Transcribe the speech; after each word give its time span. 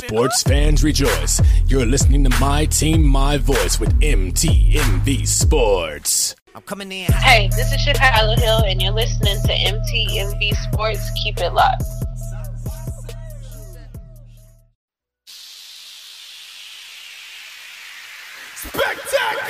Sports 0.00 0.42
fans 0.42 0.82
rejoice. 0.82 1.42
You're 1.66 1.84
listening 1.84 2.24
to 2.24 2.30
My 2.40 2.64
Team, 2.64 3.06
My 3.06 3.36
Voice 3.36 3.78
with 3.78 3.92
MTMV 4.00 5.26
Sports. 5.26 6.34
I'm 6.54 6.62
coming 6.62 6.90
in. 6.90 7.12
Hey, 7.12 7.48
this 7.48 7.70
is 7.70 7.80
Chicago 7.82 8.34
Hill, 8.40 8.62
and 8.66 8.80
you're 8.80 8.92
listening 8.92 9.36
to 9.42 9.52
MTMV 9.52 10.56
Sports. 10.56 11.10
Keep 11.22 11.38
it 11.38 11.52
locked. 11.52 11.84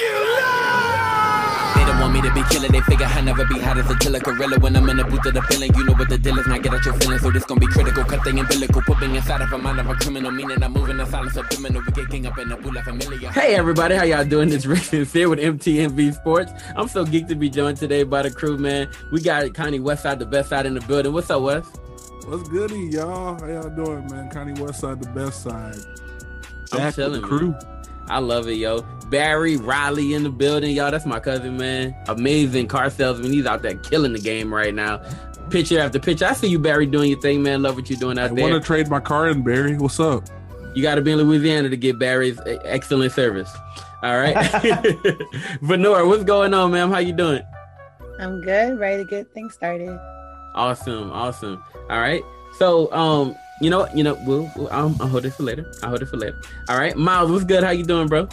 me 0.01 0.07
to 0.07 0.39
be 2.41 2.48
killing. 2.48 2.72
They 2.72 2.80
figure 2.80 3.07
I 3.07 3.20
never 3.20 3.45
be 3.45 3.59
hot 3.59 3.79
as 3.79 3.91
a 3.91 3.96
killer 3.96 4.20
gorilla. 4.20 4.59
When 4.59 4.77
I'm 4.77 4.88
in 4.88 4.96
the 4.96 5.04
booth 5.04 5.25
of 5.27 5.34
the 5.34 5.43
feeling, 5.43 5.75
you 5.75 5.84
know 5.84 5.93
what 5.93 6.09
the 6.09 6.18
deal 6.18 6.38
is. 6.38 6.46
Not 6.46 6.62
get 6.62 6.74
out 6.74 6.84
your 6.84 6.95
feelings, 6.95 7.23
so 7.23 7.30
this 7.30 7.45
gon' 7.45 7.59
be 7.59 7.66
critical. 7.66 8.05
Cut 8.05 8.24
thing 8.24 8.38
umbilical. 8.38 8.82
Put 8.82 9.00
me 9.00 9.16
inside 9.16 9.41
of 9.41 9.52
a 9.52 9.59
mind 9.59 9.80
of 9.80 9.88
a 9.88 9.95
criminal. 9.95 10.30
Meaning 10.30 10.62
I'm 10.62 10.73
moving 10.73 10.96
the 10.96 11.06
silence 11.06 11.37
of 11.37 11.48
criminal. 11.48 11.82
We 11.87 11.92
get 11.92 12.11
king 12.11 12.27
up 12.27 12.38
in 12.38 12.48
the 12.48 12.56
pool 12.56 12.77
of 12.77 12.84
familiar. 12.84 13.30
Hey 13.30 13.55
everybody, 13.55 13.95
how 13.95 14.05
y'all 14.05 14.24
doing? 14.24 14.52
It's 14.52 14.66
Rick 14.66 14.82
here 14.82 15.29
with 15.29 15.38
MTMV 15.38 16.15
Sports. 16.15 16.52
I'm 16.77 16.88
so 16.88 17.05
geeked 17.05 17.29
to 17.29 17.34
be 17.34 17.51
joined 17.51 17.79
today 17.79 18.02
by 18.02 18.23
the 18.23 18.30
crew, 18.30 18.57
man. 18.57 18.88
We 19.12 19.20
got 19.20 19.52
Connie 19.54 19.80
Westside, 19.80 20.18
the 20.18 20.27
best 20.27 20.51
side 20.51 20.66
in 20.66 20.74
the 20.74 20.80
building. 20.80 21.12
What's 21.12 21.30
up, 21.30 21.43
Wes? 21.43 21.66
What's 22.27 22.48
goody, 22.48 22.88
y'all? 22.93 23.38
How 23.41 23.46
y'all 23.46 23.70
doing, 23.70 24.07
man? 24.10 24.30
Connie 24.30 24.54
Westside, 24.54 25.02
the 25.02 25.09
best 25.10 25.43
side. 25.43 25.77
Back 26.70 26.80
I'm 26.80 26.93
telling 26.93 27.23
crew. 27.23 27.54
I 28.10 28.19
love 28.19 28.48
it, 28.48 28.55
yo. 28.55 28.82
Barry 29.09 29.56
Riley 29.56 30.14
in 30.14 30.24
the 30.24 30.30
building, 30.30 30.74
y'all. 30.74 30.91
That's 30.91 31.06
my 31.06 31.20
cousin, 31.20 31.56
man. 31.56 31.95
Amazing 32.09 32.68
car 32.68 32.91
salesman. 32.91 33.32
He's 33.32 33.46
out 33.46 33.62
there 33.62 33.77
killing 33.77 34.12
the 34.12 34.18
game 34.18 34.52
right 34.52 34.74
now. 34.74 35.02
Picture 35.48 35.80
after 35.80 35.98
picture. 35.98 36.27
I 36.27 36.32
see 36.32 36.48
you, 36.48 36.59
Barry, 36.59 36.87
doing 36.87 37.10
your 37.10 37.20
thing, 37.20 37.42
man. 37.42 37.62
Love 37.62 37.77
what 37.77 37.88
you're 37.88 37.98
doing 37.98 38.18
out 38.18 38.30
I 38.30 38.34
there. 38.34 38.46
I 38.46 38.51
want 38.51 38.62
to 38.62 38.66
trade 38.66 38.88
my 38.88 39.01
car 39.01 39.28
in, 39.28 39.42
Barry. 39.42 39.77
What's 39.77 39.98
up? 39.98 40.24
You 40.74 40.82
got 40.82 40.96
to 40.96 41.02
be 41.02 41.12
in 41.12 41.18
Louisiana 41.18 41.68
to 41.68 41.77
get 41.77 41.98
Barry's 41.98 42.38
excellent 42.65 43.12
service. 43.12 43.52
All 44.02 44.18
right. 44.18 44.35
Venora, 45.63 46.07
what's 46.07 46.24
going 46.24 46.54
on, 46.54 46.70
ma'am? 46.70 46.90
How 46.90 46.98
you 46.98 47.13
doing? 47.13 47.42
I'm 48.20 48.40
good. 48.42 48.79
Ready 48.79 49.04
to 49.04 49.10
get 49.10 49.32
things 49.35 49.54
started. 49.54 49.98
Awesome. 50.54 51.10
Awesome. 51.10 51.63
All 51.88 52.01
right. 52.01 52.23
So, 52.59 52.92
um, 52.92 53.35
you 53.61 53.71
know, 53.71 53.87
you 53.95 54.03
know, 54.03 54.15
we'll, 54.27 54.51
we'll 54.57 54.69
I'll, 54.71 54.95
I'll, 55.01 55.09
hold 55.09 55.27
it 55.27 55.33
for 55.33 55.43
later. 55.43 55.71
I'll 55.83 55.91
hold 55.91 56.03
it 56.03 56.07
for 56.07 56.16
later. 56.16 56.41
All 56.69 56.79
right, 56.79 56.97
Miles, 56.97 57.30
what's 57.30 57.45
good? 57.45 57.63
How 57.63 57.71
you 57.71 57.85
doing, 57.85 58.09
bro? 58.09 58.29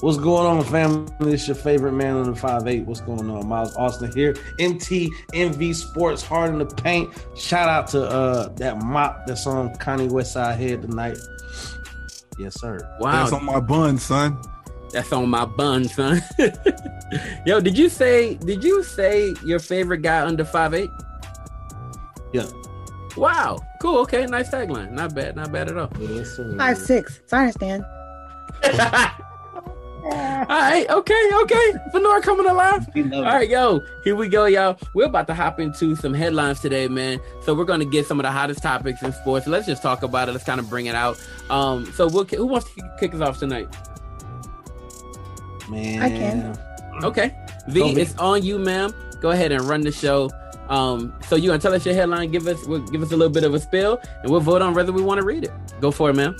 What's 0.00 0.18
going 0.18 0.44
on, 0.44 0.64
family? 0.64 1.32
It's 1.32 1.46
your 1.46 1.54
favorite 1.54 1.92
man 1.92 2.16
on 2.16 2.32
the 2.32 2.34
five 2.34 2.66
eight. 2.66 2.84
What's 2.84 3.00
going 3.00 3.30
on? 3.30 3.46
Miles 3.46 3.76
Austin 3.76 4.10
here. 4.12 4.34
MT 4.58 5.12
MV 5.32 5.74
Sports, 5.76 6.24
hard 6.24 6.50
in 6.50 6.58
the 6.58 6.66
paint. 6.66 7.14
Shout 7.36 7.68
out 7.68 7.86
to 7.88 8.02
uh 8.02 8.48
that 8.54 8.82
mop 8.82 9.26
that's 9.28 9.46
on 9.46 9.72
Connie 9.76 10.08
Westside 10.08 10.56
Head 10.56 10.82
tonight. 10.82 11.18
Yes, 12.36 12.60
sir. 12.60 12.80
Wow, 12.98 13.12
that's 13.12 13.32
on 13.32 13.44
my 13.44 13.60
bun, 13.60 13.96
son. 13.96 14.42
That's 14.90 15.12
on 15.12 15.28
my 15.28 15.44
bun, 15.44 15.84
son. 15.84 16.20
Yo, 17.46 17.60
did 17.60 17.78
you 17.78 17.88
say? 17.88 18.34
Did 18.34 18.64
you 18.64 18.82
say 18.82 19.36
your 19.44 19.60
favorite 19.60 20.02
guy 20.02 20.26
under 20.26 20.44
five 20.44 20.74
eight? 20.74 20.90
Yeah. 22.32 22.48
Wow. 23.16 23.58
Cool. 23.80 23.98
Okay. 24.00 24.26
Nice 24.26 24.50
tagline. 24.50 24.92
Not 24.92 25.14
bad. 25.14 25.36
Not 25.36 25.52
bad 25.52 25.68
at 25.68 25.76
all. 25.78 25.88
Five 26.56 26.78
six. 26.78 27.20
So 27.26 27.36
I 27.36 27.40
understand. 27.40 27.84
all 30.04 30.10
right. 30.48 30.86
Okay. 30.88 31.30
Okay. 31.42 31.72
Venora 31.94 32.22
coming 32.22 32.46
alive. 32.46 32.88
All 33.12 33.22
right, 33.22 33.48
yo. 33.48 33.80
Here 34.04 34.16
we 34.16 34.28
go, 34.28 34.46
y'all. 34.46 34.76
We're 34.94 35.06
about 35.06 35.26
to 35.28 35.34
hop 35.34 35.60
into 35.60 35.94
some 35.96 36.14
headlines 36.14 36.60
today, 36.60 36.88
man. 36.88 37.20
So 37.42 37.54
we're 37.54 37.64
gonna 37.64 37.84
get 37.84 38.06
some 38.06 38.18
of 38.18 38.24
the 38.24 38.32
hottest 38.32 38.62
topics 38.62 39.02
in 39.02 39.12
sports. 39.12 39.46
Let's 39.46 39.66
just 39.66 39.82
talk 39.82 40.02
about 40.02 40.28
it. 40.28 40.32
Let's 40.32 40.44
kind 40.44 40.60
of 40.60 40.68
bring 40.68 40.86
it 40.86 40.94
out. 40.94 41.20
Um. 41.50 41.86
So 41.92 42.08
we'll, 42.08 42.24
who 42.24 42.46
wants 42.46 42.72
to 42.74 42.96
kick 42.98 43.14
us 43.14 43.20
off 43.20 43.38
tonight? 43.38 43.68
Man, 45.68 46.02
I 46.02 46.08
can. 46.08 46.58
Okay. 47.04 47.34
V, 47.68 48.00
it's 48.00 48.16
on 48.18 48.42
you, 48.42 48.58
ma'am. 48.58 48.92
Go 49.20 49.30
ahead 49.30 49.52
and 49.52 49.62
run 49.62 49.82
the 49.82 49.92
show. 49.92 50.30
Um, 50.72 51.12
so 51.28 51.36
you 51.36 51.50
gonna 51.50 51.60
tell 51.60 51.74
us 51.74 51.84
your 51.84 51.94
headline? 51.94 52.30
Give 52.30 52.46
us 52.46 52.66
we'll 52.66 52.80
give 52.80 53.02
us 53.02 53.12
a 53.12 53.16
little 53.16 53.32
bit 53.32 53.44
of 53.44 53.52
a 53.52 53.60
spill, 53.60 54.00
and 54.22 54.30
we'll 54.30 54.40
vote 54.40 54.62
on 54.62 54.72
whether 54.72 54.90
we 54.90 55.02
want 55.02 55.20
to 55.20 55.26
read 55.26 55.44
it. 55.44 55.52
Go 55.82 55.90
for 55.90 56.08
it, 56.08 56.14
ma'am. 56.14 56.34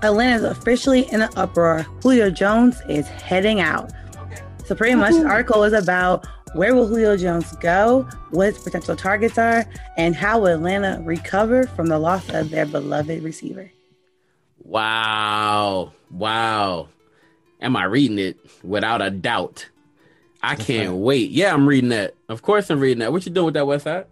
Atlanta's 0.00 0.44
officially 0.44 1.10
in 1.12 1.20
an 1.20 1.30
uproar. 1.34 1.82
Julio 2.00 2.30
Jones 2.30 2.80
is 2.88 3.08
heading 3.08 3.60
out. 3.60 3.90
So 4.66 4.76
pretty 4.76 4.94
much 4.94 5.14
the 5.14 5.26
article 5.26 5.64
is 5.64 5.72
about 5.72 6.28
where 6.54 6.76
will 6.76 6.86
Julio 6.86 7.16
Jones 7.16 7.50
go, 7.56 8.02
what 8.30 8.54
his 8.54 8.62
potential 8.62 8.94
targets 8.94 9.36
are, 9.36 9.66
and 9.96 10.14
how 10.14 10.38
will 10.38 10.46
Atlanta 10.46 11.02
recover 11.02 11.66
from 11.66 11.88
the 11.88 11.98
loss 11.98 12.28
of 12.28 12.50
their 12.50 12.66
beloved 12.66 13.20
receiver. 13.24 13.68
Wow. 14.62 15.92
Wow. 16.08 16.88
Am 17.60 17.74
I 17.74 17.82
reading 17.84 18.20
it? 18.20 18.38
Without 18.62 19.02
a 19.02 19.10
doubt. 19.10 19.68
I 20.42 20.54
can't 20.54 20.94
wait. 20.94 21.30
Yeah, 21.30 21.52
I'm 21.52 21.68
reading 21.68 21.90
that. 21.90 22.14
Of 22.28 22.42
course, 22.42 22.70
I'm 22.70 22.80
reading 22.80 23.00
that. 23.00 23.12
What 23.12 23.26
you 23.26 23.32
doing 23.32 23.46
with 23.46 23.54
that 23.54 23.64
Westside? 23.64 24.06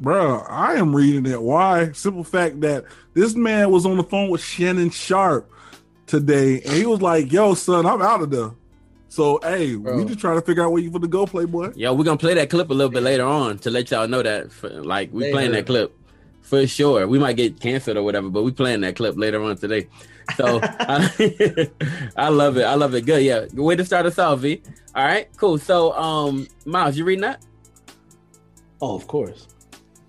Bro, 0.00 0.44
I 0.48 0.74
am 0.74 0.94
reading 0.94 1.26
it. 1.26 1.42
Why? 1.42 1.92
Simple 1.92 2.24
fact 2.24 2.60
that 2.60 2.84
this 3.14 3.34
man 3.34 3.70
was 3.70 3.84
on 3.84 3.96
the 3.96 4.04
phone 4.04 4.30
with 4.30 4.40
Shannon 4.42 4.90
Sharpe 4.90 5.50
today, 6.06 6.60
and 6.62 6.72
he 6.72 6.86
was 6.86 7.02
like, 7.02 7.32
"Yo, 7.32 7.54
son, 7.54 7.84
I'm 7.84 8.00
out 8.00 8.22
of 8.22 8.30
there." 8.30 8.52
So, 9.08 9.40
hey, 9.42 9.74
Bro. 9.74 9.96
we 9.96 10.04
just 10.04 10.20
trying 10.20 10.38
to 10.38 10.42
figure 10.42 10.62
out 10.62 10.70
where 10.70 10.82
you 10.82 10.90
for 10.90 10.98
the 10.98 11.08
go, 11.08 11.26
Playboy. 11.26 11.72
Yo, 11.74 11.94
we're 11.94 12.04
gonna 12.04 12.16
play 12.16 12.34
that 12.34 12.50
clip 12.50 12.70
a 12.70 12.74
little 12.74 12.92
bit 12.92 13.02
later 13.02 13.24
on 13.24 13.58
to 13.58 13.70
let 13.70 13.90
y'all 13.90 14.06
know 14.06 14.22
that, 14.22 14.52
for, 14.52 14.68
like, 14.68 15.12
we 15.12 15.32
playing 15.32 15.52
that 15.52 15.66
clip 15.66 15.92
for 16.42 16.66
sure. 16.66 17.06
We 17.08 17.18
might 17.18 17.36
get 17.36 17.58
canceled 17.58 17.96
or 17.96 18.02
whatever, 18.02 18.28
but 18.28 18.42
we 18.44 18.52
playing 18.52 18.82
that 18.82 18.96
clip 18.96 19.16
later 19.16 19.42
on 19.42 19.56
today. 19.56 19.88
So 20.36 20.60
I, 20.62 21.70
I, 22.16 22.28
love 22.28 22.56
it. 22.56 22.64
I 22.64 22.74
love 22.74 22.94
it. 22.94 23.06
Good. 23.06 23.22
Yeah. 23.22 23.46
Way 23.54 23.76
to 23.76 23.84
start 23.84 24.06
us 24.06 24.18
off, 24.18 24.40
V. 24.40 24.62
All 24.94 25.04
right. 25.04 25.28
Cool. 25.36 25.58
So, 25.58 25.92
um, 25.94 26.46
Miles, 26.64 26.96
you 26.96 27.04
reading 27.04 27.22
that? 27.22 27.44
Oh, 28.80 28.94
of 28.94 29.06
course. 29.06 29.48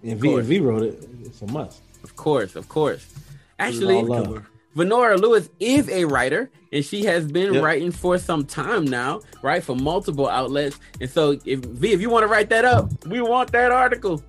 And 0.03 0.19
V, 0.19 0.39
v 0.41 0.59
wrote 0.59 0.83
it, 0.83 1.09
it's 1.23 1.41
a 1.41 1.47
must. 1.47 1.81
Of 2.03 2.15
course. 2.15 2.55
Of 2.55 2.69
course. 2.69 3.07
Actually, 3.57 4.03
Venora 4.75 5.19
Lewis 5.19 5.49
is 5.59 5.89
a 5.89 6.05
writer, 6.05 6.49
and 6.71 6.85
she 6.85 7.03
has 7.03 7.29
been 7.29 7.55
yep. 7.55 7.63
writing 7.63 7.91
for 7.91 8.17
some 8.17 8.45
time 8.45 8.85
now, 8.85 9.19
right? 9.41 9.63
For 9.63 9.75
multiple 9.75 10.29
outlets. 10.29 10.79
And 11.01 11.09
so, 11.09 11.39
if 11.43 11.59
V, 11.59 11.91
if 11.91 12.01
you 12.01 12.09
want 12.09 12.23
to 12.23 12.27
write 12.27 12.49
that 12.49 12.65
up, 12.65 12.89
we 13.07 13.21
want 13.21 13.51
that 13.51 13.71
article. 13.71 14.23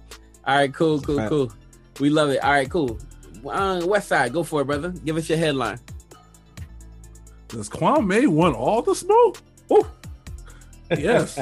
All 0.46 0.56
right. 0.56 0.72
Cool. 0.72 1.00
Cool. 1.00 1.28
Cool. 1.28 1.52
We 2.00 2.10
love 2.10 2.30
it. 2.30 2.42
All 2.42 2.52
right. 2.52 2.68
Cool. 2.68 2.98
Uh, 3.46 3.82
West 3.84 4.08
Side, 4.08 4.32
go 4.32 4.42
for 4.42 4.62
it, 4.62 4.64
brother. 4.64 4.90
Give 4.90 5.16
us 5.16 5.28
your 5.28 5.38
headline. 5.38 5.78
Does 7.48 7.68
Kwame 7.68 8.28
want 8.28 8.56
all 8.56 8.82
the 8.82 8.94
smoke? 8.94 9.38
Oh, 9.70 9.90
yes. 10.90 11.38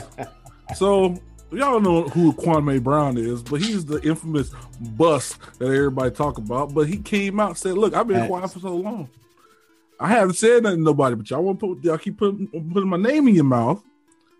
so 0.77 1.17
y'all 1.51 1.81
know 1.81 2.05
who 2.05 2.33
Kwame 2.33 2.83
Brown 2.83 3.17
is, 3.19 3.43
but 3.43 3.61
he's 3.61 3.85
the 3.85 4.01
infamous 4.03 4.51
bust 4.81 5.39
that 5.59 5.67
everybody 5.67 6.11
talk 6.11 6.39
about. 6.39 6.75
But 6.75 6.89
he 6.89 6.99
came 6.99 7.41
out 7.41 7.51
and 7.51 7.59
said, 7.59 7.75
"Look, 7.75 7.95
I've 7.95 8.09
been 8.09 8.27
quiet 8.27 8.51
for 8.51 8.61
so 8.61 8.75
long. 8.75 9.09
I 10.01 10.09
haven't 10.09 10.35
said 10.35 10.63
nothing 10.63 10.79
to 10.79 10.85
nobody, 10.85 11.17
but 11.17 11.29
y'all 11.29 11.43
want 11.43 11.61
to 11.61 11.75
put 11.75 11.85
y'all 11.85 11.99
keep 11.99 12.19
putting, 12.19 12.47
putting 12.73 12.89
my 12.89 12.97
name 12.97 13.29
in 13.29 13.35
your 13.35 13.45
mouth. 13.45 13.83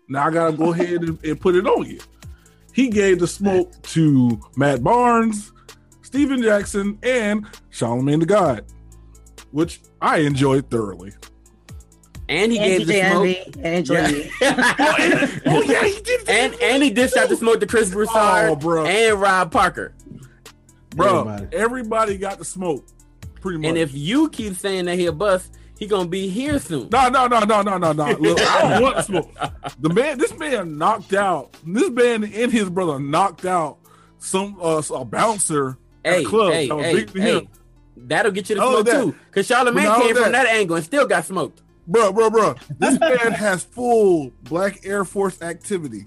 Now 0.07 0.27
I 0.27 0.31
gotta 0.31 0.55
go 0.55 0.71
ahead 0.73 1.01
and, 1.03 1.23
and 1.23 1.39
put 1.39 1.55
it 1.55 1.67
on 1.67 1.85
you." 1.85 1.99
He 2.73 2.89
gave 2.89 3.19
the 3.19 3.27
smoke 3.27 3.81
to 3.81 4.39
Matt 4.55 4.83
Barnes, 4.83 5.51
Stephen 6.09 6.41
Jackson, 6.41 6.97
and 7.03 7.45
Charlemagne 7.69 8.19
the 8.19 8.25
God, 8.25 8.65
which 9.51 9.79
I 10.01 10.21
enjoyed 10.21 10.67
thoroughly. 10.67 11.13
And 12.27 12.51
he 12.51 12.57
and 12.57 12.67
gave 12.67 12.87
the 12.87 13.11
smoke. 13.11 13.55
And 13.63 13.87
yeah. 13.87 14.07
oh, 15.45 15.61
yeah, 15.61 15.83
he 15.83 16.01
did. 16.01 16.27
And 16.27 16.55
and 16.55 16.81
he 16.81 16.89
dished 16.89 17.15
out 17.15 17.29
the 17.29 17.37
smoke 17.37 17.59
to 17.59 17.67
Chris 17.67 17.91
Broussard 17.91 18.49
oh, 18.49 18.55
bro. 18.55 18.87
and 18.87 19.21
Rob 19.21 19.51
Parker. 19.51 19.93
Bro, 20.95 21.27
everybody. 21.27 21.55
everybody 21.55 22.17
got 22.17 22.39
the 22.39 22.45
smoke. 22.45 22.87
Pretty 23.39 23.59
much. 23.59 23.67
And 23.67 23.77
if 23.77 23.93
you 23.93 24.29
keep 24.29 24.55
saying 24.55 24.85
that 24.85 24.97
he 24.97 25.05
a 25.05 25.11
bust, 25.11 25.55
he 25.77 25.85
gonna 25.85 26.09
be 26.09 26.27
here 26.27 26.57
soon. 26.57 26.89
No, 26.91 27.07
no, 27.09 27.27
no, 27.27 27.41
no, 27.41 27.61
no, 27.61 27.77
no, 27.77 27.91
no. 27.91 28.11
Look, 28.13 28.39
I 28.41 28.61
don't 28.67 28.81
want 28.81 29.05
smoke. 29.05 29.31
The 29.77 29.89
man, 29.89 30.17
this 30.17 30.35
man 30.39 30.79
knocked 30.79 31.13
out. 31.13 31.55
This 31.63 31.91
man 31.91 32.23
and 32.23 32.51
his 32.51 32.67
brother 32.67 32.99
knocked 32.99 33.45
out 33.45 33.77
some 34.17 34.57
uh, 34.59 34.81
a 34.91 35.05
bouncer 35.05 35.77
hey, 36.03 36.23
club. 36.23 36.53
Hey, 36.53 36.67
hey, 36.67 37.05
hey. 37.13 37.47
That'll 37.97 38.31
get 38.31 38.49
you 38.49 38.55
the 38.55 38.61
smoke 38.61 38.85
too. 38.85 39.15
Because 39.27 39.47
Charlemagne 39.47 40.01
came 40.01 40.15
that. 40.15 40.23
from 40.23 40.31
that 40.31 40.47
angle 40.47 40.75
and 40.77 40.85
still 40.85 41.07
got 41.07 41.25
smoked. 41.25 41.61
Bro, 41.87 42.13
bro, 42.13 42.29
bro. 42.29 42.55
This 42.77 42.99
man 42.99 43.31
has 43.31 43.63
full 43.63 44.31
Black 44.43 44.85
Air 44.85 45.03
Force 45.05 45.41
activity. 45.41 46.05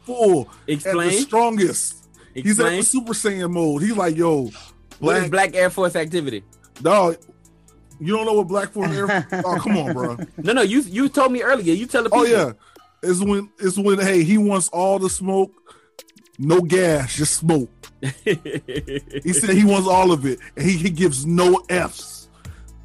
Full. 0.00 0.48
Explain. 0.66 1.10
The 1.10 1.16
strongest. 1.16 2.08
Explain. 2.34 2.44
He's 2.44 2.60
at 2.60 2.70
the 2.70 2.82
Super 2.82 3.12
Saiyan 3.12 3.50
mode. 3.50 3.82
He's 3.82 3.96
like, 3.96 4.16
yo, 4.16 4.50
Black, 5.00 5.30
Black 5.30 5.54
Air 5.54 5.70
Force 5.70 5.96
activity? 5.96 6.44
Dog, 6.80 7.16
you 8.00 8.16
don't 8.16 8.26
know 8.26 8.34
what 8.34 8.48
Black 8.48 8.70
Force 8.70 8.90
Air 8.90 9.06
Force? 9.06 9.24
oh, 9.46 9.58
come 9.60 9.76
on, 9.76 9.92
bro. 9.92 10.16
No, 10.38 10.52
no, 10.52 10.62
you 10.62 10.80
you 10.80 11.08
told 11.08 11.32
me 11.32 11.42
earlier. 11.42 11.74
You 11.74 11.86
tell 11.86 12.02
the 12.02 12.10
oh, 12.10 12.24
people. 12.24 12.40
Oh 12.40 12.46
yeah, 12.46 12.52
it's 13.02 13.20
when 13.20 13.50
it's 13.58 13.78
when 13.78 13.98
hey 13.98 14.22
he 14.22 14.38
wants 14.38 14.68
all 14.68 14.98
the 14.98 15.10
smoke, 15.10 15.52
no 16.38 16.60
gas, 16.60 17.16
just 17.16 17.34
smoke. 17.34 17.70
he 18.24 19.32
said 19.32 19.50
he 19.50 19.64
wants 19.64 19.88
all 19.88 20.12
of 20.12 20.26
it, 20.26 20.38
and 20.56 20.66
he, 20.66 20.76
he 20.76 20.90
gives 20.90 21.24
no 21.26 21.64
f's. 21.68 22.28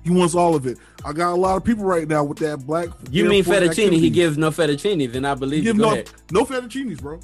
He 0.04 0.10
wants 0.10 0.34
all 0.34 0.56
of 0.56 0.66
it. 0.66 0.78
I 1.06 1.14
got 1.14 1.34
a 1.34 1.36
lot 1.36 1.58
of 1.58 1.64
people 1.64 1.84
right 1.84 2.08
now 2.08 2.24
with 2.24 2.40
that 2.40 2.66
black. 2.66 2.90
You 3.12 3.26
mean 3.26 3.44
fettuccine? 3.44 3.70
Activity. 3.70 4.00
He 4.00 4.10
gives 4.10 4.38
no 4.38 4.50
fettuccine, 4.50 5.12
then 5.12 5.26
I 5.26 5.36
believe. 5.36 5.64
you. 5.64 5.74
no, 5.74 5.92
ahead. 5.92 6.10
no 6.32 6.44
fettuccines, 6.44 7.00
bro. 7.00 7.20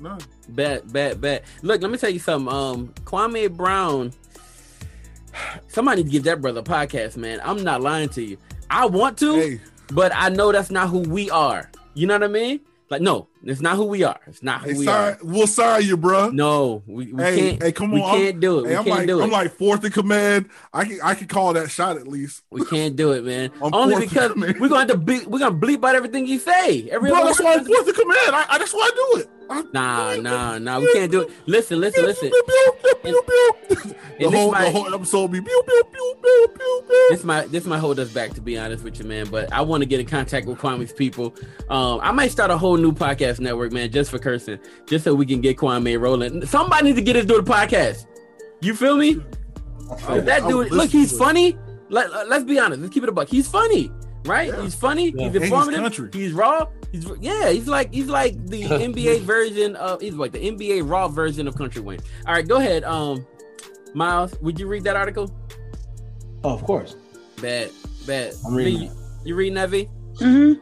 None. 0.00 0.20
Bet, 0.48 0.90
bet, 0.92 1.20
bet. 1.20 1.44
Look, 1.62 1.82
let 1.82 1.90
me 1.90 1.98
tell 1.98 2.10
you 2.10 2.18
something. 2.18 2.52
Um, 2.52 2.88
Kwame 3.04 3.54
Brown. 3.54 4.12
Somebody 5.68 6.02
give 6.02 6.24
that 6.24 6.40
brother 6.40 6.60
a 6.60 6.62
podcast, 6.62 7.16
man. 7.16 7.40
I'm 7.44 7.62
not 7.62 7.80
lying 7.80 8.08
to 8.10 8.22
you. 8.22 8.38
I 8.68 8.86
want 8.86 9.18
to, 9.18 9.34
hey. 9.34 9.60
but 9.92 10.12
I 10.14 10.28
know 10.28 10.52
that's 10.52 10.70
not 10.70 10.88
who 10.88 11.00
we 11.00 11.30
are. 11.30 11.70
You 11.94 12.06
know 12.06 12.14
what 12.14 12.24
I 12.24 12.28
mean? 12.28 12.60
Like, 12.90 13.02
no, 13.02 13.28
it's 13.44 13.60
not 13.60 13.76
who 13.76 13.84
we 13.84 14.02
are. 14.02 14.18
It's 14.26 14.42
not 14.42 14.62
who 14.62 14.70
hey, 14.70 14.78
we 14.78 14.84
sorry, 14.84 15.12
are. 15.12 15.18
We'll 15.22 15.46
sign 15.46 15.84
you, 15.84 15.96
bro. 15.96 16.30
No, 16.30 16.82
we, 16.88 17.12
we 17.12 17.22
hey, 17.22 17.36
can't. 17.36 17.62
Hey, 17.62 17.72
come 17.72 17.94
on, 17.94 17.94
we 17.94 18.00
can't 18.00 18.40
do 18.40 18.58
it. 18.58 18.62
Hey, 18.64 18.70
we 18.70 18.76
I'm 18.76 18.84
can't 18.84 18.98
like, 18.98 19.06
do 19.06 19.20
it. 19.20 19.22
I'm 19.22 19.30
like 19.30 19.52
fourth 19.52 19.84
in 19.84 19.92
command. 19.92 20.50
I 20.72 20.84
can 20.84 20.98
I 21.00 21.14
can 21.14 21.28
call 21.28 21.52
that 21.52 21.70
shot 21.70 21.96
at 21.96 22.08
least. 22.08 22.42
We 22.50 22.64
can't 22.64 22.96
do 22.96 23.12
it, 23.12 23.24
man. 23.24 23.52
Only 23.62 24.00
because 24.00 24.34
we're 24.34 24.68
going 24.68 24.88
to 24.88 24.94
have 24.94 25.04
bleep, 25.04 25.26
we're 25.26 25.38
gonna 25.38 25.56
bleep 25.56 25.84
out 25.84 25.94
everything 25.94 26.26
you 26.26 26.40
say. 26.40 26.88
Every 26.90 27.10
bro, 27.10 27.24
that's 27.24 27.40
why 27.40 27.54
I'm 27.54 27.64
fourth 27.64 27.86
in 27.86 27.94
command. 27.94 28.34
I, 28.34 28.46
I, 28.48 28.58
that's 28.58 28.74
why 28.74 28.90
I 28.92 29.12
do 29.14 29.20
it. 29.20 29.28
Nah, 29.72 30.14
nah, 30.20 30.58
nah. 30.58 30.78
We 30.78 30.92
can't 30.92 31.10
do 31.10 31.22
it. 31.22 31.30
Listen, 31.46 31.80
listen, 31.80 32.04
listen. 32.04 32.30
And, 33.02 33.14
the, 34.18 34.30
whole, 34.30 34.52
might, 34.52 34.64
the 34.66 34.70
whole 34.70 34.94
episode 34.94 35.28
be 35.28 35.40
pew, 35.40 35.62
pew, 35.66 35.82
pew, 35.90 36.14
pew, 36.22 36.48
pew, 36.54 36.82
pew. 36.86 37.06
This 37.10 37.24
might 37.24 37.50
this 37.50 37.64
might 37.64 37.78
hold 37.78 37.98
us 37.98 38.12
back 38.12 38.32
to 38.34 38.40
be 38.40 38.58
honest 38.58 38.84
with 38.84 38.98
you, 38.98 39.06
man. 39.06 39.28
But 39.28 39.52
I 39.52 39.62
want 39.62 39.82
to 39.82 39.86
get 39.86 40.00
in 40.00 40.06
contact 40.06 40.46
with 40.46 40.58
Kwame's 40.58 40.92
people. 40.92 41.34
Um, 41.68 42.00
I 42.02 42.12
might 42.12 42.30
start 42.30 42.50
a 42.50 42.58
whole 42.58 42.76
new 42.76 42.92
podcast 42.92 43.40
network, 43.40 43.72
man, 43.72 43.90
just 43.90 44.10
for 44.10 44.18
cursing, 44.18 44.58
just 44.86 45.04
so 45.04 45.14
we 45.14 45.26
can 45.26 45.40
get 45.40 45.56
Kwame 45.56 45.98
rolling. 45.98 46.44
Somebody 46.46 46.84
needs 46.84 46.98
to 46.98 47.02
get 47.02 47.16
us 47.16 47.24
do 47.24 47.40
the 47.40 47.50
podcast. 47.50 48.06
You 48.60 48.74
feel 48.74 48.96
me? 48.96 49.20
I, 50.06 50.20
that 50.20 50.46
dude, 50.46 50.70
look, 50.70 50.90
he's 50.90 51.16
funny. 51.16 51.56
Let, 51.88 52.28
let's 52.28 52.44
be 52.44 52.58
honest. 52.58 52.82
Let's 52.82 52.94
keep 52.94 53.02
it 53.02 53.08
a 53.08 53.12
buck. 53.12 53.28
He's 53.28 53.48
funny, 53.48 53.90
right? 54.24 54.48
Yeah. 54.48 54.62
He's 54.62 54.74
funny. 54.74 55.12
Yeah. 55.16 55.30
He's 55.30 55.42
informative. 55.42 56.14
He's 56.14 56.32
raw. 56.32 56.66
He's 56.92 57.06
yeah, 57.20 57.50
he's 57.50 57.68
like 57.68 57.92
he's 57.92 58.08
like 58.08 58.46
the 58.46 58.62
NBA 58.64 59.20
version 59.20 59.76
of 59.76 60.00
he's 60.00 60.14
like 60.14 60.32
the 60.32 60.38
NBA 60.38 60.88
raw 60.88 61.08
version 61.08 61.46
of 61.46 61.54
Kountry 61.54 61.80
Wayne. 61.80 62.00
All 62.26 62.34
right, 62.34 62.46
go 62.46 62.56
ahead. 62.56 62.84
Um, 62.84 63.26
Miles, 63.94 64.38
would 64.40 64.58
you 64.58 64.66
read 64.66 64.84
that 64.84 64.96
article? 64.96 65.34
Oh, 66.42 66.54
of 66.54 66.64
course. 66.64 66.96
Bad, 67.40 67.70
bad. 68.06 68.34
I'm 68.46 68.54
reading. 68.54 68.82
You, 68.82 68.90
you 69.24 69.34
reading 69.34 69.54
that, 69.54 69.70
V? 69.70 69.88
Mm-hmm. 70.14 70.60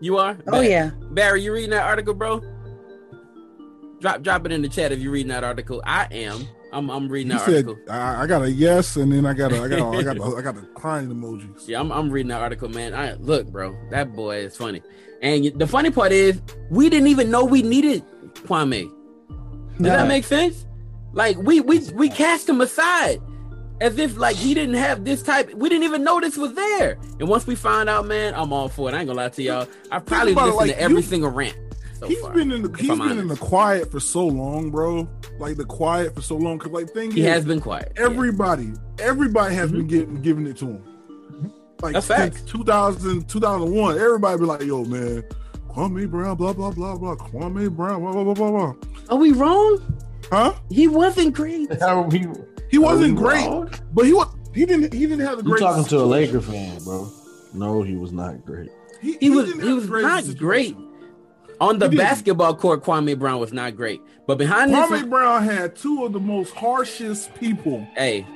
You 0.00 0.16
are. 0.18 0.38
Oh 0.48 0.60
yeah. 0.60 0.90
Barry, 1.10 1.42
you 1.42 1.52
reading 1.52 1.70
that 1.70 1.84
article, 1.84 2.14
bro? 2.14 2.42
Drop, 4.00 4.22
drop 4.22 4.46
it 4.46 4.52
in 4.52 4.62
the 4.62 4.68
chat 4.68 4.92
if 4.92 5.00
you're 5.00 5.12
reading 5.12 5.28
that 5.28 5.42
article. 5.42 5.82
I 5.84 6.06
am. 6.12 6.46
I'm, 6.72 6.90
I'm 6.90 7.08
reading 7.08 7.30
that 7.30 7.40
said, 7.42 7.66
article. 7.66 7.78
I, 7.88 8.22
I, 8.22 8.26
got 8.26 8.42
a 8.42 8.50
yes, 8.50 8.96
and 8.96 9.12
then 9.12 9.24
I 9.24 9.32
got 9.32 9.52
a, 9.52 9.62
I 9.62 9.68
got, 9.68 9.78
a, 9.78 9.98
I 9.98 10.02
got, 10.02 10.18
a, 10.18 10.22
I 10.36 10.42
got 10.42 10.54
the 10.54 10.62
crying 10.74 11.08
emojis. 11.08 11.66
Yeah, 11.66 11.80
I'm, 11.80 11.90
I'm 11.90 12.10
reading 12.10 12.28
that 12.28 12.42
article, 12.42 12.68
man. 12.68 12.94
I 12.94 13.14
look, 13.14 13.46
bro, 13.48 13.76
that 13.90 14.14
boy 14.14 14.38
is 14.38 14.56
funny. 14.56 14.82
And 15.22 15.46
the 15.58 15.66
funny 15.66 15.90
part 15.90 16.12
is, 16.12 16.40
we 16.70 16.88
didn't 16.88 17.08
even 17.08 17.30
know 17.30 17.44
we 17.44 17.62
needed 17.62 18.04
Kwame. 18.34 18.90
Does 19.28 19.80
nah. 19.80 19.96
that 19.96 20.08
make 20.08 20.24
sense? 20.24 20.66
Like 21.12 21.36
we 21.38 21.60
we 21.60 21.80
we 21.94 22.08
cast 22.08 22.48
him 22.48 22.60
aside 22.60 23.20
as 23.80 23.98
if 23.98 24.16
like 24.16 24.36
he 24.36 24.54
didn't 24.54 24.74
have 24.74 25.04
this 25.04 25.22
type. 25.22 25.52
We 25.54 25.68
didn't 25.68 25.84
even 25.84 26.04
know 26.04 26.20
this 26.20 26.36
was 26.36 26.54
there. 26.54 26.98
And 27.18 27.28
once 27.28 27.46
we 27.46 27.54
find 27.54 27.88
out, 27.88 28.06
man, 28.06 28.34
I'm 28.34 28.52
all 28.52 28.68
for 28.68 28.88
it. 28.88 28.94
I 28.94 28.98
ain't 28.98 29.06
gonna 29.08 29.20
lie 29.20 29.28
to 29.30 29.42
y'all. 29.42 29.68
I 29.90 29.98
probably 30.00 30.34
listened 30.34 30.56
like, 30.56 30.70
to 30.70 30.80
every 30.80 30.96
you, 30.96 31.02
single 31.02 31.30
rant. 31.30 31.56
So 31.98 32.06
he's 32.06 32.20
far, 32.20 32.32
been 32.32 32.52
in 32.52 32.62
the 32.62 32.76
he's 32.76 32.88
been 32.88 33.00
honest. 33.00 33.18
in 33.18 33.28
the 33.28 33.36
quiet 33.36 33.90
for 33.90 33.98
so 33.98 34.26
long, 34.26 34.70
bro. 34.70 35.08
Like 35.38 35.56
the 35.56 35.64
quiet 35.64 36.14
for 36.14 36.22
so 36.22 36.36
long. 36.36 36.58
Cause 36.58 36.70
like 36.70 36.90
thing 36.90 37.10
he 37.10 37.22
is, 37.22 37.26
has 37.26 37.44
been 37.44 37.60
quiet. 37.60 37.92
Everybody, 37.96 38.66
yeah. 38.66 38.72
everybody 39.00 39.54
has 39.54 39.70
mm-hmm. 39.70 39.78
been 39.78 39.86
getting 39.88 40.22
giving 40.22 40.46
it 40.46 40.56
to 40.58 40.66
him. 40.66 41.52
Like 41.80 41.94
That's 41.94 42.06
facts. 42.06 42.42
2000, 42.42 43.28
2001, 43.28 43.98
everybody 43.98 44.38
be 44.38 44.44
like, 44.44 44.62
yo, 44.62 44.84
man, 44.84 45.22
Kwame 45.68 46.10
Brown, 46.10 46.36
blah, 46.36 46.52
blah, 46.52 46.72
blah, 46.72 46.96
blah, 46.96 47.14
Kwame 47.14 47.70
Brown, 47.70 48.00
blah, 48.00 48.12
blah, 48.12 48.24
blah, 48.24 48.34
blah, 48.34 48.50
blah. 48.50 48.74
Are 49.10 49.16
we 49.16 49.30
wrong? 49.32 49.80
Huh? 50.30 50.54
He 50.70 50.88
wasn't 50.88 51.34
great. 51.34 51.70
he, 52.12 52.26
he 52.70 52.78
wasn't 52.78 53.16
great, 53.16 53.46
wrong? 53.46 53.70
but 53.92 54.06
he 54.06 54.12
was 54.12 54.28
he 54.54 54.66
didn't 54.66 54.92
he 54.92 55.00
didn't 55.00 55.20
have 55.20 55.38
the 55.38 55.44
great. 55.44 55.60
You 55.60 55.66
talking 55.66 55.84
to 55.84 55.98
a 55.98 56.04
Laker 56.04 56.40
fan, 56.40 56.82
bro? 56.82 57.08
No, 57.54 57.82
he 57.82 57.94
was 57.94 58.12
not 58.12 58.44
great. 58.44 58.70
He, 59.00 59.12
he, 59.12 59.18
he 59.20 59.30
was 59.30 59.52
he 59.52 59.72
was 59.72 59.88
not 59.88 60.24
situation. 60.24 60.34
great. 60.34 60.76
On 61.60 61.78
the 61.78 61.88
basketball 61.88 62.54
court, 62.54 62.84
Kwame 62.84 63.18
Brown 63.18 63.40
was 63.40 63.52
not 63.52 63.76
great, 63.76 64.00
but 64.26 64.38
behind 64.38 64.70
Kwame 64.70 64.90
this, 64.90 65.02
Brown 65.04 65.42
had 65.42 65.74
two 65.74 66.04
of 66.04 66.12
the 66.12 66.20
most 66.20 66.54
harshest 66.54 67.34
people. 67.34 67.86
Hey, 67.96 68.26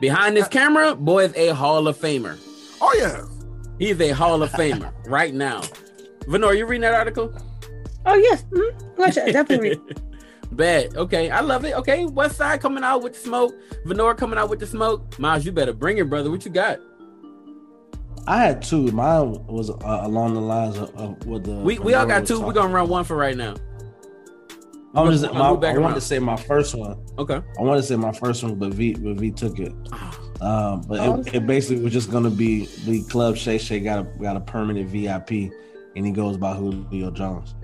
behind 0.00 0.36
this 0.36 0.48
camera, 0.48 0.94
boy 0.94 1.24
is 1.24 1.34
a 1.36 1.54
Hall 1.54 1.86
of 1.86 1.98
Famer. 1.98 2.38
Oh 2.80 2.94
yeah, 2.98 3.26
he's 3.78 4.00
a 4.00 4.10
Hall 4.10 4.42
of 4.42 4.50
Famer 4.52 4.92
right 5.06 5.34
now. 5.34 5.62
Venor, 6.26 6.54
you 6.54 6.66
reading 6.66 6.82
that 6.82 6.94
article? 6.94 7.34
Oh 8.06 8.14
yes, 8.14 8.44
mm-hmm. 8.44 9.32
definitely. 9.32 9.78
Bad. 10.52 10.96
Okay, 10.96 11.30
I 11.30 11.40
love 11.40 11.64
it. 11.64 11.74
Okay, 11.74 12.04
West 12.04 12.36
Side 12.36 12.60
coming 12.60 12.84
out 12.84 13.02
with 13.02 13.14
the 13.14 13.20
smoke. 13.20 13.54
Venor 13.86 14.14
coming 14.14 14.38
out 14.38 14.50
with 14.50 14.60
the 14.60 14.66
smoke. 14.66 15.18
Miles, 15.18 15.46
you 15.46 15.52
better 15.52 15.72
bring 15.72 15.98
it, 15.98 16.10
brother. 16.10 16.30
What 16.30 16.44
you 16.44 16.50
got? 16.50 16.78
I 18.26 18.38
had 18.38 18.62
two. 18.62 18.90
Mine 18.92 19.32
was 19.46 19.70
uh, 19.70 20.00
along 20.02 20.34
the 20.34 20.40
lines 20.40 20.78
of, 20.78 20.94
of 20.96 21.26
what 21.26 21.44
the. 21.44 21.52
We 21.52 21.78
we 21.78 21.94
all 21.94 22.06
got 22.06 22.26
two. 22.26 22.40
We're 22.40 22.52
gonna 22.52 22.72
run 22.72 22.88
one 22.88 23.04
for 23.04 23.16
right 23.16 23.36
now. 23.36 23.54
I'm 24.94 25.10
just, 25.10 25.24
my, 25.32 25.48
I 25.48 25.78
wanted 25.78 25.94
to 25.94 26.00
say 26.02 26.18
my 26.18 26.36
first 26.36 26.74
one. 26.74 27.02
Okay. 27.18 27.40
I 27.58 27.62
wanted 27.62 27.80
to 27.80 27.86
say 27.86 27.96
my 27.96 28.12
first 28.12 28.42
one, 28.42 28.56
but 28.56 28.74
V 28.74 28.94
but 28.94 29.16
V 29.16 29.30
took 29.30 29.58
it. 29.58 29.72
Um, 30.42 30.82
but 30.82 31.00
oh, 31.00 31.20
it, 31.20 31.34
it, 31.34 31.46
basically 31.46 31.82
was 31.82 31.92
just 31.92 32.10
gonna 32.10 32.30
be 32.30 32.66
the 32.84 33.02
club 33.04 33.36
Shay 33.36 33.58
Shay 33.58 33.80
got 33.80 34.00
a 34.00 34.02
got 34.20 34.36
a 34.36 34.40
permanent 34.40 34.90
VIP, 34.90 35.52
and 35.96 36.04
he 36.04 36.12
goes 36.12 36.36
by 36.36 36.54
Julio 36.54 37.10
Jones. 37.10 37.54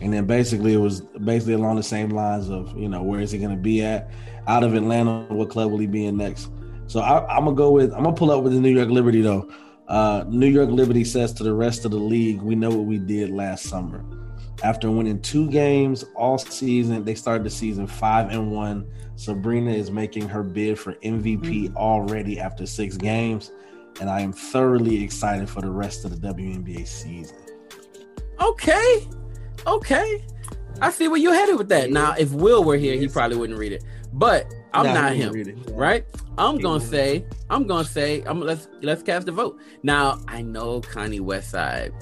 And 0.00 0.12
then 0.12 0.26
basically 0.26 0.72
it 0.74 0.78
was 0.78 1.00
basically 1.00 1.54
along 1.54 1.76
the 1.76 1.82
same 1.82 2.10
lines 2.10 2.48
of 2.48 2.76
you 2.78 2.88
know 2.88 3.02
where 3.02 3.20
is 3.20 3.32
he 3.32 3.38
gonna 3.38 3.56
be 3.56 3.82
at 3.82 4.10
out 4.46 4.62
of 4.62 4.74
Atlanta? 4.74 5.26
What 5.28 5.50
club 5.50 5.70
will 5.70 5.78
he 5.78 5.86
be 5.86 6.06
in 6.06 6.16
next? 6.16 6.48
So 6.86 7.00
I, 7.00 7.36
am 7.36 7.44
gonna 7.44 7.56
go 7.56 7.70
with 7.70 7.92
I'm 7.92 8.04
gonna 8.04 8.16
pull 8.16 8.30
up 8.30 8.42
with 8.42 8.54
the 8.54 8.60
New 8.60 8.74
York 8.74 8.88
Liberty 8.88 9.20
though. 9.20 9.50
Uh, 9.88 10.24
New 10.28 10.46
York 10.46 10.68
Liberty 10.70 11.02
says 11.02 11.32
to 11.34 11.42
the 11.42 11.52
rest 11.52 11.84
of 11.84 11.90
the 11.90 11.98
league, 11.98 12.42
we 12.42 12.54
know 12.54 12.68
what 12.68 12.84
we 12.84 12.98
did 12.98 13.30
last 13.30 13.64
summer. 13.64 14.04
After 14.62 14.90
winning 14.90 15.22
two 15.22 15.48
games 15.50 16.04
all 16.14 16.36
season, 16.36 17.04
they 17.04 17.14
started 17.14 17.44
the 17.44 17.50
season 17.50 17.86
five 17.86 18.30
and 18.30 18.50
one. 18.50 18.90
Sabrina 19.14 19.70
is 19.70 19.90
making 19.90 20.28
her 20.28 20.42
bid 20.42 20.78
for 20.78 20.94
MVP 20.94 21.40
mm-hmm. 21.40 21.76
already 21.76 22.38
after 22.38 22.66
six 22.66 22.96
games, 22.96 23.52
and 24.00 24.10
I 24.10 24.20
am 24.20 24.32
thoroughly 24.32 25.02
excited 25.02 25.48
for 25.48 25.60
the 25.60 25.70
rest 25.70 26.04
of 26.04 26.20
the 26.20 26.34
WNBA 26.34 26.86
season. 26.86 27.36
Okay, 28.40 29.08
okay, 29.66 30.24
I 30.80 30.90
see 30.90 31.08
where 31.08 31.18
you're 31.18 31.34
headed 31.34 31.56
with 31.56 31.68
that. 31.70 31.90
Now, 31.90 32.14
if 32.18 32.32
Will 32.32 32.62
were 32.62 32.76
here, 32.76 32.96
he 32.96 33.08
probably 33.08 33.36
wouldn't 33.36 33.58
read 33.58 33.72
it, 33.72 33.84
but 34.12 34.52
I'm 34.74 34.86
nah, 34.86 34.94
not 34.94 35.12
him, 35.14 35.64
right? 35.72 36.04
I'm 36.36 36.58
gonna 36.58 36.80
say, 36.80 37.24
I'm 37.50 37.66
gonna 37.66 37.84
say, 37.84 38.22
I'm 38.22 38.40
let's 38.40 38.68
let's 38.82 39.02
cast 39.02 39.28
a 39.28 39.32
vote. 39.32 39.58
Now, 39.82 40.20
I 40.28 40.42
know 40.42 40.80
Connie 40.80 41.20
Westside, 41.20 41.92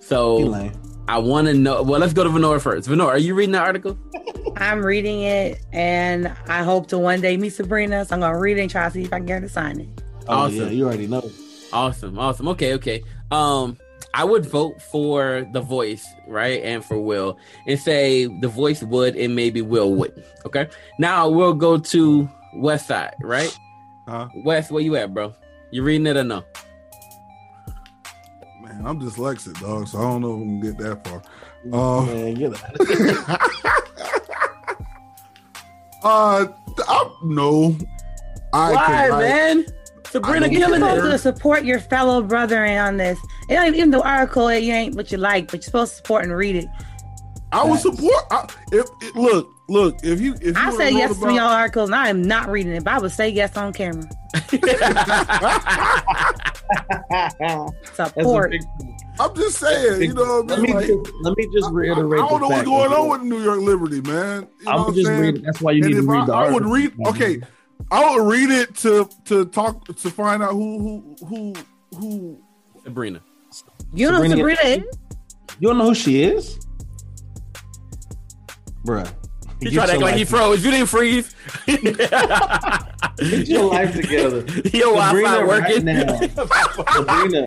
so 0.00 0.70
I 1.08 1.18
want 1.18 1.46
to 1.48 1.54
know. 1.54 1.82
Well, 1.82 2.00
let's 2.00 2.12
go 2.12 2.24
to 2.24 2.30
Venora 2.30 2.60
first. 2.60 2.88
Venora, 2.88 3.08
are 3.08 3.18
you 3.18 3.34
reading 3.34 3.52
the 3.52 3.58
article? 3.58 3.98
I'm 4.56 4.84
reading 4.84 5.22
it, 5.22 5.64
and 5.72 6.28
I 6.46 6.62
hope 6.62 6.88
to 6.88 6.98
one 6.98 7.20
day 7.20 7.36
meet 7.36 7.50
Sabrina. 7.50 8.04
So 8.04 8.14
I'm 8.14 8.20
gonna 8.20 8.38
read 8.38 8.58
it 8.58 8.62
and 8.62 8.70
try 8.70 8.84
to 8.84 8.90
see 8.90 9.02
if 9.02 9.12
I 9.12 9.18
can 9.18 9.26
get 9.26 9.34
her 9.34 9.48
to 9.48 9.48
sign 9.48 9.80
it. 9.80 9.88
Oh, 10.28 10.34
awesome. 10.34 10.56
yeah, 10.56 10.68
you 10.68 10.86
already 10.86 11.06
know. 11.06 11.30
Awesome, 11.72 12.18
awesome. 12.18 12.48
Okay, 12.48 12.74
okay. 12.74 13.02
Um, 13.30 13.76
I 14.16 14.22
would 14.22 14.46
vote 14.46 14.80
for 14.80 15.44
the 15.50 15.60
voice, 15.60 16.14
right, 16.28 16.62
and 16.62 16.84
for 16.84 17.00
Will, 17.00 17.36
and 17.66 17.78
say 17.80 18.26
the 18.26 18.46
voice 18.46 18.80
would, 18.80 19.16
and 19.16 19.34
maybe 19.34 19.60
Will 19.60 19.92
wouldn't. 19.92 20.24
Okay. 20.46 20.68
Now 21.00 21.28
we'll 21.28 21.52
go 21.52 21.78
to 21.78 22.30
West 22.54 22.86
Side, 22.86 23.16
right? 23.20 23.52
Huh? 24.06 24.28
West, 24.44 24.70
where 24.70 24.82
you 24.84 24.94
at, 24.94 25.12
bro? 25.12 25.34
You 25.72 25.82
reading 25.82 26.06
it 26.06 26.16
or 26.16 26.22
no? 26.22 26.44
Man, 28.62 28.86
I'm 28.86 29.00
dyslexic, 29.00 29.60
dog, 29.60 29.88
so 29.88 29.98
I 29.98 30.02
don't 30.02 30.20
know 30.20 30.34
if 30.34 30.38
we 30.38 30.46
can 30.46 30.60
get 30.60 30.78
that 30.78 31.04
far. 31.08 31.22
Uh, 31.72 32.06
Man, 32.06 32.34
get 32.34 32.52
out. 32.52 32.78
uh, 36.04 36.46
I, 36.86 37.10
no. 37.24 37.76
I 38.52 38.72
Why, 38.74 38.86
can, 38.86 39.10
man? 39.18 39.66
Sabrina 40.14 40.48
killing 40.48 40.80
You're 40.80 40.94
supposed 40.94 41.10
to 41.10 41.18
support 41.18 41.64
your 41.64 41.80
fellow 41.80 42.22
brother 42.22 42.64
on 42.64 42.98
this. 42.98 43.18
It 43.48 43.54
ain't 43.54 43.74
even 43.74 43.90
the 43.90 44.00
article. 44.00 44.52
You 44.54 44.72
ain't 44.72 44.94
what 44.94 45.10
you 45.10 45.18
like, 45.18 45.46
but 45.46 45.54
you're 45.54 45.62
supposed 45.62 45.90
to 45.90 45.96
support 45.96 46.22
and 46.22 46.36
read 46.36 46.54
it. 46.54 46.68
I 47.50 47.64
will 47.64 47.76
support. 47.76 48.22
I, 48.30 48.48
if, 48.70 48.86
if, 49.00 49.16
look, 49.16 49.50
look. 49.68 49.96
If 50.04 50.20
you, 50.20 50.34
if 50.34 50.44
you 50.44 50.54
I 50.56 50.70
say 50.76 50.92
yes 50.92 51.18
about, 51.18 51.30
to 51.30 51.34
your 51.34 51.42
article, 51.42 51.82
and 51.82 51.96
I 51.96 52.10
am 52.10 52.22
not 52.22 52.48
reading 52.48 52.74
it, 52.74 52.84
but 52.84 52.92
I 52.92 53.00
would 53.00 53.10
say 53.10 53.28
yes 53.28 53.56
on 53.56 53.72
camera. 53.72 54.08
support. 57.94 58.54
I'm 59.18 59.34
just 59.34 59.58
saying, 59.58 60.00
you 60.00 60.14
know 60.14 60.42
what 60.42 60.58
I 60.58 60.60
mean? 60.60 60.60
Let 60.60 60.60
me, 60.60 60.74
like, 60.74 60.86
just, 60.86 61.12
let 61.22 61.36
me 61.36 61.48
just 61.52 61.72
reiterate. 61.72 62.20
I, 62.20 62.24
I 62.24 62.28
don't 62.28 62.40
know 62.40 62.48
what's 62.50 62.64
going 62.64 62.92
on 62.92 63.08
with 63.08 63.22
New 63.22 63.42
York 63.42 63.58
Liberty, 63.58 64.00
man. 64.00 64.46
You 64.60 64.70
I'm 64.70 64.94
just 64.94 65.10
reading. 65.10 65.42
That's 65.42 65.60
why 65.60 65.72
you 65.72 65.82
and 65.82 65.92
need 65.92 66.00
to 66.00 66.06
read 66.06 66.20
I, 66.20 66.26
the 66.26 66.32
I 66.34 66.52
would 66.52 66.66
read. 66.66 66.92
Okay, 67.04 67.40
I 67.90 68.16
would 68.16 68.26
read 68.26 68.50
it 68.50 68.74
to 68.76 69.08
to 69.26 69.44
talk 69.46 69.86
to 69.86 70.10
find 70.10 70.42
out 70.42 70.52
who 70.52 70.78
who 71.20 71.26
who 71.26 71.54
who 71.96 72.42
Sabrina. 72.82 73.20
You 73.92 74.10
know 74.10 74.22
Sabrina, 74.22 74.36
Sabrina 74.36 74.60
is? 74.62 74.98
You 75.60 75.68
don't 75.68 75.78
know 75.78 75.86
who 75.86 75.94
she 75.94 76.22
is, 76.22 76.58
bruh. 78.84 79.10
He 79.60 79.70
tried 79.70 79.86
to 79.86 79.92
act 79.92 80.02
like 80.02 80.16
he 80.16 80.24
froze. 80.24 80.64
You 80.64 80.70
didn't 80.70 80.88
freeze. 80.88 81.34
Get 81.66 83.48
your 83.48 83.70
life 83.70 83.94
together. 83.94 84.40
Your 84.72 84.94
Wi-Fi 84.94 85.44
working 85.44 85.86
right 85.86 86.06
now. 86.06 86.18
Sabrina, 86.92 87.46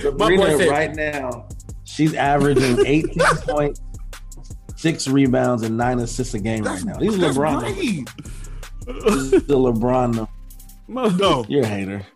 Sabrina 0.00 0.56
right 0.68 0.94
now, 0.94 1.48
she's 1.84 2.14
averaging 2.14 2.84
18 2.84 3.18
points, 3.42 3.80
six 4.76 5.06
rebounds, 5.06 5.62
and 5.62 5.76
nine 5.76 6.00
assists 6.00 6.34
a 6.34 6.40
game 6.40 6.64
that's, 6.64 6.82
right 6.82 6.94
now. 6.94 6.98
These 6.98 7.22
are 7.22 7.32
LeBron. 7.32 8.08
The 8.84 9.56
LeBron. 9.56 10.28
No, 10.88 11.44
you're 11.48 11.62
a 11.62 11.66
hater. 11.66 12.06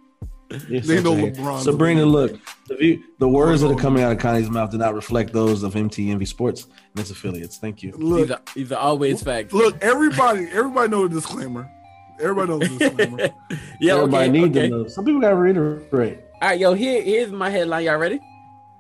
You're 0.69 0.81
they 0.81 1.03
know 1.03 1.15
LeBron. 1.15 1.63
Sabrina, 1.63 2.05
look, 2.05 2.39
the, 2.69 2.77
view, 2.77 3.05
the 3.19 3.29
words 3.29 3.63
that 3.63 3.71
are 3.71 3.77
coming 3.77 4.03
out 4.03 4.13
of 4.13 4.19
Connie's 4.19 4.49
mouth 4.49 4.71
do 4.71 4.79
not 4.79 4.95
reflect 4.95 5.33
those 5.33 5.63
of 5.63 5.75
MTMV 5.75 6.27
Sports 6.27 6.65
and 6.65 7.01
its 7.01 7.11
affiliates. 7.11 7.59
Thank 7.59 7.83
you. 7.83 7.93
Look, 7.93 8.29
these 8.29 8.31
are, 8.31 8.43
these 8.55 8.73
are 8.73 8.79
always 8.79 9.23
facts. 9.23 9.53
Look, 9.53 9.83
everybody, 9.83 10.47
everybody 10.53 10.89
knows 10.89 11.11
the 11.11 11.17
disclaimer. 11.17 11.71
Everybody 12.21 12.49
knows 12.49 12.61
the 12.61 12.79
disclaimer. 12.79 13.19
yeah, 13.81 13.95
everybody 13.95 14.29
okay, 14.29 14.41
needs 14.41 14.57
okay. 14.57 14.69
to 14.69 14.77
know. 14.77 14.89
Some 14.89 15.05
people 15.05 15.21
got 15.21 15.31
to 15.31 15.37
reiterate. 15.37 16.21
All 16.41 16.49
right, 16.49 16.61
yo, 16.61 16.75
here, 16.75 17.03
here's 17.03 17.33
my 17.33 17.51
headline. 17.51 17.85
Y'all 17.85 17.97
ready? 17.97 18.21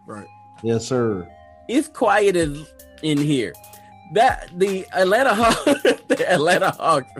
Right. 0.06 0.26
Yes, 0.62 0.86
sir. 0.86 1.28
It's 1.68 1.88
quiet 1.88 2.36
in 2.36 3.18
here. 3.18 3.52
That 4.12 4.50
the 4.56 4.86
Atlanta 4.92 5.34
Hawks, 5.34 5.64
the 6.08 6.26
Atlanta 6.28 6.70
Hawks 6.70 7.10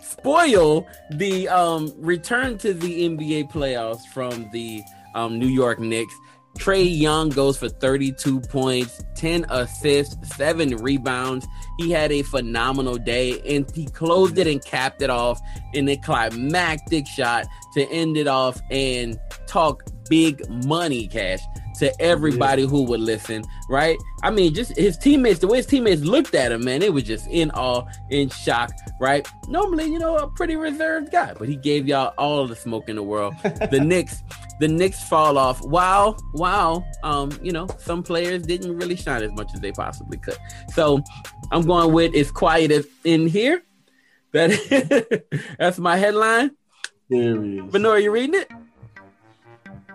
spoil 0.00 0.86
the 1.12 1.48
um, 1.48 1.92
return 1.98 2.58
to 2.58 2.74
the 2.74 3.08
NBA 3.08 3.50
playoffs 3.50 4.04
from 4.12 4.50
the 4.52 4.82
um, 5.14 5.38
New 5.38 5.48
York 5.48 5.78
Knicks. 5.78 6.14
Trae 6.58 6.98
Young 6.98 7.28
goes 7.30 7.56
for 7.56 7.68
32 7.68 8.40
points, 8.40 9.02
10 9.14 9.46
assists, 9.50 10.36
7 10.36 10.76
rebounds. 10.76 11.46
He 11.78 11.90
had 11.90 12.10
a 12.10 12.22
phenomenal 12.22 12.96
day 12.96 13.40
and 13.46 13.70
he 13.74 13.86
closed 13.86 14.36
it 14.36 14.46
and 14.46 14.62
capped 14.64 15.00
it 15.00 15.10
off 15.10 15.40
in 15.72 15.88
a 15.88 15.96
climactic 15.98 17.06
shot 17.06 17.46
to 17.74 17.88
end 17.90 18.16
it 18.16 18.26
off 18.26 18.60
and 18.70 19.18
talk 19.46 19.84
big 20.08 20.42
money 20.64 21.06
cash 21.06 21.40
to 21.80 22.00
everybody 22.00 22.64
who 22.64 22.84
would 22.84 23.00
listen, 23.00 23.42
right? 23.68 23.98
I 24.22 24.30
mean, 24.30 24.54
just 24.54 24.76
his 24.76 24.96
teammates, 24.96 25.40
the 25.40 25.46
way 25.46 25.56
his 25.56 25.66
teammates 25.66 26.02
looked 26.02 26.34
at 26.34 26.52
him, 26.52 26.64
man, 26.64 26.82
it 26.82 26.92
was 26.92 27.04
just 27.04 27.26
in 27.28 27.50
awe, 27.52 27.84
in 28.10 28.28
shock, 28.28 28.70
right? 29.00 29.26
Normally, 29.48 29.86
you 29.86 29.98
know, 29.98 30.16
a 30.16 30.28
pretty 30.28 30.56
reserved 30.56 31.10
guy, 31.10 31.34
but 31.34 31.48
he 31.48 31.56
gave 31.56 31.88
y'all 31.88 32.12
all 32.18 32.46
the 32.46 32.54
smoke 32.54 32.88
in 32.88 32.96
the 32.96 33.02
world. 33.02 33.34
the 33.42 33.80
Knicks, 33.84 34.22
the 34.60 34.68
Knicks 34.68 35.02
fall 35.08 35.38
off. 35.38 35.62
Wow, 35.62 36.16
wow. 36.34 36.84
Um, 37.02 37.32
you 37.42 37.50
know, 37.50 37.66
some 37.78 38.02
players 38.02 38.42
didn't 38.42 38.76
really 38.76 38.96
shine 38.96 39.22
as 39.22 39.32
much 39.32 39.50
as 39.54 39.60
they 39.60 39.72
possibly 39.72 40.18
could. 40.18 40.38
So 40.74 41.02
I'm 41.50 41.62
going 41.62 41.92
with 41.92 42.14
it's 42.14 42.30
quiet 42.30 42.70
as 42.70 42.86
in 43.04 43.26
here. 43.26 43.62
That 44.32 45.24
that's 45.58 45.78
my 45.78 45.96
headline. 45.96 46.50
There 47.08 47.42
he 47.42 47.58
is. 47.58 47.64
Venora, 47.64 48.02
you 48.02 48.12
reading 48.12 48.40
it? 48.40 48.50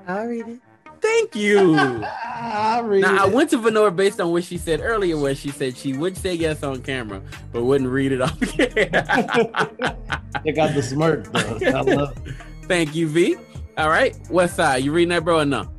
I'll 0.08 0.26
read 0.26 0.48
it. 0.48 0.60
Thank 1.06 1.36
you. 1.36 1.76
I 1.76 2.82
now, 2.82 3.24
I 3.24 3.28
went 3.28 3.52
to 3.52 3.60
Venora 3.60 3.96
based 3.96 4.20
on 4.20 4.32
what 4.32 4.44
she 4.44 4.58
said 4.58 4.80
earlier, 4.82 5.18
where 5.18 5.36
she 5.36 5.50
said 5.50 5.78
she 5.78 5.94
would 5.94 6.18
say 6.18 6.34
yes 6.34 6.64
on 6.64 6.82
camera, 6.82 7.22
but 7.52 7.64
wouldn't 7.64 7.90
read 7.90 8.12
it 8.12 8.22
off. 8.22 8.40
camera. 8.42 9.98
they 10.44 10.52
got 10.52 10.74
the 10.74 10.82
smirk, 10.82 11.32
though. 11.32 11.60
I 11.68 11.82
love. 11.82 12.18
Thank 12.64 12.96
you, 12.96 13.08
V. 13.08 13.38
All 13.78 13.90
right. 13.90 14.18
What 14.30 14.50
side? 14.50 14.84
You 14.84 14.92
reading 14.92 15.10
that, 15.10 15.24
bro, 15.24 15.40
or 15.40 15.46
no? 15.46 15.70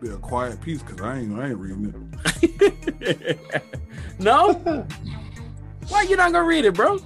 Be 0.00 0.08
a 0.08 0.16
quiet 0.16 0.60
piece 0.60 0.82
because 0.82 1.00
I 1.00 1.18
ain't, 1.18 1.38
I 1.38 1.48
ain't 1.48 1.58
reading 1.58 2.18
it. 3.00 3.38
no? 4.18 4.52
Why 5.88 6.02
you 6.02 6.16
not 6.16 6.32
gonna 6.32 6.44
read 6.44 6.64
it, 6.64 6.74
bro? 6.74 6.98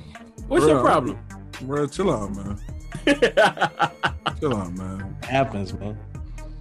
What's 0.48 0.64
bro, 0.64 0.74
your 0.74 0.80
problem? 0.82 1.18
Bro, 1.62 1.88
chill 1.88 2.10
out, 2.10 2.34
man. 2.34 2.58
chill 4.40 4.56
out, 4.56 4.72
man. 4.72 5.16
It 5.22 5.26
happens, 5.26 5.74
man 5.74 5.98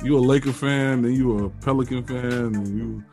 you 0.03 0.17
a 0.17 0.19
Laker 0.19 0.53
fan, 0.53 1.01
then 1.01 1.13
you 1.13 1.45
a 1.45 1.49
Pelican 1.49 2.03
fan, 2.03 2.55
and 2.55 2.67
you 2.67 3.03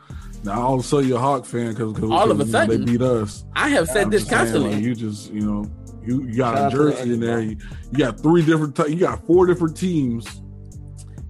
now 0.44 0.60
all 0.60 0.74
of 0.74 0.80
a 0.80 0.82
sudden 0.82 1.08
you're 1.08 1.18
a 1.18 1.20
Hawk 1.20 1.44
fan 1.44 1.74
because 1.74 2.02
all 2.02 2.30
of 2.30 2.40
a 2.40 2.46
sudden 2.46 2.80
know, 2.80 2.84
they 2.84 2.92
beat 2.92 3.02
us. 3.02 3.44
I 3.54 3.68
have 3.70 3.88
said 3.88 4.10
this 4.10 4.28
constantly. 4.28 4.70
Saying, 4.70 4.82
like, 4.82 4.84
you 4.84 4.94
just 4.94 5.32
you 5.32 5.40
know 5.40 5.70
you, 6.06 6.22
you 6.24 6.36
got 6.36 6.56
Shout 6.56 6.72
a 6.72 6.76
jersey 6.76 7.12
in 7.14 7.20
there. 7.20 7.40
You, 7.40 7.56
you, 7.90 7.98
got 7.98 8.20
three 8.20 8.44
different. 8.44 8.76
T- 8.76 8.90
you 8.90 8.96
got 8.96 9.26
four 9.26 9.46
different 9.46 9.76
teams. 9.76 10.42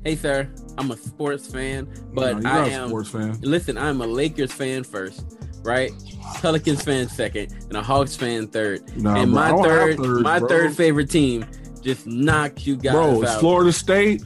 Hey, 0.04 0.14
sir, 0.14 0.48
I'm 0.78 0.90
a 0.90 0.96
sports 0.96 1.50
fan, 1.50 1.88
but 2.12 2.38
no, 2.38 2.50
I 2.50 2.68
am. 2.68 2.88
sports 2.88 3.08
fan. 3.08 3.38
Listen, 3.40 3.78
I'm 3.78 4.00
a 4.02 4.06
Lakers 4.06 4.52
fan 4.52 4.84
first, 4.84 5.36
right? 5.62 5.90
Pelicans 6.36 6.82
fan 6.82 7.08
second, 7.08 7.52
and 7.68 7.76
a 7.76 7.82
Hawks 7.82 8.14
fan 8.14 8.48
third. 8.48 8.96
Nah, 8.96 9.16
and 9.16 9.32
my 9.32 9.50
third, 9.62 9.96
third, 9.96 10.22
my 10.22 10.38
bro. 10.38 10.48
third 10.48 10.76
favorite 10.76 11.10
team 11.10 11.46
just 11.82 12.06
knocked 12.06 12.66
you 12.66 12.76
guys 12.76 12.92
bro, 12.92 13.24
out. 13.24 13.40
Florida 13.40 13.72
State, 13.72 14.22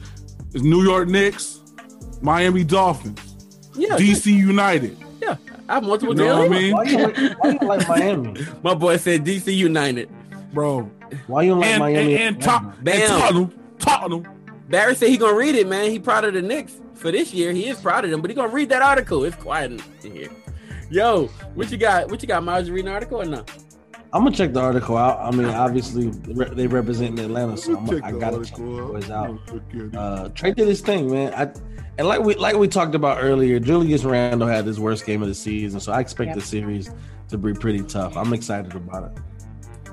it's 0.53 0.63
New 0.63 0.83
York 0.83 1.07
Knicks, 1.07 1.61
Miami 2.21 2.63
Dolphins, 2.63 3.19
yeah, 3.75 3.97
DC 3.97 4.25
United. 4.25 4.97
Yeah, 5.21 5.37
I 5.67 5.75
have 5.75 5.83
multiple. 5.83 6.17
You 6.17 6.25
know 6.25 6.39
what 6.39 6.45
I 6.45 6.49
mean? 6.49 6.73
Why 6.73 6.83
you, 6.83 6.97
like, 6.97 7.17
why 7.39 7.49
you 7.49 7.67
like 7.67 7.87
Miami? 7.87 8.45
My 8.63 8.73
boy 8.73 8.97
said 8.97 9.23
DC 9.23 9.55
United, 9.55 10.09
bro. 10.53 10.89
Why 11.27 11.43
you 11.43 11.55
like 11.55 11.69
and, 11.69 11.79
Miami? 11.79 12.15
And, 12.15 12.35
and, 12.35 12.41
top, 12.41 12.63
and 12.85 13.03
Tottenham, 13.03 13.59
Tottenham. 13.79 14.27
Barry 14.69 14.95
said 14.95 15.09
he 15.09 15.17
gonna 15.17 15.37
read 15.37 15.55
it, 15.55 15.67
man. 15.67 15.91
He 15.91 15.99
proud 15.99 16.23
of 16.23 16.33
the 16.33 16.41
Knicks 16.41 16.79
for 16.95 17.11
this 17.11 17.33
year. 17.33 17.51
He 17.51 17.67
is 17.67 17.79
proud 17.79 18.05
of 18.05 18.11
them, 18.11 18.21
but 18.21 18.29
he 18.29 18.35
gonna 18.35 18.53
read 18.53 18.69
that 18.69 18.81
article. 18.81 19.23
It's 19.25 19.35
quiet 19.35 19.81
in 20.03 20.11
here. 20.11 20.29
Yo, 20.89 21.27
what 21.55 21.71
you 21.71 21.77
got? 21.77 22.09
What 22.09 22.21
you 22.21 22.27
got, 22.27 22.43
Miles? 22.43 22.67
You 22.67 22.73
reading 22.73 22.87
the 22.87 22.93
article 22.93 23.21
or 23.21 23.25
not? 23.25 23.49
I'm 24.13 24.23
gonna 24.23 24.35
check 24.35 24.51
the 24.51 24.59
article 24.59 24.97
out. 24.97 25.19
I 25.21 25.35
mean, 25.35 25.47
obviously 25.47 26.09
they 26.09 26.67
represent 26.67 27.17
Atlanta, 27.17 27.55
so 27.55 27.77
I'm, 27.77 28.03
I 28.03 28.11
gotta 28.11 28.43
check 28.43 28.57
the 28.57 28.63
boys 28.63 29.09
out. 29.09 29.29
Uh, 29.29 30.29
Trae 30.29 30.53
did 30.53 30.67
his 30.67 30.81
thing, 30.81 31.09
man. 31.09 31.33
I, 31.33 31.43
and 31.97 32.07
like 32.07 32.19
we 32.21 32.35
like 32.35 32.57
we 32.57 32.67
talked 32.67 32.93
about 32.93 33.19
earlier, 33.21 33.59
Julius 33.59 34.03
Randle 34.03 34.49
had 34.49 34.65
his 34.65 34.79
worst 34.79 35.05
game 35.05 35.21
of 35.21 35.29
the 35.29 35.33
season, 35.33 35.79
so 35.79 35.93
I 35.93 36.01
expect 36.01 36.29
yep. 36.29 36.35
the 36.35 36.41
series 36.41 36.91
to 37.29 37.37
be 37.37 37.53
pretty 37.53 37.83
tough. 37.83 38.17
I'm 38.17 38.33
excited 38.33 38.75
about 38.75 39.11
it. 39.11 39.91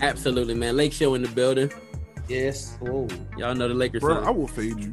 Absolutely, 0.00 0.54
man. 0.54 0.76
Lake 0.76 0.92
Show 0.92 1.14
in 1.14 1.22
the 1.22 1.28
building. 1.28 1.72
Yes. 2.28 2.76
Oh, 2.82 3.08
y'all 3.36 3.54
know 3.54 3.66
the 3.66 3.74
Lakers. 3.74 4.00
Bro, 4.00 4.22
I 4.22 4.30
will 4.30 4.46
fade 4.46 4.78
you. 4.78 4.92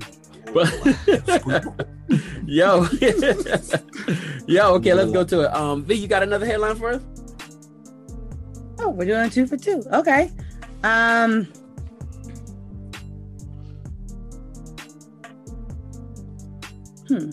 But 0.53 0.73
yo, 2.45 2.87
yo, 4.47 4.73
okay, 4.75 4.93
let's 4.93 5.11
go 5.11 5.23
to 5.23 5.41
it. 5.41 5.53
Um, 5.53 5.83
V, 5.83 5.93
you 5.93 6.07
got 6.07 6.23
another 6.23 6.45
headline 6.45 6.75
for 6.75 6.89
us? 6.93 7.03
Oh, 8.79 8.89
we're 8.89 9.05
doing 9.05 9.29
two 9.29 9.45
for 9.45 9.57
two. 9.57 9.83
Okay. 9.93 10.31
Um 10.83 11.47
Hmm. 17.07 17.31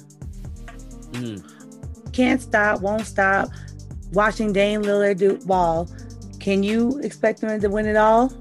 Mm. 1.12 2.12
Can't 2.12 2.41
stop, 2.41 2.81
won't 2.81 3.07
stop. 3.07 3.49
Watching 4.12 4.53
Dame 4.53 4.83
Lillard 4.83 5.19
do 5.19 5.37
ball. 5.38 5.88
Can 6.41 6.62
you 6.62 6.99
expect 7.00 7.43
him 7.43 7.61
to 7.61 7.69
win 7.69 7.87
it 7.87 7.97
all? 7.97 8.33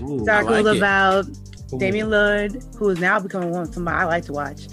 Ooh, 0.00 0.24
like 0.24 0.64
about 0.64 1.28
it. 1.28 1.78
Damian 1.78 2.08
Lillard, 2.08 2.76
who 2.76 2.88
is 2.88 2.98
now 2.98 3.20
becoming 3.20 3.50
one 3.50 3.70
somebody 3.72 3.96
I 3.96 4.04
like 4.04 4.24
to 4.24 4.32
watch, 4.32 4.66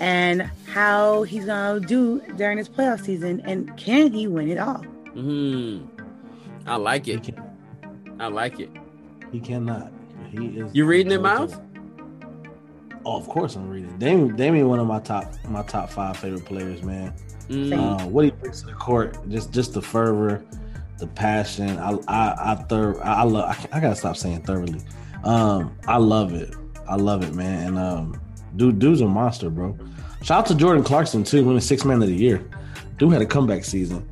and 0.00 0.50
how 0.66 1.22
he's 1.22 1.44
gonna 1.44 1.78
do 1.78 2.20
during 2.36 2.58
this 2.58 2.68
playoff 2.68 3.04
season, 3.04 3.40
and 3.44 3.76
can 3.76 4.12
he 4.12 4.26
win 4.26 4.48
it 4.48 4.58
all? 4.58 4.82
Hmm. 5.12 5.84
I 6.66 6.76
like 6.76 7.08
it. 7.08 7.34
I 8.18 8.28
like 8.28 8.60
it. 8.60 8.70
He 9.30 9.40
cannot. 9.40 9.92
He 10.30 10.46
is. 10.58 10.74
You 10.74 10.84
reading 10.84 11.12
it, 11.12 11.20
Miles? 11.20 11.56
Oh, 13.04 13.16
of 13.16 13.28
course 13.28 13.56
I'm 13.56 13.68
reading. 13.68 13.98
Damian, 13.98 14.36
Damian, 14.36 14.68
one 14.68 14.78
of 14.78 14.86
my 14.86 15.00
top 15.00 15.32
my 15.48 15.62
top 15.62 15.90
five 15.90 16.16
favorite 16.16 16.44
players, 16.44 16.82
man. 16.82 17.12
Mm. 17.48 17.72
Uh, 17.72 18.06
what 18.06 18.24
he 18.24 18.30
brings 18.30 18.60
to 18.60 18.66
the 18.66 18.74
court, 18.74 19.18
just 19.28 19.52
just 19.52 19.74
the 19.74 19.82
fervor, 19.82 20.44
the 20.98 21.06
passion. 21.06 21.78
I 21.78 21.98
I 22.06 22.52
I, 22.52 22.54
thir- 22.68 23.02
I 23.02 23.24
love. 23.24 23.50
I, 23.50 23.76
I, 23.76 23.80
gotta 23.80 23.96
stop 23.96 24.16
saying 24.16 24.42
thoroughly. 24.42 24.80
Um, 25.24 25.76
I 25.88 25.96
love 25.96 26.32
it. 26.32 26.54
I 26.88 26.96
love 26.96 27.22
it, 27.24 27.34
man. 27.34 27.66
And 27.66 27.78
um, 27.78 28.20
dude, 28.56 28.78
dude's 28.78 29.00
a 29.00 29.06
monster, 29.06 29.50
bro. 29.50 29.76
Shout 30.22 30.40
out 30.40 30.46
to 30.46 30.54
Jordan 30.54 30.84
Clarkson 30.84 31.24
too, 31.24 31.44
winning 31.44 31.60
six 31.60 31.84
man 31.84 32.00
of 32.02 32.08
the 32.08 32.14
year. 32.14 32.48
Dude 32.98 33.12
had 33.12 33.22
a 33.22 33.26
comeback 33.26 33.64
season. 33.64 34.08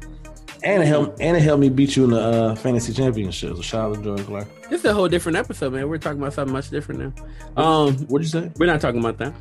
And 0.63 0.83
it 0.83 0.87
helped 0.87 1.21
and 1.21 1.37
it 1.37 1.41
helped 1.41 1.61
me 1.61 1.69
beat 1.69 1.97
you 1.97 2.05
in 2.05 2.11
the 2.11 2.21
uh, 2.21 2.55
fantasy 2.55 2.93
championship. 2.93 3.57
So 3.57 3.63
shout 3.63 3.91
out 3.91 3.97
to 3.97 4.03
Jordan 4.03 4.27
Clark. 4.27 4.63
This 4.69 4.81
is 4.81 4.85
a 4.85 4.93
whole 4.95 5.09
different 5.09 5.39
episode, 5.39 5.73
man. 5.73 5.89
We're 5.89 5.99
talking 5.99 6.21
about 6.21 6.35
something 6.35 6.53
much 6.53 6.71
different 6.71 7.15
now. 7.57 7.63
Um, 7.63 7.97
what'd 8.09 8.25
you 8.27 8.31
say? 8.41 8.51
We're 8.59 8.67
not 8.67 8.81
talking 8.81 9.01
about 9.01 9.19
that. 9.19 9.35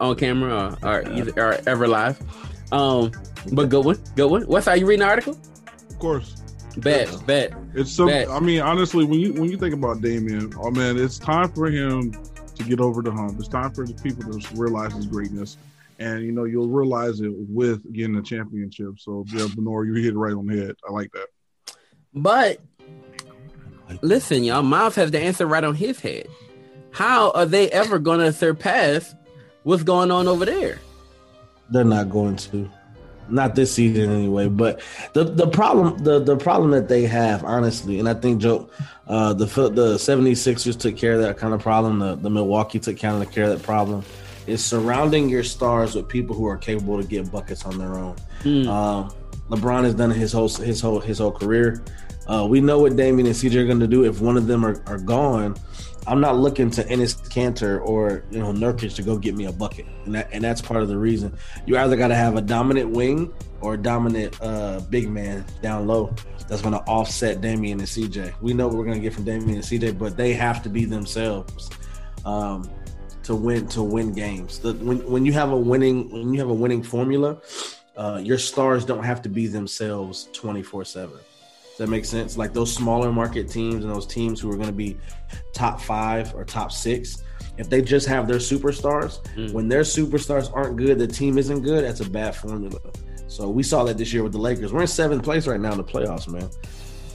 on 0.00 0.16
camera 0.16 0.76
or, 0.82 0.88
or, 0.88 1.12
either, 1.12 1.32
or 1.36 1.58
ever 1.66 1.86
live. 1.88 2.20
Um, 2.72 3.12
but 3.52 3.68
good 3.68 3.84
one, 3.84 3.98
good 4.16 4.30
one. 4.30 4.42
What's 4.42 4.66
how 4.66 4.72
you 4.74 4.86
reading 4.86 5.00
the 5.00 5.06
article? 5.06 5.38
Of 5.90 5.98
course. 5.98 6.42
Bet, 6.78 7.10
Yeah. 7.10 7.18
bet. 7.26 7.52
It's 7.74 7.90
some. 7.92 8.08
Bet. 8.08 8.28
I 8.28 8.40
mean, 8.40 8.60
honestly, 8.60 9.04
when 9.04 9.18
you 9.20 9.32
when 9.34 9.50
you 9.50 9.56
think 9.56 9.72
about 9.74 10.00
Damian, 10.02 10.52
oh 10.58 10.70
man, 10.70 10.98
it's 10.98 11.18
time 11.18 11.50
for 11.52 11.70
him 11.70 12.12
to 12.56 12.62
get 12.64 12.80
over 12.80 13.00
the 13.02 13.10
hump. 13.12 13.38
It's 13.38 13.48
time 13.48 13.70
for 13.72 13.86
the 13.86 13.94
people 13.94 14.38
to 14.38 14.54
realize 14.56 14.92
his 14.94 15.06
greatness, 15.06 15.56
and 15.98 16.22
you 16.22 16.32
know 16.32 16.44
you'll 16.44 16.68
realize 16.68 17.20
it 17.20 17.32
with 17.32 17.92
getting 17.92 18.16
a 18.16 18.22
championship. 18.22 18.98
So 18.98 19.24
yeah, 19.28 19.46
Venor, 19.54 19.84
you 19.84 19.94
hit 19.94 20.14
it 20.14 20.18
right 20.18 20.34
on 20.34 20.46
the 20.46 20.56
head. 20.56 20.76
I 20.86 20.92
like 20.92 21.10
that. 21.12 21.26
But 22.14 22.60
listen, 24.02 24.44
y'all, 24.44 24.62
Miles 24.62 24.94
has 24.96 25.10
the 25.10 25.20
answer 25.20 25.46
right 25.46 25.64
on 25.64 25.74
his 25.74 26.00
head. 26.00 26.28
How 26.90 27.30
are 27.32 27.46
they 27.46 27.70
ever 27.70 27.98
going 27.98 28.20
to 28.20 28.32
surpass 28.32 29.14
what's 29.64 29.82
going 29.82 30.10
on 30.10 30.28
over 30.28 30.44
there? 30.44 30.78
They're 31.70 31.84
not 31.84 32.10
going 32.10 32.36
to. 32.36 32.70
Not 33.28 33.56
this 33.56 33.74
season 33.74 34.10
anyway. 34.10 34.48
But 34.48 34.80
the 35.12 35.24
the 35.24 35.48
problem 35.48 35.98
the 35.98 36.20
the 36.20 36.36
problem 36.36 36.70
that 36.70 36.88
they 36.88 37.02
have, 37.06 37.42
honestly, 37.44 37.98
and 37.98 38.08
I 38.08 38.14
think 38.14 38.40
Joe, 38.40 38.70
uh, 39.08 39.34
the 39.34 39.46
the 39.46 39.96
76ers 39.96 40.78
took 40.78 40.96
care 40.96 41.14
of 41.14 41.22
that 41.22 41.36
kind 41.36 41.52
of 41.52 41.60
problem. 41.60 41.98
The, 41.98 42.14
the 42.14 42.30
Milwaukee 42.30 42.78
took 42.78 43.00
kind 43.00 43.20
of 43.20 43.32
care 43.32 43.44
of 43.44 43.50
that 43.50 43.64
problem. 43.64 44.04
Is 44.46 44.64
surrounding 44.64 45.28
your 45.28 45.42
stars 45.42 45.94
with 45.94 46.08
people 46.08 46.36
who 46.36 46.46
are 46.46 46.56
capable 46.56 47.00
to 47.00 47.06
get 47.06 47.30
buckets 47.32 47.64
on 47.64 47.78
their 47.78 47.94
own. 47.94 48.16
Hmm. 48.42 48.68
Um, 48.68 49.14
LeBron 49.50 49.84
has 49.84 49.94
done 49.94 50.10
his 50.10 50.32
whole 50.32 50.48
his 50.48 50.80
whole 50.80 51.00
his 51.00 51.18
whole 51.18 51.32
career. 51.32 51.82
Uh, 52.26 52.46
we 52.48 52.60
know 52.60 52.80
what 52.80 52.96
Damian 52.96 53.26
and 53.26 53.36
CJ 53.36 53.54
are 53.56 53.66
going 53.66 53.80
to 53.80 53.86
do. 53.86 54.04
If 54.04 54.20
one 54.20 54.36
of 54.36 54.46
them 54.48 54.64
are, 54.64 54.82
are 54.86 54.98
gone, 54.98 55.56
I'm 56.08 56.20
not 56.20 56.36
looking 56.36 56.70
to 56.72 56.84
Enes 56.84 57.20
Kanter 57.28 57.84
or 57.84 58.24
you 58.30 58.38
know 58.38 58.52
Nurkic 58.52 58.94
to 58.96 59.02
go 59.02 59.16
get 59.16 59.34
me 59.34 59.46
a 59.46 59.52
bucket, 59.52 59.86
and 60.04 60.14
that 60.14 60.28
and 60.32 60.42
that's 60.42 60.60
part 60.60 60.82
of 60.82 60.88
the 60.88 60.98
reason. 60.98 61.36
You 61.66 61.78
either 61.78 61.96
got 61.96 62.08
to 62.08 62.14
have 62.14 62.36
a 62.36 62.40
dominant 62.40 62.90
wing 62.90 63.32
or 63.60 63.74
a 63.74 63.78
dominant 63.78 64.36
uh, 64.40 64.80
big 64.90 65.08
man 65.08 65.44
down 65.62 65.86
low 65.86 66.14
that's 66.48 66.62
going 66.62 66.74
to 66.74 66.80
offset 66.80 67.40
Damian 67.40 67.80
and 67.80 67.88
CJ. 67.88 68.34
We 68.40 68.54
know 68.54 68.68
what 68.68 68.76
we're 68.76 68.84
going 68.84 68.98
to 68.98 69.02
get 69.02 69.14
from 69.14 69.24
Damian 69.24 69.56
and 69.56 69.64
CJ, 69.64 69.98
but 69.98 70.16
they 70.16 70.32
have 70.34 70.62
to 70.62 70.68
be 70.68 70.84
themselves 70.84 71.70
um, 72.24 72.68
to 73.26 73.34
win 73.34 73.66
to 73.68 73.82
win 73.82 74.12
games. 74.12 74.58
The, 74.58 74.72
when 74.74 74.98
when 75.10 75.24
you 75.26 75.32
have 75.32 75.50
a 75.52 75.56
winning 75.56 76.10
when 76.10 76.32
you 76.32 76.40
have 76.40 76.50
a 76.50 76.54
winning 76.54 76.82
formula, 76.82 77.38
uh, 77.96 78.20
your 78.22 78.38
stars 78.38 78.84
don't 78.84 79.04
have 79.04 79.22
to 79.22 79.28
be 79.28 79.46
themselves 79.46 80.28
24 80.32 80.84
7 80.84 81.10
does 81.76 81.86
that 81.86 81.90
make 81.90 82.06
sense? 82.06 82.38
Like 82.38 82.54
those 82.54 82.72
smaller 82.74 83.12
market 83.12 83.50
teams 83.50 83.84
and 83.84 83.94
those 83.94 84.06
teams 84.06 84.40
who 84.40 84.50
are 84.50 84.56
going 84.56 84.68
to 84.68 84.72
be 84.72 84.96
top 85.52 85.78
five 85.78 86.34
or 86.34 86.42
top 86.42 86.72
six 86.72 87.22
if 87.58 87.68
they 87.68 87.82
just 87.82 88.06
have 88.06 88.26
their 88.26 88.38
superstars 88.38 89.20
Mm. 89.36 89.52
when 89.52 89.68
their 89.68 89.82
superstars 89.82 90.50
aren't 90.54 90.76
good 90.76 90.98
the 90.98 91.06
team 91.06 91.36
isn't 91.36 91.60
good 91.60 91.84
that's 91.84 92.00
a 92.00 92.08
bad 92.08 92.34
formula. 92.34 92.80
So 93.28 93.50
we 93.50 93.62
saw 93.62 93.84
that 93.84 93.98
this 93.98 94.12
year 94.12 94.22
with 94.22 94.32
the 94.32 94.38
lakers. 94.38 94.72
We're 94.72 94.82
in 94.82 94.86
seventh 94.86 95.22
place 95.22 95.46
right 95.46 95.60
now 95.60 95.72
in 95.72 95.78
the 95.78 95.84
playoffs 95.84 96.28
man 96.28 96.48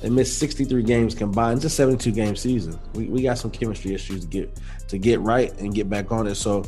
they 0.02 0.10
missed 0.10 0.40
63 0.40 0.84
games 0.84 1.16
combined 1.16 1.58
it's 1.58 1.66
a 1.66 1.70
72 1.70 2.12
game 2.12 2.36
season 2.36 2.80
we, 2.94 3.06
we 3.06 3.22
got 3.22 3.38
some 3.38 3.52
chemistry 3.52 3.94
issues 3.94 4.22
to 4.22 4.28
get 4.28 4.60
to 4.88 4.98
get 4.98 5.20
right 5.22 5.58
and 5.60 5.74
get 5.74 5.90
back 5.90 6.12
on 6.12 6.28
it 6.28 6.36
so 6.36 6.64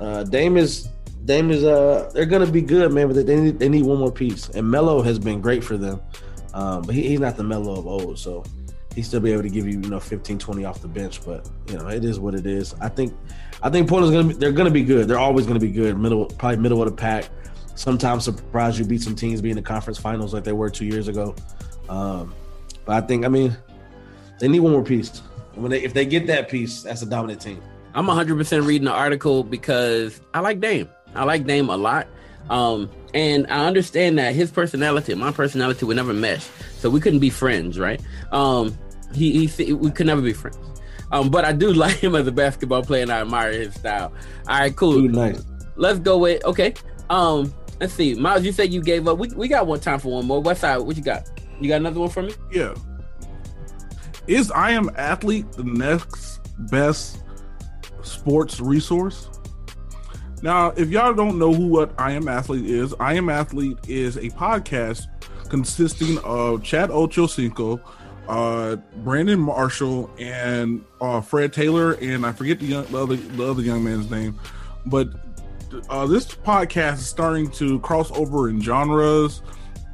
uh 0.00 0.24
dame 0.24 0.56
is 0.56 0.88
Dame 1.24 1.50
is 1.50 1.62
uh 1.62 2.10
they're 2.12 2.26
gonna 2.26 2.50
be 2.50 2.62
good, 2.62 2.92
man, 2.92 3.06
but 3.12 3.26
they 3.26 3.36
need 3.36 3.58
they 3.58 3.68
need 3.68 3.84
one 3.84 3.98
more 3.98 4.10
piece. 4.10 4.48
And 4.50 4.68
Melo 4.68 5.02
has 5.02 5.18
been 5.18 5.40
great 5.40 5.62
for 5.62 5.76
them. 5.76 6.00
Um, 6.52 6.82
but 6.82 6.94
he, 6.94 7.08
he's 7.08 7.20
not 7.20 7.36
the 7.36 7.44
Melo 7.44 7.78
of 7.78 7.86
old, 7.86 8.18
so 8.18 8.42
he 8.94 9.02
still 9.02 9.20
be 9.20 9.32
able 9.32 9.42
to 9.42 9.48
give 9.48 9.66
you, 9.66 9.80
you 9.80 9.88
know, 9.88 10.00
15, 10.00 10.38
20 10.38 10.64
off 10.64 10.82
the 10.82 10.88
bench. 10.88 11.24
But 11.24 11.48
you 11.68 11.78
know, 11.78 11.88
it 11.88 12.04
is 12.04 12.18
what 12.18 12.34
it 12.34 12.46
is. 12.46 12.74
I 12.80 12.88
think 12.88 13.14
I 13.62 13.70
think 13.70 13.88
Portland's 13.88 14.14
gonna 14.16 14.28
be 14.28 14.34
they're 14.34 14.52
gonna 14.52 14.70
be 14.70 14.82
good. 14.82 15.06
They're 15.06 15.18
always 15.18 15.46
gonna 15.46 15.60
be 15.60 15.70
good. 15.70 15.96
Middle 15.96 16.26
probably 16.26 16.58
middle 16.58 16.82
of 16.82 16.90
the 16.90 16.96
pack. 16.96 17.28
Sometimes 17.74 18.24
surprise 18.24 18.78
you 18.78 18.84
beat 18.84 19.00
some 19.00 19.14
teams 19.14 19.40
be 19.40 19.50
in 19.50 19.56
the 19.56 19.62
conference 19.62 19.98
finals 19.98 20.34
like 20.34 20.44
they 20.44 20.52
were 20.52 20.70
two 20.70 20.84
years 20.84 21.08
ago. 21.08 21.34
Um, 21.88 22.34
but 22.84 23.02
I 23.02 23.06
think 23.06 23.24
I 23.24 23.28
mean 23.28 23.56
they 24.38 24.48
need 24.48 24.60
one 24.60 24.72
more 24.72 24.82
piece. 24.82 25.22
And 25.54 25.62
when 25.62 25.70
they 25.70 25.82
if 25.82 25.94
they 25.94 26.04
get 26.04 26.26
that 26.26 26.48
piece, 26.48 26.82
that's 26.82 27.02
a 27.02 27.06
dominant 27.06 27.40
team. 27.40 27.62
I'm 27.94 28.06
100% 28.06 28.66
reading 28.66 28.86
the 28.86 28.92
article 28.92 29.44
because 29.44 30.20
I 30.32 30.40
like 30.40 30.60
Dame. 30.60 30.88
I 31.14 31.24
like 31.24 31.46
Dame 31.46 31.68
a 31.68 31.76
lot. 31.76 32.06
Um, 32.48 32.90
and 33.14 33.46
I 33.48 33.66
understand 33.66 34.18
that 34.18 34.34
his 34.34 34.50
personality 34.50 35.12
and 35.12 35.20
my 35.20 35.30
personality 35.30 35.84
would 35.84 35.96
never 35.96 36.14
mesh. 36.14 36.48
So 36.78 36.88
we 36.88 37.00
couldn't 37.00 37.18
be 37.18 37.30
friends, 37.30 37.78
right? 37.78 38.00
Um, 38.32 38.76
he, 39.14 39.46
he 39.46 39.72
we 39.74 39.90
could 39.90 40.06
never 40.06 40.22
be 40.22 40.32
friends. 40.32 40.58
Um, 41.12 41.28
but 41.28 41.44
I 41.44 41.52
do 41.52 41.72
like 41.74 41.96
him 41.96 42.14
as 42.14 42.26
a 42.26 42.32
basketball 42.32 42.82
player 42.82 43.02
and 43.02 43.12
I 43.12 43.20
admire 43.20 43.52
his 43.52 43.74
style. 43.74 44.12
All 44.48 44.58
right, 44.58 44.74
cool. 44.74 44.94
Dude, 44.94 45.14
nice. 45.14 45.44
Let's 45.76 45.98
go 45.98 46.18
with 46.18 46.44
okay. 46.44 46.74
Um, 47.10 47.54
let's 47.80 47.92
see. 47.92 48.14
Miles, 48.14 48.44
you 48.44 48.52
said 48.52 48.72
you 48.72 48.82
gave 48.82 49.06
up. 49.06 49.18
We, 49.18 49.28
we 49.28 49.48
got 49.48 49.66
one 49.66 49.80
time 49.80 49.98
for 49.98 50.12
one 50.12 50.26
more. 50.26 50.40
West 50.40 50.62
side, 50.62 50.78
what 50.78 50.96
you 50.96 51.02
got? 51.02 51.28
You 51.62 51.68
got 51.68 51.76
another 51.76 52.00
one 52.00 52.10
for 52.10 52.22
me? 52.22 52.34
Yeah. 52.50 52.74
Is 54.26 54.50
I 54.50 54.72
am 54.72 54.90
athlete 54.96 55.50
the 55.52 55.64
next 55.64 56.40
best 56.70 57.22
sports 58.02 58.60
resource? 58.60 59.28
Now, 60.42 60.70
if 60.70 60.90
y'all 60.90 61.14
don't 61.14 61.38
know 61.38 61.54
who 61.54 61.68
what 61.68 61.92
I 61.98 62.12
am 62.12 62.26
athlete 62.26 62.66
is, 62.66 62.94
I 62.98 63.14
am 63.14 63.28
athlete 63.28 63.78
is 63.86 64.16
a 64.16 64.28
podcast 64.30 65.06
consisting 65.48 66.18
of 66.24 66.64
Chad 66.64 66.90
Ochocinco, 66.90 67.80
uh, 68.28 68.76
Brandon 69.04 69.38
Marshall, 69.38 70.10
and 70.18 70.84
uh, 71.00 71.20
Fred 71.20 71.52
Taylor, 71.52 71.92
and 71.92 72.26
I 72.26 72.32
forget 72.32 72.58
the, 72.58 72.66
young, 72.66 72.84
the 72.86 72.98
other 72.98 73.16
the 73.16 73.48
other 73.48 73.62
young 73.62 73.84
man's 73.84 74.10
name, 74.10 74.38
but 74.86 75.10
uh, 75.88 76.06
this 76.06 76.26
podcast 76.26 76.94
is 76.94 77.06
starting 77.06 77.50
to 77.52 77.78
cross 77.80 78.10
over 78.12 78.48
in 78.48 78.60
genres, 78.60 79.42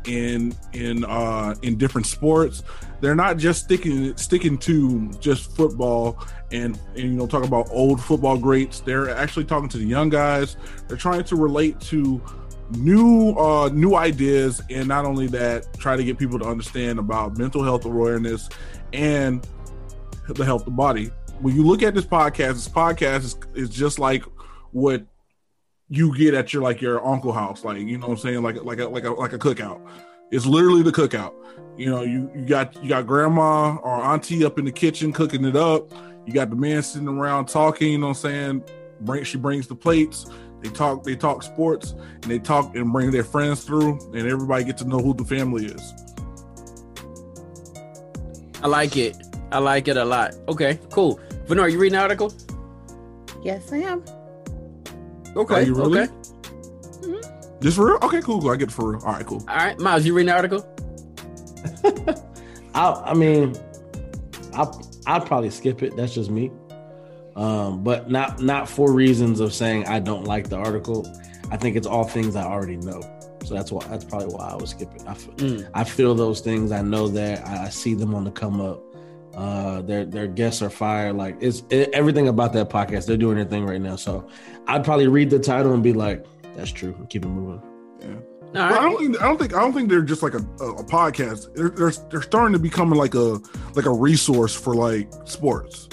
in 0.09 0.55
in 0.73 1.05
uh, 1.05 1.55
in 1.63 1.77
different 1.77 2.07
sports. 2.07 2.65
They're 3.01 3.15
not 3.15 3.37
just 3.37 3.65
sticking 3.65 4.17
sticking 4.17 4.59
to 4.59 5.11
just 5.21 5.55
football 5.55 6.19
and, 6.51 6.79
and 6.97 7.05
you 7.05 7.11
know 7.11 7.27
talk 7.27 7.45
about 7.45 7.69
old 7.71 8.03
football 8.03 8.37
greats. 8.37 8.81
They're 8.81 9.11
actually 9.11 9.45
talking 9.45 9.69
to 9.69 9.79
the 9.79 9.85
young 9.85 10.09
guys. 10.09 10.57
They're 10.89 10.97
trying 10.97 11.25
to 11.25 11.37
relate 11.37 11.79
to 11.81 12.21
new 12.77 13.33
uh 13.33 13.69
new 13.71 13.95
ideas 13.95 14.61
and 14.69 14.87
not 14.87 15.07
only 15.07 15.27
that 15.27 15.67
try 15.79 15.97
to 15.97 16.05
get 16.05 16.19
people 16.19 16.39
to 16.39 16.45
understand 16.45 16.99
about 16.99 17.39
mental 17.39 17.63
health 17.63 17.87
awareness 17.87 18.51
and 18.93 19.47
the 20.29 20.45
health 20.45 20.61
of 20.61 20.65
the 20.67 20.71
body 20.73 21.11
when 21.41 21.57
you 21.57 21.65
look 21.65 21.83
at 21.83 21.95
this 21.95 22.05
podcast 22.05 22.53
this 22.53 22.69
podcast 22.69 23.25
is, 23.25 23.39
is 23.55 23.71
just 23.71 23.99
like 23.99 24.23
what 24.73 25.03
you 25.89 26.17
get 26.17 26.35
at 26.35 26.53
your 26.53 26.63
like 26.63 26.81
your 26.81 27.05
uncle 27.07 27.33
house 27.33 27.65
like 27.65 27.79
you 27.79 27.99
know 27.99 28.07
what 28.07 28.13
i'm 28.15 28.19
saying 28.19 28.43
like 28.43 28.57
like 28.63 28.79
a 28.79 28.87
like 28.89 29.05
a 29.05 29.11
like 29.11 29.33
a 29.33 29.39
cookout 29.39 29.81
it's 30.31 30.47
literally 30.47 30.83
the 30.83 30.93
cookout 30.93 31.35
you 31.77 31.87
know 31.89 32.03
you 32.03 32.31
you 32.35 32.45
got 32.45 32.75
you 32.83 32.89
got 32.89 33.07
grandma 33.07 33.77
or 33.77 33.95
auntie 33.95 34.45
up 34.45 34.59
in 34.59 34.65
the 34.65 34.73
kitchen 34.73 35.13
cooking 35.13 35.45
it 35.45 35.57
up 35.57 35.91
you 36.27 36.33
got 36.33 36.51
the 36.51 36.57
man 36.57 36.83
sitting 36.83 37.09
around 37.09 37.47
talking 37.47 37.93
you 37.93 37.99
know 37.99 38.09
what 38.09 38.25
i'm 38.25 38.31
saying 38.31 38.65
bring 39.01 39.25
she 39.25 39.39
brings 39.39 39.67
the 39.67 39.75
plates 39.75 40.27
they 40.61 40.69
talk 40.69 41.05
they 41.05 41.17
talk 41.17 41.43
sports 41.43 41.93
and 41.93 42.25
they 42.25 42.39
talk 42.39 42.75
and 42.77 42.93
bring 42.93 43.11
their 43.11 43.25
friends 43.25 43.65
through 43.65 43.99
and 44.13 44.29
everybody 44.29 44.65
get 44.65 44.77
to 44.77 44.85
know 44.85 44.99
who 44.99 45.15
the 45.15 45.25
family 45.25 45.67
is 45.67 45.95
I 48.63 48.67
like 48.67 48.97
it. 48.97 49.17
I 49.53 49.59
like 49.59 49.87
it 49.89 49.97
a 49.97 50.05
lot. 50.05 50.35
Okay, 50.49 50.81
cool. 50.91 51.21
Venor, 51.47 51.69
you 51.69 51.79
reading 51.79 51.97
the 51.97 52.03
article? 52.03 52.33
Yes, 53.43 53.73
I 53.73 53.79
am. 53.79 54.05
Okay. 55.37 55.55
Are 55.55 55.63
you 55.63 55.75
really? 55.75 56.01
Okay. 56.03 56.13
this 57.61 57.75
for 57.77 57.87
real 57.87 57.99
okay 58.03 58.21
cool, 58.21 58.41
cool 58.41 58.51
i 58.51 58.57
get 58.57 58.69
it 58.69 58.73
for 58.73 58.93
real 58.93 59.03
all 59.05 59.13
right 59.15 59.27
cool 59.27 59.45
All 59.49 59.57
right, 59.57 59.79
Miles, 59.81 60.05
you 60.07 60.15
reading 60.15 60.29
the 60.29 60.35
article? 60.37 60.65
I 62.75 62.93
I 63.07 63.15
mean, 63.15 63.55
I 64.55 64.67
I'd 65.07 65.27
probably 65.27 65.51
skip 65.51 65.83
it. 65.83 65.97
That's 65.97 66.15
just 66.15 66.31
me. 66.31 66.51
Um, 67.37 67.83
but 67.83 68.11
not 68.11 68.41
not 68.41 68.69
for 68.69 68.93
reasons 68.93 69.41
of 69.41 69.53
saying 69.55 69.87
I 69.87 69.99
don't 70.01 70.25
like 70.25 70.49
the 70.49 70.57
article. 70.57 71.07
I 71.51 71.57
think 71.57 71.77
it's 71.77 71.87
all 71.87 72.05
things 72.05 72.37
I 72.37 72.45
already 72.45 72.77
know. 72.77 73.01
So 73.45 73.55
that's 73.55 73.73
why 73.73 73.85
that's 73.87 74.05
probably 74.05 74.29
why 74.29 74.49
I 74.51 74.57
was 74.57 74.71
skipping. 74.71 75.07
I 75.09 75.15
feel, 75.15 75.35
Mm. 75.35 75.71
I 75.75 75.85
feel 75.85 76.15
those 76.15 76.41
things. 76.41 76.71
I 76.73 76.83
know 76.83 77.09
that 77.09 77.47
I, 77.47 77.65
I 77.67 77.69
see 77.71 77.95
them 77.95 78.15
on 78.15 78.25
the 78.25 78.31
come 78.31 78.61
up. 78.61 78.83
Uh, 79.39 79.83
their 79.83 80.05
their 80.05 80.27
guests 80.27 80.63
are 80.63 80.71
fire. 80.71 81.13
Like 81.13 81.37
it's 81.41 81.63
it, 81.71 81.91
everything 81.93 82.27
about 82.27 82.53
that 82.55 82.71
podcast. 82.71 83.07
They're 83.07 83.17
doing 83.17 83.37
their 83.37 83.45
thing 83.45 83.65
right 83.65 83.81
now. 83.81 83.95
So 83.95 84.27
I'd 84.67 84.83
probably 84.83 85.07
read 85.07 85.31
the 85.31 85.39
title 85.39 85.75
and 85.75 85.81
be 85.81 85.93
like, 85.93 86.27
"That's 86.57 86.73
true." 86.73 87.07
Keep 87.09 87.25
it 87.25 87.29
moving. 87.29 87.63
Yeah. 88.01 88.17
Well, 88.53 88.65
I 88.65 88.83
don't 88.83 88.99
think 88.99 89.23
I 89.23 89.27
don't 89.27 89.39
think 89.39 89.55
I 89.55 89.61
don't 89.61 89.73
think 89.73 89.91
they're 89.91 90.03
just 90.03 90.25
like 90.25 90.35
a, 90.35 90.45
a, 90.61 90.73
a 90.79 90.85
podcast. 90.85 91.55
They're, 91.55 91.69
they're 91.69 91.93
they're 92.11 92.23
starting 92.23 92.53
to 92.55 92.59
become 92.59 92.91
like 92.91 93.15
a 93.15 93.39
like 93.77 93.87
a 93.87 93.93
resource 93.93 94.57
for 94.57 94.75
like 94.75 95.09
sports. 95.25 95.89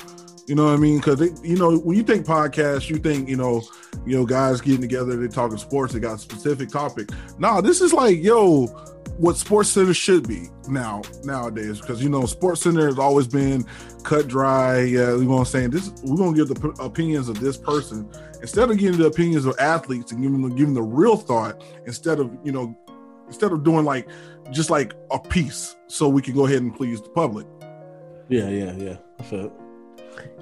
You 0.47 0.55
know 0.55 0.65
what 0.65 0.73
I 0.73 0.77
mean? 0.77 0.97
Because 0.97 1.21
you 1.43 1.55
know 1.55 1.77
when 1.77 1.95
you 1.95 2.01
think 2.03 2.25
podcast, 2.25 2.89
you 2.89 2.97
think 2.97 3.29
you 3.29 3.35
know 3.35 3.61
you 4.07 4.17
know 4.17 4.25
guys 4.25 4.59
getting 4.59 4.81
together, 4.81 5.17
they 5.17 5.27
talking 5.27 5.57
sports, 5.57 5.93
they 5.93 5.99
got 5.99 6.15
a 6.15 6.17
specific 6.17 6.69
topic. 6.69 7.09
Nah, 7.37 7.61
this 7.61 7.79
is 7.79 7.93
like 7.93 8.23
yo, 8.23 8.65
what 9.17 9.37
Sports 9.37 9.69
Center 9.69 9.93
should 9.93 10.27
be 10.27 10.49
now 10.67 11.01
nowadays. 11.23 11.79
Because 11.79 12.03
you 12.03 12.09
know 12.09 12.25
Sports 12.25 12.61
Center 12.61 12.85
has 12.87 12.99
always 12.99 13.27
been 13.27 13.65
cut 14.03 14.27
dry. 14.27 14.81
Yeah, 14.81 15.13
we're 15.13 15.25
gonna 15.25 15.45
say 15.45 15.67
this. 15.67 15.91
We're 16.03 16.17
gonna 16.17 16.35
give 16.35 16.47
the 16.47 16.55
p- 16.55 16.83
opinions 16.83 17.29
of 17.29 17.39
this 17.39 17.57
person 17.57 18.09
instead 18.41 18.69
of 18.69 18.77
giving 18.77 18.99
the 18.99 19.07
opinions 19.07 19.45
of 19.45 19.55
athletes 19.59 20.11
and 20.11 20.21
giving 20.21 20.41
them 20.41 20.55
giving 20.55 20.73
the 20.73 20.83
real 20.83 21.17
thought 21.17 21.63
instead 21.85 22.19
of 22.19 22.35
you 22.43 22.51
know 22.51 22.77
instead 23.27 23.51
of 23.51 23.63
doing 23.63 23.85
like 23.85 24.07
just 24.51 24.69
like 24.69 24.93
a 25.11 25.19
piece 25.19 25.75
so 25.87 26.07
we 26.07 26.21
can 26.21 26.33
go 26.33 26.45
ahead 26.45 26.61
and 26.61 26.75
please 26.75 27.01
the 27.01 27.09
public. 27.09 27.47
Yeah, 28.29 28.49
yeah, 28.49 28.73
yeah. 28.73 28.97
I 29.19 29.23
feel 29.23 29.45
it. 29.45 29.51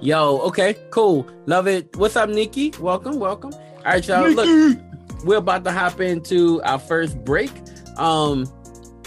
Yo, 0.00 0.38
okay, 0.40 0.76
cool. 0.90 1.26
Love 1.46 1.66
it. 1.66 1.94
What's 1.96 2.16
up, 2.16 2.28
Nikki? 2.28 2.72
Welcome, 2.78 3.18
welcome. 3.18 3.52
All 3.52 3.82
right, 3.84 4.06
y'all. 4.06 4.28
Look, 4.30 4.78
we're 5.24 5.38
about 5.38 5.64
to 5.64 5.72
hop 5.72 6.00
into 6.00 6.62
our 6.62 6.78
first 6.78 7.22
break. 7.24 7.50
Um, 7.96 8.46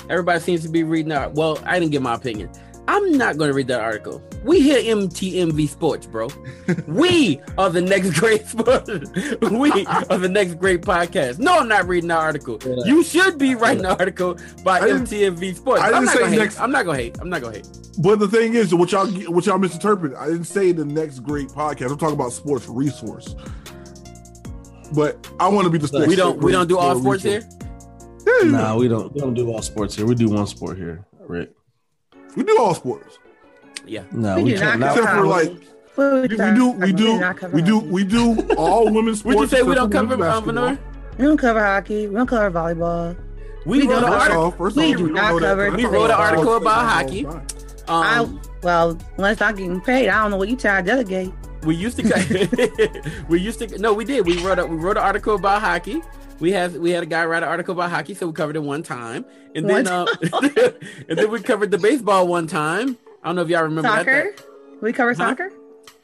everybody 0.09 0.39
seems 0.39 0.63
to 0.63 0.69
be 0.69 0.83
reading 0.83 1.11
our 1.11 1.29
well, 1.29 1.59
I 1.65 1.79
didn't 1.79 1.91
give 1.91 2.01
my 2.01 2.15
opinion. 2.15 2.49
I'm 2.89 3.17
not 3.17 3.37
gonna 3.37 3.51
read 3.51 3.67
that 3.67 3.81
article. 3.81 4.23
We 4.45 4.61
here 4.61 4.79
MTMV 4.95 5.67
Sports, 5.67 6.05
bro. 6.07 6.29
we 6.87 7.41
are 7.57 7.69
the 7.69 7.81
next 7.81 8.11
great 8.17 8.45
sport. 8.47 8.87
we 9.51 9.85
are 9.85 10.17
the 10.17 10.29
next 10.31 10.53
great 10.53 10.83
podcast. 10.83 11.37
No, 11.37 11.57
I'm 11.59 11.67
not 11.67 11.85
reading 11.85 12.07
that 12.07 12.19
article. 12.19 12.57
Yeah. 12.65 12.75
You 12.85 13.03
should 13.03 13.37
be 13.37 13.55
writing 13.55 13.83
the 13.83 13.97
article 13.99 14.37
by 14.63 14.79
didn't- 14.79 15.07
MTMV 15.07 15.55
Sports. 15.55 15.81
I 15.81 15.87
I'm 15.87 15.93
didn't 16.05 16.07
say 16.09 16.19
gonna 16.19 16.31
hate. 16.31 16.37
next- 16.37 16.59
I'm 16.61 16.71
not 16.71 16.85
gonna 16.85 16.97
hate. 16.97 17.17
I'm 17.19 17.29
not 17.29 17.41
gonna 17.41 17.57
hate. 17.57 17.67
But 17.99 18.19
the 18.19 18.27
thing 18.29 18.53
is, 18.53 18.73
what 18.73 18.91
y'all 18.93 19.07
what 19.33 19.45
y'all 19.45 19.57
misinterpret. 19.57 20.15
I 20.15 20.27
didn't 20.27 20.45
say 20.45 20.71
the 20.71 20.85
next 20.85 21.19
great 21.19 21.49
podcast. 21.49 21.91
I'm 21.91 21.97
talking 21.97 22.13
about 22.15 22.31
sports 22.31 22.69
resource. 22.69 23.35
But 24.95 25.29
I 25.41 25.49
want 25.49 25.65
to 25.65 25.69
be 25.69 25.77
the 25.77 25.99
We 25.99 26.07
We 26.07 26.15
don't 26.15 26.37
we 26.41 26.51
don't 26.53 26.67
do 26.67 26.77
all 26.77 26.97
sports 26.97 27.23
here. 27.23 27.39
resource. 27.39 27.53
Yeah, 27.56 27.56
Nah, 28.45 28.75
we 28.75 28.87
don't. 28.87 29.13
We 29.13 29.19
don't 29.21 29.33
do 29.33 29.51
all 29.51 29.61
sports 29.61 29.95
here. 29.95 30.05
We 30.05 30.15
do 30.15 30.29
one 30.29 30.47
sport 30.47 30.77
here, 30.77 31.05
Rick. 31.19 31.51
we 32.35 32.43
do 32.43 32.57
all 32.59 32.73
sports. 32.73 33.19
Yeah. 33.85 34.03
No, 34.11 34.35
We 34.37 34.43
we, 34.43 34.49
do 34.51 34.57
can't. 34.59 34.79
not 34.79 34.95
Not, 34.95 34.97
Except 34.97 35.17
for 35.17 35.27
like 35.27 35.49
we, 35.97 36.21
we 36.21 36.27
do 36.27 36.71
we 36.71 36.93
do 36.93 37.19
we 37.53 37.61
do 37.61 37.79
we 37.79 38.03
do 38.03 38.41
all 38.57 38.91
women's 38.91 39.19
sports. 39.19 39.35
Would 39.37 39.51
you 39.51 39.57
say 39.57 39.63
we 39.63 39.75
don't 39.75 39.89
cover 39.91 40.15
women's 40.17 40.33
um, 40.35 40.55
basketball. 40.55 40.77
We 41.17 41.25
don't 41.25 41.37
cover 41.37 41.59
hockey. 41.63 42.07
We 42.07 42.15
don't 42.15 42.27
cover 42.27 42.51
volleyball. 42.51 43.17
We, 43.65 43.79
We 43.79 43.87
wrote 43.87 44.01
don't 44.01 44.03
an 44.03 44.11
First 44.11 44.21
article. 44.23 44.43
off, 44.43 44.57
first 44.57 44.75
We 44.77 44.91
off, 44.93 44.97
do 44.97 45.05
don't 45.05 45.13
not 45.13 45.29
know 45.31 45.39
that. 45.39 45.45
cover 45.47 45.71
That's 45.71 45.83
We 45.83 45.89
wrote 45.89 46.05
an 46.05 46.11
article 46.11 46.55
about 46.57 46.85
hockey. 46.89 47.23
time. 47.23 47.47
I 47.87 48.17
Um, 48.19 48.41
well, 48.63 48.97
unless 49.17 49.41
I'm 49.41 49.55
getting 49.55 49.81
paid, 49.81 50.09
I 50.09 50.21
don't 50.21 50.31
know 50.31 50.37
what 50.37 50.49
you 50.49 50.57
trying 50.57 50.83
to 50.85 50.91
delegate. 50.91 51.31
we 51.63 51.75
used 51.75 51.97
to 51.97 53.23
we 53.29 53.39
used 53.39 53.59
to 53.59 53.77
no 53.79 53.93
we 53.93 54.03
did 54.05 54.25
we 54.25 54.37
wrote 54.45 54.59
a 54.59 54.65
we 54.65 54.75
wrote 54.75 54.97
an 54.97 55.03
article 55.03 55.35
about 55.35 55.61
hockey 55.61 56.01
we 56.39 56.51
had 56.51 56.77
we 56.77 56.91
had 56.91 57.03
a 57.03 57.05
guy 57.05 57.25
write 57.25 57.43
an 57.43 57.49
article 57.49 57.73
about 57.73 57.89
hockey 57.89 58.13
so 58.13 58.27
we 58.27 58.33
covered 58.33 58.55
it 58.55 58.63
one 58.63 58.83
time 58.83 59.25
and 59.55 59.67
then 59.69 59.85
One 59.85 59.87
uh, 59.87 60.05
and 61.09 61.17
then 61.17 61.31
we 61.31 61.41
covered 61.41 61.71
the 61.71 61.77
baseball 61.77 62.27
one 62.27 62.47
time 62.47 62.97
i 63.23 63.27
don't 63.27 63.35
know 63.35 63.41
if 63.41 63.49
y'all 63.49 63.63
remember 63.63 63.89
Soccer? 63.89 64.33
that 64.35 64.43
we 64.81 64.93
cover 64.93 65.13
Huh? 65.13 65.29
soccer? 65.29 65.49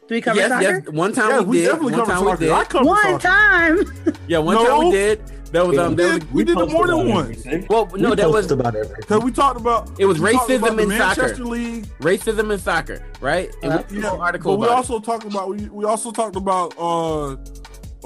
Do 0.07 0.15
we 0.15 0.21
cover 0.21 0.39
yes 0.39 0.49
soccer? 0.49 0.79
yes 0.85 0.89
one 0.89 1.13
time 1.13 1.29
Yeah, 1.29 1.39
we, 1.41 1.45
we 1.45 1.57
did 1.59 1.65
definitely 1.67 1.93
one 1.93 2.05
covered 2.05 2.13
time 2.13 2.25
we 2.25 2.29
soccer. 2.31 2.51
I 2.53 2.59
did 2.59 2.69
covered 2.69 2.87
One 2.87 3.19
soccer. 3.21 3.27
time. 3.27 4.15
yeah 4.27 4.37
one 4.39 4.57
time 4.65 4.79
we 4.85 4.91
did 4.91 5.21
that 5.51 5.67
was 5.67 5.77
um 5.77 5.95
We 5.95 5.95
that 6.03 6.03
was, 6.13 6.19
did, 6.19 6.31
we 6.33 6.43
did 6.43 6.57
it 6.59 6.69
more 6.71 6.87
than 6.87 7.09
once. 7.09 7.45
well 7.69 7.85
no 7.95 8.09
We 8.09 8.15
that 8.15 8.29
was 8.31 8.51
about 8.51 8.75
everything. 8.75 8.95
Because 8.97 9.21
we 9.23 9.31
talked 9.31 9.59
about 9.59 9.91
It 9.99 10.05
was 10.07 10.17
racism 10.17 10.57
about 10.57 10.77
the 10.77 10.83
in 10.83 10.89
soccer. 10.89 11.35
League. 11.45 11.85
racism 11.99 12.51
in 12.51 12.57
soccer 12.59 13.05
right 13.21 13.53
and 13.61 13.85
we 13.91 14.01
Yeah, 14.01 14.09
article 14.09 14.53
but 14.53 14.59
we 14.59 14.65
about 14.65 14.73
it. 14.73 14.77
also 14.77 14.99
talked 14.99 15.25
about 15.25 15.49
we, 15.49 15.69
we 15.69 15.85
also 15.85 16.11
talked 16.11 16.35
about 16.35 16.73
uh 16.77 17.35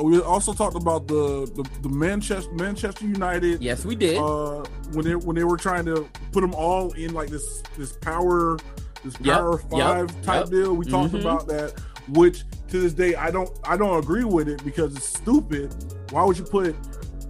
we 0.03 0.19
also 0.21 0.53
talked 0.53 0.75
about 0.75 1.07
the 1.07 1.49
the, 1.55 1.63
the 1.81 1.89
Manchester 1.89 2.51
Manchester 2.53 3.05
United 3.05 3.61
yes 3.61 3.85
we 3.85 3.95
did 3.95 4.17
uh 4.17 4.63
when 4.93 5.05
they 5.05 5.15
when 5.15 5.35
they 5.35 5.43
were 5.43 5.57
trying 5.57 5.85
to 5.85 6.07
put 6.31 6.41
them 6.41 6.53
all 6.53 6.91
in 6.93 7.13
like 7.13 7.29
this 7.29 7.61
this 7.77 7.93
power 7.93 8.57
this 9.03 9.17
power 9.17 9.59
yep, 9.59 9.69
five 9.71 10.21
type 10.23 10.41
yep. 10.45 10.49
deal 10.49 10.73
we 10.75 10.85
talked 10.85 11.13
Mhm. 11.13 11.21
about 11.21 11.47
that 11.47 11.73
which 12.09 12.43
to 12.69 12.79
this 12.79 12.93
day 12.93 13.15
I 13.15 13.31
don't 13.31 13.49
I 13.63 13.75
don't 13.77 13.97
agree 14.01 14.23
with 14.23 14.47
it 14.47 14.63
because 14.63 14.95
it's 14.95 15.05
stupid 15.05 15.73
why 16.11 16.23
would 16.23 16.37
you 16.37 16.43
put 16.45 16.75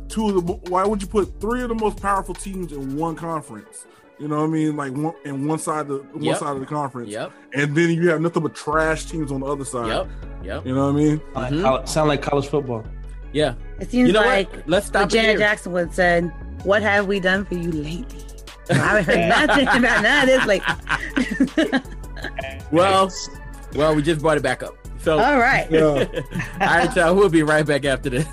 two 0.09 0.27
of 0.37 0.45
the 0.47 0.53
why 0.69 0.85
would 0.85 1.01
you 1.01 1.07
put 1.07 1.39
three 1.41 1.61
of 1.61 1.69
the 1.69 1.75
most 1.75 2.01
powerful 2.01 2.33
teams 2.35 2.71
in 2.71 2.95
one 2.97 3.15
conference 3.15 3.85
you 4.19 4.27
know 4.27 4.37
what 4.37 4.45
I 4.45 4.47
mean 4.47 4.75
like 4.75 4.93
one 4.93 5.13
in 5.25 5.47
one 5.47 5.59
side 5.59 5.81
of 5.81 5.87
the 5.89 5.97
one 6.13 6.23
Yep. 6.23 6.37
side 6.37 6.53
of 6.55 6.59
the 6.59 6.65
conference 6.65 7.09
yep 7.09 7.31
and 7.53 7.75
then 7.75 7.89
you 7.91 8.09
have 8.09 8.19
nothing 8.21 8.41
but 8.43 8.55
trash 8.55 9.05
teams 9.05 9.31
on 9.31 9.41
the 9.41 9.45
other 9.47 9.65
side 9.65 9.87
yep 9.87 10.07
yep 10.43 10.65
you 10.65 10.73
know 10.73 10.85
what 10.91 10.95
I 10.99 11.03
mean 11.03 11.21
like, 11.35 11.53
Mhm. 11.53 11.61
coll- 11.63 11.85
sound 11.85 12.07
like 12.09 12.21
college 12.21 12.47
football. 12.47 12.83
yeah 13.33 13.53
It 13.79 13.91
seems 13.91 14.07
you 14.07 14.13
know 14.13 14.21
like 14.21 14.51
what 14.51 14.67
let's 14.69 14.87
stop 14.87 15.09
Janet. 15.09 15.37
Jackson 15.37 15.71
would 15.73 15.87
have 15.87 15.93
said, 15.95 16.31
What 16.63 16.81
have 16.81 17.05
we 17.07 17.19
done 17.19 17.45
for 17.45 17.55
you 17.55 17.71
lately? 17.71 18.23
I 18.69 18.73
haven't 18.73 19.05
heard 19.05 19.29
nothing 19.47 19.67
about 19.83 20.01
none 20.03 20.23
of 20.23 20.27
this 20.27 20.45
like 20.45 21.83
well 22.71 23.11
well 23.75 23.95
we 23.95 24.01
just 24.01 24.21
brought 24.21 24.37
it 24.37 24.43
back 24.43 24.63
up 24.63 24.75
so 24.99 25.19
all 25.19 25.37
right. 25.37 25.69
yeah 25.71 25.79
All 25.87 26.03
right, 26.59 26.93
y'all. 26.95 27.15
We'll 27.15 27.29
be 27.29 27.43
right 27.43 27.65
back 27.65 27.85
after 27.85 28.09
this. 28.09 28.27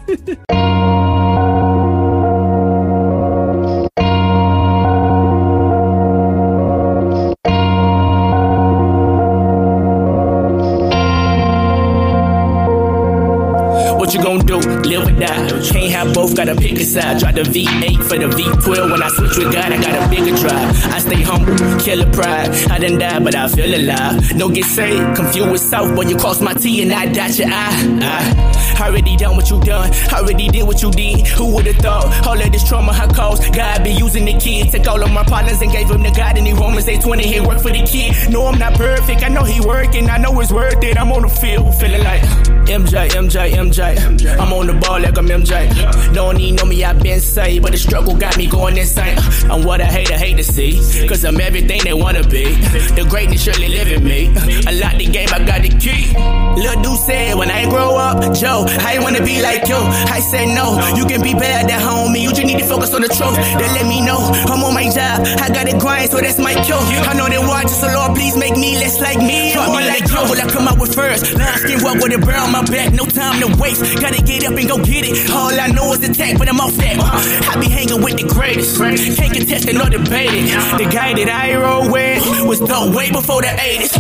What 14.05 14.13
you 14.13 14.23
gonna 14.23 14.45
do? 14.45 14.59
Live 14.59 15.09
or 15.09 15.19
die? 15.19 15.49
Can't 15.73 15.91
have 15.91 16.13
both, 16.13 16.37
gotta 16.37 16.55
pick 16.55 16.79
a 16.79 16.85
side. 16.85 17.21
Try 17.21 17.33
the 17.33 17.41
V8 17.41 18.05
for 18.05 18.19
the 18.19 18.27
V12. 18.27 18.91
When 18.91 19.03
I 19.03 19.09
switch 19.09 19.39
with 19.39 19.51
God, 19.51 19.73
I 19.73 19.81
got 19.81 19.97
a 19.97 20.11
bigger 20.11 20.37
drive. 20.37 20.93
I 20.93 20.99
stay 20.99 21.23
humble, 21.23 21.57
killer 21.81 22.13
pride. 22.13 22.51
I 22.71 22.79
done 22.79 22.99
died, 22.99 23.25
but 23.25 23.35
I 23.35 23.49
feel 23.49 23.75
alive. 23.75 24.37
No 24.37 24.51
get 24.51 24.67
saved, 24.67 25.17
confused 25.17 25.51
with 25.51 25.63
South, 25.63 25.97
but 25.97 26.11
you 26.11 26.19
cross 26.19 26.43
my 26.43 26.53
T 26.53 26.83
and 26.83 26.93
I 26.93 27.11
dot 27.11 27.39
your 27.39 27.49
I. 27.51 28.55
I 28.77 28.89
already 28.89 29.17
done 29.17 29.37
what 29.37 29.49
you 29.49 29.59
done, 29.61 29.91
already 30.13 30.49
did 30.49 30.67
what 30.67 30.83
you 30.83 30.91
did. 30.91 31.27
Who 31.29 31.55
would've 31.55 31.77
thought? 31.77 32.27
All 32.27 32.39
of 32.39 32.53
this 32.53 32.69
trauma 32.69 32.93
I 32.93 33.07
caused. 33.07 33.55
God 33.55 33.85
be 33.85 33.93
using 33.93 34.27
the 34.27 34.35
kid. 34.35 34.71
Take 34.71 34.87
all 34.87 35.03
of 35.03 35.13
my 35.13 35.25
partners 35.25 35.63
and 35.63 35.73
gave 35.73 35.89
them 35.89 36.03
to 36.03 36.11
God. 36.11 36.37
And 36.37 36.47
he 36.47 36.53
Romans 36.53 36.87
820, 36.87 37.27
he 37.27 37.41
work 37.41 37.63
for 37.63 37.71
the 37.71 37.83
kid. 37.87 38.31
No, 38.31 38.49
I'm 38.49 38.59
not 38.59 38.75
perfect. 38.75 39.23
I 39.23 39.29
know 39.29 39.45
he 39.45 39.61
working. 39.61 40.11
I 40.11 40.19
know 40.19 40.39
it's 40.41 40.53
worth 40.53 40.83
it. 40.85 40.99
I'm 40.99 41.11
on 41.13 41.23
the 41.23 41.29
field, 41.29 41.75
feeling 41.77 42.05
like 42.05 42.21
MJ, 42.69 43.09
MJ, 43.09 43.53
MJ. 43.53 43.94
I'm 44.41 44.53
on 44.53 44.67
the 44.67 44.75
ball 44.75 45.01
like 45.01 45.19
I'm 45.19 45.29
MJ. 45.29 46.15
Don't 46.15 46.41
even 46.41 46.57
know 46.57 46.65
me, 46.65 46.85
i 46.85 46.93
been 46.93 47.21
saved. 47.21 47.63
But 47.63 47.73
the 47.73 47.79
struggle 47.79 48.15
got 48.15 48.37
me 48.37 48.47
going 48.47 48.77
insane. 48.77 49.19
I'm 49.51 49.65
what 49.65 49.81
I 49.81 49.85
hate, 49.85 50.11
I 50.11 50.17
hate 50.17 50.37
to 50.37 50.45
see. 50.45 51.07
Cause 51.09 51.25
I'm 51.25 51.41
everything 51.41 51.81
they 51.85 51.95
wanna 51.95 52.27
be. 52.27 52.55
The 52.95 53.07
greatness 53.09 53.43
surely 53.45 53.69
live 53.69 53.91
in 53.91 54.05
me. 54.05 54.33
I 54.67 54.73
lock 54.73 54.97
the 54.99 55.07
game, 55.07 55.29
I 55.33 55.45
got 55.45 55.63
the 55.63 55.71
key. 55.71 56.15
Lil' 56.61 56.83
dude 56.83 56.99
said, 56.99 57.37
when 57.37 57.51
I 57.51 57.69
grow 57.69 57.97
up, 57.97 58.35
Joe, 58.35 58.65
I 58.81 58.95
ain't 58.95 59.03
wanna 59.03 59.25
be 59.25 59.43
like 59.43 59.69
you. 59.69 59.77
I 59.77 60.21
said 60.21 60.55
no, 60.55 60.79
you 60.97 61.05
can 61.07 61.23
be 61.23 61.35
bad 61.35 61.71
at 61.71 61.83
home. 61.83 62.15
You 62.15 62.31
just 62.31 62.47
need 62.47 62.59
to 62.59 62.67
focus 62.67 62.95
on 62.95 63.03
the 63.03 63.09
truth. 63.09 63.37
They 63.59 63.69
let 63.75 63.87
me 63.87 64.01
know 64.01 64.19
I'm 64.49 64.63
on 64.63 64.75
my 64.75 64.89
job. 64.91 65.27
I 65.41 65.49
got 65.51 65.67
to 65.67 65.77
grind, 65.79 66.11
so 66.11 66.19
that's 66.19 66.39
my 66.39 66.55
cue. 66.65 66.79
I 66.79 67.15
know 67.15 67.29
they 67.29 67.39
watch, 67.39 67.69
so 67.69 67.87
Lord, 67.89 68.15
please 68.15 68.37
make 68.37 68.57
me 68.57 68.77
less 68.79 69.01
like 69.01 69.19
me. 69.19 69.53
I'm 69.55 69.71
more 69.71 69.81
like 69.81 70.07
you. 70.09 70.23
Will 70.31 70.41
I 70.41 70.47
come 70.51 70.69
out 70.69 70.79
with 70.79 70.95
first? 70.95 71.35
Line 71.35 71.59
skin 71.59 71.83
walk 71.83 71.99
with 72.03 72.15
a 72.15 72.19
brown 72.19 72.45
on 72.45 72.53
my 72.53 72.63
back, 72.65 72.93
no 72.93 73.05
time 73.07 73.41
to 73.41 73.49
waste. 73.61 73.84
Gotta 74.01 74.23
get 74.23 74.45
up 74.45 74.57
and 74.57 74.69
go 74.69 74.79
get 74.79 75.05
it. 75.05 75.31
All 75.31 75.53
I 75.53 75.69
know 75.69 75.93
is 75.93 76.01
the 76.01 76.11
attack, 76.11 76.39
but 76.39 76.49
I'm 76.49 76.61
off 76.61 76.75
that. 76.77 76.97
Uh, 76.99 77.51
I 77.51 77.61
be 77.61 77.69
hanging 77.69 78.03
with 78.03 78.17
the 78.17 78.27
greatest. 78.27 78.77
Can't 78.79 79.33
contest 79.33 79.69
it 79.69 79.75
nor 79.75 79.89
debate 79.91 80.31
it. 80.33 80.47
The 80.79 80.89
guy 80.91 81.15
that 81.15 81.29
I 81.29 81.55
roll 81.57 81.91
with 81.91 82.23
was 82.47 82.61
dope 82.61 82.95
way 82.95 83.11
before 83.11 83.43
the 83.43 83.49
80s. 83.49 83.93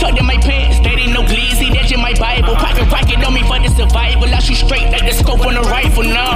Tucked 0.00 0.18
in 0.18 0.26
my 0.26 0.36
pants, 0.38 0.78
they 0.80 0.96
didn't 0.96 1.12
know 1.14 1.22
glizzy, 1.42 1.74
that's 1.74 1.90
in 1.90 2.00
my 2.00 2.14
Bible. 2.14 2.54
Pocket 2.54 2.86
rocket 2.90 3.24
on 3.24 3.34
me 3.34 3.42
for 3.42 3.58
the 3.58 3.68
survival. 3.74 4.28
I 4.30 4.38
shoot 4.38 4.56
straight 4.56 4.90
like 4.90 5.02
the 5.02 5.12
scope 5.12 5.44
on 5.46 5.56
a 5.56 5.62
rifle, 5.62 6.04
no. 6.04 6.26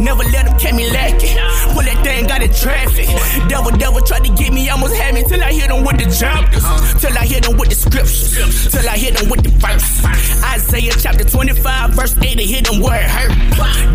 Never 0.00 0.24
let 0.28 0.46
them 0.46 0.58
catch 0.58 0.74
me 0.74 0.90
lacking. 0.90 1.36
Pull 1.72 1.84
that 1.88 2.00
thing 2.04 2.30
out 2.30 2.42
of 2.42 2.52
traffic. 2.56 3.08
Devil, 3.48 3.72
devil 3.78 4.00
tried 4.02 4.24
to 4.24 4.32
get 4.34 4.52
me, 4.52 4.68
almost 4.68 4.94
had 4.96 5.14
me 5.14 5.24
till 5.24 5.42
I 5.42 5.52
hit 5.52 5.68
them 5.68 5.84
with 5.84 5.98
the 5.98 6.08
chapters. 6.12 6.64
Till 7.00 7.16
I 7.16 7.24
hit 7.26 7.44
them 7.44 7.56
with 7.56 7.70
the 7.70 7.76
scriptures. 7.76 8.70
Till 8.70 8.88
I 8.88 8.96
hit 8.96 9.16
them 9.16 9.28
with 9.30 9.42
the 9.42 9.50
verse. 9.56 10.04
Isaiah 10.52 10.92
chapter 10.98 11.24
25, 11.24 11.90
verse 11.94 12.16
8, 12.18 12.36
to 12.38 12.44
hit 12.44 12.66
them 12.68 12.80
where 12.80 13.00
it 13.00 13.10
hurt. 13.10 13.32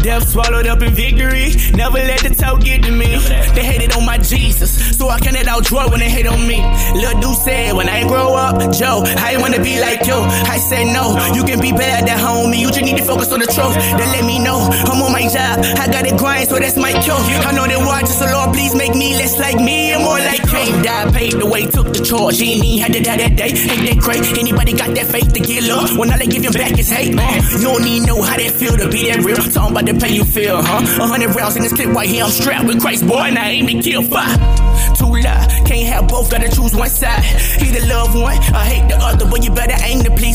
Death 0.03 0.29
swallowed 0.29 0.67
up 0.67 0.81
in 0.81 0.93
victory. 0.93 1.53
Never 1.73 1.97
let 1.97 2.21
the 2.21 2.33
toe 2.33 2.57
get 2.57 2.83
to 2.83 2.91
me. 2.91 3.17
They 3.53 3.63
hated 3.63 3.93
on 3.93 4.05
my 4.05 4.17
Jesus, 4.17 4.97
so 4.97 5.09
I 5.09 5.19
counted 5.19 5.47
out 5.47 5.65
joy 5.65 5.87
when 5.89 5.99
they 5.99 6.09
hate 6.09 6.27
on 6.27 6.47
me. 6.47 6.61
Lil' 6.93 7.19
dude 7.19 7.35
said, 7.37 7.75
when 7.75 7.89
I 7.89 8.07
grow 8.07 8.33
up, 8.33 8.57
Joe, 8.73 9.03
I 9.05 9.33
ain't 9.33 9.41
wanna 9.41 9.61
be 9.61 9.79
like 9.79 10.05
you. 10.05 10.17
I 10.47 10.57
said 10.57 10.85
no, 10.93 11.15
you 11.35 11.43
can 11.43 11.59
be 11.59 11.71
bad 11.71 12.07
at 12.07 12.19
home. 12.19 12.53
You 12.53 12.67
just 12.67 12.81
need 12.81 12.97
to 12.97 13.05
focus 13.05 13.31
on 13.31 13.39
the 13.39 13.45
truth. 13.47 13.75
Then 13.97 14.09
let 14.15 14.25
me 14.25 14.39
know 14.39 14.57
I'm 14.89 15.01
on 15.01 15.11
my 15.11 15.27
job. 15.27 15.59
I 15.77 15.87
got 15.91 16.05
it 16.07 16.17
grind, 16.17 16.49
so 16.49 16.57
that's 16.57 16.77
my 16.77 16.91
cue. 17.03 17.13
I 17.45 17.51
know 17.53 17.67
they 17.67 17.77
watch, 17.77 18.07
so 18.07 18.25
Lord, 18.25 18.53
please 18.53 18.73
make 18.75 18.95
me 18.95 19.13
less 19.15 19.37
like 19.39 19.57
me 19.57 19.93
and 19.93 20.03
more 20.03 20.19
like 20.19 20.41
Cain. 20.49 20.81
Died, 20.81 21.13
paid 21.13 21.33
the 21.33 21.45
way, 21.45 21.65
took 21.67 21.93
the 21.93 22.01
charge. 22.03 22.39
He 22.39 22.57
ain't 22.57 22.81
had 22.81 22.93
to 22.93 23.01
die 23.03 23.17
that 23.17 23.35
day. 23.35 23.51
Ain't 23.53 23.85
that 23.89 23.99
crazy? 24.01 24.39
Anybody 24.39 24.73
got 24.73 24.95
that 24.95 25.07
faith 25.07 25.33
to 25.33 25.39
get 25.39 25.63
love? 25.63 25.97
When 25.97 26.11
all 26.11 26.17
they 26.17 26.27
give 26.27 26.43
him 26.43 26.53
back 26.53 26.77
is 26.77 26.89
hate, 26.89 27.13
man. 27.13 27.43
You 27.59 27.67
don't 27.67 27.85
even 27.85 28.07
know 28.07 28.21
how 28.21 28.37
that 28.37 28.51
feel 28.51 28.77
to 28.77 28.89
be 28.89 29.11
that 29.11 29.23
real. 29.23 29.37
Talking 29.37 29.71
about 29.71 29.85
the 29.85 29.93
pain 29.93 30.13
you 30.13 30.25
feel, 30.25 30.61
huh? 30.61 31.03
A 31.03 31.07
hundred 31.07 31.35
rounds 31.35 31.55
in 31.55 31.63
this 31.63 31.73
clip 31.73 31.89
right 31.93 32.09
here, 32.09 32.23
I'm 32.23 32.31
strapped 32.31 32.65
with 32.65 32.81
Christ, 32.81 33.07
boy, 33.07 33.29
and 33.29 33.37
I 33.37 33.49
aim 33.51 33.67
to 33.67 33.81
kill 33.81 34.03
five. 34.03 34.37
Too 34.97 35.05
lie, 35.05 35.45
can't 35.65 35.87
have 35.93 36.07
both, 36.07 36.31
gotta 36.31 36.49
choose 36.49 36.73
one 36.75 36.89
side. 36.89 37.23
Either 37.61 37.85
love 37.87 38.15
one, 38.15 38.37
I 38.53 38.65
hate 38.65 38.87
the 38.89 38.97
other, 38.97 39.25
but 39.29 39.43
you 39.43 39.51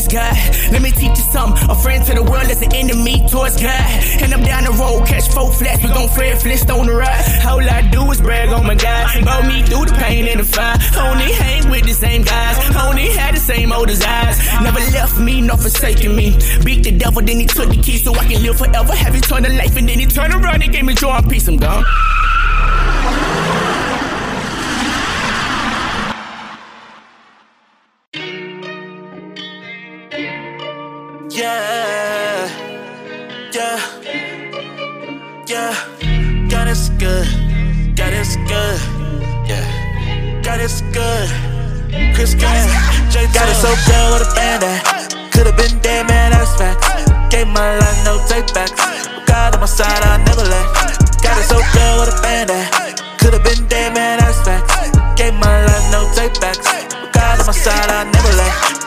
please 0.03 0.13
God. 0.13 0.71
Let 0.71 0.81
me 0.81 0.91
teach 0.91 1.17
you 1.17 1.25
something. 1.31 1.69
A 1.69 1.75
friend 1.75 2.03
to 2.05 2.13
the 2.13 2.23
world 2.23 2.49
is 2.49 2.61
an 2.61 2.73
enemy 2.73 3.25
towards 3.27 3.61
God. 3.61 3.89
And 4.21 4.33
I'm 4.33 4.43
down 4.43 4.63
the 4.63 4.71
road, 4.71 5.07
catch 5.07 5.29
four 5.29 5.51
flats, 5.51 5.83
we 5.83 5.89
gon' 5.89 6.09
fred 6.09 6.41
flist 6.41 6.69
on 6.69 6.85
the 6.87 6.93
ride. 6.93 7.45
All 7.45 7.61
I 7.61 7.81
do 7.91 8.09
is 8.11 8.21
brag 8.21 8.49
on 8.49 8.65
my 8.65 8.75
God. 8.75 9.21
About 9.21 9.45
me 9.45 9.63
through 9.63 9.85
the 9.85 9.93
pain 9.93 10.27
and 10.27 10.39
the 10.39 10.45
fire. 10.45 10.77
Only 10.97 11.31
hang 11.33 11.69
with 11.69 11.85
the 11.85 11.93
same 11.93 12.23
guys. 12.23 12.57
Only 12.75 13.07
had 13.09 13.35
the 13.35 13.39
same 13.39 13.71
old 13.71 13.87
desires. 13.87 14.37
Never 14.61 14.79
left 14.91 15.19
me, 15.19 15.41
nor 15.41 15.57
forsaken 15.57 16.15
me. 16.15 16.37
Beat 16.63 16.83
the 16.83 16.91
devil, 16.91 17.21
then 17.21 17.39
he 17.39 17.45
took 17.45 17.69
the 17.69 17.81
key 17.81 17.97
so 17.97 18.13
I 18.13 18.25
can 18.25 18.41
live 18.43 18.57
forever. 18.57 18.93
Have 18.93 19.15
eternal 19.15 19.51
life, 19.53 19.75
and 19.77 19.87
then 19.87 19.99
he 19.99 20.05
turned 20.05 20.33
around 20.33 20.63
and 20.63 20.71
gave 20.71 20.85
me 20.85 20.93
joy 20.93 21.11
and 21.11 21.29
peace. 21.29 21.47
I'm 21.47 21.57
gone. 21.57 21.83
Yeah, 31.33 32.45
yeah, 33.51 33.79
yeah. 35.47 35.73
God 36.47 36.67
is 36.67 36.89
good. 37.01 37.25
God 37.95 38.13
is 38.13 38.37
good. 38.45 38.77
Yeah, 39.49 40.41
God 40.43 40.61
is 40.61 40.83
good. 40.93 41.27
Chris 42.13 42.35
Gaines, 42.35 42.69
J. 43.09 43.25
Got 43.33 43.49
it 43.49 43.57
so 43.57 43.73
good 43.89 44.13
with 44.13 44.29
a 44.29 44.35
band 44.35 44.61
could've 45.31 45.57
been 45.57 45.81
dead, 45.81 46.07
man. 46.07 46.33
That's 46.33 46.55
facts. 46.55 46.85
Gave 47.33 47.47
my 47.47 47.79
life 47.79 48.05
no 48.05 48.21
take 48.29 48.53
backs. 48.53 48.77
God 49.25 49.55
on 49.55 49.61
my 49.61 49.65
side, 49.65 50.03
I 50.05 50.23
never 50.29 50.45
let. 50.45 50.69
Got 51.25 51.41
it 51.41 51.49
so 51.49 51.57
good 51.73 51.93
with 51.97 52.13
a 52.13 52.21
band 52.21 52.51
could've 53.17 53.43
been 53.43 53.67
dead, 53.67 53.95
man. 53.95 54.19
That's 54.19 54.37
facts. 54.45 54.69
Gave 55.17 55.33
my 55.33 55.65
life 55.65 55.91
no 55.91 56.05
take 56.13 56.39
backs. 56.39 56.69
God 57.09 57.39
on 57.39 57.45
my 57.47 57.53
side, 57.53 57.89
I 57.89 58.03
never 58.05 58.33
let. 58.37 58.82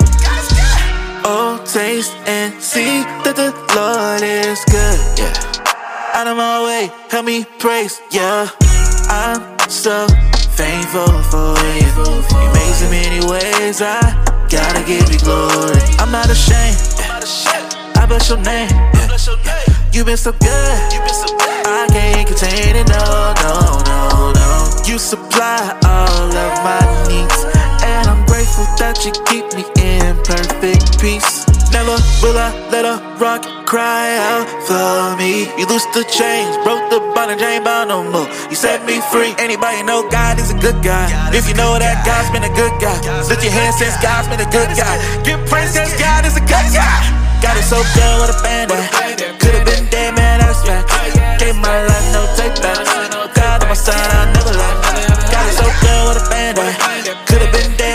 Oh, 1.29 1.59
taste 1.67 2.15
and 2.29 2.55
see 2.63 3.03
that 3.27 3.35
the 3.35 3.51
Lord 3.75 4.23
is 4.23 4.63
good. 4.71 4.99
Yeah. 5.19 6.15
Out 6.15 6.29
of 6.29 6.37
my 6.37 6.63
way, 6.63 6.89
help 7.11 7.27
me 7.27 7.45
praise. 7.59 8.01
Yeah. 8.13 8.47
I'm 9.11 9.43
so 9.69 10.07
thankful 10.55 11.11
for 11.27 11.59
you. 11.75 11.91
You 12.31 12.49
made 12.55 12.75
so 12.79 12.87
many 12.95 13.27
ways. 13.27 13.83
I 13.83 13.99
gotta 14.47 14.87
give 14.87 15.11
you 15.11 15.19
glory. 15.19 15.83
I'm 15.99 16.13
not 16.13 16.31
ashamed. 16.31 16.79
I 17.99 18.07
bless 18.07 18.29
your 18.29 18.39
name. 18.39 18.71
Yeah. 18.95 19.67
You've 19.93 20.07
been 20.07 20.17
so 20.17 20.31
good. 20.31 20.79
I 21.67 21.89
can't 21.91 22.29
contain 22.29 22.77
it. 22.77 22.87
No, 22.87 23.35
no, 23.43 23.83
no, 23.83 24.31
no. 24.31 24.49
You 24.87 24.97
supply 24.99 25.75
all 25.83 26.31
of 26.31 26.53
my 26.63 27.09
needs. 27.11 27.56
Grateful 28.47 28.79
that 28.79 29.03
you 29.03 29.11
keep 29.27 29.43
me 29.59 29.67
in 29.83 30.15
perfect 30.23 31.03
peace. 31.03 31.43
Never 31.75 31.99
will 32.23 32.39
I 32.39 32.55
let 32.71 32.87
a 32.87 33.03
rock 33.19 33.43
cry 33.67 34.15
out 34.23 34.47
for 34.63 35.19
me. 35.19 35.51
You 35.59 35.67
loosed 35.67 35.91
the 35.99 36.07
chains, 36.07 36.55
broke 36.63 36.87
the 36.95 37.03
bond 37.11 37.35
and 37.35 37.43
ain't 37.43 37.67
bound 37.67 37.91
no 37.91 38.07
more. 38.07 38.31
You 38.47 38.55
set 38.55 38.87
me 38.87 39.03
free. 39.11 39.35
Anybody 39.43 39.83
know 39.83 40.07
God 40.15 40.39
is 40.39 40.55
a 40.55 40.59
good 40.63 40.79
guy? 40.79 41.11
If 41.35 41.51
you 41.51 41.59
know 41.59 41.75
that 41.75 42.07
God's 42.07 42.31
been 42.31 42.47
a 42.47 42.55
good 42.55 42.71
guy, 42.79 42.95
lift 43.27 43.43
your 43.43 43.51
hands 43.51 43.83
since 43.83 43.99
God's 43.99 44.31
been 44.31 44.39
a 44.39 44.51
good 44.55 44.71
guy. 44.79 44.95
Give 45.27 45.43
praise 45.51 45.75
since 45.75 45.91
God 45.99 46.23
is 46.23 46.39
a 46.39 46.45
good 46.47 46.69
guy. 46.71 47.03
Got 47.43 47.59
it 47.59 47.67
so 47.67 47.83
good 47.99 48.15
with 48.23 48.31
a 48.31 48.39
band 48.47 48.71
Could've 49.43 49.67
been 49.67 49.91
dead, 49.91 50.15
man, 50.15 50.39
that's 50.39 50.63
fact. 50.63 50.87
Gave 51.43 51.59
my 51.59 51.83
life 51.83 52.09
no 52.15 52.23
take 52.39 52.55
back. 52.63 52.79
God 53.35 53.67
on 53.67 53.69
my 53.69 53.75
side, 53.75 53.99
I 53.99 54.31
never 54.39 54.55
lie. 54.55 54.79
Got 55.35 55.45
it 55.51 55.55
so 55.59 55.67
good 55.83 56.03
with 56.15 56.23
a 56.23 56.27
band 56.31 56.55
Could've 57.27 57.53
been 57.53 57.71
dead, 57.77 57.86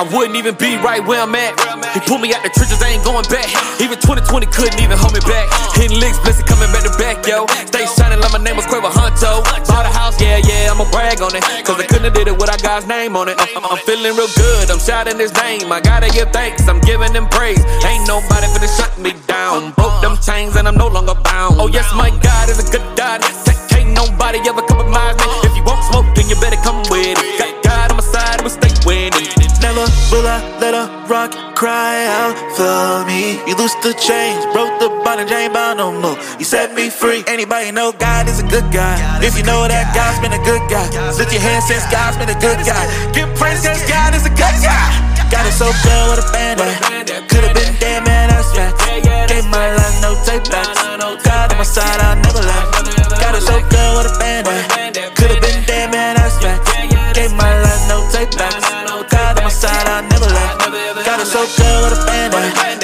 I 0.00 0.08
wouldn't 0.16 0.32
even 0.40 0.56
be 0.56 0.80
right 0.80 1.04
where 1.04 1.20
I'm 1.20 1.36
at. 1.36 1.52
He 1.92 2.00
pulled 2.08 2.24
me 2.24 2.32
out 2.32 2.40
the 2.40 2.48
trenches, 2.48 2.80
I 2.80 2.96
ain't 2.96 3.04
going 3.04 3.28
back. 3.28 3.44
Even 3.84 4.00
2020 4.00 4.48
couldn't 4.48 4.80
even 4.80 4.96
hold 4.96 5.12
me 5.12 5.20
back. 5.28 5.44
Hitting 5.76 6.00
licks, 6.00 6.16
blessing 6.24 6.48
coming 6.48 6.72
back 6.72 6.88
to 6.88 6.94
back, 6.96 7.20
yo. 7.28 7.44
Stay 7.68 7.84
shining 7.84 8.16
like 8.16 8.32
my 8.32 8.40
name 8.40 8.56
was 8.56 8.64
Quavo 8.64 8.88
Huncho. 8.88 9.44
Bought 9.68 9.84
a 9.84 9.92
house, 9.92 10.16
yeah, 10.16 10.40
yeah, 10.40 10.72
I'ma 10.72 10.88
brag 10.88 11.20
on 11.20 11.36
it. 11.36 11.44
Cause 11.68 11.76
I 11.76 11.84
couldn't 11.84 12.08
have 12.08 12.16
did 12.16 12.32
it 12.32 12.36
without 12.40 12.64
God's 12.64 12.88
name 12.88 13.12
on 13.12 13.28
it. 13.28 13.36
I'm, 13.36 13.60
I'm, 13.60 13.76
feeling 13.84 14.16
real 14.16 14.32
good, 14.40 14.72
I'm 14.72 14.80
shouting 14.80 15.20
his 15.20 15.36
name. 15.36 15.68
I 15.68 15.84
gotta 15.84 16.08
give 16.08 16.32
thanks, 16.32 16.64
I'm 16.64 16.80
giving 16.80 17.12
him 17.12 17.28
praise. 17.28 17.60
Ain't 17.84 18.08
nobody 18.08 18.48
finna 18.56 18.72
shut 18.72 18.96
me 18.96 19.12
down. 19.28 19.76
Broke 19.76 20.00
them 20.00 20.16
chains 20.24 20.56
and 20.56 20.64
I'm 20.64 20.80
no 20.80 20.88
longer 20.88 21.12
bound. 21.28 21.60
Oh, 21.60 21.68
yes, 21.68 21.84
my 21.92 22.08
God 22.24 22.48
is 22.48 22.56
a 22.56 22.64
good 22.72 22.88
God. 22.96 23.20
Can't 23.68 23.92
nobody 23.92 24.40
ever 24.48 24.64
compromise 24.64 25.20
me. 25.20 25.28
If 25.44 25.52
you 25.52 25.64
want 25.68 25.84
smoke, 25.92 26.08
then 26.16 26.24
you 26.32 26.40
better 26.40 26.56
come 26.64 26.80
with 26.88 27.20
it. 27.20 27.36
Got 27.36 27.52
God 27.60 27.90
on 27.92 28.00
my 28.00 28.06
side, 28.08 28.40
we'll 28.40 28.48
stay 28.48 28.72
winning. 28.88 29.39
Never 29.70 29.86
will 30.10 30.26
I 30.26 30.42
let 30.58 30.74
a 30.74 30.90
rock 31.06 31.30
cry 31.54 32.02
out 32.18 32.34
for 32.58 33.06
me. 33.06 33.38
You 33.46 33.54
loosed 33.54 33.78
the 33.86 33.94
chains, 33.94 34.42
broke 34.50 34.74
the 34.82 34.90
and 34.90 35.30
ain't 35.30 35.54
bound 35.54 35.78
no 35.78 35.94
more. 35.94 36.18
You 36.42 36.44
set 36.44 36.74
me 36.74 36.90
free. 36.90 37.22
Anybody 37.30 37.70
know 37.70 37.94
God 37.94 38.26
is 38.26 38.42
a 38.42 38.46
good 38.50 38.66
guy? 38.74 38.98
If 39.22 39.38
you 39.38 39.46
know 39.46 39.62
that 39.70 39.94
God's 39.94 40.18
been 40.18 40.34
a 40.34 40.42
good 40.42 40.58
guy, 40.66 40.90
lift 41.14 41.30
your 41.30 41.38
hands 41.38 41.70
since 41.70 41.86
God's 41.86 42.18
been 42.18 42.26
a 42.26 42.40
good 42.42 42.58
guy. 42.66 42.82
Give 43.14 43.30
praise 43.38 43.62
since 43.62 43.78
God 43.86 44.10
is 44.18 44.26
a 44.26 44.34
good 44.34 44.58
guy. 44.58 44.90
Got 45.30 45.46
it 45.46 45.54
so 45.54 45.70
good 45.86 46.18
with 46.18 46.26
a 46.26 46.26
band 46.34 46.58
Could've 47.30 47.54
been 47.54 47.70
dead, 47.78 48.02
man, 48.02 48.26
that's 48.26 48.50
fact. 48.50 48.74
Gave 49.30 49.46
my 49.54 49.70
life 49.70 50.02
no 50.02 50.18
take 50.26 50.50
backs. 50.50 50.82
God 51.22 51.46
on 51.46 51.58
my 51.58 51.62
side, 51.62 51.94
I'll 52.02 52.18
never 52.18 52.42
left. 52.42 52.90
Got 53.22 53.38
it 53.38 53.46
so 53.46 53.54
good 53.70 53.90
with 54.02 54.10
a 54.10 54.14
band 54.18 54.50
Could've 55.14 55.38
been 55.38 55.62
dead, 55.62 55.94
man, 55.94 56.18
that's 56.18 56.42
fact. 56.42 56.66
Gave 57.14 57.30
my 57.38 57.54
life 57.62 57.86
no 57.86 58.02
take 58.10 58.34
backs. 58.34 58.66
God 59.14 59.29
side, 59.60 59.88
I 59.88 60.00
never 60.08 60.24
left. 60.24 61.04
Got 61.04 61.20
it 61.20 61.26
so 61.26 61.44
good 61.44 61.92
with 61.92 62.00
a 62.00 62.06
band 62.06 62.79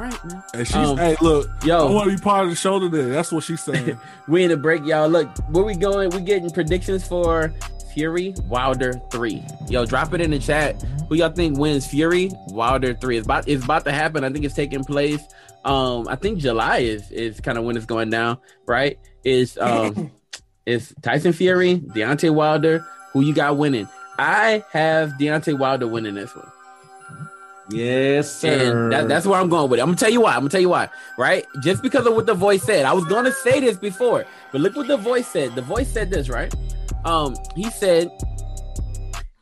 right, 0.00 0.24
man. 0.24 0.42
And 0.54 0.66
she's 0.66 0.76
Um, 0.76 0.96
hey, 0.96 1.16
look, 1.20 1.48
yo. 1.64 1.88
I 1.88 1.90
want 1.90 2.10
to 2.10 2.16
be 2.16 2.22
part 2.22 2.44
of 2.44 2.50
the 2.50 2.56
show 2.56 2.78
today. 2.78 3.10
That's 3.10 3.30
what 3.32 3.44
she's 3.44 3.62
saying. 3.62 3.98
we 4.28 4.42
in 4.44 4.50
the 4.50 4.56
break, 4.56 4.84
y'all. 4.84 5.08
Look, 5.08 5.28
where 5.50 5.64
we 5.64 5.74
going? 5.74 6.10
We 6.10 6.20
getting 6.20 6.50
predictions 6.50 7.06
for 7.06 7.52
Fury 7.94 8.34
Wilder 8.48 8.94
three. 9.10 9.44
Yo, 9.68 9.84
drop 9.84 10.14
it 10.14 10.20
in 10.20 10.30
the 10.30 10.38
chat. 10.38 10.82
Who 11.08 11.16
y'all 11.16 11.30
think 11.30 11.58
wins 11.58 11.86
Fury 11.86 12.30
Wilder 12.48 12.94
three? 12.94 13.16
It's 13.16 13.26
about 13.26 13.48
it's 13.48 13.64
about 13.64 13.84
to 13.84 13.92
happen. 13.92 14.24
I 14.24 14.30
think 14.30 14.44
it's 14.44 14.54
taking 14.54 14.84
place. 14.84 15.22
Um, 15.64 16.08
I 16.08 16.16
think 16.16 16.38
July 16.38 16.78
is 16.78 17.10
is 17.10 17.40
kind 17.40 17.58
of 17.58 17.64
when 17.64 17.76
it's 17.76 17.86
going 17.86 18.10
down. 18.10 18.38
Right? 18.66 18.98
Is 19.24 19.58
um, 19.58 20.10
is 20.66 20.94
Tyson 21.02 21.32
Fury, 21.32 21.78
Deontay 21.78 22.32
Wilder? 22.32 22.84
Who 23.12 23.22
you 23.22 23.34
got 23.34 23.56
winning? 23.56 23.88
I 24.18 24.62
have 24.72 25.12
Deontay 25.12 25.58
Wilder 25.58 25.88
winning 25.88 26.14
this 26.14 26.34
one. 26.34 26.50
Yes, 27.70 28.34
sir. 28.34 28.84
And 28.84 28.92
that, 28.92 29.08
that's 29.08 29.26
where 29.26 29.40
I'm 29.40 29.48
going 29.48 29.70
with 29.70 29.78
it. 29.78 29.82
I'm 29.82 29.88
gonna 29.88 29.96
tell 29.96 30.10
you 30.10 30.22
why. 30.22 30.34
I'm 30.34 30.40
gonna 30.40 30.50
tell 30.50 30.60
you 30.60 30.68
why. 30.68 30.88
Right? 31.18 31.46
Just 31.62 31.82
because 31.82 32.06
of 32.06 32.14
what 32.14 32.26
the 32.26 32.34
voice 32.34 32.62
said. 32.62 32.84
I 32.84 32.92
was 32.92 33.04
gonna 33.04 33.32
say 33.32 33.60
this 33.60 33.76
before, 33.76 34.24
but 34.52 34.60
look 34.60 34.76
what 34.76 34.88
the 34.88 34.96
voice 34.96 35.28
said. 35.28 35.54
The 35.54 35.62
voice 35.62 35.88
said 35.88 36.10
this, 36.10 36.28
right? 36.28 36.54
Um, 37.04 37.34
he 37.56 37.70
said 37.70 38.10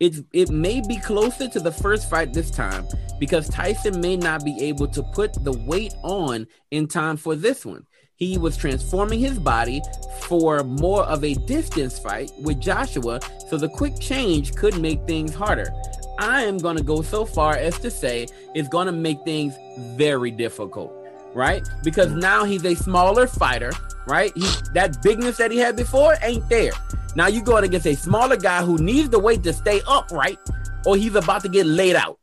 it's 0.01 0.21
it 0.33 0.51
may 0.51 0.81
be 0.87 0.99
closer 0.99 1.49
to 1.49 1.61
the 1.61 1.73
first 1.73 2.09
fight 2.09 2.33
this 2.33 2.51
time 2.51 2.87
because 3.19 3.49
Tyson 3.49 4.01
may 4.01 4.17
not 4.17 4.45
be 4.45 4.57
able 4.62 4.87
to 4.88 5.03
put 5.03 5.33
the 5.45 5.53
weight 5.67 5.95
on 6.03 6.47
in 6.71 6.87
time 6.87 7.17
for 7.17 7.35
this 7.35 7.67
one. 7.67 7.85
He 8.14 8.37
was 8.37 8.57
transforming 8.57 9.21
his 9.21 9.38
body 9.38 9.81
for 10.23 10.64
more 10.64 11.05
of 11.05 11.23
a 11.23 11.35
distance 11.35 11.99
fight 11.99 12.33
with 12.41 12.61
Joshua, 12.61 13.21
so 13.49 13.57
the 13.57 13.69
quick 13.69 13.99
change 14.01 14.55
could 14.55 14.81
make 14.81 15.05
things 15.07 15.35
harder. 15.35 15.73
I 16.19 16.43
am 16.43 16.59
going 16.59 16.77
to 16.77 16.83
go 16.83 17.03
so 17.03 17.25
far 17.25 17.55
as 17.57 17.79
to 17.79 17.91
say 17.91 18.27
it's 18.55 18.69
going 18.69 18.87
to 18.87 18.93
make 18.93 19.23
things 19.25 19.55
very 19.97 20.31
difficult, 20.31 20.93
right? 21.33 21.67
Because 21.85 22.13
now 22.13 22.45
he's 22.45 22.65
a 22.65 22.75
smaller 22.75 23.27
fighter, 23.27 23.73
right? 24.07 24.33
He, 24.35 24.47
that 24.75 25.01
bigness 25.03 25.37
that 25.37 25.51
he 25.51 25.59
had 25.59 25.77
before 25.77 26.17
ain't 26.23 26.49
there. 26.49 26.73
Now 27.15 27.29
you 27.29 27.43
going 27.43 27.65
against 27.65 27.87
a 27.87 27.95
smaller 27.95 28.37
guy 28.37 28.63
who 28.63 28.79
needs 28.79 29.11
the 29.11 29.19
weight 29.19 29.43
to 29.45 29.53
stay 29.53 29.81
upright, 29.87 30.39
or 30.85 30.97
he's 30.97 31.15
about 31.15 31.43
to 31.43 31.49
get 31.49 31.67
laid 31.67 31.97
out. 31.97 32.19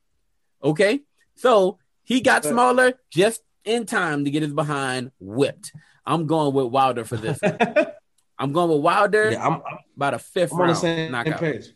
Okay, 0.63 1.01
so 1.35 1.79
he 2.03 2.21
got 2.21 2.43
smaller 2.43 2.93
just 3.09 3.41
in 3.63 3.85
time 3.85 4.25
to 4.25 4.31
get 4.31 4.43
his 4.43 4.53
behind 4.53 5.11
whipped. 5.19 5.71
I'm 6.05 6.27
going 6.27 6.53
with 6.53 6.67
Wilder 6.67 7.03
for 7.03 7.17
this. 7.17 7.39
one. 7.41 7.57
I'm 8.37 8.51
going 8.51 8.69
with 8.69 8.81
Wilder. 8.81 9.31
Yeah, 9.31 9.45
I'm, 9.45 9.61
about 9.95 10.13
a 10.13 10.17
5th 10.17 10.51
I'm 10.51 10.57
round 10.57 10.61
on 10.61 10.67
the 10.67 10.75
same 10.75 11.11
knockout. 11.11 11.39
page. 11.39 11.67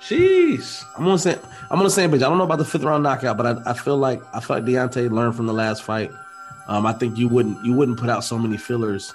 Jeez, 0.00 0.84
I'm 0.96 1.06
on 1.06 1.12
the 1.12 1.18
same. 1.18 1.38
I'm 1.70 1.78
on 1.78 1.84
the 1.84 1.90
same 1.90 2.10
page. 2.10 2.22
I 2.22 2.28
don't 2.28 2.38
know 2.38 2.44
about 2.44 2.58
the 2.58 2.64
fifth 2.64 2.84
round 2.84 3.02
knockout, 3.02 3.36
but 3.36 3.46
I, 3.46 3.70
I 3.70 3.74
feel 3.74 3.96
like 3.96 4.22
I 4.32 4.40
feel 4.40 4.56
like 4.56 4.64
Deontay 4.64 5.10
learned 5.10 5.34
from 5.34 5.46
the 5.46 5.52
last 5.52 5.82
fight. 5.82 6.10
Um, 6.68 6.86
I 6.86 6.92
think 6.92 7.18
you 7.18 7.28
wouldn't 7.28 7.64
you 7.64 7.72
wouldn't 7.72 7.98
put 7.98 8.08
out 8.08 8.22
so 8.22 8.38
many 8.38 8.56
fillers 8.56 9.12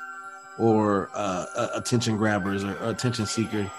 or 0.57 1.09
uh, 1.13 1.45
attention 1.73 2.17
grabbers 2.17 2.63
or, 2.63 2.77
or 2.83 2.89
attention 2.89 3.25
seeker 3.25 3.71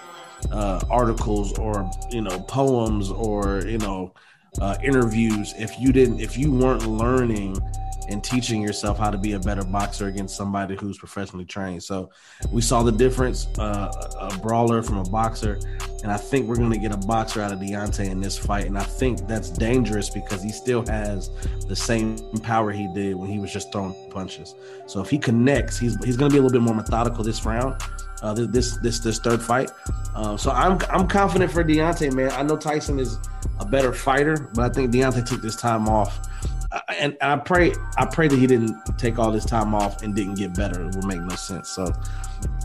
uh, 0.51 0.81
articles 0.89 1.57
or 1.57 1.89
you 2.09 2.21
know 2.21 2.39
poems 2.41 3.11
or 3.11 3.63
you 3.65 3.77
know 3.77 4.13
uh, 4.61 4.75
interviews 4.83 5.53
if 5.57 5.79
you 5.79 5.91
didn't 5.91 6.19
if 6.19 6.37
you 6.37 6.51
weren't 6.51 6.85
learning 6.85 7.57
and 8.09 8.23
teaching 8.23 8.61
yourself 8.61 8.97
how 8.97 9.09
to 9.09 9.17
be 9.17 9.33
a 9.33 9.39
better 9.39 9.63
boxer 9.63 10.07
against 10.07 10.35
somebody 10.35 10.75
who's 10.75 10.97
professionally 10.97 11.45
trained. 11.45 11.83
So 11.83 12.09
we 12.51 12.61
saw 12.61 12.83
the 12.83 12.91
difference, 12.91 13.47
uh, 13.57 13.91
a 14.19 14.37
brawler 14.39 14.81
from 14.83 14.97
a 14.97 15.03
boxer, 15.03 15.59
and 16.03 16.11
I 16.11 16.17
think 16.17 16.47
we're 16.47 16.57
going 16.57 16.71
to 16.71 16.77
get 16.77 16.91
a 16.91 16.97
boxer 16.97 17.41
out 17.41 17.51
of 17.51 17.59
Deontay 17.59 18.09
in 18.09 18.21
this 18.21 18.37
fight. 18.37 18.67
And 18.67 18.77
I 18.77 18.83
think 18.83 19.27
that's 19.27 19.49
dangerous 19.49 20.09
because 20.09 20.43
he 20.43 20.51
still 20.51 20.85
has 20.87 21.29
the 21.67 21.75
same 21.75 22.17
power 22.41 22.71
he 22.71 22.87
did 22.93 23.15
when 23.15 23.29
he 23.29 23.39
was 23.39 23.51
just 23.51 23.71
throwing 23.71 23.95
punches. 24.11 24.55
So 24.85 25.01
if 25.01 25.09
he 25.09 25.17
connects, 25.17 25.77
he's 25.77 25.95
he's 26.03 26.17
going 26.17 26.29
to 26.29 26.33
be 26.33 26.39
a 26.39 26.41
little 26.41 26.59
bit 26.59 26.63
more 26.63 26.75
methodical 26.75 27.23
this 27.23 27.45
round. 27.45 27.81
Uh, 28.21 28.33
this 28.33 28.77
this 28.77 28.99
this 28.99 29.19
third 29.19 29.41
fight, 29.41 29.69
uh, 30.15 30.37
so 30.37 30.49
I'm 30.49 30.79
I'm 30.89 31.05
confident 31.05 31.51
for 31.51 31.63
Deontay, 31.63 32.13
man. 32.13 32.31
I 32.31 32.43
know 32.43 32.55
Tyson 32.55 32.97
is 32.97 33.19
a 33.59 33.65
better 33.65 33.91
fighter, 33.91 34.49
but 34.55 34.71
I 34.71 34.73
think 34.73 34.91
Deontay 34.91 35.27
took 35.27 35.41
this 35.41 35.57
time 35.57 35.89
off 35.89 36.25
and, 36.89 37.17
and 37.21 37.31
I 37.31 37.37
pray 37.37 37.73
I 37.97 38.05
pray 38.05 38.27
that 38.27 38.37
he 38.37 38.47
didn't 38.47 38.75
take 38.97 39.19
all 39.19 39.31
this 39.31 39.45
time 39.45 39.73
off 39.73 40.01
and 40.03 40.15
didn't 40.15 40.35
get 40.35 40.55
better. 40.55 40.81
It 40.81 40.95
would 40.95 41.05
make 41.05 41.21
no 41.21 41.35
sense. 41.35 41.69
So 41.69 41.91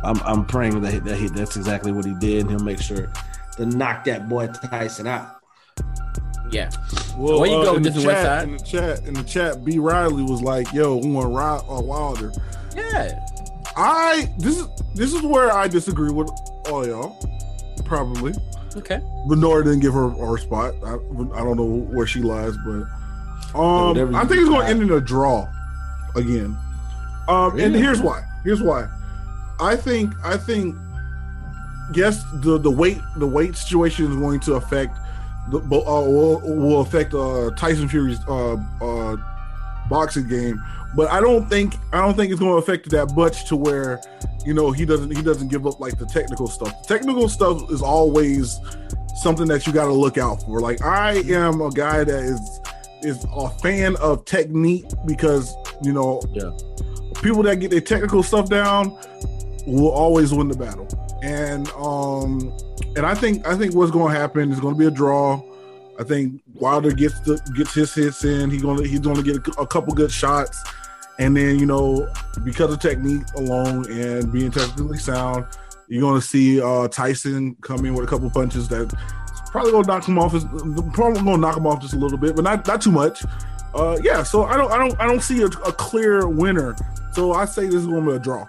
I'm 0.02 0.20
I'm 0.22 0.44
praying 0.44 0.80
that, 0.80 0.92
he, 0.92 0.98
that 1.00 1.16
he, 1.16 1.28
that's 1.28 1.56
exactly 1.56 1.92
what 1.92 2.04
he 2.04 2.14
did, 2.14 2.42
and 2.42 2.50
he'll 2.50 2.60
make 2.60 2.80
sure 2.80 3.12
to 3.56 3.66
knock 3.66 4.04
that 4.04 4.28
boy 4.28 4.48
Tyson 4.48 5.06
out. 5.06 5.36
Yeah. 6.50 6.70
Well, 7.16 7.40
Where 7.40 7.50
you 7.50 7.56
uh, 7.56 7.64
go 7.64 7.76
in 7.76 7.82
with 7.82 7.94
the 7.94 8.00
this 8.00 8.02
chat, 8.02 8.48
West 8.48 8.48
In 8.48 8.56
the 8.56 8.64
chat, 8.64 9.06
in 9.06 9.14
the 9.14 9.22
chat, 9.22 9.64
B 9.64 9.78
Riley 9.78 10.22
was 10.22 10.42
like, 10.42 10.72
"Yo, 10.72 10.96
we 10.96 11.10
want 11.10 11.32
Rod 11.32 11.64
or 11.68 11.82
Wilder." 11.82 12.32
Yeah. 12.74 13.18
I 13.76 14.32
this 14.38 14.58
is 14.58 14.66
this 14.94 15.14
is 15.14 15.22
where 15.22 15.52
I 15.52 15.68
disagree 15.68 16.10
with 16.10 16.28
all 16.68 16.86
y'all. 16.86 17.24
Probably. 17.84 18.34
Okay. 18.76 19.00
Venora 19.26 19.64
didn't 19.64 19.80
give 19.80 19.92
her 19.92 20.10
her 20.10 20.38
spot. 20.38 20.74
I, 20.84 20.94
I 20.94 21.44
don't 21.44 21.56
know 21.56 21.86
where 21.92 22.06
she 22.06 22.20
lies, 22.20 22.56
but 22.64 22.84
um, 23.54 24.14
I 24.14 24.24
think 24.24 24.40
it's 24.40 24.48
going 24.48 24.62
to 24.62 24.66
end 24.66 24.82
in 24.82 24.90
a 24.92 25.00
draw 25.00 25.48
again. 26.14 26.56
Um, 27.28 27.58
and 27.58 27.74
here's 27.74 28.00
why. 28.00 28.24
Here's 28.44 28.62
why. 28.62 28.88
I 29.60 29.76
think 29.76 30.12
I 30.24 30.36
think 30.36 30.74
yes, 31.94 32.24
the 32.34 32.58
the 32.58 32.70
weight 32.70 32.98
the 33.16 33.26
weight 33.26 33.56
situation 33.56 34.10
is 34.10 34.16
going 34.16 34.40
to 34.40 34.54
affect 34.54 34.96
the 35.50 35.58
uh, 35.58 36.02
will, 36.02 36.40
will 36.40 36.80
affect 36.80 37.14
uh, 37.14 37.50
Tyson 37.56 37.88
Fury's 37.88 38.20
uh, 38.26 38.56
uh, 38.80 39.16
boxing 39.88 40.28
game, 40.28 40.62
but 40.94 41.10
I 41.10 41.20
don't 41.20 41.48
think 41.48 41.74
I 41.92 42.00
don't 42.00 42.16
think 42.16 42.30
it's 42.30 42.40
going 42.40 42.52
to 42.52 42.58
affect 42.58 42.86
it 42.86 42.90
that 42.90 43.14
much 43.14 43.46
to 43.46 43.56
where 43.56 44.00
you 44.44 44.54
know 44.54 44.70
he 44.70 44.84
doesn't 44.84 45.14
he 45.14 45.22
doesn't 45.22 45.48
give 45.48 45.66
up 45.66 45.80
like 45.80 45.98
the 45.98 46.06
technical 46.06 46.46
stuff. 46.46 46.82
The 46.82 46.98
technical 46.98 47.28
stuff 47.28 47.70
is 47.70 47.82
always 47.82 48.58
something 49.22 49.46
that 49.48 49.66
you 49.66 49.72
got 49.72 49.86
to 49.86 49.92
look 49.92 50.18
out 50.18 50.42
for. 50.42 50.60
Like 50.60 50.82
I 50.82 51.16
am 51.28 51.60
a 51.60 51.70
guy 51.70 52.04
that 52.04 52.22
is 52.22 52.60
is 53.02 53.24
a 53.34 53.48
fan 53.60 53.96
of 53.96 54.24
technique 54.24 54.86
because 55.06 55.54
you 55.82 55.92
know 55.92 56.20
Yeah. 56.32 56.50
people 57.22 57.42
that 57.44 57.56
get 57.56 57.70
their 57.70 57.80
technical 57.80 58.22
stuff 58.22 58.48
down 58.48 58.96
will 59.66 59.90
always 59.90 60.32
win 60.32 60.48
the 60.48 60.56
battle. 60.56 60.88
And 61.22 61.68
um 61.72 62.52
and 62.96 63.04
I 63.06 63.14
think 63.14 63.46
I 63.46 63.56
think 63.56 63.74
what's 63.74 63.90
going 63.90 64.12
to 64.12 64.18
happen 64.18 64.50
is 64.50 64.58
going 64.58 64.74
to 64.74 64.78
be 64.78 64.86
a 64.86 64.90
draw. 64.90 65.40
I 65.98 66.02
think 66.04 66.40
Wilder 66.54 66.92
gets 66.92 67.20
the 67.20 67.38
gets 67.56 67.74
his 67.74 67.94
hits 67.94 68.24
in. 68.24 68.50
He's 68.50 68.62
gonna 68.62 68.86
he's 68.86 69.00
gonna 69.00 69.22
get 69.22 69.36
a, 69.46 69.60
a 69.60 69.66
couple 69.66 69.92
good 69.94 70.10
shots, 70.10 70.58
and 71.18 71.36
then 71.36 71.58
you 71.58 71.66
know 71.66 72.08
because 72.42 72.72
of 72.72 72.80
technique 72.80 73.22
alone 73.36 73.90
and 73.90 74.32
being 74.32 74.50
technically 74.50 74.96
sound, 74.96 75.44
you're 75.88 76.00
gonna 76.00 76.22
see 76.22 76.60
uh, 76.60 76.88
Tyson 76.88 77.54
come 77.60 77.84
in 77.84 77.92
with 77.94 78.04
a 78.04 78.08
couple 78.08 78.30
punches 78.30 78.66
that 78.68 78.90
probably 79.50 79.72
gonna 79.72 79.86
knock 79.86 80.06
him 80.06 80.18
off. 80.18 80.32
His, 80.32 80.44
probably 80.92 81.22
gonna 81.22 81.38
knock 81.38 81.56
him 81.56 81.66
off 81.66 81.80
just 81.80 81.94
a 81.94 81.98
little 81.98 82.18
bit, 82.18 82.36
but 82.36 82.42
not 82.42 82.66
not 82.66 82.80
too 82.80 82.90
much. 82.92 83.24
Uh, 83.74 83.98
yeah, 84.02 84.22
so 84.22 84.44
I 84.44 84.56
don't 84.56 84.70
I 84.72 84.78
don't 84.78 85.00
I 85.00 85.06
don't 85.06 85.22
see 85.22 85.42
a, 85.42 85.46
a 85.46 85.72
clear 85.72 86.28
winner. 86.28 86.76
So 87.12 87.32
I 87.32 87.44
say 87.44 87.66
this 87.66 87.74
is 87.74 87.86
gonna 87.86 88.06
be 88.06 88.12
a 88.12 88.18
draw. 88.18 88.46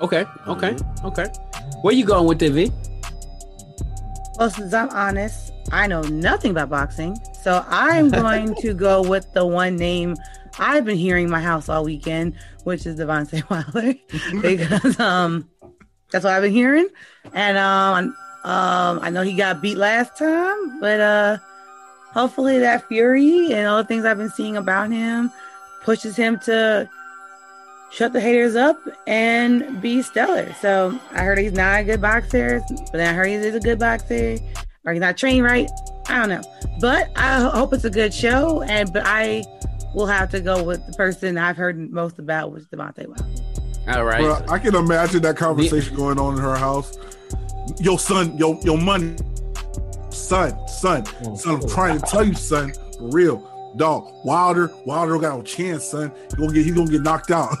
Okay. 0.00 0.24
Okay. 0.46 0.76
Okay. 1.04 1.26
Where 1.82 1.94
you 1.94 2.04
going 2.04 2.26
with 2.26 2.42
it, 2.42 2.52
V? 2.52 2.72
Well, 4.38 4.50
since 4.50 4.72
I'm 4.72 4.88
honest, 4.90 5.52
I 5.72 5.88
know 5.88 6.02
nothing 6.02 6.52
about 6.52 6.70
boxing. 6.70 7.16
So 7.42 7.64
I'm 7.68 8.08
going 8.10 8.54
to 8.56 8.74
go 8.74 9.02
with 9.02 9.32
the 9.32 9.44
one 9.44 9.76
name 9.76 10.14
I've 10.58 10.84
been 10.84 10.96
hearing 10.96 11.28
my 11.28 11.40
house 11.40 11.68
all 11.68 11.84
weekend, 11.84 12.34
which 12.64 12.86
is 12.86 12.98
Devontae 12.98 13.48
Wilder. 13.50 13.94
because 14.40 14.98
um 15.00 15.48
that's 16.10 16.24
what 16.24 16.32
I've 16.32 16.42
been 16.42 16.52
hearing. 16.52 16.88
And 17.32 17.58
um 17.58 18.16
um 18.44 19.00
I 19.02 19.10
know 19.10 19.22
he 19.22 19.34
got 19.34 19.60
beat 19.60 19.76
last 19.76 20.16
time, 20.16 20.80
but 20.80 21.00
uh 21.00 21.38
hopefully 22.12 22.58
that 22.58 22.86
fury 22.88 23.52
and 23.52 23.66
all 23.66 23.78
the 23.78 23.84
things 23.86 24.04
I've 24.04 24.18
been 24.18 24.30
seeing 24.30 24.56
about 24.56 24.90
him 24.90 25.30
pushes 25.82 26.16
him 26.16 26.38
to 26.40 26.88
shut 27.90 28.12
the 28.12 28.20
haters 28.20 28.56
up 28.56 28.78
and 29.06 29.80
be 29.80 30.02
stellar. 30.02 30.52
So 30.60 30.98
I 31.12 31.22
heard 31.22 31.38
he's 31.38 31.52
not 31.52 31.80
a 31.80 31.84
good 31.84 32.00
boxer, 32.00 32.60
but 32.68 32.92
then 32.92 33.08
I 33.08 33.12
heard 33.16 33.28
he's 33.28 33.54
a 33.54 33.60
good 33.60 33.78
boxer, 33.78 34.36
or 34.84 34.92
he's 34.92 35.00
not 35.00 35.16
trained 35.16 35.44
right. 35.44 35.70
I 36.08 36.18
don't 36.18 36.28
know, 36.28 36.42
but 36.80 37.10
I 37.16 37.40
hope 37.40 37.72
it's 37.72 37.84
a 37.84 37.90
good 37.90 38.12
show. 38.12 38.62
And 38.62 38.92
but 38.92 39.02
I 39.06 39.44
will 39.94 40.06
have 40.06 40.30
to 40.30 40.40
go 40.40 40.62
with 40.62 40.86
the 40.86 40.92
person 40.94 41.38
I've 41.38 41.56
heard 41.56 41.78
most 41.90 42.18
about, 42.18 42.52
which 42.52 42.62
is 42.62 42.68
Devontae 42.68 43.06
Wilder. 43.06 43.24
All 43.88 44.04
right. 44.04 44.20
Bro, 44.20 44.44
I 44.48 44.58
can 44.58 44.74
imagine 44.74 45.22
that 45.22 45.36
conversation 45.36 45.96
going 45.96 46.18
on 46.18 46.34
in 46.34 46.40
her 46.40 46.56
house. 46.56 46.96
Yo, 47.80 47.96
son, 47.96 48.36
yo, 48.38 48.58
yo, 48.62 48.76
money, 48.76 49.16
son, 50.10 50.52
son, 50.68 51.04
son. 51.36 51.54
I'm 51.62 51.68
trying 51.68 52.00
to 52.00 52.06
tell 52.06 52.24
you, 52.24 52.34
son, 52.34 52.72
for 52.98 53.08
real, 53.10 53.72
dog. 53.76 54.10
Wilder, 54.24 54.70
Wilder 54.84 55.18
got 55.18 55.36
no 55.36 55.42
chance, 55.42 55.84
son. 55.84 56.12
He 56.30 56.36
gonna 56.36 56.52
get, 56.52 56.64
he 56.64 56.70
gonna 56.72 56.90
get 56.90 57.02
knocked 57.02 57.30
out. 57.30 57.50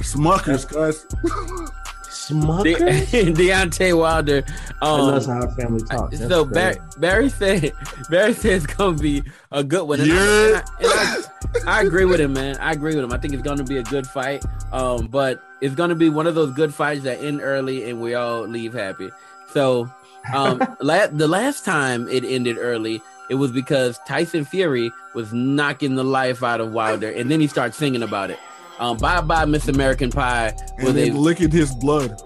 Smuckers, 0.00 0.66
cuz. 0.66 1.04
De- 1.04 2.34
Smucker. 2.34 2.76
Deontay 3.34 3.96
Wilder. 3.96 4.44
I 4.82 4.96
know 4.96 5.04
Um, 5.06 5.12
that's 5.12 5.26
how 5.26 5.40
our 5.40 5.50
family 5.54 5.80
talks. 5.84 6.18
That's 6.18 6.30
so 6.30 6.44
crazy. 6.44 6.54
Barry, 6.54 6.78
Barry 6.98 7.28
said 7.30 7.72
Barry 8.10 8.34
said 8.34 8.52
it's 8.52 8.66
gonna 8.66 8.96
be 8.98 9.22
a 9.50 9.64
good 9.64 9.84
one. 9.88 10.00
And, 10.00 10.12
I, 10.12 10.14
Yeah. 10.14 10.46
and 10.80 10.86
I- 10.86 11.14
and 11.16 11.24
I- 11.24 11.24
I 11.66 11.80
agree 11.82 12.04
with 12.04 12.20
him, 12.20 12.34
man. 12.34 12.58
I 12.58 12.72
agree 12.72 12.94
with 12.94 13.02
him. 13.04 13.12
I 13.12 13.16
think 13.18 13.32
it's 13.32 13.42
gonna 13.42 13.64
be 13.64 13.78
a 13.78 13.82
good 13.82 14.06
fight. 14.06 14.44
Um, 14.72 15.06
but 15.06 15.42
it's 15.62 15.74
gonna 15.74 15.94
be 15.94 16.10
one 16.10 16.26
of 16.26 16.34
those 16.34 16.52
good 16.52 16.74
fights 16.74 17.04
that 17.04 17.22
end 17.22 17.40
early 17.42 17.88
and 17.88 18.00
we 18.02 18.14
all 18.14 18.42
leave 18.46 18.74
happy. 18.74 19.10
So, 19.52 19.90
um, 20.34 20.58
la- 20.80 21.06
the 21.08 21.28
last 21.28 21.64
time 21.64 22.08
it 22.08 22.24
ended 22.24 22.58
early, 22.58 23.00
it 23.30 23.34
was 23.34 23.52
because 23.52 23.98
Tyson 24.06 24.44
Fury 24.44 24.90
was 25.14 25.32
knocking 25.32 25.96
the 25.96 26.04
life 26.04 26.42
out 26.42 26.60
of 26.60 26.72
Wilder, 26.72 27.10
and 27.10 27.30
then 27.30 27.40
he 27.40 27.46
started 27.46 27.74
singing 27.74 28.02
about 28.02 28.30
it. 28.30 28.38
Um, 28.78 28.96
bye 28.96 29.20
bye, 29.20 29.44
Miss 29.44 29.68
American 29.68 30.10
Pie. 30.10 30.54
Was 30.80 30.90
And 30.90 30.98
a 30.98 31.10
licking 31.12 31.50
his 31.50 31.74
blood. 31.74 32.20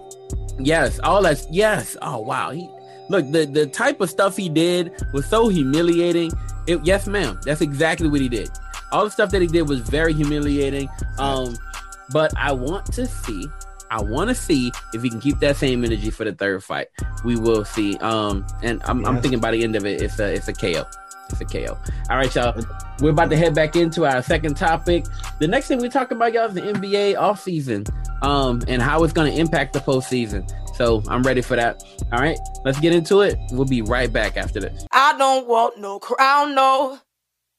Yes, 0.58 0.98
all 1.00 1.22
that. 1.22 1.44
Yes. 1.50 1.96
Oh 2.02 2.18
wow. 2.20 2.50
He 2.50 2.68
look 3.08 3.30
the 3.30 3.46
the 3.46 3.66
type 3.66 4.00
of 4.00 4.10
stuff 4.10 4.36
he 4.36 4.48
did 4.48 4.92
was 5.12 5.26
so 5.26 5.48
humiliating. 5.48 6.30
It, 6.66 6.80
yes, 6.84 7.06
ma'am. 7.06 7.40
That's 7.44 7.60
exactly 7.62 8.08
what 8.08 8.20
he 8.20 8.28
did. 8.28 8.50
All 8.92 9.04
the 9.04 9.10
stuff 9.10 9.30
that 9.30 9.40
he 9.40 9.48
did 9.48 9.62
was 9.68 9.80
very 9.80 10.12
humiliating. 10.12 10.88
Um, 11.18 11.56
but 12.10 12.32
I 12.36 12.52
want 12.52 12.86
to 12.92 13.06
see. 13.06 13.46
I 13.92 14.00
want 14.00 14.30
to 14.30 14.34
see 14.34 14.72
if 14.94 15.02
he 15.02 15.10
can 15.10 15.20
keep 15.20 15.38
that 15.40 15.58
same 15.58 15.84
energy 15.84 16.08
for 16.08 16.24
the 16.24 16.32
third 16.32 16.64
fight. 16.64 16.88
We 17.26 17.36
will 17.36 17.62
see. 17.62 17.98
Um, 17.98 18.46
and 18.62 18.82
I'm, 18.84 19.04
I'm 19.04 19.20
thinking 19.20 19.38
by 19.38 19.50
the 19.50 19.62
end 19.62 19.76
of 19.76 19.84
it, 19.84 20.00
it's 20.00 20.18
a 20.18 20.32
it's 20.32 20.48
a 20.48 20.54
KO. 20.54 20.86
It's 21.28 21.40
a 21.42 21.44
KO. 21.44 21.78
All 22.08 22.16
right, 22.16 22.34
y'all. 22.34 22.58
We're 23.00 23.10
about 23.10 23.28
to 23.30 23.36
head 23.36 23.54
back 23.54 23.76
into 23.76 24.06
our 24.06 24.22
second 24.22 24.56
topic. 24.56 25.04
The 25.40 25.46
next 25.46 25.68
thing 25.68 25.78
we're 25.78 25.90
talking 25.90 26.16
about, 26.16 26.32
y'all, 26.32 26.46
is 26.46 26.54
the 26.54 26.62
NBA 26.62 27.16
offseason 27.16 27.86
um, 28.22 28.62
and 28.66 28.80
how 28.80 29.04
it's 29.04 29.12
going 29.12 29.30
to 29.30 29.38
impact 29.38 29.74
the 29.74 29.80
postseason. 29.80 30.50
So 30.74 31.02
I'm 31.08 31.22
ready 31.22 31.42
for 31.42 31.56
that. 31.56 31.82
All 32.12 32.20
right, 32.20 32.38
let's 32.64 32.80
get 32.80 32.94
into 32.94 33.20
it. 33.20 33.38
We'll 33.50 33.66
be 33.66 33.82
right 33.82 34.10
back 34.10 34.38
after 34.38 34.58
this. 34.58 34.86
I 34.90 35.18
don't 35.18 35.46
want 35.46 35.78
no 35.78 35.98
crown, 35.98 36.54
no. 36.54 36.98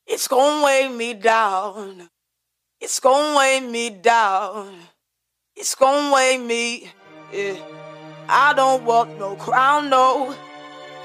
It's 0.08 0.28
gonna 0.28 0.66
weigh 0.66 0.90
me 0.90 1.14
down. 1.14 2.10
It's 2.82 3.00
gonna 3.00 3.38
weigh 3.38 3.60
me 3.60 3.92
down. 3.92 4.74
It's 5.56 5.76
gonna 5.76 6.14
weigh 6.14 6.38
me. 6.40 6.92
Yeah. 7.32 7.56
I 8.28 8.54
don't 8.54 8.84
want 8.86 9.20
no 9.20 9.36
crown, 9.36 9.90
no. 9.90 10.36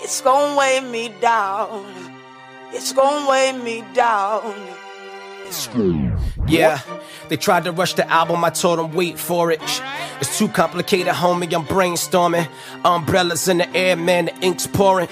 It's 0.01 0.21
gonna 0.23 0.57
weigh 0.57 0.81
me 0.81 1.11
down. 1.21 1.85
It's 2.73 2.93
gonna 2.93 3.29
weigh 3.29 3.53
me 3.53 3.85
down. 3.93 4.55
Yeah, 6.47 6.81
they 7.29 7.37
tried 7.37 7.65
to 7.65 7.73
rush 7.73 7.95
the 7.95 8.11
album, 8.11 8.45
I 8.45 8.51
told 8.51 8.79
them 8.79 8.93
wait 8.93 9.19
for 9.19 9.51
it. 9.51 9.61
It's 10.21 10.39
too 10.39 10.49
complicated, 10.49 11.13
homie. 11.13 11.53
I'm 11.55 11.65
brainstorming. 11.65 12.49
Umbrellas 12.85 13.49
in 13.49 13.59
the 13.59 13.77
air, 13.77 13.97
man. 13.97 14.27
The 14.27 14.35
ink's 14.41 14.67
pouring. 14.67 15.09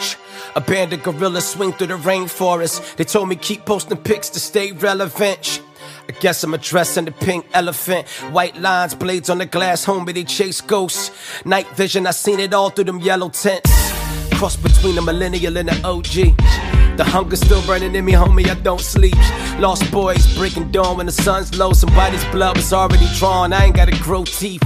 A 0.55 0.61
band 0.61 0.93
of 0.93 1.03
gorillas 1.03 1.47
swing 1.47 1.73
through 1.73 1.89
the 1.89 1.99
rainforest. 1.99 2.97
They 2.97 3.05
told 3.05 3.29
me 3.29 3.37
keep 3.37 3.65
posting 3.65 3.99
pics 3.99 4.31
to 4.31 4.41
stay 4.41 4.73
relevant. 4.73 5.63
I 6.09 6.13
guess 6.13 6.45
I'm 6.45 6.55
addressing 6.55 7.07
the 7.07 7.13
pink 7.13 7.47
elephant. 7.53 8.07
White 8.33 8.57
lines, 8.57 8.95
blades 8.95 9.29
on 9.29 9.39
the 9.39 9.47
glass, 9.47 9.85
homie, 9.85 10.15
they 10.15 10.25
chase 10.25 10.61
ghosts. 10.61 11.11
Night 11.45 11.69
vision, 11.77 12.07
I 12.07 12.13
seen 12.13 12.39
it 12.39 12.55
all 12.55 12.71
through 12.71 12.85
them 12.85 13.01
yellow 13.01 13.29
tents. 13.29 13.71
Cross 14.35 14.57
between 14.57 14.95
the 14.95 15.03
millennial 15.03 15.57
and 15.57 15.69
the 15.69 15.87
OG. 15.87 16.37
The 16.97 17.05
hunger's 17.05 17.41
still 17.41 17.65
burning 17.67 17.95
in 17.95 18.05
me, 18.05 18.13
homie, 18.13 18.49
I 18.49 18.55
don't 18.55 18.81
sleep. 18.81 19.17
Lost 19.59 19.91
boys 19.91 20.35
breaking 20.37 20.71
dawn 20.71 20.97
when 20.99 21.07
the 21.07 21.13
sun's 21.13 21.59
low. 21.59 21.73
Somebody's 21.73 22.25
blood 22.27 22.57
was 22.57 22.73
already 22.73 23.07
drawn, 23.19 23.53
I 23.53 23.65
ain't 23.65 23.77
gotta 23.77 23.97
grow 24.03 24.25
teeth. 24.25 24.63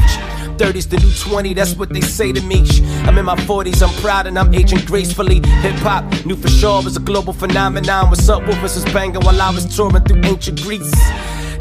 30's 0.60 0.88
the 0.88 0.98
new 0.98 1.10
20, 1.10 1.54
that's 1.54 1.74
what 1.74 1.88
they 1.88 2.02
say 2.02 2.32
to 2.32 2.40
me. 2.42 2.66
I'm 3.06 3.16
in 3.16 3.24
my 3.24 3.34
40s, 3.34 3.82
I'm 3.82 3.94
proud 4.02 4.26
and 4.26 4.38
I'm 4.38 4.52
aging 4.52 4.84
gracefully. 4.84 5.40
Hip 5.62 5.74
hop, 5.76 6.04
new 6.26 6.36
for 6.36 6.48
sure 6.48 6.82
was 6.82 6.98
a 6.98 7.00
global 7.00 7.32
phenomenon. 7.32 8.10
What's 8.10 8.28
up, 8.28 8.42
Wolfers 8.42 8.74
was 8.74 8.84
banging 8.92 9.22
while 9.22 9.40
I 9.40 9.50
was 9.54 9.64
touring 9.74 10.04
through 10.04 10.20
ancient 10.22 10.60
Greece. 10.60 10.92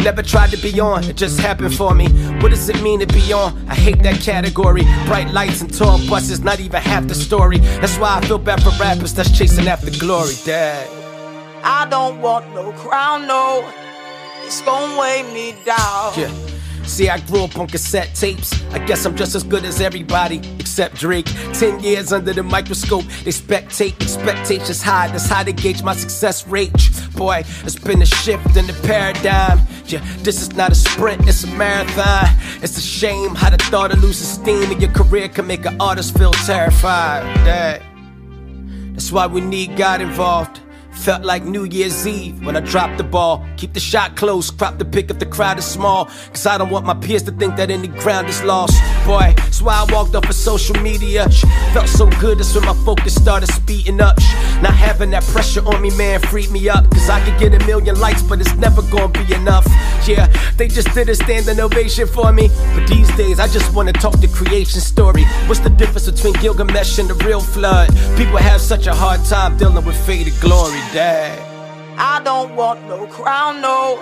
Never 0.04 0.22
tried 0.22 0.50
to 0.52 0.58
be 0.58 0.82
on, 0.82 1.06
it 1.06 1.16
just 1.16 1.40
happened 1.40 1.74
for 1.74 1.96
me. 1.96 2.10
What 2.42 2.50
does 2.50 2.68
it 2.68 2.82
mean 2.82 3.00
to 3.00 3.08
be 3.08 3.32
on? 3.32 3.56
I 3.70 3.76
hate 3.76 4.04
that 4.04 4.20
category. 4.20 4.84
Bright 5.06 5.32
lights 5.32 5.62
and 5.62 5.74
tall 5.74 5.98
buses, 6.10 6.42
not 6.42 6.60
even 6.60 6.82
half 6.82 7.08
the 7.08 7.16
story. 7.16 7.60
That's 7.80 7.98
why 7.98 8.18
I 8.18 8.28
feel 8.28 8.38
bad 8.38 8.62
for 8.62 8.72
rappers 8.72 9.14
that's 9.14 9.32
chasing 9.32 9.70
after 9.70 9.92
glory, 9.98 10.36
Dad. 10.44 10.90
I 11.64 11.88
don't 11.90 12.20
want 12.20 12.54
no 12.54 12.74
crown, 12.74 13.28
no. 13.28 13.64
It's 14.44 14.62
gonna 14.62 15.00
weigh 15.00 15.24
me 15.34 15.56
down. 15.64 16.14
Yeah. 16.18 16.49
See, 16.90 17.08
I 17.08 17.20
grew 17.20 17.44
up 17.44 17.58
on 17.58 17.68
cassette 17.68 18.16
tapes. 18.16 18.52
I 18.72 18.80
guess 18.80 19.06
I'm 19.06 19.16
just 19.16 19.36
as 19.36 19.44
good 19.44 19.64
as 19.64 19.80
everybody 19.80 20.42
except 20.60 20.96
Drake. 20.96 21.28
Ten 21.54 21.80
years 21.82 22.12
under 22.12 22.34
the 22.34 22.42
microscope, 22.44 23.04
they 23.24 23.32
spectate, 23.32 24.02
expectations 24.02 24.82
high. 24.82 25.08
That's 25.08 25.28
how 25.28 25.44
they 25.44 25.54
gauge 25.54 25.84
my 25.84 25.96
success 25.96 26.48
rate. 26.48 26.74
Boy, 27.16 27.44
it's 27.64 27.78
been 27.78 28.02
a 28.02 28.06
shift 28.06 28.58
in 28.58 28.66
the 28.66 28.74
paradigm. 28.84 29.60
Yeah, 29.86 30.04
this 30.24 30.42
is 30.42 30.56
not 30.56 30.72
a 30.72 30.76
sprint, 30.76 31.28
it's 31.28 31.44
a 31.44 31.48
marathon. 31.56 32.26
It's 32.64 32.78
a 32.78 32.82
shame 32.82 33.36
how 33.36 33.52
the 33.52 33.58
thought 33.58 33.92
of 33.92 34.02
losing 34.02 34.44
steam 34.44 34.72
in 34.72 34.82
your 34.82 34.92
career 34.92 35.30
can 35.30 35.46
make 35.46 35.66
an 35.66 35.80
artist 35.80 36.18
feel 36.18 36.32
terrified. 36.32 37.24
Dad. 37.46 37.84
That's 38.94 39.12
why 39.12 39.28
we 39.28 39.42
need 39.42 39.78
God 39.78 40.02
involved. 40.02 40.60
Felt 41.00 41.24
like 41.24 41.46
New 41.46 41.64
Year's 41.64 42.06
Eve 42.06 42.46
when 42.46 42.58
I 42.58 42.60
dropped 42.60 42.98
the 42.98 43.06
ball. 43.06 43.46
Keep 43.56 43.74
the 43.74 43.80
shot 43.80 44.18
close, 44.18 44.52
crop 44.52 44.78
the 44.78 44.84
pick 44.84 45.10
if 45.10 45.18
the 45.18 45.26
crowd 45.26 45.58
is 45.58 45.64
small. 45.64 46.06
Cause 46.34 46.46
I 46.46 46.58
don't 46.58 46.70
want 46.70 46.86
my 46.86 46.94
peers 46.94 47.24
to 47.24 47.32
think 47.32 47.56
that 47.56 47.72
any 47.72 47.88
ground 47.88 48.28
is 48.28 48.44
lost. 48.44 48.74
Boy, 49.06 49.34
that's 49.38 49.62
why 49.62 49.76
I 49.76 49.94
walked 49.94 50.14
off 50.16 50.30
of 50.30 50.36
social 50.36 50.76
media. 50.82 51.30
Felt 51.74 51.88
so 51.88 52.10
good, 52.20 52.40
that's 52.40 52.54
when 52.54 52.66
my 52.66 52.74
focus 52.84 53.16
started 53.16 53.48
speeding 53.48 54.02
up. 54.02 54.18
Not 54.62 54.74
having 54.74 55.10
that 55.12 55.24
pressure 55.24 55.66
on 55.66 55.82
me, 55.82 55.90
man, 55.96 56.20
freed 56.20 56.52
me 56.52 56.68
up. 56.68 56.84
Cause 56.92 57.10
I 57.10 57.24
could 57.24 57.40
get 57.40 57.60
a 57.60 57.66
million 57.66 57.98
likes, 57.98 58.22
but 58.22 58.42
it's 58.42 58.54
never 58.56 58.82
gonna 58.92 59.08
be 59.08 59.34
enough. 59.34 59.66
Yeah, 60.06 60.28
they 60.58 60.68
just 60.68 60.94
did 60.94 61.08
a 61.08 61.16
standing 61.16 61.62
ovation 61.62 62.08
for 62.08 62.34
me. 62.34 62.50
But 62.76 62.90
these 62.90 63.10
days, 63.16 63.40
I 63.40 63.48
just 63.48 63.74
wanna 63.74 63.94
talk 63.94 64.20
the 64.20 64.28
creation 64.28 64.82
story. 64.82 65.24
What's 65.48 65.62
the 65.62 65.70
difference 65.70 66.12
between 66.12 66.34
Gilgamesh 66.42 67.00
and 67.00 67.10
the 67.10 67.16
real 67.26 67.40
flood? 67.40 67.88
People 68.18 68.38
have 68.38 68.60
such 68.60 68.88
a 68.88 68.94
hard 68.94 69.24
time 69.24 69.58
dealing 69.58 69.86
with 69.86 69.96
faded 70.06 70.34
glory 70.42 70.80
dad. 70.94 71.38
I 71.98 72.22
don't 72.24 72.56
want 72.56 72.88
no 72.88 73.06
crown, 73.08 73.62
no. 73.62 74.00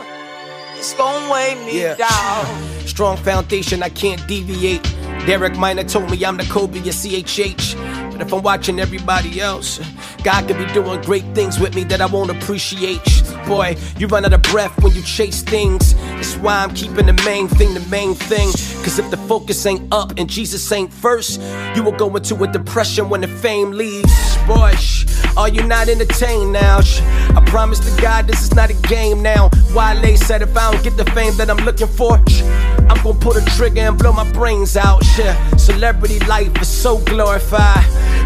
It's 0.75 0.93
gonna 0.93 1.31
weigh 1.31 1.55
me 1.65 1.81
yeah. 1.81 1.95
down. 1.95 2.45
Strong 2.85 3.17
foundation, 3.17 3.83
I 3.83 3.89
can't 3.89 4.25
deviate. 4.27 4.83
Derek 5.25 5.57
Minor 5.57 5.83
told 5.83 6.09
me 6.09 6.23
I'm 6.23 6.37
the 6.37 6.45
Kobe 6.45 6.79
of 6.79 6.85
CHH. 6.85 8.11
But 8.11 8.21
if 8.21 8.33
I'm 8.33 8.41
watching 8.41 8.79
everybody 8.79 9.41
else, 9.41 9.79
God 10.23 10.47
could 10.47 10.57
be 10.57 10.65
doing 10.73 11.01
great 11.01 11.25
things 11.35 11.59
with 11.59 11.75
me 11.75 11.83
that 11.85 12.01
I 12.01 12.05
won't 12.05 12.31
appreciate. 12.31 13.01
Boy, 13.47 13.75
you 13.97 14.07
run 14.07 14.25
out 14.25 14.33
of 14.33 14.41
breath 14.43 14.81
when 14.81 14.93
you 14.93 15.01
chase 15.01 15.41
things. 15.41 15.93
That's 15.95 16.35
why 16.37 16.63
I'm 16.63 16.73
keeping 16.73 17.05
the 17.05 17.21
main 17.25 17.47
thing 17.47 17.73
the 17.73 17.85
main 17.89 18.13
thing. 18.13 18.51
Cause 18.83 18.99
if 18.99 19.09
the 19.11 19.17
focus 19.17 19.65
ain't 19.65 19.93
up 19.93 20.13
and 20.17 20.29
Jesus 20.29 20.71
ain't 20.71 20.91
first, 20.93 21.41
you 21.75 21.83
will 21.83 21.91
go 21.91 22.15
into 22.15 22.35
a 22.43 22.47
depression 22.47 23.09
when 23.09 23.21
the 23.21 23.27
fame 23.27 23.71
leaves. 23.71 24.37
Boy, 24.47 24.73
are 25.37 25.49
you 25.49 25.63
not 25.63 25.87
entertained 25.87 26.51
now? 26.51 26.79
I 26.79 27.43
promise 27.45 27.79
to 27.79 28.01
God 28.01 28.27
this 28.27 28.41
is 28.41 28.53
not 28.55 28.69
a 28.69 28.73
game 28.87 29.21
now. 29.21 29.49
Wale 29.73 30.17
said 30.17 30.41
if 30.41 30.57
I 30.57 30.71
don't 30.71 30.83
get 30.83 30.97
the 30.97 31.05
fame 31.11 31.37
that 31.37 31.49
I'm 31.49 31.63
looking 31.63 31.87
for, 31.87 32.15
I'm 32.89 33.03
gonna 33.03 33.19
pull 33.19 33.33
the 33.33 33.47
trigger 33.55 33.81
and 33.81 33.97
blow 33.97 34.11
my 34.11 34.29
brains 34.31 34.75
out. 34.75 35.03
Shh. 35.05 35.21
Celebrity 35.57 36.19
life 36.21 36.59
is 36.59 36.67
so 36.67 36.97
glorified. 36.97 37.85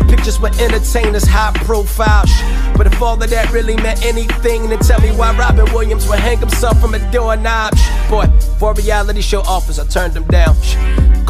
Pictures 0.09 0.39
with 0.39 0.59
entertainers, 0.61 1.25
high 1.25 1.51
profile. 1.65 2.25
Shh. 2.25 2.41
But 2.77 2.87
if 2.87 3.01
all 3.01 3.21
of 3.21 3.29
that 3.29 3.51
really 3.51 3.75
meant 3.75 4.03
anything, 4.05 4.69
then 4.69 4.79
tell 4.79 5.01
me 5.01 5.11
why 5.11 5.37
Robin 5.37 5.65
Williams 5.73 6.07
would 6.07 6.19
hang 6.19 6.39
himself 6.39 6.79
from 6.79 6.95
a 6.95 7.11
doorknob. 7.11 7.73
Boy, 8.09 8.25
for 8.57 8.73
reality 8.73 9.21
show 9.21 9.41
offers, 9.41 9.79
I 9.79 9.85
turned 9.85 10.13
them 10.13 10.25
down. 10.27 10.55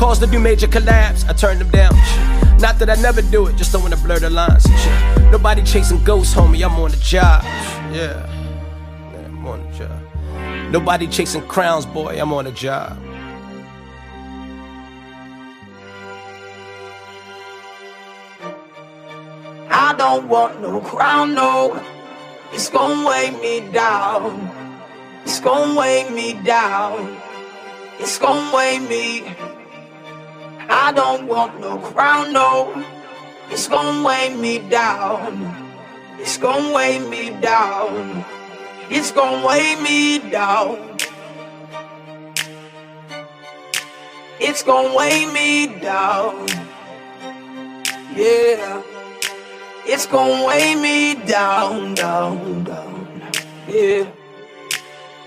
Calls 0.01 0.17
to 0.17 0.25
do 0.25 0.39
major 0.39 0.65
collabs, 0.65 1.29
I 1.29 1.33
turned 1.33 1.61
them 1.61 1.69
down. 1.69 1.93
Not 2.59 2.79
that 2.79 2.89
I 2.89 2.95
never 2.95 3.21
do 3.21 3.45
it, 3.45 3.55
just 3.55 3.71
don't 3.71 3.83
wanna 3.83 3.97
blur 3.97 4.17
the 4.17 4.31
lines. 4.31 4.65
Nobody 5.29 5.61
chasing 5.61 6.03
ghosts, 6.03 6.33
homie, 6.33 6.65
I'm 6.65 6.73
on 6.79 6.89
the 6.89 6.97
job. 6.97 7.43
Yeah, 7.93 8.25
yeah 9.13 9.25
I'm 9.27 9.45
on 9.45 9.61
the 9.61 9.77
job. 9.77 10.71
Nobody 10.71 11.05
chasing 11.05 11.43
crowns, 11.43 11.85
boy, 11.85 12.19
I'm 12.19 12.33
on 12.33 12.45
the 12.45 12.51
job. 12.51 12.97
I 19.69 19.93
don't 19.99 20.27
want 20.27 20.61
no 20.61 20.81
crown, 20.81 21.35
no. 21.35 21.79
It's 22.51 22.71
gonna 22.71 23.07
weigh 23.07 23.29
me 23.39 23.71
down. 23.71 24.49
It's 25.25 25.39
gonna 25.39 25.79
weigh 25.79 26.09
me 26.09 26.33
down. 26.41 27.17
It's 27.99 28.17
gonna 28.17 28.51
weigh 28.51 28.79
me. 28.79 29.60
I 30.73 30.93
don't 30.93 31.27
want 31.27 31.59
no 31.59 31.77
crown, 31.79 32.31
no. 32.31 32.71
It's 33.49 33.67
gonna 33.67 34.07
weigh 34.07 34.33
me 34.33 34.59
down. 34.69 35.53
It's 36.17 36.37
gonna 36.37 36.73
weigh 36.73 36.99
me 36.99 37.29
down. 37.41 38.23
It's 38.89 39.11
gonna 39.11 39.45
weigh 39.45 39.75
me 39.83 40.19
down. 40.31 40.97
It's 44.39 44.63
gonna 44.63 44.95
weigh 44.95 45.25
me 45.25 45.67
down. 45.81 46.47
Yeah. 48.15 48.81
It's 49.85 50.05
gonna 50.05 50.47
weigh 50.47 50.75
me 50.75 51.15
down, 51.25 51.95
down, 51.95 52.63
down. 52.63 53.21
Yeah. 53.67 54.07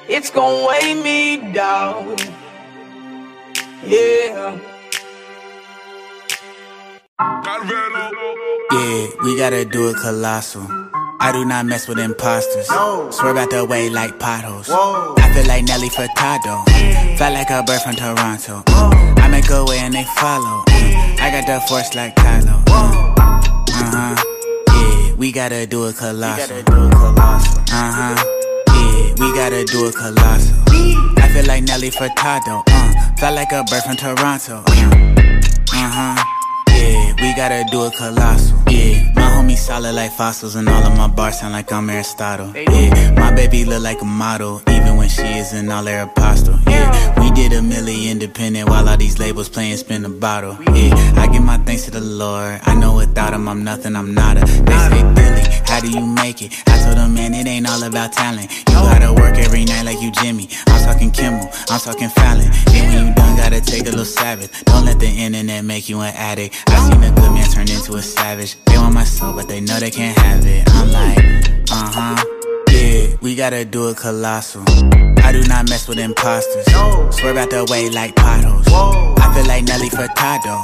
It's 0.08 0.30
gonna 0.30 0.66
weigh 0.66 0.94
me 0.94 1.52
down. 1.52 2.16
Yeah. 3.84 4.73
Yeah, 8.72 9.06
we 9.22 9.36
gotta 9.38 9.64
do 9.64 9.88
it 9.88 9.96
colossal. 9.96 10.66
I 11.20 11.32
do 11.32 11.44
not 11.46 11.64
mess 11.64 11.88
with 11.88 11.98
imposters. 11.98 12.68
No. 12.68 13.10
Swerve 13.10 13.38
out 13.38 13.50
the 13.50 13.64
way 13.64 13.88
like 13.88 14.18
potholes. 14.18 14.68
Whoa. 14.68 15.14
I 15.16 15.32
feel 15.32 15.46
like 15.46 15.64
Nelly 15.64 15.88
Furtado. 15.88 16.64
Yeah. 16.68 17.16
Fly 17.16 17.30
like 17.30 17.48
a 17.50 17.62
bird 17.62 17.80
from 17.80 17.94
Toronto. 17.94 18.62
Whoa. 18.68 18.90
I 19.22 19.28
make 19.28 19.48
a 19.48 19.64
way 19.64 19.78
and 19.78 19.94
they 19.94 20.04
follow. 20.04 20.64
Yeah. 20.68 21.16
I 21.20 21.30
got 21.30 21.46
the 21.46 21.60
force 21.66 21.94
like 21.94 22.14
Kylo. 22.16 22.62
Uh 22.66 23.40
huh. 23.72 24.24
Yeah, 24.68 25.14
we 25.16 25.32
gotta 25.32 25.66
do 25.66 25.86
it 25.86 25.96
colossal. 25.96 26.58
Uh 26.68 27.64
huh. 27.72 28.24
Yeah, 28.68 29.14
we 29.18 29.32
gotta 29.34 29.64
do 29.64 29.86
it 29.88 29.94
colossal. 29.94 30.56
I 31.16 31.28
feel 31.32 31.46
like 31.46 31.64
Nelly 31.64 31.90
Furtado. 31.90 32.62
Uh, 32.68 33.16
fly 33.16 33.30
like 33.30 33.52
a 33.52 33.64
bird 33.64 33.82
from 33.84 33.96
Toronto. 33.96 34.62
Uh 34.66 35.90
huh. 35.90 36.24
We 37.24 37.32
gotta 37.32 37.64
do 37.70 37.86
it 37.86 37.94
colossal. 37.94 38.58
Yeah, 38.68 39.10
my 39.14 39.22
homie 39.22 39.56
solid 39.56 39.94
like 39.94 40.12
fossils, 40.12 40.56
and 40.56 40.68
all 40.68 40.84
of 40.84 40.94
my 40.94 41.08
bars 41.08 41.40
sound 41.40 41.54
like 41.54 41.72
I'm 41.72 41.88
Aristotle. 41.88 42.52
Yeah, 42.54 43.12
my 43.12 43.34
baby 43.34 43.64
look 43.64 43.82
like 43.82 44.02
a 44.02 44.04
model, 44.04 44.60
even 44.68 44.98
when 44.98 45.08
she 45.08 45.22
isn't 45.22 45.72
all 45.72 45.82
their 45.82 46.02
apostle. 46.04 46.58
Yeah, 46.66 47.18
we 47.18 47.30
did 47.30 47.54
a 47.54 47.62
million 47.62 48.12
independent 48.12 48.68
while 48.68 48.86
all 48.86 48.98
these 48.98 49.18
labels 49.18 49.48
playing 49.48 49.78
spin 49.78 50.02
the 50.02 50.10
bottle. 50.10 50.58
Yeah, 50.74 51.14
I 51.16 51.26
give 51.32 51.42
my 51.42 51.56
thanks 51.56 51.84
to 51.86 51.92
the 51.92 52.02
Lord. 52.02 52.60
I 52.62 52.74
know 52.74 52.94
without 52.96 53.32
him 53.32 53.48
I'm 53.48 53.64
nothing, 53.64 53.96
I'm 53.96 54.12
nada. 54.12 54.40
They 54.40 54.78
say 54.90 55.02
Billy, 55.14 55.44
how 55.64 55.80
do 55.80 55.88
you 55.88 56.04
make 56.04 56.42
it? 56.42 56.52
I 56.66 56.78
told 56.84 56.98
them, 56.98 57.14
man, 57.14 57.32
it 57.32 57.46
ain't 57.46 57.66
all 57.66 57.82
about 57.84 58.12
talent. 58.12 58.52
You 58.68 58.74
gotta 58.74 59.14
work 59.14 59.38
every 59.38 59.64
night 59.64 59.86
like 59.86 60.02
you 60.02 60.12
Jimmy. 60.12 60.50
I'm 60.66 60.84
talking 60.84 61.10
Kimmel, 61.10 61.48
I'm 61.70 61.80
talking 61.80 62.10
Fallon. 62.10 62.50
Then 62.66 62.92
when 62.92 63.06
you 63.06 63.14
done, 63.14 63.36
gotta 63.38 63.62
take 63.62 63.86
a 63.86 63.90
little 63.90 64.04
Sabbath. 64.04 64.62
Don't 64.66 64.84
let 64.84 65.00
the 65.00 65.08
internet 65.08 65.64
make 65.64 65.88
you 65.88 66.00
an 66.00 66.12
addict. 66.14 66.62
I 66.68 66.90
seen 66.90 67.02
a 67.02 67.13
good 67.14 67.32
man 67.32 67.48
turn 67.50 67.68
into 67.70 67.94
a 67.94 68.02
savage. 68.02 68.56
They 68.66 68.76
want 68.78 68.94
my 68.94 69.04
soul, 69.04 69.34
but 69.34 69.48
they 69.48 69.60
know 69.60 69.78
they 69.78 69.90
can't 69.90 70.16
have 70.18 70.44
it. 70.46 70.68
I'm 70.70 70.90
like, 70.90 71.18
uh 71.70 71.90
huh, 71.92 72.24
yeah, 72.70 73.16
we 73.20 73.34
gotta 73.34 73.64
do 73.64 73.88
it 73.88 73.96
colossal. 73.96 74.62
I 75.24 75.32
do 75.32 75.42
not 75.48 75.68
mess 75.70 75.88
with 75.88 75.98
imposters. 75.98 76.66
Swerve 77.16 77.36
out 77.38 77.50
the 77.50 77.66
way 77.70 77.88
like 77.88 78.14
potholes. 78.14 78.66
I 78.68 79.32
feel 79.34 79.46
like 79.46 79.64
Nelly 79.64 79.88
Furtado. 79.88 80.62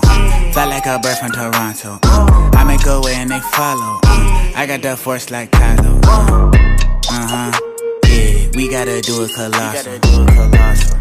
Fly 0.52 0.64
like 0.66 0.86
a 0.86 0.98
bird 0.98 1.16
from 1.18 1.30
Toronto. 1.32 1.98
I 2.02 2.64
make 2.64 2.84
a 2.86 3.00
way 3.00 3.14
and 3.14 3.30
they 3.30 3.40
follow. 3.40 4.00
I 4.04 4.66
got 4.68 4.82
the 4.82 4.96
force 4.96 5.30
like 5.30 5.50
Kylo. 5.50 6.00
Uh 6.04 7.26
huh. 7.26 7.60
Yeah, 8.06 8.48
we 8.54 8.68
gotta 8.68 9.00
do 9.00 9.22
it 9.24 9.34
colossal. 9.34 9.98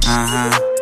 Uh 0.08 0.26
huh. 0.26 0.79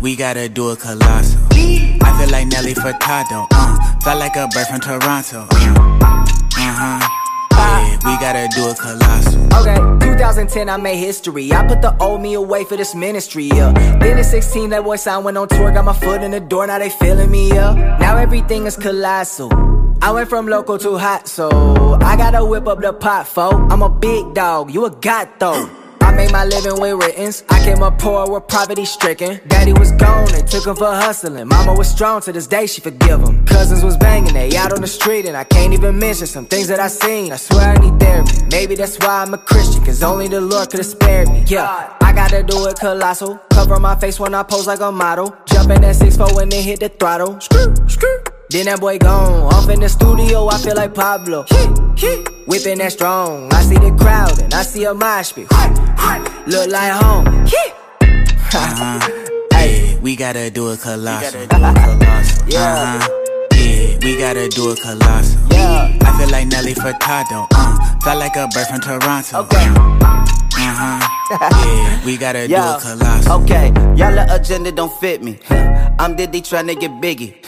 We 0.00 0.14
gotta 0.16 0.48
do 0.48 0.70
a 0.70 0.76
colossal. 0.76 1.40
I 1.50 2.18
feel 2.18 2.30
like 2.30 2.46
Nelly 2.48 2.74
Furtado. 2.74 3.46
Uh, 3.50 4.00
fly 4.00 4.14
like 4.14 4.36
a 4.36 4.46
bird 4.48 4.66
from 4.68 4.80
Toronto. 4.80 5.46
Uh 5.50 6.46
huh. 6.56 7.08
Yeah, 7.52 7.96
we 8.04 8.16
gotta 8.20 8.48
do 8.54 8.68
a 8.70 8.74
colossal. 8.74 9.42
Okay, 9.54 9.74
2010, 10.06 10.68
I 10.68 10.76
made 10.76 10.98
history. 10.98 11.52
I 11.52 11.66
put 11.66 11.82
the 11.82 11.96
old 12.00 12.20
me 12.22 12.34
away 12.34 12.64
for 12.64 12.76
this 12.76 12.94
ministry, 12.94 13.46
yeah. 13.46 13.72
Then 13.98 14.18
at 14.18 14.24
16, 14.24 14.70
that 14.70 14.84
boy 14.84 14.96
sound 14.96 15.24
went 15.24 15.36
on 15.36 15.48
tour, 15.48 15.72
got 15.72 15.84
my 15.84 15.92
foot 15.92 16.22
in 16.22 16.30
the 16.30 16.40
door, 16.40 16.66
now 16.68 16.78
they 16.78 16.90
feeling 16.90 17.30
me, 17.30 17.48
yeah. 17.48 17.96
Now 17.98 18.16
everything 18.16 18.66
is 18.66 18.76
colossal. 18.76 19.50
I 20.00 20.12
went 20.12 20.28
from 20.28 20.46
local 20.46 20.78
to 20.78 20.96
hot, 20.96 21.26
so 21.26 21.98
I 22.00 22.16
gotta 22.16 22.44
whip 22.44 22.68
up 22.68 22.80
the 22.80 22.92
pot, 22.92 23.26
fo. 23.26 23.50
I'm 23.50 23.82
a 23.82 23.88
big 23.88 24.32
dog, 24.34 24.72
you 24.72 24.84
a 24.86 24.90
god 24.90 25.28
though. 25.40 25.68
I 26.18 26.22
made 26.22 26.32
my 26.32 26.44
living 26.44 26.80
with 26.80 26.94
writtens. 26.94 27.44
I 27.48 27.62
came 27.62 27.80
up 27.80 28.00
poor 28.00 28.28
with 28.28 28.48
poverty 28.48 28.84
stricken. 28.84 29.40
Daddy 29.46 29.72
was 29.72 29.92
gone, 29.92 30.26
they 30.32 30.42
took 30.42 30.66
him 30.66 30.74
for 30.74 30.92
hustling. 30.92 31.46
Mama 31.46 31.74
was 31.74 31.88
strong 31.88 32.20
to 32.22 32.32
this 32.32 32.48
day, 32.48 32.66
she 32.66 32.80
forgive 32.80 33.20
him. 33.20 33.46
Cousins 33.46 33.84
was 33.84 33.96
banging, 33.96 34.34
they 34.34 34.56
out 34.56 34.72
on 34.72 34.80
the 34.80 34.88
street, 34.88 35.26
and 35.26 35.36
I 35.36 35.44
can't 35.44 35.72
even 35.72 35.96
mention 35.96 36.26
some 36.26 36.46
things 36.46 36.66
that 36.68 36.80
I 36.80 36.88
seen. 36.88 37.30
I 37.30 37.36
swear 37.36 37.70
I 37.70 37.78
need 37.78 38.00
therapy. 38.00 38.32
Maybe 38.50 38.74
that's 38.74 38.98
why 38.98 39.22
I'm 39.22 39.32
a 39.32 39.38
Christian, 39.38 39.84
cause 39.84 40.02
only 40.02 40.26
the 40.26 40.40
Lord 40.40 40.70
could 40.70 40.80
have 40.80 40.86
spared 40.86 41.28
me. 41.28 41.44
Yeah, 41.46 41.96
I 42.00 42.12
gotta 42.12 42.42
do 42.42 42.66
it 42.66 42.80
colossal. 42.80 43.38
Cover 43.50 43.78
my 43.78 43.94
face 43.94 44.18
when 44.18 44.34
I 44.34 44.42
pose 44.42 44.66
like 44.66 44.80
a 44.80 44.90
model. 44.90 45.36
Jumping 45.46 45.84
at 45.84 45.94
6'4 45.94 46.34
when 46.34 46.48
they 46.48 46.62
hit 46.62 46.80
the 46.80 46.88
throttle. 46.88 47.38
Screw, 47.40 47.72
screw. 47.86 48.37
Then 48.50 48.64
that 48.66 48.80
boy 48.80 48.98
gone. 48.98 49.52
Off 49.52 49.68
in 49.68 49.80
the 49.80 49.88
studio, 49.88 50.48
I 50.48 50.58
feel 50.58 50.74
like 50.74 50.94
Pablo. 50.94 51.44
Whipping 52.46 52.78
that 52.78 52.92
strong. 52.92 53.52
I 53.52 53.62
see 53.62 53.74
the 53.74 53.94
crowd 54.00 54.40
and 54.40 54.54
I 54.54 54.62
see 54.62 54.84
a 54.84 54.94
mosh 54.94 55.32
pit. 55.34 55.48
Look 56.46 56.70
like 56.70 56.92
home. 56.92 57.26
Uh-huh. 58.54 59.24
Hey, 59.58 59.98
we 60.00 60.14
gotta 60.14 60.50
do 60.50 60.68
a 60.68 60.76
colossal. 60.76 61.40
Yeah. 62.46 63.00
Uh-huh. 63.02 63.24
We 64.02 64.16
gotta 64.16 64.48
do 64.48 64.70
it 64.70 64.80
colossal. 64.80 65.40
Yeah. 65.50 65.96
I 66.02 66.18
feel 66.18 66.30
like 66.30 66.46
Nelly 66.48 66.74
Furtado. 66.74 67.46
Uh, 67.52 67.98
fly 68.00 68.14
like 68.14 68.36
a 68.36 68.46
bird 68.48 68.66
from 68.68 68.80
Toronto. 68.80 69.40
Okay. 69.40 69.66
Uh-huh. 70.60 71.04
Yeah, 71.30 72.04
we 72.06 72.16
gotta 72.16 72.46
do 72.48 72.54
it 72.54 72.80
colossal. 72.80 73.42
Okay, 73.42 73.66
y'all 73.96 74.14
the 74.14 74.26
agenda 74.30 74.72
don't 74.72 74.92
fit 75.00 75.22
me. 75.22 75.38
I'm 75.98 76.14
Diddy 76.16 76.40
tryna 76.40 76.78
get 76.78 76.90
biggie. 77.02 77.42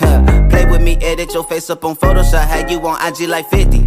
Play 0.50 0.64
with 0.66 0.82
me, 0.82 0.96
edit 1.00 1.32
your 1.32 1.44
face 1.44 1.70
up 1.70 1.84
on 1.84 1.94
Photoshop. 1.96 2.46
Had 2.46 2.70
you 2.70 2.80
on 2.80 2.98
IG 3.06 3.28
like 3.28 3.48
50. 3.48 3.79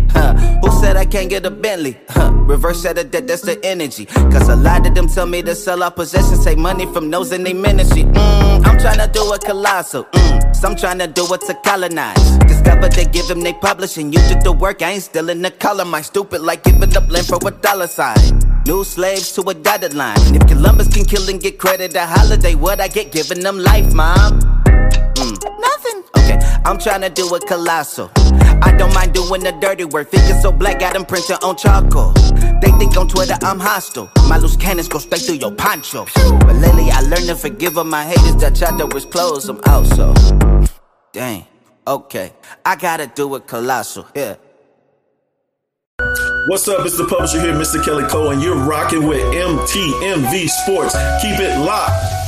Who 0.61 0.71
said 0.79 0.97
I 0.97 1.05
can't 1.05 1.29
get 1.29 1.45
a 1.45 1.51
Bentley? 1.51 1.97
Huh. 2.09 2.31
Reverse 2.45 2.81
set 2.81 2.97
of 2.97 3.11
that, 3.11 3.27
that's 3.27 3.41
the 3.41 3.63
energy. 3.65 4.05
Cause 4.05 4.49
a 4.49 4.55
lot 4.55 4.85
of 4.85 4.93
them 4.95 5.07
tell 5.07 5.25
me 5.25 5.41
to 5.43 5.55
sell 5.55 5.81
our 5.81 5.91
possessions, 5.91 6.43
take 6.43 6.57
money 6.57 6.85
from 6.93 7.09
those 7.09 7.31
in 7.31 7.43
their 7.43 7.55
ministry. 7.55 8.03
Mm, 8.03 8.65
I'm 8.65 8.77
tryna 8.77 9.11
do 9.11 9.31
a 9.33 9.39
colossal. 9.39 10.03
Mm, 10.05 10.55
some 10.55 10.75
tryna 10.75 11.13
do 11.13 11.25
it 11.33 11.41
to 11.41 11.53
colonize. 11.63 12.37
Discover 12.39 12.89
they 12.89 13.05
give 13.05 13.27
them 13.27 13.41
they 13.41 13.53
publishing. 13.53 14.11
You 14.11 14.19
did 14.27 14.41
the 14.41 14.51
work, 14.51 14.81
I 14.81 14.91
ain't 14.91 15.03
still 15.03 15.29
in 15.29 15.41
the 15.41 15.51
color. 15.51 15.85
My 15.85 16.01
stupid 16.01 16.41
like 16.41 16.63
giving 16.63 16.95
up 16.95 17.09
land 17.09 17.27
for 17.27 17.39
a 17.47 17.51
dollar 17.51 17.87
sign. 17.87 18.17
New 18.65 18.83
slaves 18.83 19.31
to 19.33 19.41
a 19.49 19.53
dotted 19.53 19.93
line. 19.93 20.17
If 20.35 20.47
Columbus 20.47 20.87
can 20.93 21.05
kill 21.05 21.29
and 21.29 21.41
get 21.41 21.57
credit 21.57 21.95
a 21.95 22.05
holiday, 22.05 22.55
what 22.55 22.79
I 22.79 22.87
get 22.87 23.11
giving 23.11 23.39
them 23.41 23.59
life, 23.59 23.93
mom? 23.93 24.39
Mm. 25.15 25.59
Nothing. 25.59 26.03
Okay, 26.17 26.39
I'm 26.65 26.77
tryna 26.77 27.13
do 27.13 27.33
it 27.35 27.45
colossal. 27.47 28.09
I 28.63 28.71
don't 28.77 28.93
mind 28.93 29.13
doing 29.13 29.43
the 29.43 29.51
dirty 29.59 29.85
work. 29.85 30.09
Figure 30.09 30.39
so 30.41 30.51
black, 30.51 30.79
got 30.79 30.93
them 30.93 31.05
printing 31.05 31.37
on 31.43 31.57
charcoal. 31.57 32.13
They 32.61 32.71
think 32.79 32.95
on 32.97 33.07
Twitter 33.07 33.35
I'm 33.41 33.59
hostile. 33.59 34.09
My 34.29 34.37
loose 34.37 34.55
cannons 34.55 34.87
go 34.87 34.99
straight 34.99 35.21
through 35.21 35.35
your 35.35 35.51
poncho. 35.51 36.05
But 36.15 36.55
lately 36.55 36.89
I 36.89 37.01
learned 37.01 37.27
to 37.27 37.35
forgive 37.35 37.77
all 37.77 37.83
my 37.83 38.03
haters 38.03 38.37
that 38.37 38.55
tried 38.55 38.77
to 38.79 38.85
was 38.87 39.05
close. 39.05 39.49
I'm 39.49 39.59
out 39.65 39.85
so. 39.85 40.13
Dang. 41.11 41.45
Okay, 41.85 42.31
I 42.63 42.77
gotta 42.77 43.07
do 43.07 43.35
it 43.35 43.45
colossal. 43.45 44.07
Yeah. 44.15 44.35
What's 46.47 46.67
up? 46.69 46.85
It's 46.85 46.97
the 46.97 47.05
publisher 47.05 47.41
here, 47.41 47.53
Mr. 47.53 47.83
Kelly 47.83 48.05
Cole, 48.05 48.31
and 48.31 48.41
you're 48.41 48.55
rocking 48.55 49.05
with 49.05 49.19
MTMV 49.33 50.47
Sports. 50.47 50.93
Keep 51.21 51.39
it 51.39 51.59
locked. 51.59 52.23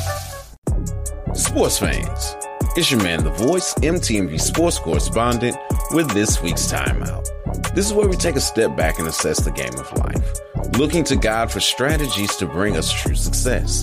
Sports 1.38 1.80
fans, 1.80 2.36
it's 2.76 2.92
your 2.92 3.02
man, 3.02 3.24
The 3.24 3.32
Voice, 3.32 3.74
MTMV 3.76 4.40
Sports 4.40 4.80
correspondent, 4.80 5.56
with 5.92 6.12
this 6.12 6.42
week's 6.42 6.70
timeout. 6.70 7.26
This 7.74 7.86
is 7.86 7.94
where 7.94 8.08
we 8.08 8.18
take 8.18 8.36
a 8.36 8.42
step 8.42 8.76
back 8.76 9.00
and 9.00 9.08
assess 9.08 9.40
the 9.40 9.52
game 9.52 9.74
of 9.76 9.98
life, 9.98 10.78
looking 10.78 11.06
to 11.06 11.16
God 11.16 11.50
for 11.50 11.62
strategies 11.62 12.36
to 12.36 12.46
bring 12.46 12.76
us 12.76 12.92
true 12.92 13.16
success. 13.16 13.82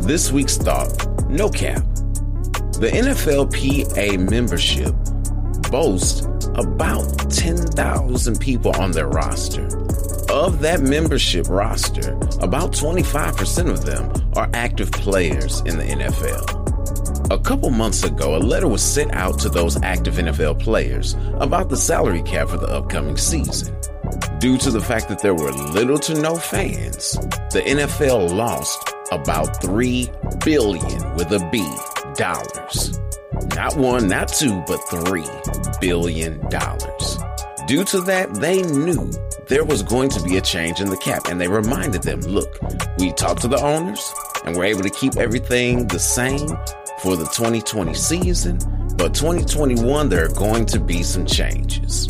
This 0.00 0.30
week's 0.32 0.58
thought 0.58 0.90
no 1.28 1.48
cap. 1.48 1.82
The 2.78 2.90
NFLPA 2.92 4.30
membership 4.30 4.94
boasts 5.70 6.26
about 6.56 7.30
10,000 7.30 8.38
people 8.38 8.72
on 8.76 8.92
their 8.92 9.08
roster. 9.08 9.66
Of 10.30 10.60
that 10.60 10.80
membership 10.82 11.48
roster, 11.48 12.12
about 12.42 12.72
25% 12.72 13.70
of 13.70 13.86
them 13.86 14.12
are 14.34 14.50
active 14.52 14.92
players 14.92 15.60
in 15.60 15.78
the 15.78 15.84
NFL. 15.84 16.65
A 17.28 17.38
couple 17.38 17.70
months 17.70 18.04
ago, 18.04 18.36
a 18.36 18.38
letter 18.38 18.68
was 18.68 18.82
sent 18.82 19.12
out 19.12 19.40
to 19.40 19.48
those 19.48 19.82
active 19.82 20.14
NFL 20.14 20.60
players 20.60 21.14
about 21.40 21.68
the 21.68 21.76
salary 21.76 22.22
cap 22.22 22.48
for 22.48 22.56
the 22.56 22.68
upcoming 22.68 23.16
season. 23.16 23.76
Due 24.38 24.56
to 24.58 24.70
the 24.70 24.80
fact 24.80 25.08
that 25.08 25.18
there 25.22 25.34
were 25.34 25.50
little 25.50 25.98
to 25.98 26.20
no 26.20 26.36
fans, 26.36 27.14
the 27.50 27.62
NFL 27.66 28.32
lost 28.32 28.94
about 29.10 29.60
3 29.60 30.08
billion 30.44 31.14
with 31.16 31.32
a 31.32 31.48
B 31.50 31.66
dollars. 32.14 33.00
Not 33.56 33.76
one, 33.76 34.06
not 34.06 34.28
two, 34.28 34.62
but 34.68 34.78
3 34.88 35.24
billion 35.80 36.38
dollars. 36.48 37.18
Due 37.66 37.82
to 37.86 38.00
that, 38.02 38.34
they 38.34 38.62
knew 38.62 39.10
there 39.48 39.64
was 39.64 39.82
going 39.82 40.10
to 40.10 40.22
be 40.22 40.36
a 40.36 40.40
change 40.40 40.80
in 40.80 40.90
the 40.90 40.96
cap, 40.96 41.26
and 41.26 41.40
they 41.40 41.48
reminded 41.48 42.04
them 42.04 42.20
look, 42.20 42.60
we 42.98 43.12
talked 43.12 43.42
to 43.42 43.48
the 43.48 43.60
owners 43.60 44.12
and 44.44 44.56
we're 44.56 44.64
able 44.64 44.82
to 44.82 44.90
keep 44.90 45.16
everything 45.16 45.88
the 45.88 45.98
same 45.98 46.56
for 47.00 47.16
the 47.16 47.24
2020 47.26 47.94
season, 47.94 48.58
but 48.96 49.14
2021, 49.14 50.08
there 50.08 50.24
are 50.24 50.34
going 50.34 50.66
to 50.66 50.80
be 50.80 51.02
some 51.02 51.26
changes. 51.26 52.06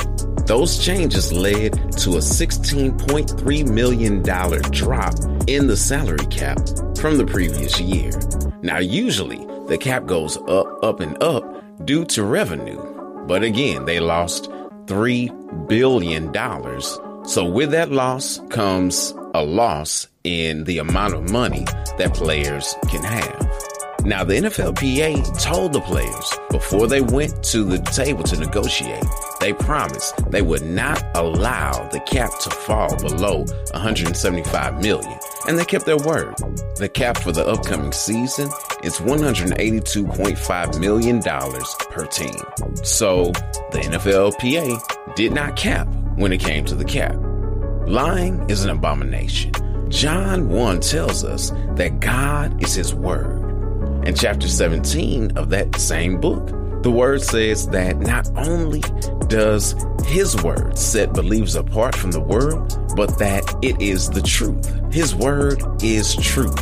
Those 0.47 0.79
changes 0.79 1.33
led 1.33 1.73
to 1.99 2.15
a 2.15 2.21
$16.3 2.21 3.69
million 3.69 4.23
drop 4.23 5.15
in 5.49 5.67
the 5.67 5.77
salary 5.77 6.27
cap 6.27 6.59
from 6.97 7.19
the 7.19 7.27
previous 7.27 7.81
year. 7.81 8.13
Now, 8.63 8.79
usually 8.79 9.45
the 9.67 9.77
cap 9.77 10.07
goes 10.07 10.37
up, 10.49 10.85
up, 10.85 11.01
and 11.01 11.21
up 11.23 11.45
due 11.85 12.05
to 12.07 12.23
revenue, 12.23 12.81
but 13.27 13.43
again, 13.43 13.87
they 13.87 13.99
lost 13.99 14.49
$3 14.87 15.69
billion. 15.69 16.33
So, 17.27 17.45
with 17.45 17.73
that 17.73 17.91
loss 17.91 18.41
comes 18.51 19.13
a 19.35 19.43
loss 19.43 20.07
in 20.23 20.65
the 20.65 20.79
amount 20.79 21.15
of 21.15 21.31
money 21.31 21.65
that 21.99 22.15
players 22.15 22.75
can 22.89 23.03
have. 23.03 23.66
Now, 24.07 24.23
the 24.23 24.35
NFLPA 24.35 25.43
told 25.43 25.73
the 25.73 25.81
players 25.81 26.33
before 26.53 26.87
they 26.87 27.01
went 27.01 27.43
to 27.47 27.65
the 27.65 27.79
table 27.79 28.23
to 28.23 28.39
negotiate, 28.39 29.03
they 29.41 29.53
promised 29.53 30.15
they 30.31 30.43
would 30.43 30.63
not 30.63 31.03
allow 31.17 31.89
the 31.89 31.99
cap 31.99 32.31
to 32.43 32.51
fall 32.51 32.95
below 32.99 33.39
175 33.73 34.81
million, 34.81 35.19
and 35.49 35.59
they 35.59 35.65
kept 35.65 35.87
their 35.87 35.97
word. 35.97 36.37
The 36.77 36.89
cap 36.89 37.19
for 37.19 37.33
the 37.33 37.45
upcoming 37.49 37.91
season 37.91 38.49
is 38.85 38.99
182.5 38.99 40.79
million 40.79 41.19
dollars 41.19 41.75
per 41.91 42.07
team. 42.07 42.37
So, 42.85 43.33
the 43.73 43.81
NFLPA 43.81 45.17
did 45.17 45.33
not 45.33 45.57
cap 45.57 45.89
when 46.15 46.33
it 46.33 46.39
came 46.39 46.65
to 46.67 46.77
the 46.77 46.85
cap. 46.85 47.17
Lying 47.89 48.49
is 48.49 48.63
an 48.63 48.71
abomination. 48.71 49.53
John 49.89 50.49
1 50.49 50.79
tells 50.79 51.25
us 51.25 51.51
that 51.75 51.99
God 51.99 52.63
is 52.63 52.75
his 52.75 52.95
word. 52.95 53.46
In 54.07 54.15
chapter 54.15 54.47
17 54.47 55.37
of 55.37 55.51
that 55.51 55.75
same 55.75 56.21
book, 56.21 56.47
the 56.85 56.93
word 56.93 57.23
says 57.23 57.67
that 57.71 57.99
not 57.99 58.29
only 58.37 58.81
does 59.27 59.75
his 60.05 60.41
word 60.45 60.79
set 60.79 61.13
believers 61.13 61.57
apart 61.57 61.97
from 61.97 62.13
the 62.13 62.21
world, 62.21 62.79
but 62.95 63.19
that 63.19 63.43
it 63.63 63.83
is 63.83 64.09
the 64.09 64.23
truth. 64.23 64.65
His 64.95 65.13
word 65.13 65.61
is 65.83 66.15
truth. 66.15 66.55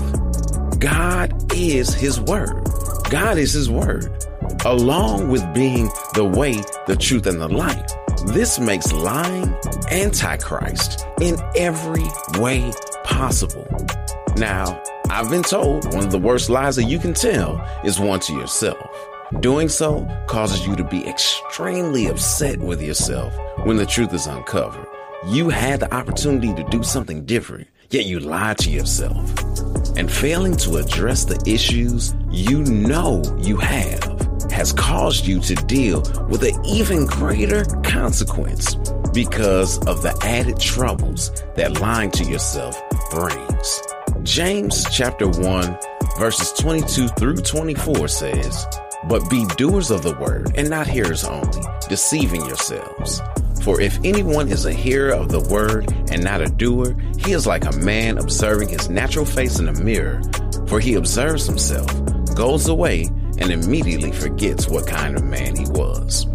God 0.80 1.52
is 1.52 1.92
his 1.92 2.18
word. 2.18 2.66
God 3.10 3.36
is 3.36 3.52
his 3.52 3.68
word. 3.68 4.24
Along 4.64 5.28
with 5.28 5.44
being 5.52 5.90
the 6.14 6.24
way, 6.24 6.62
the 6.86 6.96
truth, 6.96 7.26
and 7.26 7.42
the 7.42 7.48
light, 7.48 7.92
this 8.28 8.58
makes 8.58 8.90
lying 8.90 9.54
antichrist 9.90 11.06
in 11.20 11.36
every 11.56 12.06
way 12.40 12.72
possible. 13.04 13.66
Now, 14.38 14.82
I've 15.10 15.30
been 15.30 15.42
told 15.42 15.92
one 15.94 16.04
of 16.04 16.10
the 16.10 16.18
worst 16.18 16.50
lies 16.50 16.76
that 16.76 16.84
you 16.84 16.98
can 16.98 17.14
tell 17.14 17.60
is 17.84 18.00
one 18.00 18.20
to 18.20 18.32
yourself. 18.32 18.90
Doing 19.40 19.68
so 19.68 20.06
causes 20.26 20.66
you 20.66 20.74
to 20.76 20.84
be 20.84 21.06
extremely 21.06 22.06
upset 22.06 22.58
with 22.58 22.82
yourself 22.82 23.34
when 23.64 23.76
the 23.76 23.86
truth 23.86 24.12
is 24.12 24.26
uncovered. 24.26 24.86
You 25.26 25.50
had 25.50 25.80
the 25.80 25.94
opportunity 25.94 26.54
to 26.54 26.68
do 26.70 26.82
something 26.82 27.24
different, 27.24 27.68
yet 27.90 28.06
you 28.06 28.20
lied 28.20 28.58
to 28.58 28.70
yourself. 28.70 29.16
And 29.96 30.10
failing 30.10 30.56
to 30.58 30.76
address 30.76 31.24
the 31.24 31.40
issues 31.46 32.14
you 32.30 32.64
know 32.64 33.22
you 33.38 33.56
have 33.58 34.02
has 34.50 34.72
caused 34.72 35.26
you 35.26 35.40
to 35.40 35.54
deal 35.54 36.00
with 36.28 36.42
an 36.42 36.64
even 36.64 37.06
greater 37.06 37.64
consequence 37.82 38.74
because 39.12 39.78
of 39.86 40.02
the 40.02 40.16
added 40.22 40.58
troubles 40.58 41.30
that 41.56 41.80
lying 41.80 42.10
to 42.12 42.24
yourself 42.24 42.80
brings. 43.10 43.82
James 44.24 44.86
chapter 44.90 45.28
1 45.28 45.78
verses 46.18 46.50
22 46.52 47.08
through 47.08 47.36
24 47.36 48.08
says, 48.08 48.66
But 49.06 49.28
be 49.28 49.44
doers 49.58 49.90
of 49.90 50.02
the 50.02 50.14
word 50.14 50.50
and 50.56 50.70
not 50.70 50.86
hearers 50.86 51.24
only, 51.24 51.62
deceiving 51.90 52.46
yourselves. 52.46 53.20
For 53.62 53.82
if 53.82 53.98
anyone 54.02 54.48
is 54.48 54.64
a 54.64 54.72
hearer 54.72 55.12
of 55.12 55.28
the 55.28 55.40
word 55.40 55.92
and 56.10 56.24
not 56.24 56.40
a 56.40 56.46
doer, 56.46 56.96
he 57.18 57.32
is 57.32 57.46
like 57.46 57.66
a 57.66 57.76
man 57.76 58.16
observing 58.16 58.70
his 58.70 58.88
natural 58.88 59.26
face 59.26 59.58
in 59.58 59.68
a 59.68 59.84
mirror. 59.84 60.22
For 60.68 60.80
he 60.80 60.94
observes 60.94 61.44
himself, 61.44 61.86
goes 62.34 62.68
away, 62.68 63.10
and 63.38 63.50
immediately 63.50 64.12
forgets 64.12 64.68
what 64.68 64.86
kind 64.86 65.16
of 65.16 65.24
man 65.24 65.54
he 65.54 65.66
was. 65.66 66.26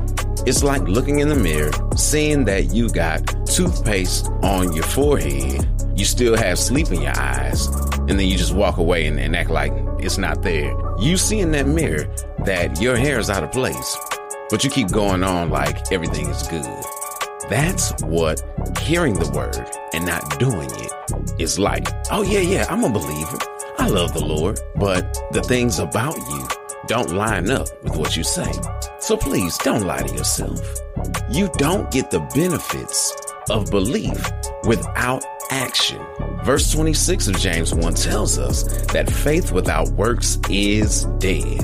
It's 0.45 0.63
like 0.63 0.83
looking 0.83 1.21
in 1.21 1.29
the 1.29 1.35
mirror, 1.35 1.71
seeing 1.97 2.45
that 2.45 2.71
you 2.71 2.89
got 2.89 3.25
toothpaste 3.47 4.27
on 4.43 4.73
your 4.73 4.85
forehead, 4.85 5.67
you 5.99 6.05
still 6.05 6.37
have 6.37 6.57
sleep 6.57 6.89
in 6.91 7.01
your 7.01 7.19
eyes, 7.19 7.67
and 8.07 8.11
then 8.11 8.21
you 8.21 8.37
just 8.37 8.53
walk 8.53 8.77
away 8.77 9.05
and, 9.05 9.19
and 9.19 9.35
act 9.35 9.49
like 9.49 9.73
it's 9.99 10.17
not 10.17 10.41
there. 10.43 10.73
You 10.97 11.17
see 11.17 11.39
in 11.39 11.51
that 11.51 11.67
mirror 11.67 12.07
that 12.45 12.79
your 12.79 12.95
hair 12.95 13.19
is 13.19 13.29
out 13.29 13.43
of 13.43 13.51
place, 13.51 13.97
but 14.49 14.63
you 14.63 14.69
keep 14.69 14.89
going 14.91 15.23
on 15.23 15.49
like 15.49 15.91
everything 15.91 16.29
is 16.29 16.47
good. 16.47 16.63
That's 17.49 17.91
what 18.03 18.41
hearing 18.79 19.15
the 19.15 19.29
word 19.31 19.69
and 19.93 20.05
not 20.05 20.39
doing 20.39 20.69
it 20.71 21.41
is 21.41 21.59
like. 21.59 21.89
Oh, 22.11 22.21
yeah, 22.21 22.39
yeah, 22.39 22.65
I'm 22.69 22.85
a 22.85 22.89
believer. 22.89 23.37
I 23.77 23.89
love 23.89 24.13
the 24.13 24.23
Lord, 24.23 24.57
but 24.77 25.13
the 25.33 25.41
things 25.41 25.79
about 25.79 26.15
you 26.15 26.47
don't 26.87 27.11
line 27.11 27.51
up 27.51 27.67
with 27.83 27.97
what 27.97 28.15
you 28.15 28.23
say. 28.23 28.51
So 28.99 29.17
please 29.17 29.57
don't 29.57 29.83
lie 29.83 30.03
to 30.03 30.15
yourself. 30.15 30.61
You 31.29 31.49
don't 31.57 31.91
get 31.91 32.09
the 32.09 32.21
benefits 32.33 33.13
of 33.49 33.69
belief 33.69 34.25
without 34.63 35.23
action. 35.49 36.05
Verse 36.43 36.71
26 36.71 37.27
of 37.27 37.37
James 37.37 37.73
1 37.73 37.93
tells 37.93 38.37
us 38.37 38.63
that 38.87 39.11
faith 39.11 39.51
without 39.51 39.89
works 39.89 40.39
is 40.49 41.05
dead. 41.19 41.63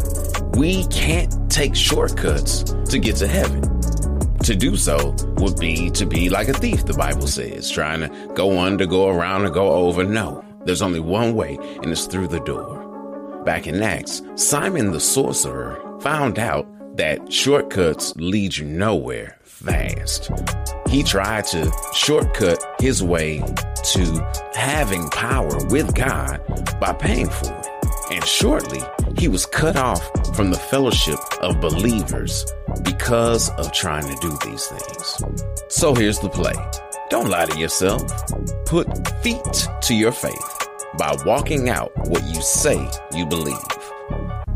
We 0.56 0.86
can't 0.88 1.34
take 1.52 1.76
shortcuts 1.76 2.64
to 2.90 3.00
get 3.00 3.16
to 3.18 3.28
heaven. 3.28 3.62
To 4.40 4.56
do 4.56 4.76
so 4.78 5.16
would 5.38 5.60
be 5.60 5.90
to 5.92 6.06
be 6.06 6.30
like 6.30 6.50
a 6.50 6.54
thief, 6.54 6.86
the 6.86 6.94
Bible 6.94 7.28
says, 7.28 7.70
trying 7.70 8.02
to 8.02 8.34
go 8.36 8.60
under, 8.60 8.86
go 8.86 9.08
around, 9.08 9.46
and 9.46 9.54
go 9.54 9.72
over. 9.72 10.04
No, 10.04 10.46
there's 10.66 10.82
only 10.84 11.00
one 11.00 11.36
way, 11.36 11.58
and 11.82 11.88
it's 11.88 12.06
through 12.06 12.28
the 12.28 12.40
door. 12.42 13.44
Back 13.44 13.66
in 13.68 13.82
Acts, 13.82 14.22
Simon 14.36 14.92
the 14.92 15.00
sorcerer 15.00 15.82
found 16.00 16.38
out 16.38 16.68
that 16.98 17.32
shortcuts 17.32 18.16
lead 18.18 18.56
you 18.56 18.66
nowhere 18.66 19.38
fast. 19.56 20.30
He 20.90 21.04
tried 21.04 21.46
to 21.48 21.72
shortcut 21.94 22.60
his 22.80 23.02
way 23.02 23.40
to 23.94 24.50
having 24.54 25.10
power 25.10 25.66
with 25.68 25.96
God 25.96 26.42
by 26.80 26.94
paying 26.94 27.30
for 27.30 27.52
it. 27.54 27.68
And 28.12 28.24
shortly, 28.24 28.82
he 29.18 29.28
was 29.28 29.46
cut 29.46 29.76
off 29.76 30.04
from 30.36 30.52
the 30.52 30.58
fellowship 30.58 31.20
of 31.42 31.60
believers 31.60 32.46
because 32.84 33.50
of 33.52 33.72
trying 33.72 34.08
to 34.14 34.16
do 34.22 34.38
these 34.46 34.68
things. 34.68 35.44
So 35.70 35.96
here's 35.96 36.20
the 36.20 36.30
play 36.30 36.54
don't 37.10 37.30
lie 37.30 37.46
to 37.46 37.60
yourself. 37.60 38.04
Put 38.66 38.88
feet 39.24 39.68
to 39.84 39.94
your 39.94 40.12
faith 40.12 40.68
by 40.98 41.16
walking 41.26 41.70
out 41.70 41.92
what 42.08 42.24
you 42.24 42.42
say 42.42 42.90
you 43.14 43.26
believe. 43.26 43.56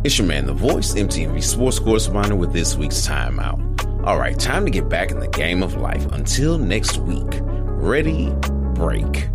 It's 0.01 0.17
your 0.17 0.27
man, 0.27 0.45
The 0.45 0.53
Voice, 0.53 0.93
MTMV 0.93 1.43
Sports 1.43 1.77
correspondent 1.77 2.39
with 2.39 2.53
this 2.53 2.77
week's 2.77 3.05
timeout. 3.05 4.05
All 4.05 4.17
right, 4.17 4.39
time 4.39 4.63
to 4.63 4.71
get 4.71 4.87
back 4.87 5.11
in 5.11 5.19
the 5.19 5.27
game 5.27 5.61
of 5.61 5.75
life. 5.75 6.05
Until 6.13 6.57
next 6.57 6.99
week, 6.99 7.27
ready, 7.41 8.31
break. 8.75 9.27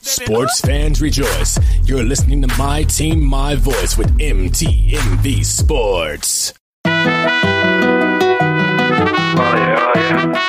Sports 0.00 0.62
fans 0.62 1.02
rejoice. 1.02 1.58
You're 1.84 2.02
listening 2.02 2.40
to 2.40 2.48
My 2.56 2.84
Team, 2.84 3.22
My 3.22 3.56
Voice 3.56 3.98
with 3.98 4.08
MTMV 4.18 5.44
Sports. 5.44 6.54
Oh, 6.86 6.90
yeah, 9.38 9.92
oh, 9.94 9.98
yeah. 9.98 10.45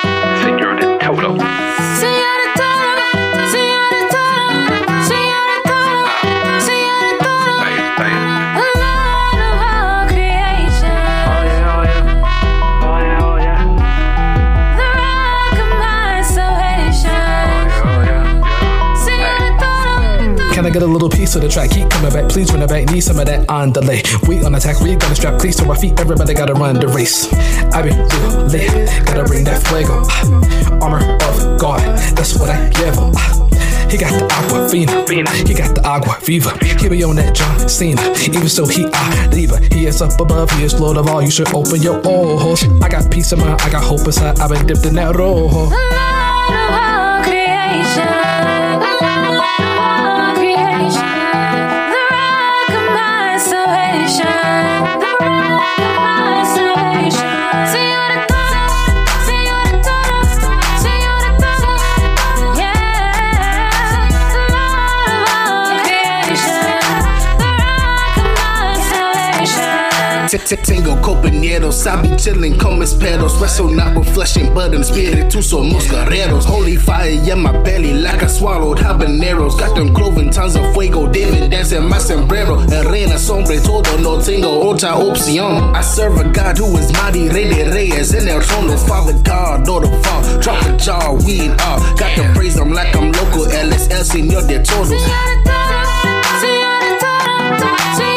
Get 20.79 20.87
a 20.87 20.91
little 20.91 21.09
piece 21.09 21.35
of 21.35 21.41
the 21.41 21.49
track? 21.49 21.71
Keep 21.71 21.89
coming 21.89 22.11
back, 22.11 22.29
please 22.29 22.51
run 22.51 22.61
it 22.61 22.69
back. 22.69 22.85
Need 22.91 23.01
some 23.01 23.17
of 23.17 23.25
that 23.25 23.49
on 23.49 23.71
delay. 23.71 24.03
We 24.27 24.43
on 24.43 24.53
attack, 24.53 24.79
we 24.79 24.95
gonna 24.95 25.15
strap 25.15 25.39
cleats 25.39 25.57
to 25.57 25.67
our 25.69 25.75
feet. 25.75 25.99
Everybody 25.99 26.35
gotta 26.35 26.53
run 26.53 26.75
the 26.75 26.87
race. 26.87 27.33
I 27.73 27.81
be 27.81 27.89
real 27.89 28.45
lit, 28.45 28.69
gotta 29.05 29.23
bring 29.23 29.43
that 29.45 29.65
fuego. 29.65 30.03
Ah, 30.05 30.83
armor 30.83 31.01
of 31.01 31.59
God, 31.59 31.81
that's 32.15 32.37
what 32.37 32.49
I 32.51 32.69
give. 32.69 32.93
Ah, 33.17 33.33
he 33.89 33.97
got 33.97 34.13
the 34.19 34.25
aqua 34.37 34.69
fina, 34.69 34.93
he 35.47 35.53
got 35.55 35.73
the 35.73 35.81
agua 35.83 36.19
viva. 36.21 36.53
He 36.79 36.89
be 36.89 37.03
on 37.03 37.15
that 37.15 37.33
John 37.33 37.67
Cena, 37.67 38.01
even 38.21 38.47
so 38.47 38.67
he 38.67 38.83
a 38.83 39.29
diva. 39.31 39.57
He 39.73 39.87
is 39.87 39.99
up 40.01 40.19
above, 40.19 40.51
he 40.51 40.63
is 40.63 40.79
Lord 40.79 40.97
of 40.97 41.07
all. 41.07 41.23
You 41.23 41.31
should 41.31 41.51
open 41.55 41.81
your 41.81 41.97
ojos. 42.05 42.65
I 42.83 42.87
got 42.87 43.09
peace 43.09 43.31
of 43.31 43.39
mind, 43.39 43.61
I 43.61 43.71
got 43.71 43.83
hope 43.83 44.05
inside. 44.05 44.39
I've 44.39 44.51
been 44.51 44.67
dipped 44.67 44.85
in 44.85 44.93
that 44.95 45.15
rojo. 45.15 45.73
Tengo 70.27 71.01
compañeros, 71.01 71.87
I 71.87 72.01
be 72.01 72.09
chillin' 72.17 72.57
mis 72.77 72.93
pedos. 72.95 73.39
Wrestle 73.39 73.69
not 73.69 73.95
with 73.95 74.13
flesh 74.13 74.35
and 74.35 74.53
blood, 74.53 74.73
and 74.73 74.83
spiritu 74.83 75.41
somos 75.41 75.87
guerreros. 75.87 76.43
Holy 76.45 76.75
fire 76.75 77.11
in 77.11 77.39
my 77.39 77.53
belly, 77.63 77.93
like 77.93 78.21
I 78.21 78.27
swallowed 78.27 78.77
habaneros. 78.77 79.57
Got 79.57 79.75
them 79.75 79.93
cloven 79.93 80.29
tons 80.29 80.57
of 80.57 80.73
fuego, 80.73 81.07
David 81.07 81.51
dancing 81.51 81.87
my 81.87 81.97
sombrero. 81.97 82.59
El 82.69 82.83
reina 82.89 83.17
sobre 83.17 83.61
todo, 83.61 83.97
no 83.99 84.19
tengo 84.19 84.67
otra 84.67 84.97
opción. 84.97 85.73
I 85.73 85.81
serve 85.81 86.17
a 86.17 86.25
God 86.25 86.57
who 86.57 86.77
is 86.77 86.91
mighty, 86.91 87.29
rey 87.29 87.47
de 87.47 87.71
reyes 87.71 88.13
en 88.13 88.27
el 88.27 88.41
trono. 88.41 88.73
Oh, 88.73 88.77
Father 88.77 89.13
God, 89.23 89.65
Lord 89.65 89.85
of 89.85 90.07
all, 90.07 90.39
drop 90.41 90.61
a 90.65 90.77
jar, 90.77 91.13
weed 91.25 91.51
all. 91.61 91.79
Got 91.95 92.15
to 92.17 92.23
praise 92.35 92.57
him 92.57 92.73
like 92.73 92.93
I'm 92.97 93.13
local, 93.13 93.45
el 93.45 93.71
señor 94.03 94.45
de 94.45 94.59
todos. 94.59 94.89
De 94.89 94.97
todo, 94.97 95.57
oye, 96.03 96.21
si 96.41 96.51
representa 96.57 98.16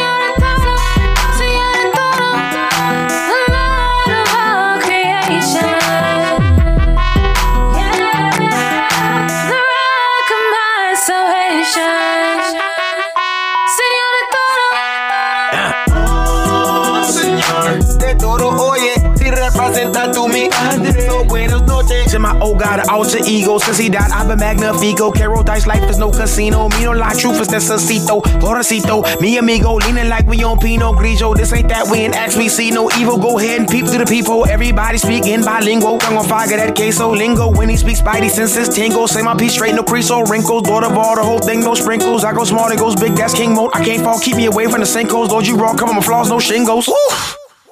Oh 22.51 22.59
God, 22.59 22.81
alter 22.89 23.19
ego. 23.25 23.59
Since 23.59 23.79
he 23.79 23.89
died, 23.89 24.11
I've 24.11 24.27
been 24.27 24.41
magnifico. 24.41 25.13
Carol 25.13 25.45
dice, 25.45 25.69
life 25.69 25.89
is 25.89 25.99
no 25.99 26.11
casino. 26.11 26.69
Me 26.71 26.83
no 26.83 26.91
lie, 26.91 27.15
truth 27.15 27.41
is 27.41 27.47
necesito. 27.47 28.21
Pobrecito, 28.43 29.05
me 29.21 29.39
amigo, 29.39 29.75
leaning 29.75 30.09
like 30.09 30.27
we 30.27 30.43
on 30.43 30.59
Pinot 30.59 30.97
Grigio. 30.97 31.37
This 31.37 31.53
ain't 31.53 31.69
that 31.69 31.87
we 31.87 31.99
ain't 31.99 32.17
actually 32.17 32.49
see 32.49 32.73
no 32.73 32.91
evil. 32.99 33.19
Go 33.19 33.39
ahead 33.39 33.61
and 33.61 33.69
peep 33.69 33.87
through 33.87 33.99
the 33.99 34.05
people. 34.05 34.49
Everybody 34.49 34.99
speaking 34.99 35.45
bilingual. 35.45 35.99
I'm 36.03 36.15
gonna 36.15 36.29
fire 36.29 36.49
that 36.49 36.75
queso 36.75 37.15
lingo. 37.15 37.57
When 37.57 37.69
he 37.69 37.77
speaks, 37.77 38.01
spidey 38.01 38.29
senses 38.29 38.69
tingle. 38.69 39.07
Say 39.07 39.23
my 39.23 39.37
piece 39.37 39.53
straight, 39.53 39.77
no 39.77 39.85
crease 39.85 40.11
or 40.11 40.27
wrinkles. 40.27 40.67
Lord 40.67 40.83
of 40.83 40.99
all, 40.99 41.15
the 41.15 41.23
whole 41.23 41.39
thing, 41.39 41.61
no 41.61 41.77
sprinkles. 41.77 42.25
I 42.25 42.33
go 42.33 42.43
small, 42.43 42.69
it 42.73 42.81
goes 42.81 42.97
big, 42.97 43.13
that's 43.13 43.33
king 43.33 43.55
mode. 43.55 43.71
I 43.75 43.85
can't 43.85 44.03
fall, 44.03 44.19
keep 44.19 44.35
me 44.35 44.47
away 44.47 44.65
from 44.65 44.81
the 44.81 44.87
sinkholes. 44.87 45.29
Lord, 45.29 45.47
you 45.47 45.57
raw, 45.57 45.73
cover 45.77 45.93
my 45.93 46.01
flaws, 46.01 46.31
no 46.31 46.41
shingles. 46.41 46.89
Woo! 46.89 46.95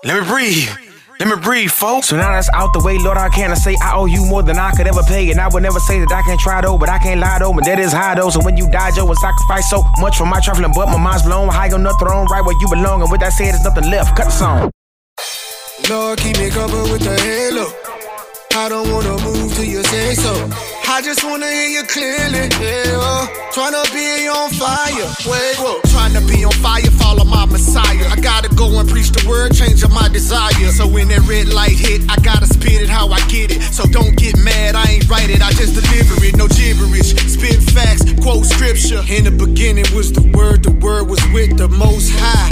Let 0.05 0.23
me 0.23 0.29
breathe. 0.29 0.88
Let 1.19 1.29
me 1.29 1.43
breathe, 1.43 1.71
folks. 1.71 2.09
So 2.09 2.17
now 2.17 2.31
that's 2.31 2.49
out 2.55 2.73
the 2.73 2.79
way, 2.79 2.97
Lord, 2.97 3.19
I 3.19 3.29
can't 3.29 3.57
say 3.59 3.77
I 3.83 3.97
owe 3.97 4.07
you 4.07 4.25
more 4.27 4.45
than 4.45 4.57
I 4.57 4.71
could 4.71 4.87
ever 4.87 5.03
pay. 5.03 5.29
And 5.33 5.41
I 5.41 5.49
would 5.49 5.65
never 5.65 5.81
say 5.81 5.99
that 5.99 6.13
I 6.13 6.23
can't 6.23 6.39
try 6.39 6.61
though, 6.61 6.79
but 6.79 6.89
I 6.89 6.99
can't 6.99 7.19
lie 7.19 7.41
though. 7.41 7.53
My 7.53 7.63
debt 7.63 7.81
is 7.81 7.93
high 7.93 8.15
though. 8.15 8.31
So 8.31 8.39
when 8.45 8.57
you 8.57 8.71
die, 8.71 8.93
Joe, 8.93 9.09
and 9.09 9.19
sacrifice 9.19 9.69
so 9.69 9.83
much 9.99 10.17
for 10.17 10.27
my 10.27 10.39
traveling, 10.39 10.71
but 10.77 10.87
my 10.87 10.97
mind's 10.97 11.25
blown 11.25 11.49
high 11.49 11.73
on 11.73 11.83
the 11.83 11.93
throne, 11.99 12.27
right 12.31 12.45
where 12.45 12.55
you 12.61 12.69
belong. 12.69 13.03
And 13.03 13.11
with 13.11 13.21
that 13.21 13.33
said, 13.33 13.51
there's 13.51 13.65
nothing 13.65 13.91
left. 13.91 14.17
Cut 14.17 14.27
the 14.27 14.31
song. 14.31 14.71
Lord, 15.91 16.21
keep 16.21 16.39
me 16.39 16.51
covered 16.51 16.87
with 16.93 17.03
the 17.03 17.19
halo. 17.19 17.67
I 18.55 18.69
don't 18.69 18.87
wanna 18.93 19.19
move 19.19 19.55
till 19.55 19.65
you 19.65 19.83
say 19.85 20.15
so. 20.15 20.33
I 20.87 21.03
just 21.03 21.25
wanna 21.25 21.51
hear 21.51 21.69
you 21.69 21.83
clearly. 21.83 22.47
Yeah, 22.63 22.95
oh. 22.95 23.27
Tryna 23.55 23.83
be 23.91 24.29
on 24.31 24.51
fire. 24.55 25.09
Wait, 25.27 25.57
whoa. 25.59 25.81
Tryna 25.91 26.23
be 26.31 26.45
on 26.45 26.53
fire, 26.63 26.91
follow 27.03 27.25
my 27.25 27.38
Messiah. 27.51 28.09
I 28.09 28.17
gotta 28.21 28.49
go 28.55 28.79
and 28.79 28.89
preach 28.89 29.11
the 29.11 29.27
word, 29.29 29.55
change 29.55 29.83
up 29.85 29.91
my 29.91 30.09
desire. 30.09 30.53
So 30.73 30.87
when 30.87 31.09
that 31.09 31.27
red 31.29 31.49
light 31.49 31.77
hit, 31.77 32.03
I 32.09 32.17
gotta 32.23 32.47
spit 32.47 32.83
it 32.83 32.89
how 32.89 33.09
I 33.09 33.21
get 33.29 33.51
it. 33.51 33.63
So 33.63 33.85
don't 33.85 34.17
get 34.17 34.39
mad, 34.39 34.75
I 34.75 34.85
ain't 34.99 35.09
write 35.09 35.31
it, 35.31 35.43
I 35.43 35.51
just 35.53 35.75
deliver 35.75 36.25
it. 36.25 36.37
No 36.37 36.47
gibberish, 36.49 37.15
spit 37.29 37.61
facts, 37.73 38.05
quote 38.23 38.45
scripture. 38.45 39.03
In 39.09 39.25
the 39.25 39.33
beginning 39.33 39.87
was 39.95 40.13
the 40.13 40.25
word, 40.37 40.63
the 40.63 40.73
word 40.73 41.09
was 41.09 41.21
with 41.33 41.57
the 41.57 41.69
most 41.69 42.11
high. 42.15 42.49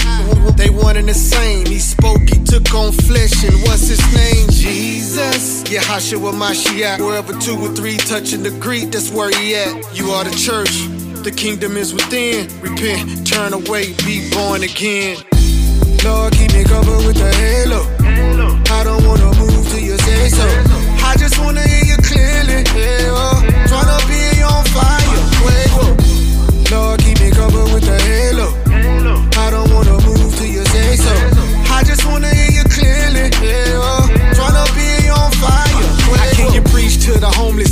They 0.57 0.71
one 0.71 0.97
and 0.97 1.09
the 1.09 1.15
same. 1.15 1.67
He 1.67 1.79
spoke, 1.79 2.21
he 2.23 2.43
took 2.45 2.73
on 2.75 2.93
flesh, 2.93 3.45
and 3.45 3.55
what's 3.63 3.89
his 3.89 4.03
name? 4.15 4.49
Jesus. 4.51 5.63
Yahashua 5.65 6.33
Mashiach. 6.33 6.99
Wherever 6.99 7.33
two 7.35 7.57
or 7.59 7.69
three 7.75 7.97
touching 7.97 8.43
the 8.43 8.51
Greek, 8.59 8.91
that's 8.91 9.11
where 9.11 9.31
he 9.31 9.55
at. 9.55 9.97
You 9.97 10.11
are 10.11 10.25
the 10.25 10.35
church. 10.35 11.06
The 11.27 11.33
kingdom 11.33 11.77
is 11.77 11.93
within. 11.93 12.47
Repent, 12.61 13.27
turn 13.27 13.53
away, 13.53 13.95
be 14.07 14.31
born 14.31 14.63
again. 14.63 15.17
Lord, 16.05 16.33
keep 16.33 16.55
me 16.55 16.63
covered 16.63 17.03
with 17.05 17.19
the 17.19 17.35
halo. 17.35 17.83
I 18.71 18.85
don't 18.85 19.05
wanna 19.05 19.35
move 19.35 19.67
till 19.67 19.81
you 19.81 19.99
say 19.99 20.29
so. 20.29 20.47
I 21.03 21.17
just 21.19 21.37
wanna 21.41 21.67
hear 21.67 21.83
you 21.83 21.97
clearly. 21.97 22.63
Yeah, 22.79 23.11
oh. 23.11 23.43
Tryna 23.67 23.99
be 24.07 24.36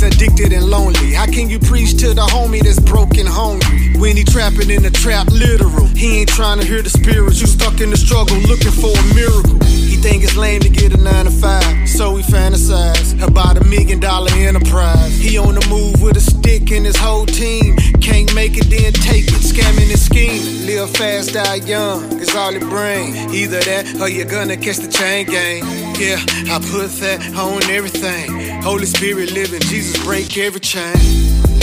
addicted 0.05 0.53
and 0.53 0.65
lonely? 0.65 1.13
How 1.13 1.25
can 1.25 1.49
you 1.49 1.59
preach 1.59 1.97
to 1.99 2.13
the 2.13 2.21
homie 2.21 2.61
that's 2.61 2.79
broken, 2.79 3.25
hungry? 3.25 3.99
When 3.99 4.15
he 4.15 4.23
trapping 4.23 4.69
in 4.69 4.83
the 4.83 4.91
trap, 4.91 5.27
literal. 5.31 5.87
He 5.87 6.19
ain't 6.19 6.29
trying 6.29 6.59
to 6.59 6.65
hear 6.65 6.81
the 6.81 6.89
spirits. 6.89 7.41
You 7.41 7.47
stuck 7.47 7.81
in 7.81 7.89
the 7.89 7.97
struggle, 7.97 8.37
looking 8.37 8.71
for 8.71 8.93
a 8.93 9.05
miracle. 9.13 9.59
He 9.65 9.95
think 9.97 10.23
it's 10.23 10.35
lame 10.35 10.61
to 10.61 10.69
get 10.69 10.93
a 10.93 10.97
nine 10.97 11.25
to 11.25 11.31
five, 11.31 11.87
so 11.87 12.15
he 12.15 12.23
fantasize 12.23 13.21
about 13.21 13.57
a 13.57 13.63
million 13.63 13.99
dollar 13.99 14.31
enterprise. 14.33 15.17
He 15.17 15.37
on 15.37 15.55
the 15.55 15.65
move 15.69 16.01
with 16.01 16.17
a 16.17 16.21
stick 16.21 16.71
and 16.71 16.85
his 16.85 16.97
whole 16.97 17.25
team. 17.25 17.77
Can't 18.01 18.33
make 18.35 18.57
it, 18.57 18.69
then 18.69 18.93
take 18.93 19.27
it. 19.27 19.41
Scamming 19.41 19.89
and 19.89 19.99
scheming. 19.99 20.65
Live 20.65 20.91
fast, 20.91 21.33
die 21.33 21.55
young. 21.65 22.19
It's 22.21 22.35
all 22.35 22.53
it 22.55 22.61
bring. 22.61 23.15
Either 23.33 23.59
that 23.61 24.01
or 24.01 24.09
you're 24.09 24.25
gonna 24.25 24.57
catch 24.57 24.77
the 24.77 24.87
chain 24.87 25.25
gang. 25.25 25.63
Yeah, 25.99 26.19
I 26.53 26.59
put 26.59 26.91
that 27.01 27.19
on 27.35 27.63
everything. 27.69 28.61
Holy 28.61 28.85
Spirit 28.85 29.31
living, 29.31 29.61
Jesus 29.61 30.03
break 30.03 30.37
every 30.37 30.59
chain. 30.59 30.95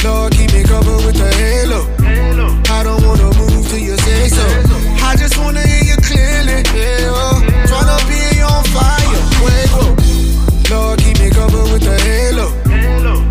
Lord, 0.05 0.33
keep 0.33 0.53
me 0.53 0.65
covered 0.65 1.05
with 1.07 1.17
the 1.17 1.31
halo. 1.35 1.87
I 2.71 2.83
don't 2.83 3.05
wanna 3.07 3.31
move 3.39 3.69
till 3.69 3.79
you 3.79 3.97
say 3.99 4.29
so. 4.29 4.47
I 5.05 5.15
just 5.17 5.39
wanna 5.39 5.61
hear 5.61 5.85
you 5.95 5.97
clearly. 6.03 6.63
Yeah, 6.75 7.13
oh. 7.13 7.39
Tryna 7.69 7.99
be 8.09 8.43
on 8.43 8.65
fire. 8.75 9.23
Whoa. 9.45 9.95
Lord, 10.75 10.99
keep 10.99 11.19
me 11.21 11.31
covered 11.31 11.71
with 11.71 11.83
the 11.83 11.97
halo. 12.03 12.49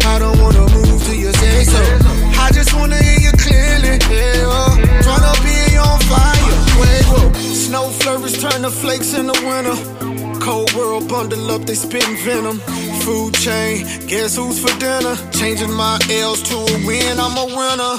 I 0.06 0.20
don't 0.20 0.39
wanna 0.39 0.68
move 0.72 1.04
till 1.04 1.16
you 1.16 1.34
say 1.34 1.64
so. 1.64 2.20
I 2.41 2.51
just 2.51 2.73
wanna 2.73 2.97
hear 2.97 3.19
you 3.27 3.33
clearly. 3.37 3.95
Yeah, 4.09 4.57
oh. 4.57 4.73
Tryna 5.05 5.33
be 5.45 5.77
on 5.77 5.99
fire. 6.09 6.53
Whoa. 6.79 7.33
Snow 7.53 7.89
flurries 7.99 8.41
turn 8.41 8.63
to 8.63 8.71
flakes 8.71 9.13
in 9.13 9.27
the 9.27 9.37
winter. 9.45 9.77
Cold 10.41 10.73
world 10.73 11.07
bundle 11.07 11.51
up, 11.51 11.61
they 11.65 11.75
spitting 11.75 12.17
venom. 12.25 12.57
Food 13.05 13.35
chain, 13.35 13.85
guess 14.07 14.35
who's 14.37 14.59
for 14.59 14.73
dinner? 14.79 15.15
Changing 15.31 15.71
my 15.71 15.99
L's 16.09 16.41
to 16.49 16.57
a 16.57 16.85
win, 16.87 17.19
I'm 17.19 17.37
a 17.37 17.45
winner. 17.45 17.93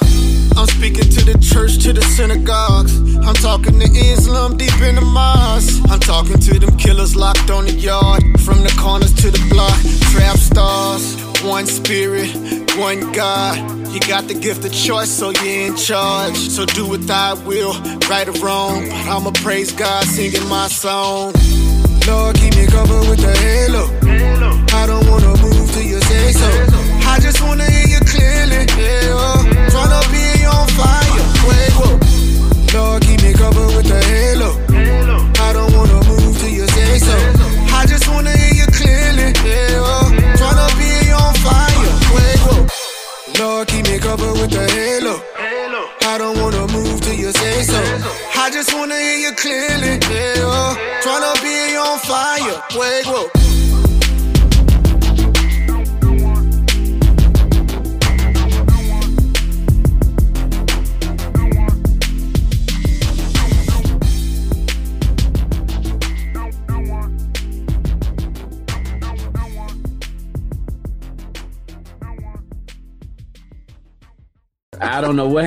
I'm 0.58 0.66
speaking 0.66 1.08
to 1.08 1.24
the 1.24 1.38
church, 1.38 1.78
to 1.84 1.92
the 1.92 2.02
synagogues. 2.02 2.98
I'm 3.26 3.34
talking 3.34 3.78
to 3.78 3.86
Islam 3.86 4.56
deep 4.56 4.78
in 4.82 4.96
the 4.96 5.02
mosque. 5.02 5.80
I'm 5.88 6.00
talking 6.00 6.38
to 6.38 6.58
them 6.58 6.76
killers 6.76 7.14
locked 7.14 7.50
on 7.50 7.66
the 7.66 7.72
yard. 7.72 8.22
From 8.40 8.62
the 8.62 8.74
corners 8.76 9.14
to 9.22 9.30
the 9.30 9.42
block, 9.48 9.78
trap 10.10 10.36
stars. 10.36 11.31
One 11.44 11.66
spirit, 11.66 12.30
one 12.78 13.12
God. 13.12 13.58
You 13.92 14.00
got 14.00 14.26
the 14.28 14.34
gift 14.34 14.64
of 14.64 14.72
choice, 14.72 15.10
so 15.10 15.30
you're 15.30 15.66
in 15.66 15.76
charge. 15.76 16.36
So 16.36 16.64
do 16.64 16.88
what 16.88 17.06
thy 17.06 17.34
will, 17.34 17.74
right 18.08 18.26
or 18.26 18.32
wrong. 18.44 18.88
But 18.88 19.08
I'ma 19.08 19.32
praise 19.32 19.72
God 19.72 20.04
singing 20.04 20.48
my 20.48 20.68
song. 20.68 21.34
Lord, 22.06 22.36
keep 22.36 22.56
me 22.56 22.66
covered 22.66 22.81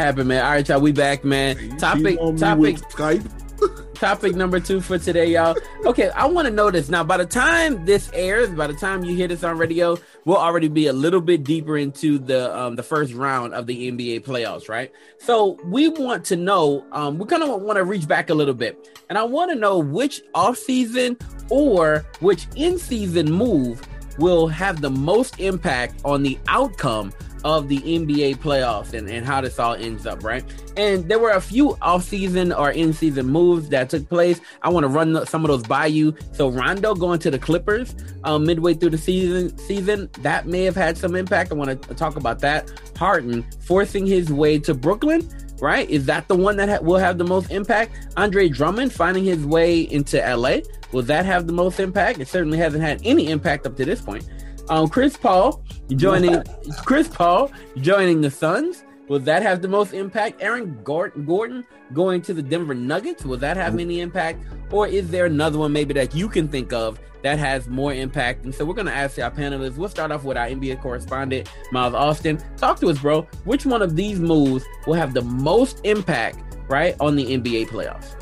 happened, 0.05 0.27
man. 0.27 0.45
All 0.45 0.51
right, 0.51 0.67
y'all, 0.67 0.79
we 0.79 0.91
back, 0.91 1.23
man. 1.23 1.77
Topic, 1.77 2.17
topic, 2.37 2.77
Skype. 2.77 3.27
topic 3.95 4.35
number 4.35 4.59
two 4.59 4.79
for 4.79 4.99
today, 4.99 5.31
y'all. 5.31 5.55
Okay, 5.85 6.09
I 6.09 6.27
want 6.27 6.47
to 6.47 6.53
know 6.53 6.69
this 6.69 6.89
now. 6.89 7.03
By 7.03 7.17
the 7.17 7.25
time 7.25 7.83
this 7.85 8.11
airs, 8.13 8.49
by 8.49 8.67
the 8.67 8.75
time 8.75 9.03
you 9.03 9.15
hear 9.15 9.27
this 9.27 9.43
on 9.43 9.57
radio, 9.57 9.97
we'll 10.25 10.37
already 10.37 10.67
be 10.67 10.87
a 10.87 10.93
little 10.93 11.21
bit 11.21 11.43
deeper 11.43 11.77
into 11.77 12.19
the 12.19 12.55
um, 12.55 12.75
the 12.75 12.83
first 12.83 13.13
round 13.13 13.55
of 13.55 13.65
the 13.65 13.91
NBA 13.91 14.23
playoffs, 14.23 14.69
right? 14.69 14.91
So 15.17 15.57
we 15.65 15.89
want 15.89 16.23
to 16.25 16.35
know. 16.35 16.85
Um, 16.91 17.17
we 17.17 17.25
kind 17.25 17.41
of 17.41 17.61
want 17.61 17.77
to 17.77 17.83
reach 17.83 18.07
back 18.07 18.29
a 18.29 18.35
little 18.35 18.53
bit, 18.53 18.87
and 19.09 19.17
I 19.17 19.23
want 19.23 19.51
to 19.51 19.55
know 19.57 19.79
which 19.79 20.21
off 20.35 20.57
season 20.57 21.17
or 21.49 22.05
which 22.19 22.45
in 22.55 22.77
season 22.77 23.31
move 23.31 23.81
will 24.19 24.47
have 24.47 24.81
the 24.81 24.89
most 24.91 25.39
impact 25.39 25.99
on 26.05 26.21
the 26.21 26.37
outcome 26.47 27.11
of 27.45 27.69
the 27.69 27.77
NBA 27.77 28.37
playoffs 28.37 28.93
and, 28.93 29.07
and 29.07 29.23
how 29.23 29.39
this 29.39 29.59
all 29.59 29.75
ends 29.75 30.07
up, 30.07 30.23
right? 30.23 30.43
And 30.77 31.07
there 31.07 31.19
were 31.19 31.29
a 31.29 31.39
few 31.39 31.77
off-season 31.79 32.51
or 32.51 32.71
in-season 32.71 33.27
moves 33.27 33.69
that 33.69 33.91
took 33.91 34.09
place. 34.09 34.41
I 34.63 34.69
want 34.69 34.83
to 34.83 34.87
run 34.87 35.25
some 35.27 35.45
of 35.45 35.49
those 35.49 35.61
by 35.61 35.85
you. 35.85 36.15
So 36.31 36.49
Rondo 36.49 36.95
going 36.95 37.19
to 37.19 37.29
the 37.29 37.37
Clippers 37.37 37.95
um, 38.23 38.45
midway 38.45 38.73
through 38.73 38.89
the 38.89 38.97
season, 38.97 39.55
season 39.59 40.09
that 40.21 40.47
may 40.47 40.63
have 40.63 40.75
had 40.75 40.97
some 40.97 41.15
impact. 41.15 41.51
I 41.51 41.55
want 41.55 41.83
to 41.83 41.93
talk 41.93 42.15
about 42.15 42.39
that. 42.39 42.71
Harden 42.97 43.45
forcing 43.61 44.07
his 44.07 44.33
way 44.33 44.57
to 44.59 44.73
Brooklyn 44.73 45.29
right? 45.61 45.89
Is 45.89 46.05
that 46.05 46.27
the 46.27 46.35
one 46.35 46.57
that 46.57 46.67
ha- 46.67 46.79
will 46.81 46.97
have 46.97 47.17
the 47.17 47.23
most 47.23 47.49
impact? 47.49 47.93
Andre 48.17 48.49
Drummond 48.49 48.91
finding 48.91 49.23
his 49.23 49.45
way 49.45 49.81
into 49.83 50.17
LA. 50.17 50.57
Will 50.91 51.03
that 51.03 51.25
have 51.25 51.47
the 51.47 51.53
most 51.53 51.79
impact? 51.79 52.19
It 52.19 52.27
certainly 52.27 52.57
hasn't 52.57 52.83
had 52.83 52.99
any 53.05 53.29
impact 53.29 53.65
up 53.65 53.77
to 53.77 53.85
this 53.85 54.01
point. 54.01 54.27
Um, 54.69 54.87
Chris 54.87 55.15
Paul 55.15 55.63
joining 55.95 56.43
Chris 56.83 57.07
Paul 57.07 57.51
joining 57.77 58.21
the 58.21 58.31
Suns. 58.31 58.83
Will 59.07 59.19
that 59.19 59.43
have 59.43 59.61
the 59.61 59.67
most 59.67 59.93
impact? 59.93 60.41
Aaron 60.41 60.81
Gordon 60.83 61.63
going 61.93 62.21
to 62.23 62.33
the 62.33 62.41
Denver 62.41 62.73
Nuggets. 62.73 63.23
Will 63.23 63.37
that 63.37 63.55
have 63.55 63.77
any 63.77 63.99
impact? 63.99 64.43
Or 64.71 64.87
is 64.87 65.11
there 65.11 65.27
another 65.27 65.59
one 65.59 65.71
maybe 65.71 65.93
that 65.93 66.15
you 66.15 66.27
can 66.27 66.47
think 66.47 66.73
of 66.73 66.99
that 67.21 67.37
has 67.37 67.67
more 67.67 67.93
impact? 67.93 68.45
And 68.45 68.55
so 68.55 68.65
we're 68.65 68.73
going 68.73 68.87
to 68.87 68.93
ask 68.93 69.19
our 69.19 69.29
panelists. 69.29 69.77
We'll 69.77 69.89
start 69.89 70.11
off 70.11 70.23
with 70.23 70.37
our 70.37 70.47
NBA 70.47 70.81
correspondent, 70.81 71.51
Miles 71.71 71.93
Austin. 71.93 72.43
Talk 72.57 72.79
to 72.79 72.87
us, 72.87 72.97
bro. 72.97 73.27
Which 73.43 73.67
one 73.67 73.83
of 73.83 73.95
these 73.95 74.19
moves 74.19 74.65
will 74.87 74.95
have 74.95 75.13
the 75.13 75.21
most 75.21 75.81
impact, 75.83 76.57
right, 76.67 76.95
on 76.99 77.15
the 77.15 77.25
NBA 77.25 77.67
playoffs? 77.67 78.15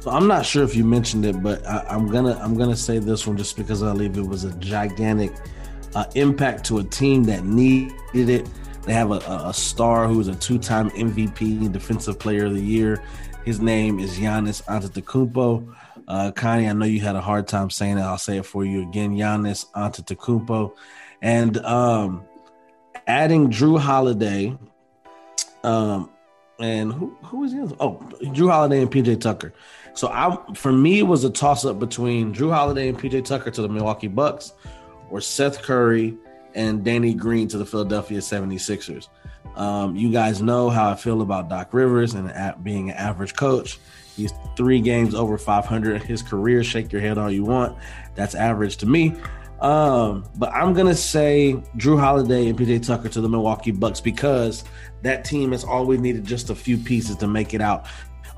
So 0.00 0.12
I'm 0.12 0.28
not 0.28 0.46
sure 0.46 0.62
if 0.62 0.76
you 0.76 0.84
mentioned 0.84 1.26
it, 1.26 1.42
but 1.42 1.66
I, 1.66 1.84
am 1.94 2.06
gonna 2.08 2.38
I'm 2.40 2.56
gonna 2.56 2.76
say 2.76 2.98
this 2.98 3.26
one 3.26 3.36
just 3.36 3.56
because 3.56 3.82
I 3.82 3.92
believe 3.92 4.16
it 4.16 4.26
was 4.26 4.44
a 4.44 4.52
gigantic 4.54 5.32
uh, 5.94 6.04
impact 6.14 6.64
to 6.66 6.78
a 6.78 6.84
team 6.84 7.24
that 7.24 7.44
needed 7.44 8.28
it. 8.28 8.48
They 8.82 8.92
have 8.92 9.10
a, 9.10 9.18
a 9.46 9.52
star 9.52 10.08
who 10.08 10.20
is 10.20 10.28
a 10.28 10.34
two-time 10.34 10.90
MVP, 10.90 11.70
Defensive 11.72 12.18
Player 12.18 12.46
of 12.46 12.54
the 12.54 12.62
Year. 12.62 13.02
His 13.44 13.60
name 13.60 13.98
is 13.98 14.18
Giannis 14.18 14.62
Antetokounmpo. 14.64 15.74
Uh, 16.08 16.32
Connie, 16.32 16.68
I 16.68 16.72
know 16.72 16.86
you 16.86 17.00
had 17.00 17.14
a 17.14 17.20
hard 17.20 17.46
time 17.46 17.70
saying 17.70 17.98
it. 17.98 18.02
I'll 18.02 18.18
say 18.18 18.38
it 18.38 18.46
for 18.46 18.64
you 18.64 18.82
again. 18.82 19.16
Giannis 19.16 19.70
Antetokounmpo, 19.72 20.72
and 21.22 21.56
um, 21.58 22.24
adding 23.06 23.50
Jrue 23.50 23.78
Holiday, 23.78 24.56
um, 25.62 26.10
and 26.58 26.92
who 26.92 27.16
who 27.22 27.44
is 27.44 27.52
the? 27.52 27.76
Oh, 27.80 27.96
Jrue 28.22 28.50
Holiday 28.50 28.82
and 28.82 28.90
PJ 28.90 29.20
Tucker. 29.20 29.52
So 29.94 30.08
I, 30.08 30.36
for 30.54 30.72
me, 30.72 30.98
it 30.98 31.04
was 31.04 31.24
a 31.24 31.30
toss 31.30 31.64
up 31.64 31.78
between 31.78 32.34
Jrue 32.34 32.52
Holiday 32.52 32.88
and 32.88 32.98
PJ 32.98 33.24
Tucker 33.24 33.50
to 33.50 33.62
the 33.62 33.68
Milwaukee 33.68 34.08
Bucks, 34.08 34.52
or 35.10 35.20
Seth 35.20 35.62
Curry 35.62 36.16
and 36.54 36.84
Danny 36.84 37.14
Green 37.14 37.48
to 37.48 37.58
the 37.58 37.66
Philadelphia 37.66 38.18
76ers. 38.18 39.08
Um, 39.56 39.96
you 39.96 40.10
guys 40.10 40.40
know 40.40 40.70
how 40.70 40.90
I 40.90 40.94
feel 40.94 41.22
about 41.22 41.48
Doc 41.48 41.74
Rivers 41.74 42.14
and 42.14 42.32
being 42.62 42.90
an 42.90 42.96
average 42.96 43.34
coach. 43.34 43.78
He's 44.16 44.32
three 44.56 44.80
games 44.80 45.14
over 45.14 45.38
500 45.38 45.96
in 45.96 46.02
his 46.02 46.22
career. 46.22 46.62
Shake 46.62 46.92
your 46.92 47.00
head 47.00 47.18
all 47.18 47.30
you 47.30 47.44
want. 47.44 47.76
That's 48.14 48.34
average 48.34 48.76
to 48.78 48.86
me. 48.86 49.16
Um, 49.60 50.24
but 50.36 50.52
I'm 50.54 50.72
gonna 50.72 50.94
say 50.94 51.62
Jrue 51.76 52.00
Holiday 52.00 52.48
and 52.48 52.58
PJ 52.58 52.86
Tucker 52.86 53.10
to 53.10 53.20
the 53.20 53.28
Milwaukee 53.28 53.72
Bucks 53.72 54.00
because 54.00 54.64
that 55.02 55.24
team 55.24 55.52
has 55.52 55.64
always 55.64 56.00
needed 56.00 56.24
just 56.24 56.48
a 56.48 56.54
few 56.54 56.78
pieces 56.78 57.16
to 57.16 57.26
make 57.26 57.52
it 57.52 57.60
out. 57.60 57.86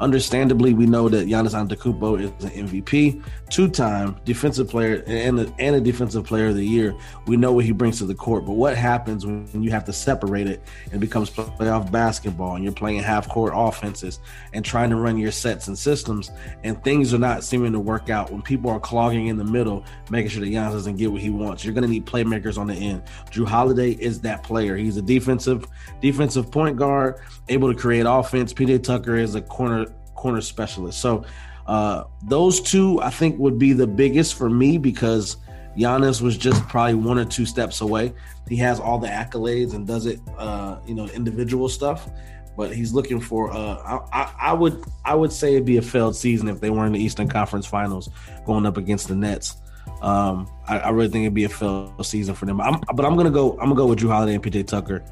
Understandably, 0.00 0.74
we 0.74 0.86
know 0.86 1.08
that 1.08 1.28
Giannis 1.28 1.54
Antetokounmpo 1.54 2.20
is 2.20 2.44
an 2.44 2.68
MVP, 2.68 3.22
two-time 3.50 4.16
defensive 4.24 4.68
player 4.68 5.02
and 5.06 5.40
a, 5.40 5.54
and 5.58 5.76
a 5.76 5.80
defensive 5.80 6.24
player 6.24 6.48
of 6.48 6.56
the 6.56 6.64
year. 6.64 6.94
We 7.26 7.36
know 7.36 7.52
what 7.52 7.64
he 7.64 7.72
brings 7.72 7.98
to 7.98 8.06
the 8.06 8.14
court, 8.14 8.44
but 8.46 8.52
what 8.52 8.76
happens 8.76 9.26
when 9.26 9.62
you 9.62 9.70
have 9.70 9.84
to 9.84 9.92
separate 9.92 10.46
it 10.46 10.62
and 10.90 11.00
becomes 11.00 11.30
playoff 11.30 11.90
basketball 11.90 12.54
and 12.54 12.64
you're 12.64 12.72
playing 12.72 13.02
half-court 13.02 13.52
offenses 13.54 14.20
and 14.52 14.64
trying 14.64 14.90
to 14.90 14.96
run 14.96 15.18
your 15.18 15.32
sets 15.32 15.68
and 15.68 15.78
systems 15.78 16.30
and 16.64 16.82
things 16.82 17.14
are 17.14 17.18
not 17.18 17.44
seeming 17.44 17.72
to 17.72 17.80
work 17.80 18.10
out 18.10 18.30
when 18.30 18.42
people 18.42 18.70
are 18.70 18.80
clogging 18.80 19.28
in 19.28 19.36
the 19.36 19.44
middle, 19.44 19.84
making 20.10 20.30
sure 20.30 20.40
that 20.40 20.50
Giannis 20.50 20.72
doesn't 20.72 20.96
get 20.96 21.12
what 21.12 21.20
he 21.20 21.30
wants. 21.30 21.64
You're 21.64 21.74
going 21.74 21.84
to 21.84 21.90
need 21.90 22.06
playmakers 22.06 22.58
on 22.58 22.66
the 22.66 22.74
end. 22.74 23.02
Jrue 23.30 23.46
Holiday 23.46 23.92
is 23.92 24.20
that 24.20 24.42
player. 24.42 24.76
He's 24.76 24.96
a 24.96 25.02
defensive 25.02 25.66
defensive 26.00 26.50
point 26.50 26.76
guard, 26.76 27.20
able 27.48 27.72
to 27.72 27.78
create 27.78 28.06
offense. 28.06 28.52
PJ 28.52 28.82
Tucker 28.82 29.16
is 29.16 29.34
a 29.34 29.42
corner 29.42 29.86
corner 30.22 30.40
specialist. 30.40 31.00
So 31.00 31.24
uh, 31.66 32.04
those 32.22 32.60
two, 32.60 33.00
I 33.02 33.10
think, 33.10 33.38
would 33.38 33.58
be 33.58 33.72
the 33.72 33.86
biggest 33.86 34.34
for 34.34 34.48
me 34.48 34.78
because 34.78 35.36
Giannis 35.76 36.22
was 36.22 36.38
just 36.38 36.62
probably 36.68 36.94
one 36.94 37.18
or 37.18 37.24
two 37.24 37.44
steps 37.44 37.80
away. 37.80 38.12
He 38.48 38.56
has 38.56 38.78
all 38.78 38.98
the 38.98 39.08
accolades 39.08 39.74
and 39.74 39.86
does 39.86 40.06
it, 40.06 40.20
uh, 40.38 40.78
you 40.86 40.94
know, 40.94 41.06
individual 41.08 41.68
stuff. 41.68 42.08
But 42.56 42.74
he's 42.74 42.92
looking 42.92 43.18
for. 43.18 43.50
Uh, 43.50 44.04
I, 44.12 44.32
I, 44.38 44.52
would 44.52 44.84
I 45.06 45.14
would 45.14 45.32
say 45.32 45.54
it'd 45.54 45.64
be 45.64 45.78
a 45.78 45.82
failed 45.82 46.14
season 46.14 46.48
if 46.48 46.60
they 46.60 46.68
were 46.68 46.84
in 46.84 46.92
the 46.92 47.02
Eastern 47.02 47.26
Conference 47.26 47.66
Finals 47.66 48.10
going 48.44 48.66
up 48.66 48.76
against 48.76 49.08
the 49.08 49.14
Nets. 49.14 49.56
Um, 50.02 50.50
I, 50.68 50.80
I, 50.80 50.90
really 50.90 51.08
think 51.08 51.22
it'd 51.22 51.32
be 51.32 51.44
a 51.44 51.48
failed 51.48 52.04
season 52.04 52.34
for 52.34 52.44
them. 52.44 52.60
I'm, 52.60 52.78
but 52.94 53.06
I'm 53.06 53.16
gonna 53.16 53.30
go. 53.30 53.52
I'm 53.52 53.70
gonna 53.70 53.74
go 53.74 53.86
with 53.86 54.00
Jrue 54.00 54.10
Holiday 54.10 54.34
and 54.34 54.42
PJ 54.42 54.66
Tucker, 54.66 55.02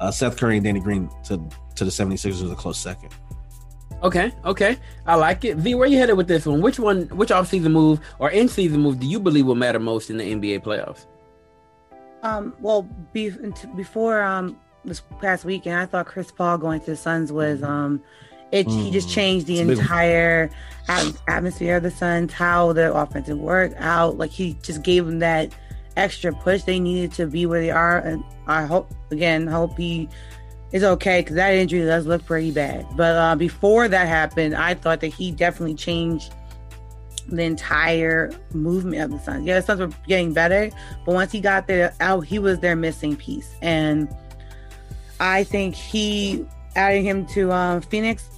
uh, 0.00 0.10
Seth 0.10 0.38
Curry 0.38 0.56
and 0.56 0.64
Danny 0.64 0.80
Green 0.80 1.10
to 1.24 1.38
to 1.74 1.84
the 1.84 1.90
76ers 1.90 2.42
as 2.42 2.50
a 2.50 2.54
close 2.54 2.78
second. 2.78 3.10
Okay, 4.02 4.32
okay, 4.44 4.78
I 5.06 5.14
like 5.14 5.44
it. 5.44 5.56
V, 5.56 5.74
where 5.74 5.88
you 5.88 5.98
headed 5.98 6.16
with 6.16 6.28
this 6.28 6.46
one? 6.46 6.60
Which 6.60 6.78
one, 6.78 7.02
which 7.08 7.30
off-season 7.30 7.72
move 7.72 8.00
or 8.18 8.30
in-season 8.30 8.80
move 8.80 9.00
do 9.00 9.06
you 9.06 9.18
believe 9.18 9.46
will 9.46 9.54
matter 9.54 9.78
most 9.78 10.10
in 10.10 10.18
the 10.18 10.24
NBA 10.24 10.62
playoffs? 10.62 11.06
Um, 12.22 12.54
well, 12.60 12.82
be, 13.12 13.30
before 13.74 14.22
um 14.22 14.58
this 14.84 15.02
past 15.20 15.44
weekend, 15.44 15.78
I 15.78 15.86
thought 15.86 16.06
Chris 16.06 16.30
Paul 16.30 16.58
going 16.58 16.80
to 16.80 16.86
the 16.86 16.96
Suns 16.96 17.32
was 17.32 17.62
um, 17.62 18.02
it 18.52 18.66
mm. 18.66 18.82
he 18.84 18.90
just 18.90 19.08
mm. 19.08 19.14
changed 19.14 19.46
the 19.46 19.60
entire 19.60 20.50
atmosphere 21.28 21.76
of 21.76 21.82
the 21.82 21.90
Suns, 21.90 22.32
how 22.32 22.72
the 22.72 22.94
offense 22.94 23.28
work 23.28 23.72
out. 23.78 24.18
Like 24.18 24.30
he 24.30 24.54
just 24.62 24.82
gave 24.82 25.06
them 25.06 25.18
that 25.20 25.52
extra 25.96 26.32
push 26.32 26.62
they 26.62 26.78
needed 26.78 27.12
to 27.14 27.26
be 27.26 27.46
where 27.46 27.60
they 27.60 27.70
are, 27.70 27.98
and 27.98 28.22
I 28.46 28.64
hope 28.64 28.90
again, 29.10 29.46
hope 29.46 29.76
he 29.76 30.08
is 30.76 30.84
okay 30.84 31.20
because 31.20 31.36
that 31.36 31.54
injury 31.54 31.84
does 31.84 32.06
look 32.06 32.24
pretty 32.26 32.50
bad. 32.50 32.86
But 32.96 33.16
uh, 33.16 33.34
before 33.34 33.88
that 33.88 34.06
happened, 34.06 34.54
I 34.54 34.74
thought 34.74 35.00
that 35.00 35.08
he 35.08 35.32
definitely 35.32 35.74
changed 35.74 36.34
the 37.28 37.42
entire 37.42 38.30
movement 38.52 39.02
of 39.02 39.10
the 39.10 39.18
Suns. 39.18 39.46
Yeah, 39.46 39.58
the 39.60 39.66
Suns 39.66 39.80
were 39.80 39.90
getting 40.06 40.32
better, 40.32 40.70
but 41.04 41.14
once 41.14 41.32
he 41.32 41.40
got 41.40 41.66
there 41.66 41.94
out, 42.00 42.20
he 42.20 42.38
was 42.38 42.60
their 42.60 42.76
missing 42.76 43.16
piece. 43.16 43.54
And 43.62 44.14
I 45.18 45.44
think 45.44 45.74
he 45.74 46.46
adding 46.76 47.04
him 47.04 47.26
to 47.28 47.50
um, 47.52 47.80
Phoenix 47.80 48.28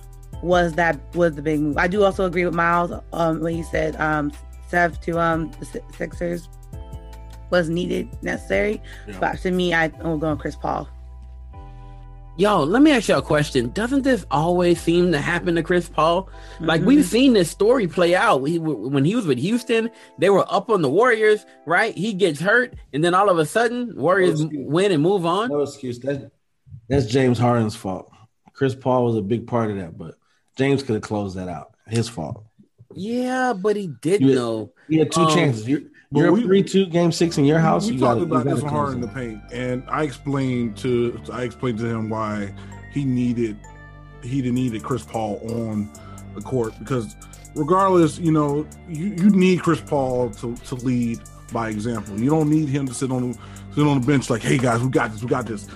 was 0.40 0.74
that 0.74 0.96
was 1.16 1.34
the 1.34 1.42
big 1.42 1.60
move. 1.60 1.76
I 1.76 1.88
do 1.88 2.04
also 2.04 2.24
agree 2.24 2.44
with 2.44 2.54
Miles 2.54 2.92
um, 3.12 3.40
when 3.40 3.54
he 3.54 3.64
said 3.64 3.96
um, 3.96 4.30
Seth 4.68 5.00
to 5.02 5.18
um, 5.18 5.50
the 5.58 5.82
Sixers 5.96 6.48
was 7.50 7.68
needed, 7.68 8.08
necessary. 8.22 8.80
Yeah. 9.08 9.16
But 9.18 9.38
to 9.40 9.50
me, 9.50 9.74
I, 9.74 9.86
I'm 10.00 10.20
going 10.20 10.38
Chris 10.38 10.54
Paul. 10.54 10.88
Yo, 12.38 12.62
let 12.62 12.82
me 12.82 12.92
ask 12.92 13.08
you 13.08 13.16
a 13.16 13.20
question. 13.20 13.68
Doesn't 13.70 14.02
this 14.02 14.24
always 14.30 14.80
seem 14.80 15.10
to 15.10 15.20
happen 15.20 15.56
to 15.56 15.62
Chris 15.64 15.88
Paul? 15.88 16.30
Like 16.60 16.78
mm-hmm. 16.82 16.86
we've 16.86 17.04
seen 17.04 17.32
this 17.32 17.50
story 17.50 17.88
play 17.88 18.14
out. 18.14 18.44
He, 18.44 18.60
when 18.60 19.04
he 19.04 19.16
was 19.16 19.26
with 19.26 19.38
Houston, 19.38 19.90
they 20.20 20.30
were 20.30 20.46
up 20.48 20.70
on 20.70 20.80
the 20.80 20.88
Warriors, 20.88 21.44
right? 21.66 21.92
He 21.96 22.12
gets 22.14 22.38
hurt, 22.38 22.74
and 22.92 23.02
then 23.02 23.12
all 23.12 23.28
of 23.28 23.38
a 23.38 23.44
sudden, 23.44 23.92
Warriors 23.96 24.40
no 24.40 24.50
win 24.52 24.92
and 24.92 25.02
move 25.02 25.26
on. 25.26 25.48
No 25.48 25.62
excuse. 25.62 25.98
That, 25.98 26.30
that's 26.88 27.06
James 27.06 27.40
Harden's 27.40 27.74
fault. 27.74 28.08
Chris 28.52 28.76
Paul 28.76 29.06
was 29.06 29.16
a 29.16 29.22
big 29.22 29.48
part 29.48 29.72
of 29.72 29.78
that, 29.78 29.98
but 29.98 30.14
James 30.56 30.84
could 30.84 30.94
have 30.94 31.02
closed 31.02 31.36
that 31.36 31.48
out. 31.48 31.74
His 31.88 32.08
fault. 32.08 32.44
Yeah, 32.94 33.52
but 33.52 33.74
he 33.74 33.88
didn't 34.00 34.32
know. 34.32 34.72
He 34.88 34.98
had 34.98 35.10
two 35.10 35.22
um, 35.22 35.34
chances. 35.34 35.66
You're, 36.10 36.24
you're 36.24 36.32
we, 36.32 36.42
three 36.42 36.62
two 36.62 36.86
game 36.86 37.12
six 37.12 37.36
in 37.36 37.44
your 37.44 37.58
house. 37.58 37.86
We 37.86 37.94
you 37.94 38.00
talked 38.00 38.22
about 38.22 38.44
this 38.44 38.62
hard 38.62 38.94
in 38.94 39.00
the 39.00 39.08
paint, 39.08 39.40
and 39.52 39.84
I 39.88 40.04
explained 40.04 40.76
to 40.78 41.20
I 41.32 41.42
explained 41.42 41.78
to 41.80 41.86
him 41.86 42.08
why 42.08 42.54
he 42.92 43.04
needed 43.04 43.58
he 44.22 44.40
didn't 44.40 44.54
needed 44.54 44.82
Chris 44.82 45.02
Paul 45.02 45.38
on 45.50 45.90
the 46.34 46.40
court 46.40 46.72
because 46.78 47.14
regardless, 47.54 48.18
you 48.18 48.32
know, 48.32 48.66
you, 48.88 49.06
you 49.06 49.30
need 49.30 49.62
Chris 49.62 49.80
Paul 49.80 50.30
to, 50.30 50.56
to 50.56 50.74
lead 50.76 51.20
by 51.52 51.68
example. 51.68 52.18
You 52.18 52.30
don't 52.30 52.48
need 52.48 52.68
him 52.68 52.86
to 52.86 52.94
sit 52.94 53.10
on 53.10 53.34
sit 53.74 53.86
on 53.86 54.00
the 54.00 54.06
bench 54.06 54.30
like, 54.30 54.42
hey 54.42 54.58
guys, 54.58 54.80
we 54.80 54.88
got 54.88 55.12
this, 55.12 55.22
we 55.22 55.28
got 55.28 55.46
this. 55.46 55.68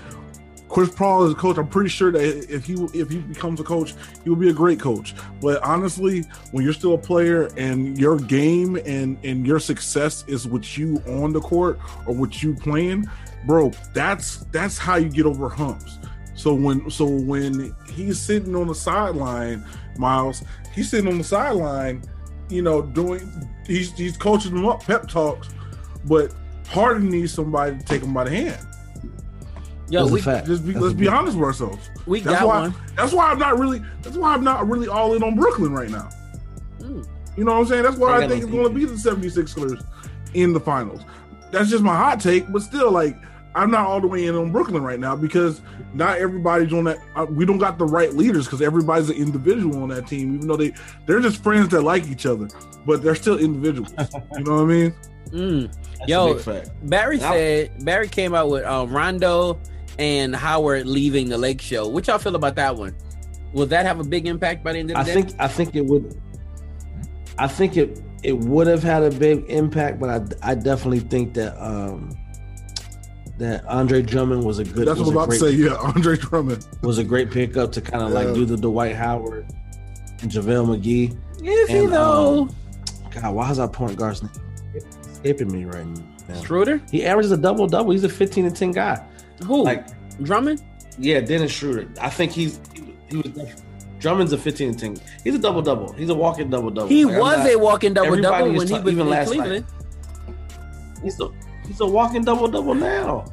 Chris 0.73 0.89
Paul 0.89 1.25
is 1.25 1.33
a 1.33 1.35
coach. 1.35 1.59
I'm 1.59 1.69
pretty 1.69 1.91
sure 1.91 2.11
that 2.11 2.51
if 2.51 2.65
he 2.65 2.73
if 2.95 3.11
he 3.11 3.19
becomes 3.19 3.61
a 3.61 3.63
coach, 3.63 3.95
he 4.25 4.31
will 4.31 4.39
be 4.39 4.49
a 4.49 4.55
great 4.55 4.81
coach. 4.81 5.15
But 5.39 5.63
honestly, 5.63 6.23
when 6.51 6.65
you're 6.65 6.73
still 6.73 6.95
a 6.95 6.99
player 6.99 7.51
and 7.59 7.99
your 7.99 8.17
game 8.17 8.77
and 8.87 9.19
and 9.23 9.47
your 9.47 9.61
success 9.61 10.25
is 10.29 10.49
with 10.49 10.79
you 10.79 10.97
on 11.07 11.35
the 11.35 11.41
court 11.41 11.79
or 12.07 12.15
with 12.15 12.43
you 12.43 12.55
playing, 12.55 13.05
bro, 13.45 13.71
that's 13.93 14.39
that's 14.51 14.79
how 14.79 14.97
you 14.97 15.11
get 15.11 15.27
over 15.27 15.51
humps. 15.51 15.99
So 16.35 16.55
when 16.55 16.91
so 16.91 17.05
when 17.05 17.77
he's 17.93 18.19
sitting 18.19 18.57
on 18.57 18.69
the 18.69 18.75
sideline, 18.75 19.67
Miles, 19.99 20.43
he's 20.75 20.89
sitting 20.89 21.13
on 21.13 21.19
the 21.19 21.25
sideline, 21.25 22.03
you 22.49 22.63
know, 22.63 22.81
doing 22.81 23.31
he's 23.67 23.93
he's 23.93 24.17
coaching 24.17 24.55
them 24.55 24.67
up 24.67 24.83
pep 24.83 25.07
talks, 25.07 25.51
but 26.07 26.35
Harden 26.67 27.11
needs 27.11 27.35
somebody 27.35 27.77
to 27.77 27.85
take 27.85 28.03
him 28.03 28.15
by 28.15 28.25
the 28.25 28.31
hand. 28.31 28.67
Yo, 29.89 30.07
we, 30.07 30.21
just 30.21 30.67
be, 30.67 30.73
let's 30.73 30.95
be 30.95 31.09
honest 31.09 31.37
with 31.37 31.45
ourselves. 31.45 31.91
We 32.07 32.21
that's 32.21 32.41
got 32.41 32.47
why, 32.47 32.61
one. 32.63 32.75
That's 32.97 33.13
why 33.13 33.31
I'm 33.31 33.39
not 33.39 33.59
really. 33.59 33.83
That's 34.01 34.17
why 34.17 34.33
I'm 34.33 34.45
not 34.45 34.67
really 34.69 34.89
all 34.89 35.15
in 35.15 35.23
on 35.23 35.35
Brooklyn 35.35 35.73
right 35.73 35.91
now. 35.91 36.09
Mm. 36.81 37.07
You 37.37 37.45
know 37.45 37.53
what 37.53 37.61
I'm 37.61 37.67
saying? 37.67 37.83
That's 37.83 37.97
why 37.97 38.21
I, 38.21 38.25
I 38.25 38.29
think 38.29 38.43
it's 38.43 38.51
going 38.51 38.65
to 38.65 38.71
be 38.71 38.85
the 38.85 38.95
76ers 38.95 39.85
in 40.35 40.53
the 40.53 40.61
finals. 40.61 41.03
That's 41.51 41.69
just 41.69 41.83
my 41.83 41.95
hot 41.95 42.21
take, 42.21 42.51
but 42.51 42.63
still, 42.63 42.91
like 42.91 43.17
I'm 43.55 43.71
not 43.71 43.87
all 43.87 44.01
the 44.01 44.07
way 44.07 44.27
in 44.27 44.35
on 44.35 44.51
Brooklyn 44.51 44.83
right 44.83 44.99
now 44.99 45.15
because 45.15 45.61
not 45.93 46.19
everybody's 46.19 46.73
on 46.73 46.85
that. 46.85 46.99
Uh, 47.15 47.27
we 47.29 47.45
don't 47.45 47.59
got 47.59 47.79
the 47.79 47.85
right 47.85 48.13
leaders 48.15 48.47
because 48.47 48.63
everybody's 48.63 49.11
an 49.11 49.17
individual 49.17 49.83
on 49.83 49.91
that 49.91 50.07
team, 50.07 50.35
even 50.37 50.47
though 50.47 50.57
they 50.57 50.73
they're 51.07 51.21
just 51.21 51.43
friends 51.43 51.69
that 51.69 51.83
like 51.83 52.07
each 52.09 52.25
other, 52.25 52.49
but 52.87 53.03
they're 53.03 53.15
still 53.15 53.39
individuals. 53.39 53.93
you 54.39 54.45
know 54.45 54.55
what 54.55 54.63
I 54.63 54.65
mean? 54.65 54.95
Mm. 55.31 55.73
That's 55.73 56.03
a 56.03 56.07
Yo, 56.09 56.35
big 56.35 56.43
fact. 56.43 56.71
Barry 56.89 57.19
said 57.19 57.85
Barry 57.85 58.09
came 58.09 58.35
out 58.35 58.49
with 58.49 58.65
um, 58.65 58.91
Rondo 58.91 59.61
and 59.99 60.35
Howard 60.35 60.87
leaving 60.87 61.29
the 61.29 61.39
Lake 61.39 61.61
Show. 61.61 61.87
What 61.89 62.07
y'all 62.07 62.19
feel 62.19 62.35
about 62.37 62.55
that 62.57 62.77
one? 62.77 62.95
Will 63.53 63.67
that 63.67 63.85
have 63.87 64.01
a 64.01 64.05
big 64.05 64.27
impact 64.27 64.65
by 64.65 64.73
the 64.73 64.79
end 64.79 64.91
of 64.91 64.97
the 64.97 65.01
I 65.01 65.05
day? 65.05 65.15
think 65.15 65.31
I 65.39 65.49
think 65.49 65.75
it 65.75 65.85
would. 65.85 66.21
I 67.39 67.47
think 67.49 67.77
it 67.77 68.01
it 68.23 68.39
would 68.39 68.67
have 68.67 68.83
had 68.83 69.03
a 69.03 69.11
big 69.11 69.45
impact, 69.49 69.99
but 70.01 70.09
I 70.43 70.53
I 70.53 70.55
definitely 70.55 71.01
think 71.01 71.35
that 71.35 71.57
um 71.63 72.17
that 73.39 73.65
Andre 73.67 74.03
Drummond 74.03 74.45
was 74.45 74.59
a 74.59 74.65
good. 74.65 74.87
That's 74.87 74.99
what 75.01 75.07
was 75.07 75.09
I'm 75.11 75.17
a 75.17 75.21
about 75.21 75.31
to 75.33 75.39
say. 75.39 75.51
Yeah, 75.51 75.75
Andre 75.95 76.17
Drummond. 76.17 76.67
was 76.83 76.99
a 76.99 77.05
great 77.05 77.31
pickup 77.31 77.73
to 77.73 77.81
kind 77.81 78.03
of 78.05 78.11
like 78.13 78.35
do 78.35 78.45
the 78.45 78.57
Dwight 78.57 78.95
Howard 78.95 79.47
and 80.23 80.31
JaVale 80.31 80.79
McGee. 80.81 81.19
Is 81.45 81.69
he 81.69 81.79
And, 81.79 81.93
though? 81.93 82.43
um, 82.43 82.57
God, 83.11 83.35
why 83.35 83.51
is 83.51 83.59
our 83.59 83.69
point 83.69 83.97
guard's 83.97 84.23
name 84.23 84.31
escaping 85.11 85.51
me 85.51 85.65
right 85.65 85.85
now? 86.29 86.41
Schroeder? 86.43 86.81
He 86.91 87.05
averages 87.05 87.33
a 87.33 87.37
double 87.37 87.67
double. 87.67 87.91
He's 87.93 88.05
a 88.05 88.09
15 88.09 88.47
and 88.47 88.57
10 88.57 88.71
guy. 88.73 89.05
Who? 89.45 89.65
Like 89.65 89.87
Drummond? 90.23 90.63
Yeah, 90.99 91.21
Dennis 91.21 91.53
Schroeder. 91.53 91.89
I 92.01 92.11
think 92.11 92.33
he's 92.33 92.61
he, 93.09 93.17
was. 93.17 93.27
def- 93.31 93.63
Drummond's 93.99 94.33
a 94.33 94.39
15 94.39 94.69
and 94.71 94.79
10. 94.79 94.97
He's 95.25 95.35
a 95.35 95.39
double 95.39 95.63
double. 95.63 95.93
He's 95.93 96.09
a 96.11 96.15
walking 96.15 96.51
double 96.51 96.71
double. 96.71 96.89
He 96.89 97.05
Like, 97.05 97.21
was 97.21 97.39
not- 97.39 97.51
a 97.51 97.57
walking 97.57 97.95
double 97.95 98.21
double 98.21 98.53
when 98.53 98.67
he 98.67 98.75
was 98.75 98.93
even 98.93 99.01
in 99.01 99.09
last 99.09 99.29
Cleveland. 99.29 99.65
Night. 99.65 100.35
He's 101.03 101.21
a 101.21 101.29
he's 101.67 101.81
a 101.81 101.87
walking 101.87 102.23
double 102.25 102.49
double 102.49 102.75
now. 102.75 103.25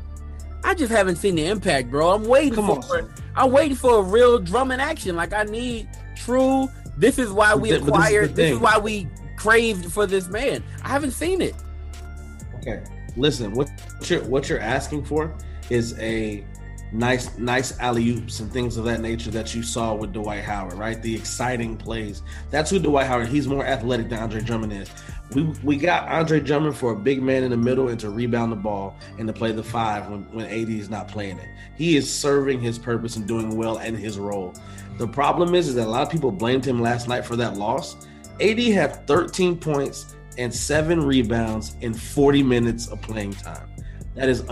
I 0.63 0.73
just 0.73 0.91
haven't 0.91 1.15
seen 1.15 1.35
the 1.35 1.45
impact, 1.45 1.89
bro. 1.89 2.11
I'm 2.11 2.25
waiting 2.25 2.53
Come 2.53 2.81
for 2.81 3.09
I'm 3.35 3.51
waiting 3.51 3.75
for 3.77 3.99
a 3.99 4.01
real 4.01 4.39
Drummond 4.39 4.81
action. 4.81 5.15
Like 5.15 5.33
I 5.33 5.43
need 5.43 5.87
true. 6.15 6.67
This 6.97 7.17
is 7.17 7.31
why 7.31 7.55
we 7.55 7.69
But 7.69 7.75
this 7.75 7.81
is 7.83 7.87
acquired. 7.87 8.35
This 8.35 8.51
is 8.53 8.59
why 8.59 8.77
we 8.77 9.07
craved 9.37 9.91
for 9.91 10.05
this 10.05 10.27
man. 10.27 10.63
I 10.83 10.89
haven't 10.89 11.11
seen 11.11 11.41
it. 11.41 11.55
Okay, 12.55 12.83
listen. 13.15 13.53
What 13.53 13.69
you're 14.09 14.23
what 14.25 14.49
you're 14.49 14.59
asking 14.59 15.05
for 15.05 15.33
is 15.69 15.97
a 15.99 16.43
nice 16.91 17.37
nice 17.37 17.77
alley 17.79 18.09
oops 18.09 18.39
and 18.39 18.51
things 18.51 18.75
of 18.77 18.83
that 18.85 18.99
nature 18.99 19.29
that 19.29 19.53
you 19.53 19.61
saw 19.61 19.93
with 19.93 20.11
Dwight 20.11 20.43
Howard, 20.43 20.73
right? 20.73 21.01
The 21.01 21.15
exciting 21.15 21.77
plays. 21.77 22.23
That's 22.49 22.71
who 22.71 22.79
Dwight 22.79 23.07
Howard. 23.07 23.27
He's 23.27 23.47
more 23.47 23.65
athletic 23.65 24.09
than 24.09 24.19
Andre 24.19 24.41
Drummond 24.41 24.73
is. 24.73 24.89
We 25.33 25.43
we 25.63 25.77
got 25.77 26.07
Andre 26.07 26.39
Drummond 26.39 26.75
for 26.75 26.91
a 26.93 26.95
big 26.95 27.21
man 27.21 27.43
in 27.43 27.51
the 27.51 27.57
middle 27.57 27.89
and 27.89 27.99
to 27.99 28.09
rebound 28.09 28.51
the 28.51 28.57
ball 28.57 28.95
and 29.17 29.27
to 29.27 29.33
play 29.33 29.51
the 29.51 29.63
five 29.63 30.09
when 30.09 30.23
when 30.33 30.45
AD 30.45 30.69
is 30.69 30.89
not 30.89 31.07
playing 31.07 31.37
it. 31.37 31.47
He 31.75 31.95
is 31.95 32.11
serving 32.11 32.59
his 32.59 32.79
purpose 32.79 33.15
and 33.15 33.27
doing 33.27 33.55
well 33.55 33.77
in 33.79 33.95
his 33.95 34.17
role. 34.17 34.53
The 34.97 35.07
problem 35.07 35.55
is, 35.55 35.69
is 35.69 35.75
that 35.75 35.87
a 35.87 35.89
lot 35.89 36.01
of 36.01 36.09
people 36.09 36.31
blamed 36.31 36.65
him 36.65 36.81
last 36.81 37.07
night 37.07 37.23
for 37.23 37.35
that 37.37 37.55
loss. 37.55 37.95
AD 38.41 38.59
had 38.59 39.05
13 39.07 39.57
points 39.57 40.15
and 40.37 40.53
seven 40.53 41.01
rebounds 41.05 41.75
in 41.81 41.93
40 41.93 42.43
minutes 42.43 42.87
of 42.87 43.01
playing 43.01 43.33
time. 43.33 43.69
That 44.15 44.29
is 44.29 44.43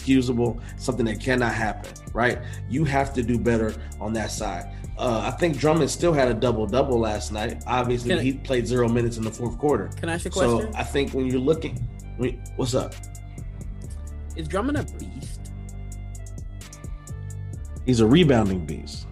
unexcusable, 0.00 0.60
something 0.76 1.06
that 1.06 1.20
cannot 1.20 1.54
happen, 1.54 1.92
right? 2.12 2.38
You 2.68 2.84
have 2.84 3.12
to 3.14 3.22
do 3.22 3.38
better 3.38 3.74
on 4.00 4.12
that 4.14 4.30
side. 4.30 4.74
Uh, 4.98 5.20
I 5.24 5.30
think 5.36 5.58
Drummond 5.58 5.90
still 5.90 6.12
had 6.12 6.28
a 6.28 6.34
double 6.34 6.66
double 6.66 6.98
last 6.98 7.32
night. 7.32 7.62
Obviously, 7.66 8.10
Can 8.10 8.18
I- 8.18 8.22
he 8.22 8.32
played 8.34 8.66
zero 8.66 8.88
minutes 8.88 9.16
in 9.16 9.24
the 9.24 9.30
fourth 9.30 9.58
quarter. 9.58 9.88
Can 9.96 10.08
I 10.08 10.14
ask 10.14 10.24
you 10.24 10.30
a 10.30 10.32
question? 10.32 10.72
So? 10.72 10.78
I 10.78 10.84
think 10.84 11.12
when 11.12 11.26
you're 11.26 11.40
looking, 11.40 11.76
when, 12.18 12.42
what's 12.56 12.74
up? 12.74 12.94
Is 14.36 14.48
Drummond 14.48 14.78
a 14.78 14.84
beast? 14.98 15.40
He's 17.84 18.00
a 18.00 18.06
rebounding 18.06 18.64
beast. 18.64 19.06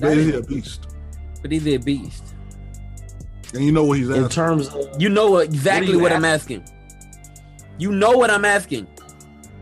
Yeah, 0.00 0.14
he's 0.14 0.34
a 0.34 0.42
beast. 0.42 0.86
But 1.42 1.50
he's 1.50 1.66
a 1.66 1.76
beast. 1.78 2.22
And 3.54 3.64
you 3.64 3.72
know 3.72 3.84
what 3.84 3.98
he's 3.98 4.10
In 4.10 4.28
terms 4.28 4.68
of 4.68 5.00
You 5.00 5.08
know 5.08 5.38
exactly 5.38 5.92
you 5.92 5.98
what, 5.98 6.12
I'm 6.12 6.24
asking? 6.24 6.62
asking. 6.62 6.76
You 7.78 7.92
know 7.92 8.12
what 8.12 8.30
I'm 8.30 8.44
asking. 8.44 8.86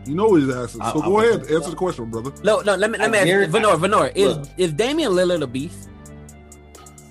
You 0.05 0.15
know 0.15 0.27
what 0.27 0.41
he's 0.41 0.53
asking. 0.53 0.81
So 0.81 1.01
I- 1.01 1.05
go 1.05 1.17
I- 1.17 1.23
ahead, 1.25 1.39
answer 1.51 1.69
the 1.71 1.75
question, 1.75 2.05
brother. 2.09 2.31
No, 2.43 2.61
no. 2.61 2.75
Let 2.75 2.91
me 2.91 2.97
let 2.97 3.09
me 3.11 3.17
I 3.17 3.21
ask 3.21 3.27
you, 3.27 3.33
guarantee- 3.33 3.51
Venor. 3.51 3.77
Venor, 3.77 4.07
is 4.15 4.37
Look. 4.37 4.47
is 4.57 4.73
Damian 4.73 5.11
Lillard 5.13 5.41
a 5.41 5.47
beast? 5.47 5.89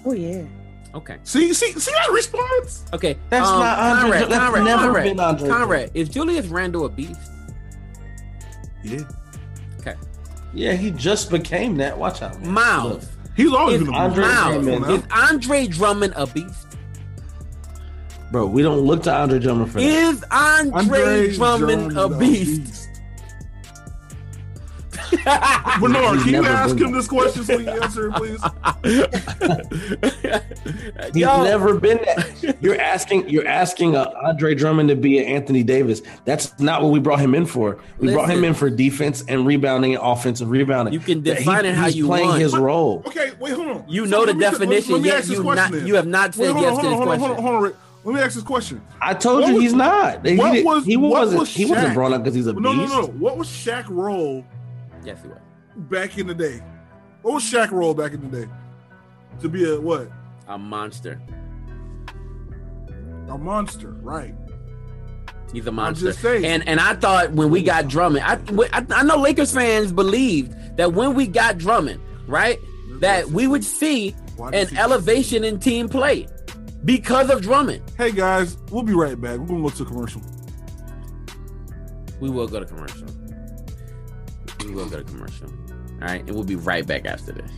Oh 0.05 0.13
yeah. 0.13 0.43
Okay. 0.95 1.17
See, 1.25 1.53
see, 1.55 1.73
see 1.73 1.91
that 1.91 2.13
response? 2.13 2.85
Okay. 2.93 3.19
That's 3.31 3.49
um, 3.49 3.59
not 3.59 3.79
Andre- 3.79 4.03
Conrad, 4.21 4.31
that's 4.31 4.45
Conrad, 4.45 4.65
never 4.65 4.83
Conrad, 4.85 5.05
been 5.05 5.21
Andre 5.21 5.49
Conrad, 5.49 5.91
is 5.95 6.09
Julius 6.09 6.47
Randle 6.47 6.85
a 6.85 6.89
beast? 6.89 7.21
Yeah. 8.85 9.01
Okay. 9.81 9.95
yeah, 10.53 10.73
he 10.75 10.91
just 10.93 11.31
became 11.31 11.77
that. 11.79 11.99
Watch 11.99 12.23
out, 12.23 12.41
man. 12.41 12.53
Miles. 12.53 13.09
He's 13.37 13.53
always 13.53 13.81
Is 13.81 13.89
gonna 13.89 13.93
be 13.93 14.23
Andre 14.23 14.25
Miles. 14.25 14.65
Drummond. 14.67 14.93
Is 14.93 15.03
Andre 15.11 15.67
Drummond 15.67 16.13
a 16.17 16.27
beast? 16.29 16.67
Bro. 18.35 18.47
We 18.47 18.63
don't 18.63 18.81
look 18.81 19.05
to 19.05 19.15
Andre 19.15 19.39
Drummond 19.39 19.71
for 19.71 19.79
that. 19.81 19.87
Is 19.87 20.25
Andre, 20.33 20.73
Andre 20.77 21.35
Drummond, 21.37 21.91
Drummond 21.93 22.15
a 22.15 22.19
beast? 22.19 22.89
Bernard, 25.81 26.21
can 26.23 26.29
you 26.35 26.45
ask 26.45 26.77
him 26.77 26.91
this 26.91 27.07
question 27.07 27.45
so 27.45 27.57
he 27.59 27.65
can 27.65 27.81
answer 27.81 28.09
it, 28.09 28.15
please? 28.15 28.41
He's 31.13 31.17
Yo. 31.23 31.45
never 31.45 31.79
been 31.79 31.99
that. 31.99 32.57
You're 32.61 32.81
asking. 32.81 33.29
You're 33.29 33.47
asking 33.47 33.95
uh, 33.95 34.13
Andre 34.25 34.57
Drummond 34.57 34.89
to 34.89 34.97
be 34.97 35.19
an 35.21 35.27
Anthony 35.27 35.63
Davis. 35.63 36.03
That's 36.25 36.59
not 36.59 36.83
what 36.83 36.91
we 36.91 36.99
brought 36.99 37.21
him 37.21 37.37
in 37.37 37.47
for. 37.47 37.79
We 37.99 38.13
brought 38.13 38.29
him 38.31 38.43
in 38.43 38.55
for 38.55 38.69
defense 38.71 39.23
and 39.29 39.47
rebounding 39.47 39.95
and 39.95 40.03
offensive 40.03 40.51
rebounding. 40.51 40.93
You 40.95 41.01
can 41.01 41.23
That 41.23 41.39
define 41.39 41.65
it 41.67 41.75
how 41.77 41.87
he's 41.87 41.97
you 41.97 42.07
playing 42.07 42.29
want. 42.31 42.41
his 42.43 42.57
role. 42.57 43.05
Okay, 43.07 43.31
wait, 43.39 43.53
hold 43.53 43.69
on. 43.69 43.85
You 43.89 44.07
So 44.07 44.11
know 44.11 44.21
the 44.27 44.33
let 44.33 44.37
me- 44.37 44.43
let- 44.45 44.51
definition, 44.53 44.93
let 44.95 45.03
me 45.03 45.09
yet 45.09 45.19
ask 45.19 45.29
this 45.29 45.37
you 45.39 45.43
question 45.45 45.79
not- 45.79 45.87
you 45.87 45.95
have 45.95 46.07
not 46.09 46.37
Wait, 46.37 46.47
said 46.47 46.53
hold 46.53 46.65
yes 46.65 46.77
on, 46.79 46.85
to 46.85 46.91
hold 46.91 47.03
this 47.03 47.09
on, 47.09 47.09
hold 47.09 47.09
on, 47.13 47.19
hold 47.19 47.31
on, 47.31 47.37
question. 47.37 47.45
hold 47.45 47.57
on, 47.57 47.63
Rick. 47.63 47.75
Let 48.05 48.15
me 48.15 48.21
ask 48.21 48.35
this 48.35 48.45
question. 48.45 48.83
I 49.01 49.15
told 49.15 49.41
What 49.41 49.49
you 49.49 49.55
was- 49.55 49.63
he's 49.63 49.73
not. 49.73 50.27
He, 50.27 50.37
What 50.37 50.53
did- 50.53 50.65
was 50.65 50.85
he 50.85 50.97
what 50.97 51.11
wasn't. 51.11 51.41
was 51.41 51.49
he 51.55 51.65
wasn't 51.65 51.95
brought 51.95 52.13
up 52.13 52.23
because 52.23 52.35
he's 52.35 52.47
a 52.47 52.53
no, 52.53 52.73
beast. 52.75 52.93
No, 52.93 53.01
no, 53.01 53.07
no. 53.07 53.13
What 53.19 53.39
was 53.39 53.49
Shaq 53.49 53.89
role 53.89 54.45
Yes, 55.05 55.19
he 55.23 55.29
was. 55.29 55.39
back 55.77 56.19
in 56.19 56.27
the 56.27 56.35
day? 56.35 56.61
What 57.23 57.35
was 57.35 57.43
Shaq 57.45 57.71
role 57.71 57.95
back 57.95 58.13
in 58.13 58.31
the 58.31 58.43
day? 58.43 58.53
To 59.41 59.49
be 59.49 59.65
a 59.69 59.81
what? 59.81 60.11
A 60.49 60.59
monster. 60.59 61.21
A 63.29 63.39
monster, 63.39 63.89
right? 64.03 64.35
He's 65.53 65.67
a 65.67 65.73
monster. 65.73 66.07
just 66.07 66.21
saying. 66.21 66.45
And 66.45 66.67
and 66.69 66.81
I 66.81 66.95
thought 66.95 67.33
when 67.33 67.49
we 67.51 67.63
got 67.63 67.89
Drummond, 67.89 68.25
I, 68.25 68.35
I 68.73 68.85
I 68.91 69.03
know 69.03 69.17
Lakers 69.17 69.53
fans 69.53 69.93
believed 69.93 70.53
that 70.77 70.93
when 70.93 71.15
we 71.15 71.27
got 71.27 71.57
Drummond, 71.59 72.01
right, 72.27 72.59
that 73.01 73.29
we 73.29 73.47
would 73.47 73.65
see 73.65 74.15
an 74.53 74.77
elevation 74.77 75.43
in 75.45 75.59
team 75.59 75.89
play 75.89 76.27
because 76.85 77.31
of 77.31 77.43
Drummond. 77.43 77.83
Hey 77.97 78.13
guys, 78.13 78.57
we'll 78.71 78.83
be 78.83 78.95
right 78.95 79.21
back. 79.21 79.39
We're 79.39 79.47
gonna 79.47 79.63
go 79.63 79.71
to 79.71 79.85
commercial. 79.85 80.23
We 82.21 82.31
will 82.31 82.47
go 82.47 82.61
to 82.61 82.67
commercial. 82.67 83.07
We 84.65 84.71
will 84.71 84.89
go 84.89 84.99
to 84.99 85.05
commercial. 85.05 85.49
All 85.49 86.09
right, 86.09 86.21
and 86.21 86.31
we'll 86.31 86.45
be 86.45 86.57
right 86.57 86.87
back 86.87 87.07
after 87.07 87.33
this. 87.33 87.51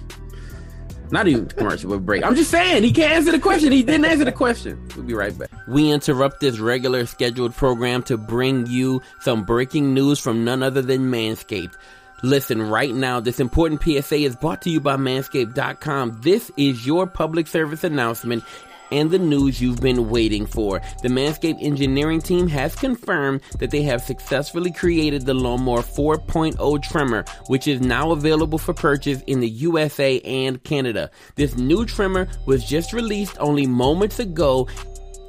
Not 1.11 1.29
even 1.29 1.47
commercial, 1.57 1.91
but 1.91 2.05
break. 2.05 2.25
I'm 2.25 2.35
just 2.35 2.51
saying 2.51 2.83
he 2.83 2.93
can't 2.93 3.13
answer 3.13 3.33
the 3.33 3.39
question. 3.39 3.73
He 3.73 3.83
didn't 3.83 4.05
answer 4.05 4.25
the 4.25 4.33
question. 4.33 4.89
We'll 4.97 5.05
be 5.05 5.15
right 5.15 5.37
back. 5.37 5.51
We 5.69 5.91
interrupt 5.91 6.41
this 6.41 6.59
regular 6.59 7.07
scheduled 7.07 7.55
program 7.55 8.03
to 8.05 8.17
bring 8.17 8.67
you 8.67 9.03
some 9.21 9.45
breaking 9.45 9.95
news 9.95 10.19
from 10.19 10.45
none 10.45 10.63
other 10.63 10.83
than 10.83 11.11
Manscaped. 11.11 11.75
Listen, 12.23 12.63
right 12.63 12.95
now, 12.95 13.21
this 13.21 13.41
important 13.41 13.83
PSA 13.83 14.17
is 14.17 14.35
brought 14.37 14.63
to 14.63 14.71
you 14.71 14.81
by 14.81 14.97
Manscaped.com. 14.97 16.21
This 16.23 16.51
is 16.57 16.87
your 16.87 17.07
public 17.07 17.47
service 17.47 17.85
announcement 17.85 18.43
and 18.91 19.11
the 19.11 19.19
news 19.19 19.61
you've 19.61 19.81
been 19.81 20.09
waiting 20.11 20.47
for. 20.47 20.81
The 21.03 21.09
Manscaped 21.09 21.63
engineering 21.63 22.21
team 22.21 22.49
has 22.49 22.75
confirmed 22.75 23.43
that 23.59 23.71
they 23.71 23.83
have 23.83 24.03
successfully 24.03 24.71
created 24.71 25.27
the 25.27 25.35
Lawnmower 25.35 25.83
4.0 25.83 26.83
trimmer, 26.83 27.25
which 27.47 27.67
is 27.67 27.81
now 27.81 28.13
available 28.13 28.59
for 28.59 28.75
purchase 28.75 29.23
in 29.27 29.41
the 29.41 29.49
USA 29.49 30.21
and 30.21 30.63
Canada. 30.65 31.11
This 31.35 31.57
new 31.57 31.85
trimmer 31.85 32.29
was 32.47 32.65
just 32.65 32.93
released 32.93 33.37
only 33.39 33.67
moments 33.67 34.19
ago 34.19 34.69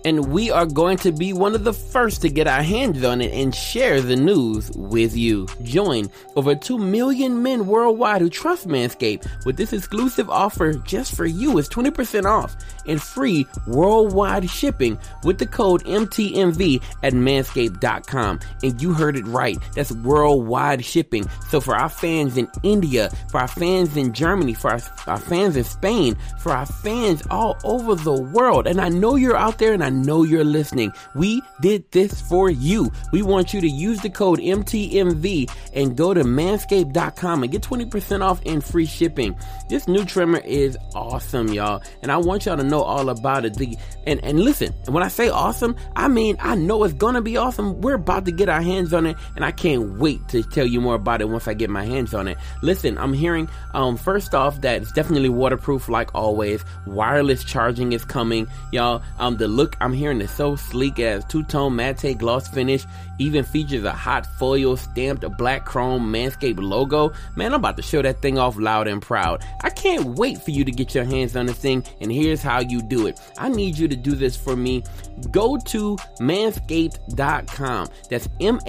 and 0.08 0.32
we 0.32 0.49
are 0.49 0.66
going 0.66 0.97
to 0.97 1.12
be 1.12 1.34
one 1.34 1.53
of 1.53 1.66
the 1.66 1.74
first 1.74 2.22
to 2.22 2.30
get 2.30 2.47
our 2.47 2.64
hands 2.64 3.03
on 3.03 3.20
it 3.20 3.34
and 3.34 3.53
share 3.53 3.99
the 3.99 4.16
news 4.16 4.72
with 4.72 5.18
you. 5.18 5.45
Join 5.64 6.10
over 6.38 6.55
2 6.55 6.78
million 6.78 7.43
men 7.43 7.68
worldwide 7.68 8.22
who 8.22 8.30
trust 8.30 8.70
Manscaped 8.70 9.28
with 9.45 9.58
this 9.58 9.74
exclusive 9.74 10.30
offer 10.30 10.76
just 10.76 11.14
for 11.14 11.26
you. 11.26 11.58
It's 11.58 11.68
20% 11.68 12.24
off 12.24 12.55
and 12.86 13.03
free 13.03 13.45
worldwide 13.68 14.49
shipping 14.49 14.97
with 15.26 15.39
the 15.39 15.45
code 15.45 15.84
MTMV 15.84 16.82
at 17.03 17.12
manscaped.com. 17.12 18.39
And 18.64 18.82
you 18.82 18.93
heard 18.93 19.18
it 19.18 19.28
right. 19.28 19.58
That's 19.76 19.91
worldwide 19.91 20.86
shipping. 20.86 21.28
So 21.49 21.60
for 21.60 21.76
our 21.76 21.89
fans 21.89 22.38
in 22.38 22.49
India, 22.64 23.10
for 23.30 23.41
our 23.41 23.49
fans 23.49 23.97
in 23.97 24.14
Germany, 24.14 24.53
for 24.53 24.72
our, 24.72 24.80
our 25.08 25.20
fans 25.20 25.58
in 25.58 25.66
Spain, 25.66 26.16
for 26.39 26.53
our 26.53 26.66
fans 26.66 27.24
all 27.30 27.58
over 27.66 27.95
the 27.95 28.14
world, 28.14 28.68
and 28.68 28.80
I 28.80 28.88
know 28.88 29.18
you're 29.18 29.36
out 29.36 29.58
there 29.58 29.74
and 29.74 29.84
I 29.84 29.96
know 30.03 30.23
you're 30.23 30.43
listening. 30.43 30.91
We 31.15 31.41
did 31.61 31.89
this 31.91 32.21
for 32.21 32.49
you. 32.49 32.91
We 33.11 33.21
want 33.21 33.53
you 33.53 33.61
to 33.61 33.69
use 33.69 34.01
the 34.01 34.09
code 34.09 34.39
MTMV 34.39 35.49
and 35.73 35.97
go 35.97 36.13
to 36.13 36.23
manscaped.com 36.23 37.43
and 37.43 37.51
get 37.51 37.61
20% 37.61 38.21
off 38.21 38.41
and 38.45 38.63
free 38.63 38.85
shipping. 38.85 39.35
This 39.69 39.87
new 39.87 40.05
trimmer 40.05 40.39
is 40.39 40.77
awesome, 40.95 41.49
y'all, 41.49 41.81
and 42.01 42.11
I 42.11 42.17
want 42.17 42.45
y'all 42.45 42.57
to 42.57 42.63
know 42.63 42.81
all 42.81 43.09
about 43.09 43.45
it. 43.45 43.55
The 43.55 43.77
and 44.05 44.23
and 44.23 44.39
listen, 44.39 44.73
when 44.87 45.03
I 45.03 45.07
say 45.07 45.29
awesome, 45.29 45.75
I 45.95 46.07
mean 46.07 46.37
I 46.39 46.55
know 46.55 46.83
it's 46.83 46.93
gonna 46.93 47.21
be 47.21 47.37
awesome. 47.37 47.81
We're 47.81 47.95
about 47.95 48.25
to 48.25 48.31
get 48.31 48.49
our 48.49 48.61
hands 48.61 48.93
on 48.93 49.05
it, 49.05 49.17
and 49.35 49.43
I 49.43 49.51
can't 49.51 49.97
wait 49.99 50.27
to 50.29 50.43
tell 50.43 50.65
you 50.65 50.81
more 50.81 50.95
about 50.95 51.21
it 51.21 51.29
once 51.29 51.47
I 51.47 51.53
get 51.53 51.69
my 51.69 51.85
hands 51.85 52.13
on 52.13 52.27
it. 52.27 52.37
Listen, 52.61 52.97
I'm 52.97 53.13
hearing 53.13 53.49
um 53.73 53.97
first 53.97 54.33
off 54.33 54.61
that 54.61 54.81
it's 54.81 54.91
definitely 54.91 55.29
waterproof 55.29 55.89
like 55.89 56.13
always. 56.15 56.63
Wireless 56.85 57.43
charging 57.43 57.91
is 57.91 58.05
coming, 58.05 58.47
y'all. 58.71 59.01
Um, 59.19 59.37
the 59.37 59.47
look 59.47 59.75
I'm 59.88 59.93
hearing 59.93 60.19
it's 60.19 60.33
so 60.33 60.57
sleek 60.57 60.99
as 60.99 61.23
two 61.23 61.43
tone 61.43 61.77
matte 61.77 62.17
gloss 62.17 62.49
finish. 62.49 62.85
Even 63.19 63.45
features 63.45 63.85
a 63.85 63.93
hot 63.93 64.25
foil 64.25 64.75
stamped 64.75 65.23
black 65.38 65.63
chrome 65.63 66.11
Manscaped 66.11 66.59
logo. 66.59 67.13
Man, 67.38 67.53
I'm 67.53 67.61
about 67.61 67.77
to 67.77 67.83
show 67.83 68.01
that 68.01 68.21
thing 68.21 68.38
off 68.38 68.57
loud 68.57 68.89
and 68.89 69.01
proud. 69.01 69.45
I 69.63 69.69
can't 69.69 70.03
wait 70.19 70.41
for 70.41 70.51
you 70.51 70.65
to 70.65 70.71
get 70.71 70.93
your 70.93 71.05
hands 71.05 71.38
on 71.38 71.45
this 71.45 71.59
thing, 71.59 71.85
and 72.01 72.11
here's 72.11 72.41
how 72.41 72.59
you 72.59 72.81
do 72.81 73.07
it. 73.07 73.17
I 73.38 73.47
need 73.47 73.77
you 73.77 73.88
to 73.88 73.95
do 73.95 74.11
this 74.11 74.35
for 74.35 74.57
me. 74.57 74.83
Go 75.31 75.55
to 75.57 75.95
manscaped.com. 76.19 77.88
That's 78.09 78.27
M 78.41 78.59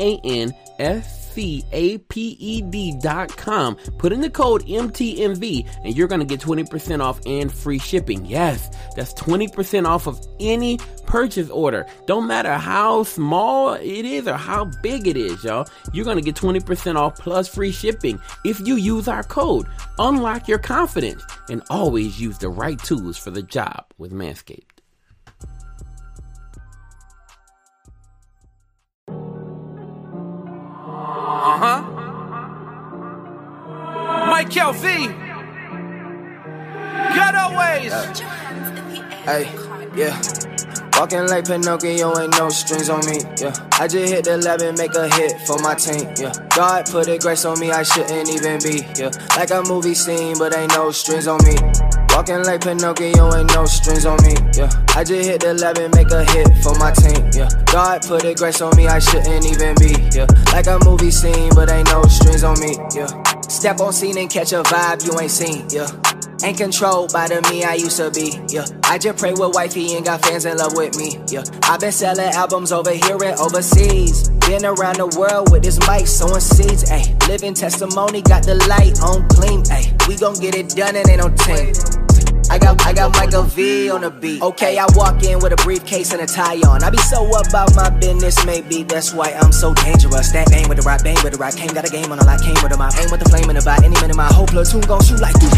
Com. 3.37 3.77
Put 3.99 4.13
in 4.13 4.21
the 4.21 4.31
code 4.31 4.67
MTMV 4.67 5.69
and 5.85 5.97
you're 5.97 6.09
going 6.09 6.21
to 6.21 6.27
get 6.27 6.41
20% 6.41 7.01
off 7.01 7.21
and 7.27 7.53
free 7.53 7.79
shipping. 7.79 8.27
Yes, 8.27 8.69
that's 8.97 9.15
20% 9.15 9.87
off 9.87 10.07
of 10.07 10.21
any 10.41 10.79
purchase 11.07 11.49
order. 11.51 11.87
Don't 12.07 12.27
matter 12.27 12.55
how 12.55 13.05
small 13.05 13.75
it 13.75 14.05
is 14.05 14.27
or 14.27 14.37
how 14.37 14.65
big 14.83 15.07
it 15.07 15.17
is, 15.17 15.45
y'all. 15.45 15.69
You're 15.93 16.05
going 16.05 16.19
to 16.19 16.23
get 16.23 16.35
20% 16.35 16.97
off 16.97 17.19
plus 17.19 17.49
free 17.49 17.73
shipping 17.73 18.21
if 18.45 18.61
you 18.61 18.77
use 18.77 19.09
our 19.09 19.23
code. 19.23 19.67
Unlock 19.99 20.49
your 20.49 20.59
confidence 20.59 21.23
and 21.49 21.63
always 21.71 22.21
use 22.21 22.39
the 22.39 22.49
right 22.49 22.79
tools 22.79 23.17
for 23.17 23.31
the 23.31 23.43
job 23.43 23.85
with 23.97 24.13
Manscaped. 24.13 24.78
Uh 31.41 31.57
huh. 31.63 31.83
Mike 34.27 34.51
LV. 34.51 34.85
Getaways. 37.15 37.95
Hey, 39.25 39.45
yeah. 39.95 40.21
Walking 40.99 41.29
like 41.29 41.47
Pinocchio, 41.47 42.19
ain't 42.19 42.37
no 42.37 42.49
strings 42.49 42.91
on 42.91 43.07
me, 43.07 43.21
yeah. 43.41 43.55
I 43.79 43.87
just 43.87 44.13
hit 44.13 44.25
the 44.25 44.39
lab 44.39 44.63
and 44.63 44.77
make 44.77 44.97
a 44.97 45.09
hit 45.15 45.41
for 45.43 45.57
my 45.61 45.77
team, 45.77 46.13
yeah. 46.19 46.33
God 46.57 46.87
put 46.91 47.07
a 47.07 47.19
grace 47.19 47.45
on 47.45 47.61
me, 47.61 47.71
I 47.71 47.85
shouldn't 47.85 48.29
even 48.29 48.59
be, 48.59 48.85
yeah. 49.01 49.11
Like 49.37 49.53
a 49.53 49.63
movie 49.63 49.95
scene, 49.95 50.37
but 50.39 50.57
ain't 50.57 50.73
no 50.73 50.91
strings 50.91 51.29
on 51.29 51.39
me. 51.45 51.55
Walking 52.19 52.43
like 52.43 52.63
Pinocchio, 52.63 53.33
ain't 53.33 53.55
no 53.55 53.65
strings 53.65 54.05
on 54.05 54.19
me, 54.27 54.35
yeah. 54.53 54.69
I 54.97 55.05
just 55.05 55.31
hit 55.31 55.39
the 55.41 55.55
lab 55.55 55.79
and 55.79 55.95
make 55.95 56.11
a 56.11 56.27
hit 56.27 56.51
for 56.67 56.75
my 56.75 56.91
team, 56.91 57.31
yeah. 57.31 57.47
God 57.71 58.03
put 58.03 58.25
a 58.25 58.35
grace 58.35 58.61
on 58.61 58.77
me, 58.77 58.89
I 58.89 58.99
shouldn't 58.99 59.47
even 59.47 59.79
be, 59.79 59.95
yeah. 60.11 60.27
Like 60.51 60.67
a 60.67 60.83
movie 60.83 61.13
scene, 61.13 61.55
but 61.55 61.71
ain't 61.71 61.87
no 61.87 62.03
strings 62.11 62.43
on 62.43 62.59
me, 62.59 62.75
yeah. 62.91 63.07
Step 63.47 63.79
on 63.79 63.93
scene 63.93 64.19
and 64.19 64.29
catch 64.29 64.51
a 64.51 64.65
vibe 64.65 65.07
you 65.07 65.15
ain't 65.21 65.31
seen, 65.31 65.63
yeah. 65.71 65.87
Ain't 66.43 66.59
controlled 66.59 67.13
by 67.13 67.29
the 67.29 67.39
me 67.55 67.63
I 67.63 67.75
used 67.75 67.99
to 67.99 68.11
be, 68.11 68.35
yeah. 68.51 68.67
I 68.83 68.99
just 68.99 69.17
pray 69.23 69.31
with 69.31 69.55
wifey 69.55 69.95
and 69.95 70.05
got 70.05 70.27
fans 70.27 70.45
in 70.45 70.59
love 70.59 70.75
with 70.75 70.99
me, 70.99 71.23
yeah. 71.31 71.47
I've 71.71 71.79
been 71.79 71.93
selling 71.93 72.35
albums 72.35 72.73
over 72.73 72.91
here 72.91 73.23
and 73.23 73.39
overseas. 73.39 74.29
Been 74.43 74.65
around 74.65 74.99
the 74.99 75.07
world 75.15 75.53
with 75.53 75.63
this 75.63 75.79
mic, 75.87 76.09
sowing 76.09 76.43
seeds, 76.43 76.91
ayy. 76.91 77.15
Living 77.29 77.55
testimony, 77.55 78.23
got 78.23 78.43
the 78.43 78.57
light 78.67 78.99
on 79.07 79.23
clean, 79.29 79.63
ayy. 79.71 79.95
We 80.09 80.17
gon' 80.17 80.35
get 80.41 80.57
it 80.57 80.71
done, 80.71 80.97
it 80.97 81.07
ain't 81.07 81.23
no 81.23 81.31
team. 81.47 82.08
I 82.51 82.59
got 82.59 82.81
I 82.87 82.93
got 82.93 83.13
Michael 83.13 83.43
V 83.43 83.91
on 83.91 84.01
the 84.03 84.11
beat. 84.11 84.43
Okay, 84.43 84.79
I 84.79 84.87
walk 84.95 85.23
in 85.23 85.39
with 85.41 85.53
a 85.53 85.57
briefcase 85.57 86.13
and 86.13 86.23
a 86.23 86.27
tie 86.27 86.61
on. 86.67 86.83
I 86.83 86.91
be 86.91 86.99
so 86.99 87.29
about 87.29 87.75
my 87.77 87.91
business, 87.91 88.45
maybe 88.47 88.83
that's 88.83 89.13
why 89.13 89.33
I'm 89.33 89.53
so 89.53 89.75
dangerous. 89.75 90.33
That 90.33 90.51
bang 90.51 90.69
with 90.69 90.79
the 90.79 90.85
rock, 90.85 91.03
bang 91.05 91.17
with 91.23 91.35
the 91.35 91.39
rock. 91.39 91.57
Came 91.57 91.69
got 91.69 91.87
a 91.87 91.91
game 91.91 92.11
on 92.11 92.19
a 92.19 92.25
lot, 92.25 92.41
came 92.43 92.57
with 92.63 92.73
a 92.73 92.77
mouth. 92.77 92.99
Aim 93.01 93.11
with 93.11 93.21
the 93.21 93.29
flame 93.29 93.51
in 93.51 93.57
the 93.57 93.63
back. 93.63 93.83
Any 93.85 93.95
minute, 94.01 94.17
my 94.17 94.33
whole 94.33 94.47
platoon 94.47 94.81
gon' 94.83 95.03
shoot 95.05 95.21
like 95.21 95.39
doo. 95.39 95.49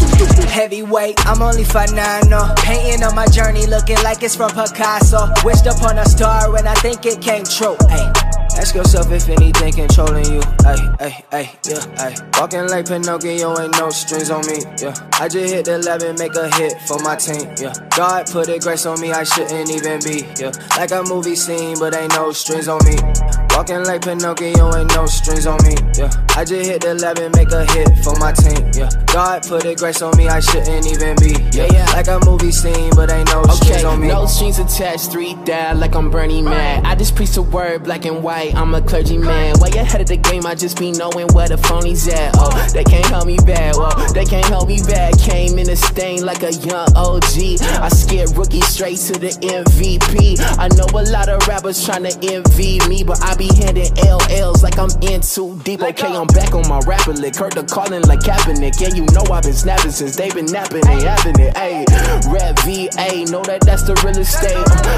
Heavyweight, 0.47 1.25
I'm 1.25 1.41
only 1.41 1.63
5'9", 1.63 2.29
no. 2.29 2.53
Painting 2.57 3.03
on 3.03 3.15
my 3.15 3.27
journey, 3.27 3.65
looking 3.67 4.01
like 4.03 4.21
it's 4.23 4.35
from 4.35 4.51
Picasso. 4.51 5.31
Wished 5.43 5.67
upon 5.67 5.97
a 5.97 6.05
star 6.05 6.55
and 6.57 6.67
I 6.67 6.75
think 6.75 7.05
it 7.05 7.21
came 7.21 7.43
true. 7.43 7.77
Ask 8.61 8.75
yourself 8.75 9.11
if 9.11 9.27
anything 9.27 9.73
controlling 9.73 10.25
you. 10.31 10.39
Ay, 10.63 10.77
ay, 10.99 11.25
ay, 11.31 11.51
yeah, 11.67 11.83
ay. 11.97 12.15
Walking 12.39 12.67
like 12.69 12.85
Pinocchio, 12.85 13.59
ain't 13.59 13.75
no 13.79 13.89
strings 13.89 14.29
on 14.29 14.45
me. 14.45 14.61
Yeah, 14.79 14.93
I 15.19 15.27
just 15.27 15.51
hit 15.51 15.65
the 15.65 15.79
lab 15.79 16.03
and 16.03 16.17
make 16.19 16.35
a 16.35 16.47
hit 16.57 16.79
for 16.85 16.99
my 16.99 17.15
team. 17.15 17.49
Yeah, 17.57 17.73
God 17.97 18.29
put 18.29 18.49
a 18.49 18.59
grace 18.59 18.85
on 18.85 19.01
me, 19.01 19.13
I 19.13 19.23
shouldn't 19.23 19.71
even 19.71 19.99
be. 20.05 20.27
Yeah, 20.39 20.51
like 20.77 20.91
a 20.91 21.01
movie 21.01 21.35
scene, 21.35 21.79
but 21.79 21.95
ain't 21.95 22.13
no 22.13 22.31
strings 22.33 22.67
on 22.67 22.85
me. 22.85 22.97
Walking 23.61 23.85
like 23.85 24.01
Pinocchio, 24.01 24.73
ain't 24.73 24.95
no 24.95 25.05
strings 25.05 25.45
on 25.45 25.59
me. 25.63 25.75
Yeah, 25.93 26.09
I 26.35 26.43
just 26.43 26.67
hit 26.67 26.81
the 26.81 26.95
lab 26.95 27.19
and 27.19 27.29
make 27.35 27.51
a 27.51 27.61
hit 27.73 27.93
for 28.01 28.17
my 28.17 28.31
team. 28.31 28.71
Yeah, 28.73 28.89
God 29.05 29.43
put 29.45 29.63
a 29.65 29.75
grace 29.75 30.01
on 30.01 30.17
me, 30.17 30.27
I 30.27 30.39
shouldn't 30.39 30.87
even 30.87 31.13
be. 31.21 31.37
Yeah, 31.53 31.69
yeah. 31.69 31.85
like 31.93 32.07
a 32.07 32.17
movie 32.25 32.51
scene, 32.51 32.89
but 32.95 33.11
ain't 33.11 33.29
no 33.29 33.43
strings 33.53 33.69
Okay, 33.69 33.83
on 33.83 34.01
me. 34.01 34.07
no 34.07 34.25
strings 34.25 34.57
attached, 34.57 35.11
three 35.11 35.35
down 35.45 35.79
like 35.79 35.93
I'm 35.93 36.09
Bernie 36.09 36.41
Mac. 36.41 36.83
I 36.85 36.95
just 36.95 37.15
preach 37.15 37.33
the 37.33 37.43
word 37.43 37.83
black 37.83 38.05
and 38.05 38.23
white. 38.23 38.55
I'm 38.55 38.73
a 38.73 38.81
clergyman. 38.81 39.59
Way 39.59 39.69
ahead 39.77 40.01
of 40.01 40.07
the 40.07 40.17
game, 40.17 40.47
I 40.47 40.55
just 40.55 40.79
be 40.79 40.91
knowing 40.91 41.27
where 41.27 41.47
the 41.47 41.57
phonies 41.57 42.11
at. 42.11 42.33
Oh, 42.39 42.49
they 42.73 42.83
can't 42.83 43.05
help 43.05 43.27
me 43.27 43.37
back. 43.45 43.77
Well, 43.77 43.93
they 44.11 44.25
can't 44.25 44.45
help 44.47 44.69
me 44.69 44.81
back. 44.81 45.19
Came 45.19 45.59
in 45.59 45.69
a 45.69 45.75
stain 45.75 46.25
like 46.25 46.41
a 46.41 46.51
young 46.51 46.89
OG. 46.97 47.61
I 47.77 47.89
scared 47.89 48.35
rookie 48.35 48.61
straight 48.61 48.97
to 49.05 49.13
the 49.19 49.29
MVP. 49.37 50.41
I 50.57 50.67
know 50.69 50.87
a 50.99 51.05
lot 51.11 51.29
of 51.29 51.47
rappers 51.47 51.85
trying 51.85 52.05
to 52.09 52.33
envy 52.33 52.79
me, 52.89 53.03
but 53.03 53.21
I 53.21 53.35
be 53.35 53.50
handing 53.55 53.91
LLs 54.05 54.63
like 54.63 54.77
I'm 54.77 54.91
in 55.01 55.21
too 55.21 55.59
deep. 55.63 55.81
Okay, 55.81 56.15
I'm 56.15 56.27
back 56.27 56.53
on 56.53 56.67
my 56.67 56.79
rapper 56.85 57.13
lick. 57.13 57.35
Heard 57.35 57.53
the 57.53 57.63
calling 57.63 58.01
like 58.03 58.19
Kaepernick. 58.19 58.79
Yeah, 58.79 58.93
you 58.93 59.05
know 59.13 59.23
I've 59.31 59.43
been 59.43 59.53
snapping 59.53 59.91
since 59.91 60.15
they 60.15 60.29
been 60.31 60.45
napping 60.45 60.85
and 60.87 61.01
having 61.01 61.39
it. 61.39 61.53
Ayy, 61.55 61.85
rap 62.31 62.59
VA, 62.63 63.25
know 63.31 63.41
that 63.43 63.61
that's 63.61 63.83
the 63.83 63.95
real 64.05 64.17
estate. 64.17 64.57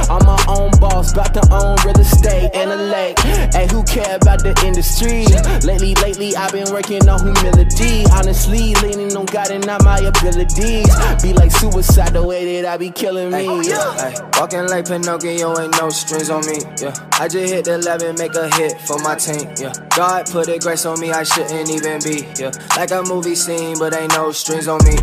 I'm 0.10 0.24
my 0.26 0.40
own 0.48 0.72
boss, 0.80 1.12
about 1.14 1.34
to 1.34 1.44
own 1.54 1.78
real 1.86 2.00
estate 2.00 2.52
and 2.54 2.72
a 2.72 2.78
lake. 2.78 3.20
Hey, 3.54 3.68
who 3.72 3.84
care 3.84 4.16
about 4.16 4.44
the 4.44 4.54
industry? 4.66 5.26
Lately, 5.66 5.96
lately, 6.04 6.36
I've 6.36 6.52
been 6.52 6.72
working 6.72 7.08
on 7.08 7.20
humility. 7.24 8.06
Honestly, 8.12 8.76
leaning 8.84 9.16
on 9.16 9.26
God 9.26 9.52
and 9.52 9.66
not 9.66 9.84
my 9.84 10.00
abilities. 10.00 10.90
Be 11.22 11.34
like 11.34 11.52
suicide 11.52 12.14
the 12.14 12.24
way 12.24 12.62
that 12.62 12.74
I 12.74 12.78
be 12.78 12.90
killing 12.90 13.32
me. 13.32 13.46
Yeah. 13.68 13.96
Ay, 13.98 14.14
walking 14.40 14.68
like 14.68 14.88
Pinocchio, 14.88 15.58
ain't 15.60 15.72
no 15.80 15.90
strings 15.90 16.30
on 16.30 16.46
me. 16.46 16.60
Yeah, 16.82 16.94
I 17.14 17.28
just 17.28 17.54
hit 17.54 17.66
the 17.66 17.78
lab 17.78 18.02
and 18.02 18.18
make 18.18 18.33
a 18.36 18.54
hit 18.56 18.80
for 18.82 18.98
my 19.00 19.16
team. 19.16 19.52
Yeah, 19.58 19.74
God 19.96 20.30
put 20.30 20.48
a 20.48 20.58
grace 20.60 20.86
on 20.86 21.00
me, 21.00 21.12
I 21.12 21.24
shouldn't 21.24 21.70
even 21.70 22.00
be. 22.04 22.28
Yeah, 22.40 22.52
like 22.78 22.92
a 22.92 23.04
movie 23.04 23.36
scene, 23.36 23.78
but 23.80 23.94
ain't 23.96 24.14
no 24.14 24.32
strings 24.32 24.68
on 24.68 24.80
me. 24.86 24.96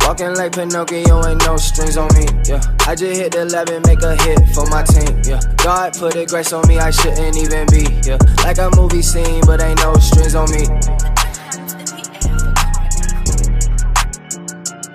Walking 0.00 0.34
like 0.34 0.52
Pinocchio, 0.52 1.24
ain't 1.26 1.44
no 1.46 1.56
strings 1.56 1.96
on 1.96 2.08
me. 2.14 2.26
Yeah, 2.44 2.60
I 2.86 2.94
just 2.94 3.20
hit 3.20 3.32
the 3.32 3.44
lab 3.46 3.68
and 3.70 3.84
make 3.86 4.02
a 4.02 4.16
hit 4.22 4.40
for 4.54 4.66
my 4.66 4.82
team. 4.82 5.22
Yeah, 5.24 5.40
God 5.62 5.94
put 5.94 6.16
a 6.16 6.26
grace 6.26 6.52
on 6.52 6.66
me, 6.68 6.78
I 6.78 6.90
shouldn't 6.90 7.36
even 7.36 7.66
be. 7.68 7.84
Yeah, 8.06 8.18
like 8.44 8.58
a 8.58 8.70
movie 8.76 9.02
scene, 9.02 9.42
but 9.46 9.62
ain't 9.62 9.80
no 9.80 9.94
strings 9.94 10.34
on 10.34 10.50
me. 10.50 10.68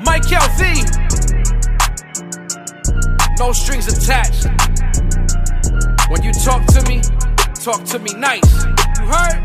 Mike 0.03 0.23
LV. 0.23 0.99
No 3.39 3.53
strings 3.53 3.87
attached. 3.87 4.47
When 6.09 6.23
you 6.23 6.33
talk 6.33 6.65
to 6.65 6.81
me, 6.89 7.01
talk 7.59 7.83
to 7.83 7.99
me 7.99 8.13
nice. 8.13 8.63
You 8.63 9.05
heard? 9.05 9.43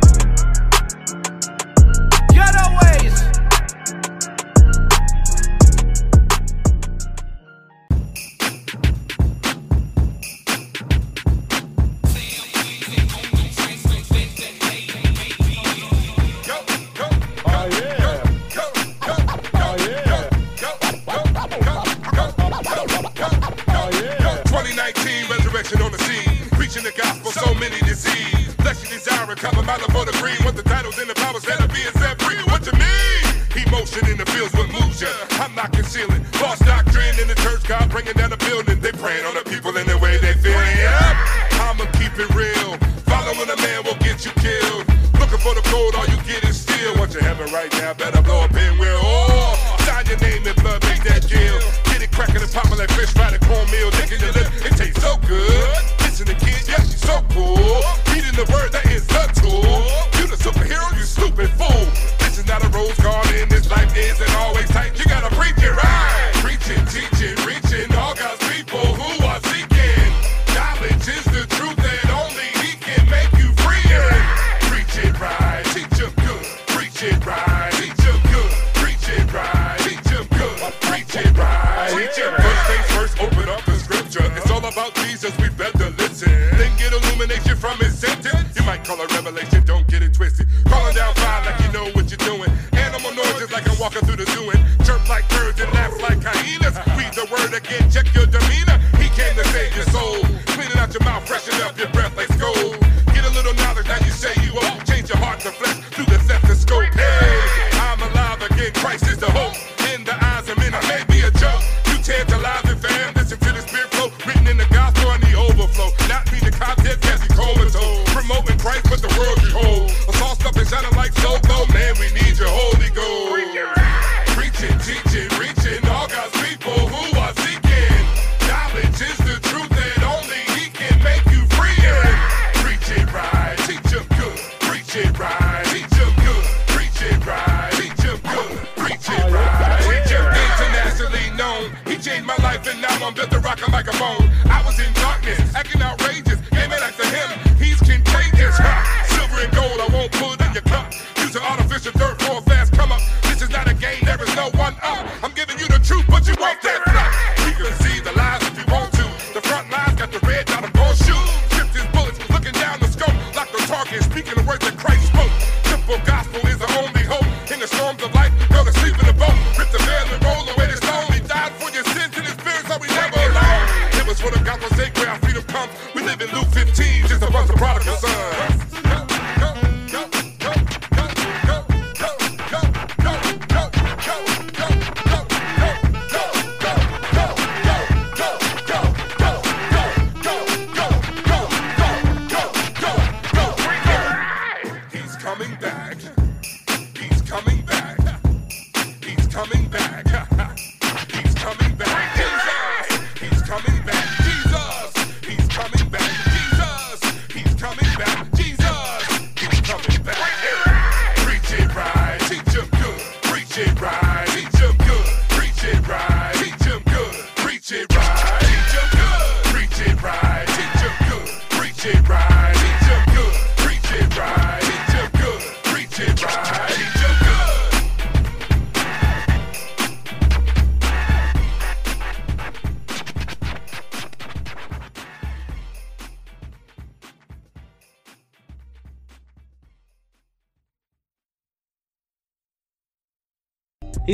Getaways. 2.31 3.34
Recover 29.65 29.89
my 29.89 29.95
for 29.95 30.05
the 30.05 30.17
green. 30.19 30.37
Want 30.45 30.57
the 30.57 30.63
titles 30.63 30.99
and 30.99 31.09
the 31.09 31.15
powers 31.15 31.43
that 31.45 31.61
are 31.61 31.69
being 31.69 31.93
set 31.99 32.21
free. 32.21 32.37
What 32.53 32.67
you 32.67 32.73
mean? 32.77 33.67
Emotion 33.67 34.07
in 34.11 34.19
the 34.19 34.27
fields, 34.27 34.53
what 34.55 34.71
moves 34.71 35.01
ya? 35.01 35.09
I'm 35.41 35.55
not 35.55 35.73
concealing. 35.73 36.25
False 36.37 36.59
doctrine 36.61 37.19
in 37.21 37.29
the 37.29 37.35
church, 37.37 37.65
God 37.65 37.91
bringing 37.91 38.15
down 38.15 38.31
the 38.31 38.37
building. 38.37 38.81
They 38.81 38.93
praying 38.93 39.25
on 39.25 39.35
the 39.35 39.45
people 39.45 39.77
in 39.77 39.87
the 39.87 39.99
way 39.99 40.19
they 40.19 40.35
feel. 40.35 40.53
Yep. 40.53 41.17
I'ma 41.65 41.87
keep 41.99 42.15
it 42.19 42.31
real. 42.35 42.77
Following 43.09 43.49
a 43.49 43.57
man 43.57 43.85
will 43.85 43.99
get 44.05 44.25
you 44.25 44.33
killed. 44.43 44.85
Looking 45.19 45.41
for 45.41 45.55
the 45.55 45.65
gold, 45.71 45.95
all 45.95 46.07
you 46.07 46.19
get 46.27 46.45
is 46.45 46.61
steel. 46.61 46.97
Want 46.99 47.15
your 47.15 47.23
heaven 47.23 47.53
right 47.53 47.73
now, 47.81 47.95
better 47.95 48.23
blow 48.23 48.44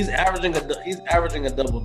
He's 0.01 0.09
averaging 0.09 0.57
a 0.57 0.83
he's 0.83 0.99
averaging 1.11 1.45
a 1.45 1.51
double. 1.51 1.81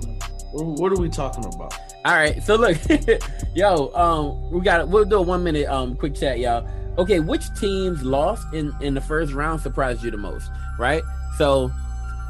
What 0.52 0.90
are 0.90 0.96
we 0.96 1.10
talking 1.10 1.44
about? 1.44 1.74
All 2.06 2.14
right, 2.14 2.42
so 2.42 2.56
look, 2.56 2.78
yo, 3.54 3.92
um, 3.94 4.50
we 4.50 4.62
got 4.62 4.88
we'll 4.88 5.04
do 5.04 5.16
a 5.16 5.20
one 5.20 5.44
minute 5.44 5.68
um 5.68 5.94
quick 5.96 6.14
chat, 6.14 6.38
y'all. 6.38 6.66
Okay, 6.96 7.20
which 7.20 7.54
teams 7.60 8.02
lost 8.02 8.46
in 8.54 8.74
in 8.80 8.94
the 8.94 9.02
first 9.02 9.34
round 9.34 9.60
surprised 9.60 10.02
you 10.02 10.10
the 10.10 10.16
most? 10.16 10.50
Right, 10.78 11.02
so 11.36 11.70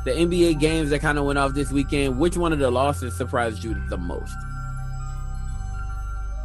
the 0.05 0.11
NBA 0.11 0.59
games 0.59 0.91
that 0.91 1.03
kind 1.03 1.19
of 1.19 1.25
went 1.25 1.39
off 1.39 1.55
this 1.55 1.71
weekend. 1.71 2.19
Which 2.19 2.37
one 2.37 2.53
of 2.53 2.59
the 2.59 2.69
losses 2.69 3.17
surprised 3.17 3.63
you 3.63 3.81
the 3.89 3.97
most? 3.97 4.35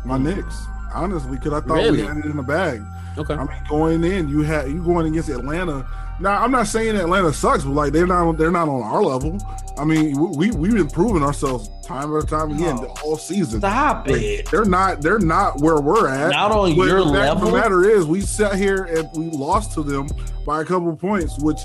My 0.05 0.19
Knicks, 0.19 0.65
honestly, 0.93 1.37
because 1.37 1.53
I 1.53 1.61
thought 1.61 1.77
Really? 1.77 2.01
we 2.01 2.07
had 2.07 2.17
it 2.17 2.25
in 2.25 2.37
the 2.37 2.43
bag. 2.43 2.83
Okay. 3.17 3.33
I 3.33 3.43
mean, 3.43 3.63
going 3.67 4.03
in, 4.03 4.29
you 4.29 4.43
had 4.43 4.67
you 4.67 4.83
going 4.83 5.07
against 5.07 5.29
Atlanta. 5.29 5.83
Now, 6.21 6.41
I'm 6.43 6.51
not 6.51 6.67
saying 6.67 6.95
Atlanta 6.95 7.33
sucks, 7.33 7.63
but 7.63 7.73
like 7.73 7.93
they're 7.93 8.05
not 8.07 8.37
they're 8.37 8.51
not 8.51 8.69
on 8.69 8.81
our 8.83 9.01
level. 9.01 9.37
I 9.77 9.83
mean, 9.85 10.17
we 10.35 10.51
we've 10.51 10.73
been 10.73 10.87
proving 10.89 11.23
ourselves 11.23 11.69
time 11.83 12.15
after 12.15 12.27
time 12.27 12.51
again 12.51 12.75
No. 12.75 12.93
all 13.03 13.17
season. 13.17 13.59
Stop 13.59 14.07
Like, 14.07 14.21
it. 14.21 14.51
They're 14.51 14.65
not 14.65 15.01
they're 15.01 15.17
not 15.19 15.59
where 15.61 15.81
we're 15.81 16.07
at. 16.07 16.29
Not 16.31 16.51
on 16.51 16.75
But 16.75 16.87
your 16.87 16.99
the 16.99 17.05
level? 17.05 17.47
The 17.49 17.57
matter 17.57 17.83
is, 17.89 18.05
we 18.05 18.21
sat 18.21 18.55
here 18.55 18.83
and 18.83 19.09
we 19.15 19.31
lost 19.35 19.73
to 19.73 19.83
them 19.83 20.07
by 20.45 20.61
a 20.61 20.65
couple 20.65 20.89
of 20.89 20.99
points. 20.99 21.39
Which 21.39 21.59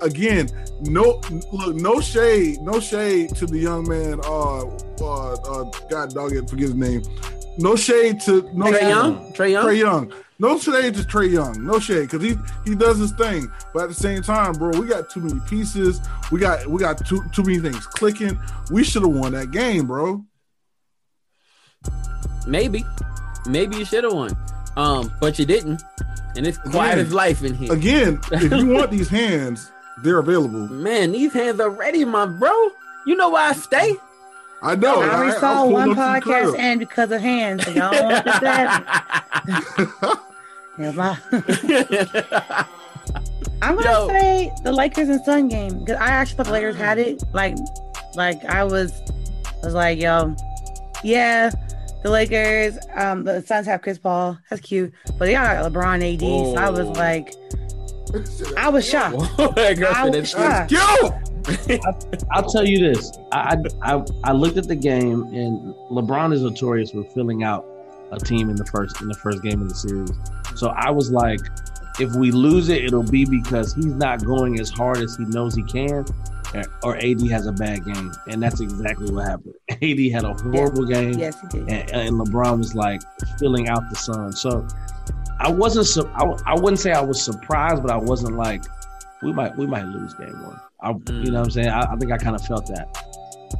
again, 0.00 0.48
no 0.82 1.20
look, 1.52 1.74
no 1.74 2.00
shade, 2.00 2.60
no 2.60 2.78
shade 2.78 3.34
to 3.36 3.46
the 3.46 3.58
young 3.58 3.88
man. 3.88 4.20
Uh, 4.24 4.64
uh, 5.00 5.32
uh 5.34 5.64
God 5.90 6.14
dog 6.14 6.32
it, 6.34 6.48
forget 6.48 6.66
his 6.66 6.74
name. 6.74 7.02
No 7.58 7.74
shade 7.74 8.20
to 8.20 8.48
no 8.54 8.70
shade- 8.72 8.88
Young? 8.88 9.32
Trae 9.32 9.50
Young? 9.50 9.66
Trae 9.66 9.78
Young. 9.78 10.12
No 10.40 10.56
shade 10.58 10.94
to 10.94 11.00
Trae 11.02 11.30
Young. 11.30 11.64
No 11.66 11.80
shade 11.80 12.08
because 12.10 12.22
he 12.22 12.36
he 12.64 12.74
does 12.76 12.98
his 12.98 13.10
thing. 13.12 13.50
But 13.74 13.84
at 13.84 13.88
the 13.88 13.94
same 13.94 14.22
time, 14.22 14.52
bro, 14.52 14.70
we 14.80 14.86
got 14.86 15.10
too 15.10 15.20
many 15.20 15.40
pieces. 15.48 16.00
We 16.30 16.38
got 16.38 16.66
we 16.68 16.78
got 16.78 17.04
too 17.04 17.24
too 17.32 17.42
many 17.42 17.58
things 17.58 17.86
clicking. 17.86 18.38
We 18.70 18.84
should 18.84 19.02
have 19.02 19.10
won 19.12 19.32
that 19.32 19.50
game, 19.50 19.86
bro. 19.88 20.24
Maybe, 22.46 22.84
maybe 23.46 23.76
you 23.76 23.84
should 23.84 24.04
have 24.04 24.12
won, 24.14 24.36
um, 24.76 25.12
but 25.20 25.38
you 25.38 25.44
didn't, 25.44 25.82
and 26.36 26.46
it's 26.46 26.56
quiet 26.58 26.94
Again- 26.94 27.06
as 27.06 27.12
life 27.12 27.42
in 27.44 27.54
here. 27.54 27.72
Again, 27.72 28.20
if 28.32 28.50
you 28.52 28.66
want 28.74 28.90
these 28.90 29.08
hands, 29.08 29.70
they're 30.02 30.18
available. 30.18 30.66
Man, 30.68 31.12
these 31.12 31.32
hands 31.34 31.60
are 31.60 31.68
ready, 31.68 32.04
my 32.06 32.24
bro. 32.26 32.50
You 33.06 33.16
know 33.16 33.28
why 33.28 33.48
I 33.48 33.52
stay? 33.52 33.96
I 34.62 34.76
know. 34.76 35.02
I 35.02 35.08
already 35.14 35.32
I- 35.36 35.40
saw 35.40 35.52
I'll 35.64 35.70
one 35.70 35.94
podcast 35.94 36.22
clip. 36.52 36.58
end 36.60 36.80
because 36.80 37.10
of 37.12 37.20
hands. 37.20 37.66
Y'all 37.74 37.90
want 38.02 38.24
to 38.24 40.18
that? 40.78 41.18
yeah, 41.64 42.26
my- 42.30 42.66
I'm 43.62 43.74
gonna 43.76 43.90
Yo. 43.90 44.08
say 44.08 44.52
the 44.62 44.72
Lakers 44.72 45.08
and 45.08 45.24
Sun 45.24 45.48
game 45.48 45.80
because 45.80 45.96
I 46.00 46.08
actually 46.08 46.36
thought 46.36 46.46
the 46.46 46.52
Lakers 46.52 46.76
had 46.76 46.98
it. 46.98 47.22
Like, 47.32 47.56
like 48.14 48.44
I 48.44 48.62
was, 48.64 48.92
I 49.62 49.66
was 49.66 49.74
like, 49.74 49.98
yo, 50.00 50.36
yeah, 51.02 51.50
the 52.04 52.10
Lakers, 52.10 52.78
um, 52.94 53.24
the 53.24 53.42
Suns 53.42 53.66
have 53.66 53.82
Chris 53.82 53.98
Paul. 53.98 54.38
That's 54.48 54.62
cute, 54.62 54.92
but 55.18 55.26
they 55.26 55.32
got 55.32 55.64
LeBron 55.72 56.14
AD. 56.14 56.20
So 56.20 56.54
I 56.56 56.70
was 56.70 56.88
like, 56.96 57.34
I 58.56 58.68
was 58.68 58.86
shocked. 58.88 59.16
Girlfriend, 59.36 59.84
I 59.84 60.04
was 60.08 60.34
it's- 60.34 60.70
shocked. 60.70 60.72
I'll 62.30 62.48
tell 62.48 62.66
you 62.66 62.92
this. 62.92 63.10
I, 63.32 63.56
I 63.82 63.94
I 63.96 64.04
I 64.24 64.32
looked 64.32 64.58
at 64.58 64.68
the 64.68 64.76
game, 64.76 65.22
and 65.34 65.74
LeBron 65.90 66.32
is 66.32 66.42
notorious 66.42 66.90
for 66.92 67.02
filling 67.04 67.42
out 67.42 67.66
a 68.12 68.18
team 68.18 68.50
in 68.50 68.56
the 68.56 68.66
first 68.66 69.00
in 69.00 69.08
the 69.08 69.14
first 69.14 69.42
game 69.42 69.60
of 69.62 69.68
the 69.68 69.74
series. 69.74 70.10
So 70.58 70.68
I 70.68 70.90
was 70.90 71.10
like, 71.10 71.40
if 72.00 72.14
we 72.14 72.30
lose 72.30 72.68
it, 72.68 72.84
it'll 72.84 73.02
be 73.02 73.24
because 73.24 73.74
he's 73.74 73.86
not 73.86 74.24
going 74.24 74.60
as 74.60 74.70
hard 74.70 74.98
as 74.98 75.16
he 75.16 75.24
knows 75.24 75.54
he 75.54 75.62
can, 75.62 76.04
or 76.82 76.96
AD 76.96 77.20
has 77.30 77.46
a 77.46 77.52
bad 77.52 77.84
game, 77.84 78.12
and 78.28 78.42
that's 78.42 78.60
exactly 78.60 79.10
what 79.12 79.26
happened. 79.26 79.54
AD 79.70 80.12
had 80.12 80.24
a 80.24 80.34
horrible 80.34 80.86
game. 80.86 81.12
Yes, 81.18 81.40
he 81.40 81.48
did. 81.58 81.68
and, 81.68 81.90
and 81.90 82.20
LeBron 82.20 82.58
was 82.58 82.74
like 82.74 83.02
filling 83.38 83.68
out 83.68 83.82
the 83.90 83.96
sun. 83.96 84.32
So 84.32 84.66
I 85.40 85.50
wasn't. 85.50 85.86
Su- 85.86 86.10
I, 86.14 86.24
I 86.46 86.54
wouldn't 86.54 86.78
say 86.78 86.92
I 86.92 87.00
was 87.02 87.22
surprised, 87.22 87.82
but 87.82 87.90
I 87.90 87.96
wasn't 87.96 88.36
like 88.36 88.62
we 89.22 89.32
might 89.32 89.56
we 89.56 89.66
might 89.66 89.84
lose 89.86 90.14
game 90.14 90.40
one. 90.42 90.60
I, 90.80 90.90
You 91.12 91.30
know 91.32 91.40
what 91.40 91.46
I'm 91.46 91.50
saying? 91.50 91.68
I, 91.68 91.92
I 91.92 91.96
think 91.96 92.12
I 92.12 92.18
kind 92.18 92.36
of 92.36 92.44
felt 92.46 92.66
that. 92.68 92.88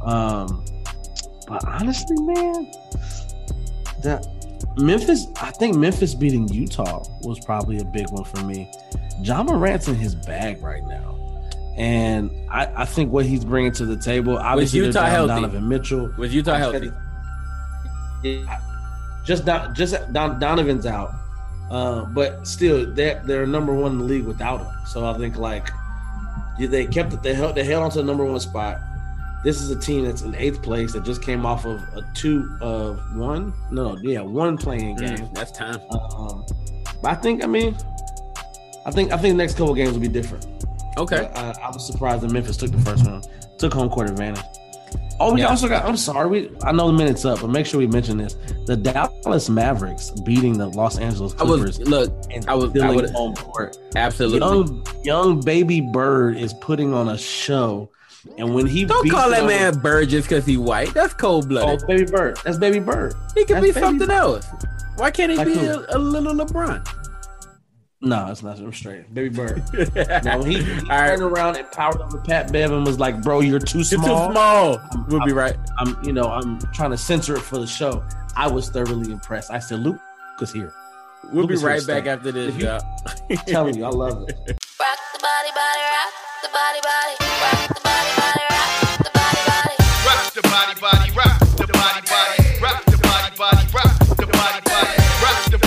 Um, 0.05 0.65
but 1.47 1.65
honestly, 1.67 2.15
man, 2.21 2.71
the 4.01 4.38
Memphis, 4.77 5.27
I 5.41 5.51
think 5.51 5.75
Memphis 5.75 6.13
beating 6.13 6.47
Utah 6.47 7.03
was 7.21 7.39
probably 7.45 7.79
a 7.79 7.85
big 7.85 8.09
one 8.09 8.23
for 8.23 8.43
me. 8.43 8.71
Ja 9.21 9.43
Morant's 9.43 9.87
in 9.87 9.95
his 9.95 10.15
bag 10.15 10.61
right 10.61 10.83
now. 10.85 11.15
And 11.77 12.29
I, 12.51 12.81
I 12.81 12.85
think 12.85 13.11
what 13.11 13.25
he's 13.25 13.45
bringing 13.45 13.71
to 13.73 13.85
the 13.85 13.97
table, 13.97 14.37
obviously, 14.37 14.81
was 14.81 14.87
Utah 14.87 15.05
healthy? 15.05 15.27
Donovan 15.29 15.67
Mitchell. 15.67 16.13
Was 16.17 16.33
Utah 16.33 16.55
healthy? 16.55 16.91
Just 19.25 19.45
Don, 19.45 19.73
just 19.73 19.95
Don, 20.11 20.39
Donovan's 20.39 20.85
out, 20.85 21.13
uh, 21.71 22.03
but 22.05 22.45
still, 22.45 22.91
they're 22.93 23.21
they're 23.25 23.45
number 23.45 23.73
one 23.73 23.93
in 23.93 23.97
the 23.99 24.03
league 24.03 24.25
without 24.25 24.59
him. 24.59 24.73
So 24.87 25.05
I 25.05 25.17
think 25.17 25.37
like 25.37 25.69
they 26.59 26.85
kept 26.85 27.13
it, 27.13 27.21
they 27.21 27.33
held 27.33 27.55
they 27.55 27.63
held 27.63 27.83
on 27.83 27.91
to 27.91 27.99
the 27.99 28.03
number 28.03 28.25
one 28.25 28.39
spot. 28.39 28.79
This 29.43 29.61
is 29.61 29.71
a 29.71 29.79
team 29.79 30.03
that's 30.05 30.21
in 30.21 30.35
eighth 30.35 30.61
place 30.61 30.91
that 30.93 31.03
just 31.05 31.21
came 31.23 31.45
off 31.45 31.65
of 31.65 31.79
a 31.95 32.03
two 32.13 32.57
of 32.61 32.99
one. 33.15 33.53
No, 33.71 33.97
yeah, 34.01 34.21
one 34.21 34.57
playing 34.57 34.97
Mm, 34.97 35.17
game. 35.17 35.29
that's 35.33 35.51
time. 35.51 35.79
Um, 35.91 36.45
but 37.01 37.11
I 37.11 37.15
think, 37.15 37.43
I 37.43 37.47
mean, 37.47 37.75
I 38.85 38.91
think 38.91 39.11
I 39.13 39.17
think 39.17 39.33
the 39.33 39.37
next 39.37 39.55
couple 39.57 39.73
games 39.73 39.93
will 39.93 39.99
be 40.01 40.07
different. 40.09 40.45
Okay. 40.97 41.29
I, 41.35 41.51
I 41.51 41.69
was 41.71 41.85
surprised 41.85 42.23
that 42.23 42.31
Memphis 42.31 42.57
took 42.57 42.71
the 42.71 42.79
first 42.79 43.05
one, 43.05 43.21
took 43.57 43.73
home 43.73 43.89
court 43.89 44.09
advantage. 44.09 44.43
Oh, 45.21 45.33
we 45.33 45.41
Yeah. 45.41 45.47
also 45.47 45.67
got. 45.67 45.85
I'm 45.85 45.97
sorry, 45.97 46.27
we 46.27 46.49
I 46.63 46.71
know 46.71 46.87
the 46.87 46.93
minute's 46.97 47.23
up, 47.25 47.41
but 47.41 47.49
make 47.49 47.65
sure 47.65 47.77
we 47.79 47.87
mention 47.87 48.17
this: 48.17 48.35
the 48.65 48.75
Dallas 48.77 49.49
Mavericks 49.49 50.11
beating 50.25 50.57
the 50.57 50.67
Los 50.67 50.97
Angeles 50.97 51.33
I 51.39 51.43
was 51.43 51.59
Clippers. 51.77 51.79
look. 51.87 52.11
and 52.31 52.45
I 52.49 52.55
was. 52.55 52.75
I 52.77 52.89
would 52.89 53.09
home 53.11 53.35
court. 53.35 53.77
absolutely. 53.95 54.39
Young 54.39 54.85
young 55.03 55.41
baby 55.41 55.81
Bird 55.81 56.37
is 56.37 56.53
putting 56.55 56.93
on 56.93 57.09
a 57.09 57.17
show, 57.17 57.91
and 58.37 58.53
when 58.53 58.65
he 58.67 58.85
Don't 58.85 59.09
call 59.09 59.29
that 59.29 59.39
them- 59.39 59.47
man 59.47 59.79
Bird 59.79 60.09
just 60.09 60.27
because 60.29 60.45
he 60.45 60.57
white. 60.57 60.93
That's 60.93 61.13
cold 61.13 61.45
Oh, 61.45 61.47
blooded. 61.47 61.73
it's 61.75 61.83
baby 61.85 62.05
Bird. 62.05 62.37
That's 62.43 62.57
baby 62.57 62.79
Bird. 62.79 63.13
he 63.35 63.45
could 63.45 63.57
That's 63.57 63.65
be 63.67 63.71
something 63.71 64.07
Bird. 64.07 64.13
else. 64.15 64.47
Why 64.97 65.11
can't 65.11 65.31
he 65.31 65.37
Like 65.37 65.47
be 65.47 65.53
a, 65.65 65.77
a 65.95 65.97
little 65.97 66.33
LeBron? 66.33 66.85
No, 68.01 68.27
it's 68.31 68.41
not. 68.43 68.57
I'm 68.59 68.71
straight. 68.71 69.13
Baby 69.13 69.35
Bird. 69.35 69.61
now 70.23 70.41
he, 70.41 70.63
he 70.63 70.79
turned 70.87 71.21
around 71.21 71.57
and 71.57 71.69
powered 71.71 71.99
over 71.99 72.17
Pat 72.19 72.49
Bev 72.51 72.71
and 72.71 72.85
was 72.85 72.97
like, 72.97 73.21
"Bro, 73.21 73.41
you're 73.41 73.59
too 73.59 73.79
You're 73.79 73.83
too 73.85 73.97
small." 73.97 74.31
small. 74.31 74.79
We'll 75.09 75.25
be 75.25 75.33
right. 75.33 75.57
I'm, 75.79 76.01
you 76.05 76.13
know, 76.13 76.23
I'm 76.31 76.59
trying 76.73 76.91
to 76.91 76.97
censor 76.97 77.35
it 77.35 77.41
for 77.41 77.57
the 77.57 77.67
show. 77.67 78.01
I 78.37 78.47
was 78.47 78.69
thoroughly 78.69 79.11
impressed. 79.11 79.51
I 79.51 79.59
said, 79.59 79.81
"Luke 79.81 79.99
is 80.41 80.53
here." 80.53 80.71
We'll 81.33 81.45
be 81.45 81.47
Luke 81.47 81.51
is 81.51 81.59
here 81.61 81.69
right 81.71 81.87
back 81.87 82.03
stay. 82.03 82.09
after 82.11 82.31
this, 82.31 82.55
If 82.55 82.61
you- 82.61 82.67
y'all. 82.67 82.81
I'm 83.31 83.37
telling 83.47 83.75
you, 83.77 83.83
I 83.83 83.89
love 83.89 84.23
it. 84.29 84.35
Rock 84.79 84.99
the 85.13 85.19
body, 85.19 85.51
body, 85.51 85.83
rock 85.91 86.13
the 86.41 86.49
body, 86.53 86.79
body, 86.81 87.15
rock 87.41 87.67
the 87.67 87.78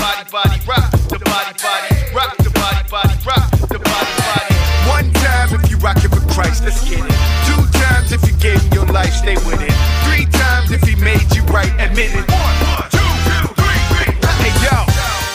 body, 0.03 0.31
body, 0.33 0.59
rock 0.67 0.91
the 1.07 1.19
body, 1.31 1.55
body, 1.63 1.95
rock 2.11 2.37
the 2.43 2.51
body, 2.51 2.83
body, 2.91 3.15
rock 3.23 3.47
the 3.71 3.79
body, 3.79 4.13
body. 4.27 4.55
One 4.91 5.07
time 5.23 5.55
if 5.55 5.71
you 5.71 5.77
rockin' 5.79 6.11
for 6.11 6.25
Christ, 6.35 6.65
let's 6.65 6.83
get 6.91 7.07
it. 7.07 7.19
Two 7.47 7.63
times 7.79 8.11
if 8.11 8.27
you 8.27 8.35
gave 8.43 8.59
your 8.75 8.87
life, 8.87 9.15
stay 9.15 9.37
with 9.47 9.63
it. 9.63 9.75
Three 10.07 10.27
times 10.27 10.73
if 10.73 10.83
he 10.83 10.97
made 10.97 11.31
you 11.37 11.43
right, 11.55 11.71
admit 11.79 12.11
it. 12.19 12.27
One, 12.27 12.57
two, 12.91 13.11
two, 13.31 13.47
three, 13.55 13.81
three. 13.95 14.13
Hey 14.43 14.55
yo, 14.67 14.83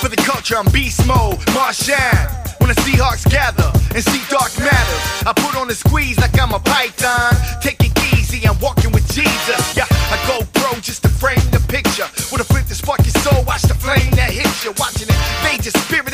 for 0.03 0.09
the 0.09 0.19
culture, 0.27 0.57
I'm 0.57 0.69
beast 0.75 1.07
mode, 1.07 1.39
Marshawn. 1.55 2.27
When 2.59 2.67
the 2.67 2.75
Seahawks 2.83 3.23
gather 3.31 3.71
and 3.95 4.03
see 4.03 4.21
dark 4.27 4.51
matters, 4.59 5.03
I 5.23 5.31
put 5.31 5.55
on 5.55 5.69
the 5.69 5.75
squeeze 5.75 6.19
like 6.19 6.37
I'm 6.37 6.51
a 6.51 6.59
python. 6.59 7.31
Take 7.61 7.79
it 7.85 7.95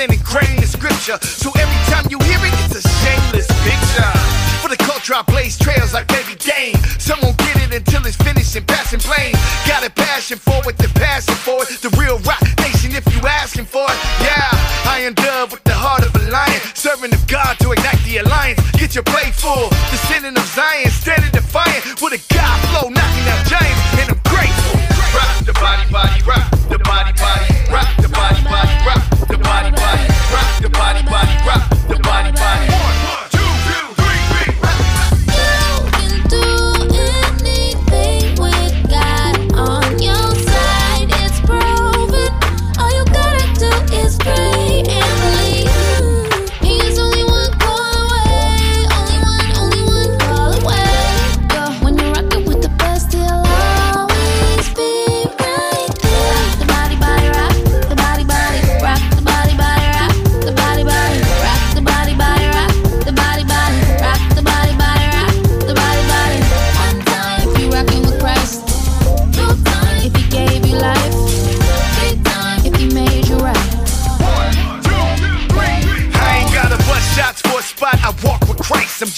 and 0.03 0.11
ingrain 0.11 0.59
the 0.59 0.67
scripture. 0.67 1.17
So 1.23 1.49
every 1.55 1.81
time 1.87 2.03
you 2.11 2.19
hear 2.27 2.39
it, 2.43 2.51
it's 2.67 2.75
a 2.75 2.83
shameless 2.99 3.47
picture. 3.63 4.13
For 4.59 4.67
the 4.67 4.75
culture, 4.75 5.15
I 5.15 5.23
blaze 5.23 5.57
trails 5.57 5.93
like 5.93 6.07
baby 6.07 6.35
game. 6.35 6.75
Some 6.99 7.19
won't 7.23 7.37
get 7.37 7.55
it 7.63 7.71
until 7.71 8.05
it's 8.05 8.17
finished 8.17 8.55
and 8.55 8.67
passing 8.67 8.99
blame. 8.99 9.35
Got 9.65 9.87
a 9.87 9.89
passion 9.89 10.37
for 10.37 10.59
it, 10.67 10.77
the 10.77 10.91
passion 10.99 11.35
for 11.35 11.63
it. 11.63 11.79
The 11.79 11.91
real 11.95 12.19
rock 12.27 12.43
nation, 12.59 12.91
if 12.91 13.07
you 13.15 13.19
asking 13.27 13.65
for 13.65 13.87
it. 13.87 13.99
Yeah, 14.19 14.51
I 14.91 14.99
am 15.07 15.13
dove 15.13 15.51
with 15.51 15.63
the 15.63 15.73
heart 15.73 16.03
of 16.03 16.11
a 16.15 16.23
lion. 16.29 16.59
Serving 16.75 17.13
of 17.13 17.23
God 17.27 17.57
to 17.59 17.71
ignite 17.71 18.03
the 18.03 18.17
alliance. 18.17 18.59
Get 18.75 18.95
your 18.95 19.03
plate 19.03 19.33
full. 19.33 19.69
Descendant 19.91 20.12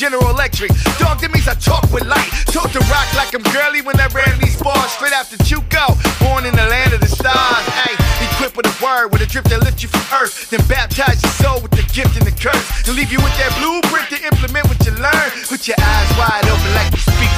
General 0.06 0.30
Electric. 0.30 0.70
Dog, 1.02 1.18
that 1.26 1.34
means 1.34 1.50
I 1.50 1.58
talk 1.58 1.82
with 1.90 2.06
light. 2.06 2.30
Talk 2.54 2.70
to 2.78 2.82
rock 2.94 3.10
like 3.18 3.34
I'm 3.34 3.42
girly 3.50 3.82
when 3.82 3.98
I 3.98 4.06
ran 4.14 4.38
these 4.38 4.54
bars 4.62 4.94
straight 4.94 5.18
after 5.18 5.34
Chuco. 5.42 5.98
Born 6.22 6.46
in 6.46 6.54
the 6.54 6.62
land 6.70 6.94
of 6.94 7.02
the 7.02 7.10
stars. 7.10 7.66
Hey, 7.74 7.98
equipped 8.30 8.54
with 8.54 8.70
a 8.70 8.76
word, 8.86 9.10
with 9.10 9.26
a 9.26 9.26
drip 9.26 9.50
that 9.50 9.66
lifts 9.66 9.82
you 9.82 9.90
from 9.90 10.06
earth. 10.22 10.54
Then 10.54 10.62
baptize 10.70 11.26
your 11.26 11.34
soul 11.42 11.58
with 11.58 11.74
the 11.74 11.82
gift 11.90 12.22
and 12.22 12.26
the 12.30 12.38
curse. 12.38 12.86
And 12.86 12.94
leave 12.94 13.10
you 13.10 13.18
with 13.18 13.34
that 13.42 13.50
blueprint 13.58 14.14
to 14.14 14.22
implement 14.22 14.70
what 14.70 14.78
you 14.86 14.94
learn. 14.94 15.30
With 15.50 15.66
your 15.66 15.82
eyes 15.82 16.10
wide 16.22 16.46
open 16.54 16.70
like 16.78 16.94
you 16.94 17.02
speak. 17.02 17.35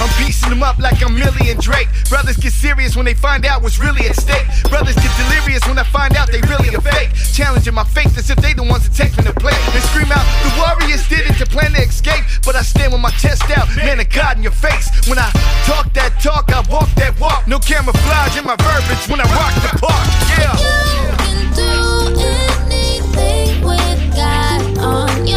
I'm 0.00 0.12
piecing 0.20 0.50
them 0.50 0.62
up 0.62 0.78
like 0.78 1.02
I'm 1.02 1.14
Millie 1.14 1.50
and 1.50 1.60
Drake. 1.60 1.88
Brothers 2.08 2.36
get 2.36 2.52
serious 2.52 2.96
when 2.96 3.06
they 3.06 3.14
find 3.14 3.46
out 3.46 3.62
what's 3.62 3.78
really 3.78 4.06
at 4.06 4.16
stake. 4.16 4.46
Brothers 4.68 4.94
get 4.96 5.10
delirious 5.16 5.66
when 5.66 5.78
I 5.78 5.84
find 5.84 6.16
out 6.16 6.30
they 6.30 6.40
really 6.52 6.74
a 6.74 6.80
fake. 6.80 7.10
Challenging 7.32 7.74
my 7.74 7.84
faith 7.84 8.16
as 8.18 8.28
if 8.28 8.36
they 8.36 8.52
the 8.52 8.62
ones 8.62 8.88
that 8.88 8.94
take 8.94 9.12
from 9.12 9.24
the 9.24 9.32
plate. 9.32 9.56
And 9.72 9.82
scream 9.84 10.12
out, 10.12 10.24
the 10.44 10.52
warriors 10.60 11.08
did 11.08 11.24
it 11.24 11.36
to 11.38 11.46
plan 11.46 11.72
to 11.72 11.82
escape. 11.82 12.24
But 12.44 12.56
I 12.56 12.62
stand 12.62 12.92
with 12.92 13.00
my 13.00 13.10
chest 13.16 13.44
out, 13.56 13.68
man 13.76 14.00
of 14.00 14.10
God 14.10 14.36
in 14.36 14.42
your 14.42 14.52
face. 14.52 14.88
When 15.08 15.18
I 15.18 15.30
talk 15.64 15.92
that 15.94 16.20
talk, 16.20 16.52
I 16.52 16.60
walk 16.70 16.90
that 16.96 17.18
walk. 17.18 17.46
No 17.48 17.58
camouflage 17.58 18.36
in 18.36 18.44
my 18.44 18.56
verbiage 18.56 19.08
when 19.08 19.20
I 19.20 19.26
rock 19.32 19.54
the 19.64 19.72
park. 19.80 20.06
Yeah. 20.36 20.52
You 20.60 21.08
can 21.24 21.52
do 21.56 21.72
anything 22.20 23.64
with 23.64 24.14
God 24.14 24.78
on 24.78 25.26
your 25.26 25.35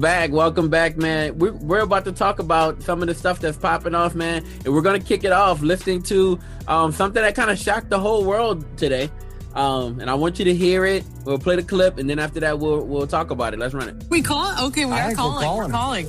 back, 0.00 0.30
welcome 0.32 0.68
back, 0.70 0.96
man. 0.96 1.38
We're, 1.38 1.52
we're 1.52 1.80
about 1.80 2.04
to 2.06 2.12
talk 2.12 2.38
about 2.38 2.82
some 2.82 3.02
of 3.02 3.08
the 3.08 3.14
stuff 3.14 3.38
that's 3.38 3.56
popping 3.56 3.94
off, 3.94 4.14
man, 4.14 4.44
and 4.64 4.74
we're 4.74 4.80
gonna 4.80 4.98
kick 4.98 5.24
it 5.24 5.32
off 5.32 5.60
listening 5.60 6.02
to 6.04 6.38
um, 6.66 6.90
something 6.90 7.22
that 7.22 7.34
kind 7.34 7.50
of 7.50 7.58
shocked 7.58 7.90
the 7.90 8.00
whole 8.00 8.24
world 8.24 8.64
today. 8.76 9.10
Um, 9.54 10.00
and 10.00 10.08
I 10.08 10.14
want 10.14 10.38
you 10.38 10.44
to 10.46 10.54
hear 10.54 10.84
it. 10.86 11.04
We'll 11.24 11.38
play 11.38 11.56
the 11.56 11.62
clip, 11.62 11.98
and 11.98 12.08
then 12.08 12.18
after 12.18 12.40
that, 12.40 12.58
we'll 12.58 12.84
we'll 12.84 13.06
talk 13.06 13.30
about 13.30 13.52
it. 13.52 13.58
Let's 13.60 13.74
run 13.74 13.88
it. 13.88 14.04
We 14.08 14.22
call? 14.22 14.66
Okay, 14.68 14.84
We 14.84 14.92
are 14.92 14.94
right, 14.94 15.08
we're 15.10 15.16
calling. 15.16 15.58
We're 15.58 15.68
calling. 15.70 16.06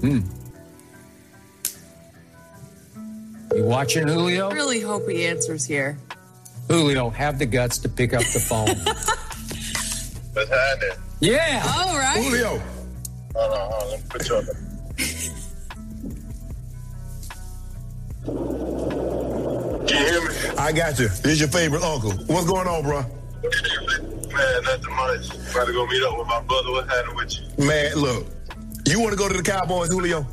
Hmm. 0.00 0.20
You 3.56 3.64
watching 3.64 4.06
Julio? 4.06 4.48
I 4.48 4.54
really 4.54 4.80
hope 4.80 5.08
he 5.08 5.26
answers 5.26 5.64
here. 5.64 5.98
Julio, 6.68 7.10
have 7.10 7.38
the 7.38 7.46
guts 7.46 7.78
to 7.78 7.88
pick 7.88 8.14
up 8.14 8.22
the 8.22 8.38
phone. 8.38 8.68
What's 10.34 10.50
happening? 10.50 11.09
Yeah. 11.20 11.62
All 11.76 11.96
right. 11.96 12.22
Julio. 12.22 12.60
Hold 13.34 13.52
on, 13.52 13.70
hold 13.70 13.82
on. 13.82 13.90
Let 13.90 13.98
me 14.00 14.06
put 14.08 14.28
you 14.28 14.36
on 14.36 14.44
the. 14.44 14.54
Can 19.86 19.98
you 19.98 20.06
hear 20.06 20.22
me? 20.28 20.34
I 20.58 20.72
got 20.72 20.98
you. 20.98 21.08
This 21.08 21.26
is 21.26 21.40
your 21.40 21.48
favorite 21.48 21.82
uncle. 21.82 22.12
What's 22.26 22.46
going 22.46 22.68
on, 22.68 22.82
bro? 22.82 23.02
Man, 23.02 24.62
nothing 24.64 24.94
much. 24.94 25.30
About 25.50 25.66
to 25.66 25.72
go 25.72 25.86
meet 25.86 26.02
up 26.02 26.18
with 26.18 26.26
my 26.28 26.40
brother. 26.42 26.70
What's 26.72 26.88
happening 26.92 27.16
with 27.16 27.34
you? 27.58 27.66
Man, 27.66 27.94
look. 27.96 28.26
You 28.86 29.00
want 29.00 29.12
to 29.12 29.18
go 29.18 29.28
to 29.28 29.36
the 29.36 29.42
Cowboys, 29.42 29.88
Julio? 29.88 30.26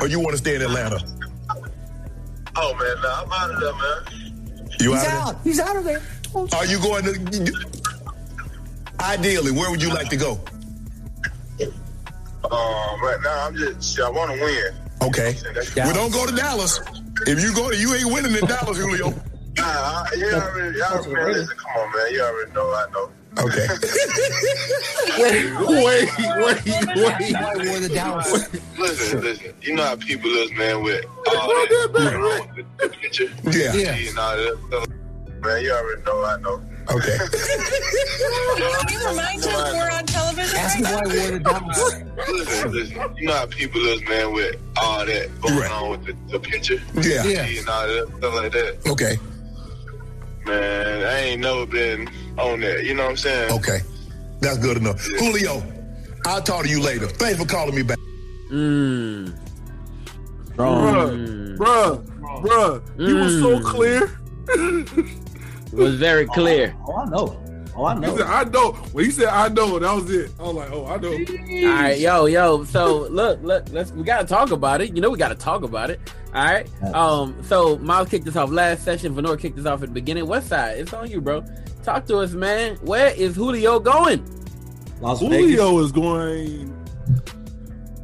Or 0.00 0.08
you 0.08 0.20
want 0.20 0.32
to 0.32 0.38
stay 0.38 0.56
in 0.56 0.62
Atlanta? 0.62 1.00
Oh, 2.56 2.74
man, 2.74 2.96
nah, 3.02 3.22
I'm 3.22 3.32
out 3.32 3.50
of 3.50 3.60
there, 3.60 3.72
man. 3.74 4.76
You 4.80 4.92
He's 4.92 5.04
out, 5.04 5.28
out. 5.28 5.36
He's 5.44 5.60
out 5.60 5.76
of 5.76 5.84
there. 5.84 6.02
of 6.34 6.50
there? 6.50 6.60
Are 6.60 6.66
you 6.66 6.78
going 6.80 7.04
to... 7.04 7.85
Ideally, 9.00 9.52
where 9.52 9.70
would 9.70 9.82
you 9.82 9.90
like 9.90 10.08
to 10.10 10.16
go? 10.16 10.40
Um, 12.50 13.02
right 13.02 13.18
now, 13.24 13.46
I'm 13.46 13.56
just, 13.56 13.96
shit, 13.96 14.04
I 14.04 14.10
want 14.10 14.32
to 14.32 14.40
win. 14.40 14.74
Okay. 15.02 15.36
Well, 15.76 15.94
don't 15.94 16.12
go 16.12 16.26
to 16.26 16.34
Dallas. 16.34 16.80
If 17.26 17.42
you 17.42 17.54
go 17.54 17.70
to, 17.70 17.76
you 17.76 17.92
ain't 17.94 18.12
winning 18.12 18.36
in 18.36 18.46
Dallas, 18.46 18.78
Julio. 18.78 19.10
Nah, 19.56 19.64
I, 19.64 20.08
you 20.16 20.26
already, 20.26 20.78
y'all, 20.78 21.12
man, 21.12 21.32
listen, 21.32 21.56
come 21.56 21.72
on, 21.76 21.92
man. 21.96 22.12
You 22.12 22.22
already 22.22 22.52
know, 22.52 22.72
I 22.72 22.86
know. 22.92 23.10
Okay. 23.38 23.66
wait, 25.18 25.44
wait, 25.60 26.08
wait, 26.36 26.64
wait. 26.94 27.82
the 27.82 27.90
Dallas. 27.92 28.48
Listen, 28.78 29.22
listen. 29.22 29.54
You 29.62 29.74
know 29.74 29.84
how 29.84 29.96
people 29.96 30.30
is, 30.30 30.52
man, 30.52 30.82
with 30.82 31.04
all 31.28 31.48
that 31.48 31.90
going 31.92 32.14
on 32.14 32.54
with 32.54 32.66
the 32.78 32.88
picture. 32.88 33.24
Yeah. 33.44 33.74
Yeah. 33.74 33.94
And 33.94 34.18
all 34.18 34.36
that 34.36 34.58
stuff. 34.68 34.88
Man, 35.40 35.62
you 35.62 35.72
already 35.72 36.02
know, 36.02 36.24
I 36.24 36.36
know. 36.40 36.62
Okay. 36.90 37.18
Can 38.56 38.88
you 38.90 39.08
remind 39.08 39.44
us 39.44 39.72
we're 39.72 39.90
on 39.90 40.06
television 40.06 40.58
Ask 40.58 40.74
right 40.76 40.82
now? 40.84 41.00
why 41.00 41.10
he 41.12 41.30
wore 41.30 41.38
the 41.38 42.32
Listen, 42.32 42.72
listen. 42.72 42.96
You 43.16 43.26
know 43.26 43.34
how 43.34 43.46
people 43.46 43.80
is, 43.86 44.02
man, 44.08 44.32
with 44.32 44.56
all 44.76 45.04
that 45.06 45.40
going 45.40 45.70
on 45.72 45.90
with 45.90 46.06
the, 46.06 46.16
the 46.32 46.38
picture. 46.40 46.80
Yeah. 47.02 47.24
Yeah. 47.24 47.42
And 47.44 47.68
all 47.68 47.86
that 47.86 48.06
stuff 48.18 48.34
like 48.34 48.52
that. 48.52 48.78
Okay. 48.90 49.16
Man, 50.46 51.02
I 51.04 51.18
ain't 51.22 51.40
never 51.40 51.66
been 51.66 52.08
on 52.38 52.60
that. 52.60 52.84
You 52.84 52.94
know 52.94 53.02
what 53.04 53.10
I'm 53.10 53.16
saying? 53.16 53.52
Okay. 53.52 53.80
That's 54.40 54.58
good 54.58 54.76
enough. 54.76 55.00
Julio, 55.04 55.62
I'll 56.24 56.42
talk 56.42 56.64
to 56.64 56.68
you 56.70 56.80
later. 56.80 57.06
Thanks 57.08 57.38
for 57.40 57.46
calling 57.46 57.74
me 57.74 57.82
back. 57.82 57.98
Mm. 58.52 59.36
Bruh, 60.54 61.56
bruh, 61.56 62.04
bruh. 62.42 62.82
He 63.06 63.12
was 63.12 63.32
so 63.40 63.58
Mm. 63.58 63.64
clear. 63.64 64.20
It 65.76 65.82
was 65.82 65.96
very 65.96 66.26
clear. 66.26 66.76
Oh, 66.86 66.96
I 66.96 67.04
know. 67.06 67.42
Oh, 67.76 67.84
I 67.84 67.94
know. 67.94 68.10
He 68.10 68.16
said, 68.16 68.26
I 68.26 68.44
know. 68.44 68.72
When 68.72 69.04
he 69.04 69.10
said, 69.10 69.26
I 69.26 69.48
know, 69.48 69.78
that 69.78 69.94
was 69.94 70.10
it. 70.10 70.32
I 70.40 70.42
was 70.44 70.54
like, 70.54 70.72
oh, 70.72 70.86
I 70.86 70.96
know. 70.96 71.10
All 71.10 71.74
right, 71.74 71.98
yo, 71.98 72.24
yo. 72.24 72.64
So 72.64 73.06
look, 73.08 73.42
look, 73.42 73.66
let's 73.70 73.92
we 73.92 74.02
gotta 74.02 74.26
talk 74.26 74.50
about 74.50 74.80
it. 74.80 74.94
You 74.94 75.02
know, 75.02 75.10
we 75.10 75.18
gotta 75.18 75.34
talk 75.34 75.62
about 75.62 75.90
it. 75.90 76.00
All 76.34 76.44
right. 76.44 76.82
Um. 76.94 77.36
So 77.44 77.76
Miles 77.78 78.08
kicked 78.08 78.26
us 78.28 78.36
off 78.36 78.50
last 78.50 78.82
session. 78.82 79.14
Venor 79.14 79.36
kicked 79.36 79.58
us 79.58 79.66
off 79.66 79.82
at 79.82 79.88
the 79.88 79.94
beginning. 79.94 80.24
Westside, 80.24 80.78
it's 80.78 80.94
on 80.94 81.10
you, 81.10 81.20
bro. 81.20 81.44
Talk 81.82 82.06
to 82.06 82.18
us, 82.18 82.32
man. 82.32 82.76
Where 82.76 83.14
is 83.14 83.36
Julio 83.36 83.78
going? 83.78 84.24
Las 85.00 85.20
Julio 85.20 85.78
is 85.80 85.92
going. 85.92 86.72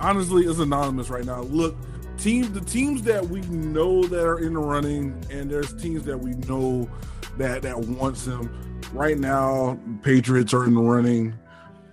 Honestly, 0.01 0.45
it's 0.45 0.59
anonymous 0.59 1.09
right 1.09 1.25
now. 1.25 1.43
Look, 1.43 1.77
teams, 2.19 2.51
the 2.53 2.61
teams 2.61 3.03
that 3.03 3.27
we 3.27 3.41
know 3.43 4.05
that 4.05 4.25
are 4.27 4.39
in 4.39 4.55
the 4.55 4.61
running, 4.61 5.25
and 5.31 5.51
there's 5.51 5.73
teams 5.81 6.05
that 6.05 6.19
we 6.19 6.33
know 6.47 6.89
that 7.39 7.63
that 7.63 7.79
wants 7.79 8.27
him. 8.27 8.81
Right 8.93 9.19
now, 9.19 9.79
Patriots 10.03 10.53
are 10.53 10.65
in 10.65 10.75
the 10.75 10.81
running. 10.81 11.35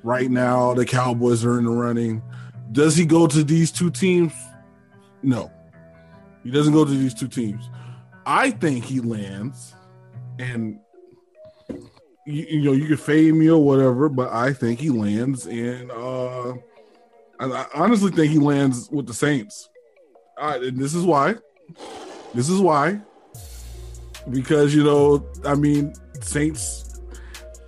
Right 0.04 0.30
now, 0.30 0.74
the 0.74 0.86
Cowboys 0.86 1.46
are 1.46 1.58
in 1.58 1.66
the 1.66 1.72
running. 1.72 2.22
Does 2.72 2.96
he 2.96 3.06
go 3.06 3.28
to 3.28 3.44
these 3.44 3.72
two 3.72 3.90
teams? 3.90 4.34
No, 5.22 5.52
he 6.44 6.52
doesn't 6.52 6.74
go 6.74 6.86
to 6.86 6.92
these 6.92 7.14
two 7.14 7.28
teams. 7.28 7.70
I 8.26 8.52
think 8.52 8.86
he 8.86 9.00
lands, 9.00 9.74
and 10.38 10.80
you, 12.26 12.46
you 12.46 12.62
know 12.62 12.72
you 12.74 12.88
can 12.88 12.98
fade 12.98 13.34
me 13.34 13.50
or 13.50 13.64
whatever, 13.64 14.08
but 14.08 14.32
I 14.32 14.54
think 14.54 14.80
he 14.80 14.90
lands, 14.90 15.48
and 15.48 15.92
uh, 15.92 16.54
I, 17.40 17.66
honestly 17.74 18.12
think 18.12 18.32
he 18.32 18.40
lands 18.40 18.90
with 18.92 19.08
the 19.08 19.14
Saints. 19.14 19.70
Uh, 20.38 20.60
and 20.62 20.78
this 20.78 20.94
is 20.94 21.04
why. 21.04 21.36
This 22.34 22.50
is 22.50 22.60
why. 22.60 23.02
Because 24.30 24.74
you 24.76 24.84
know, 24.84 25.26
I 25.46 25.56
mean, 25.56 25.94
Saints. 26.22 26.86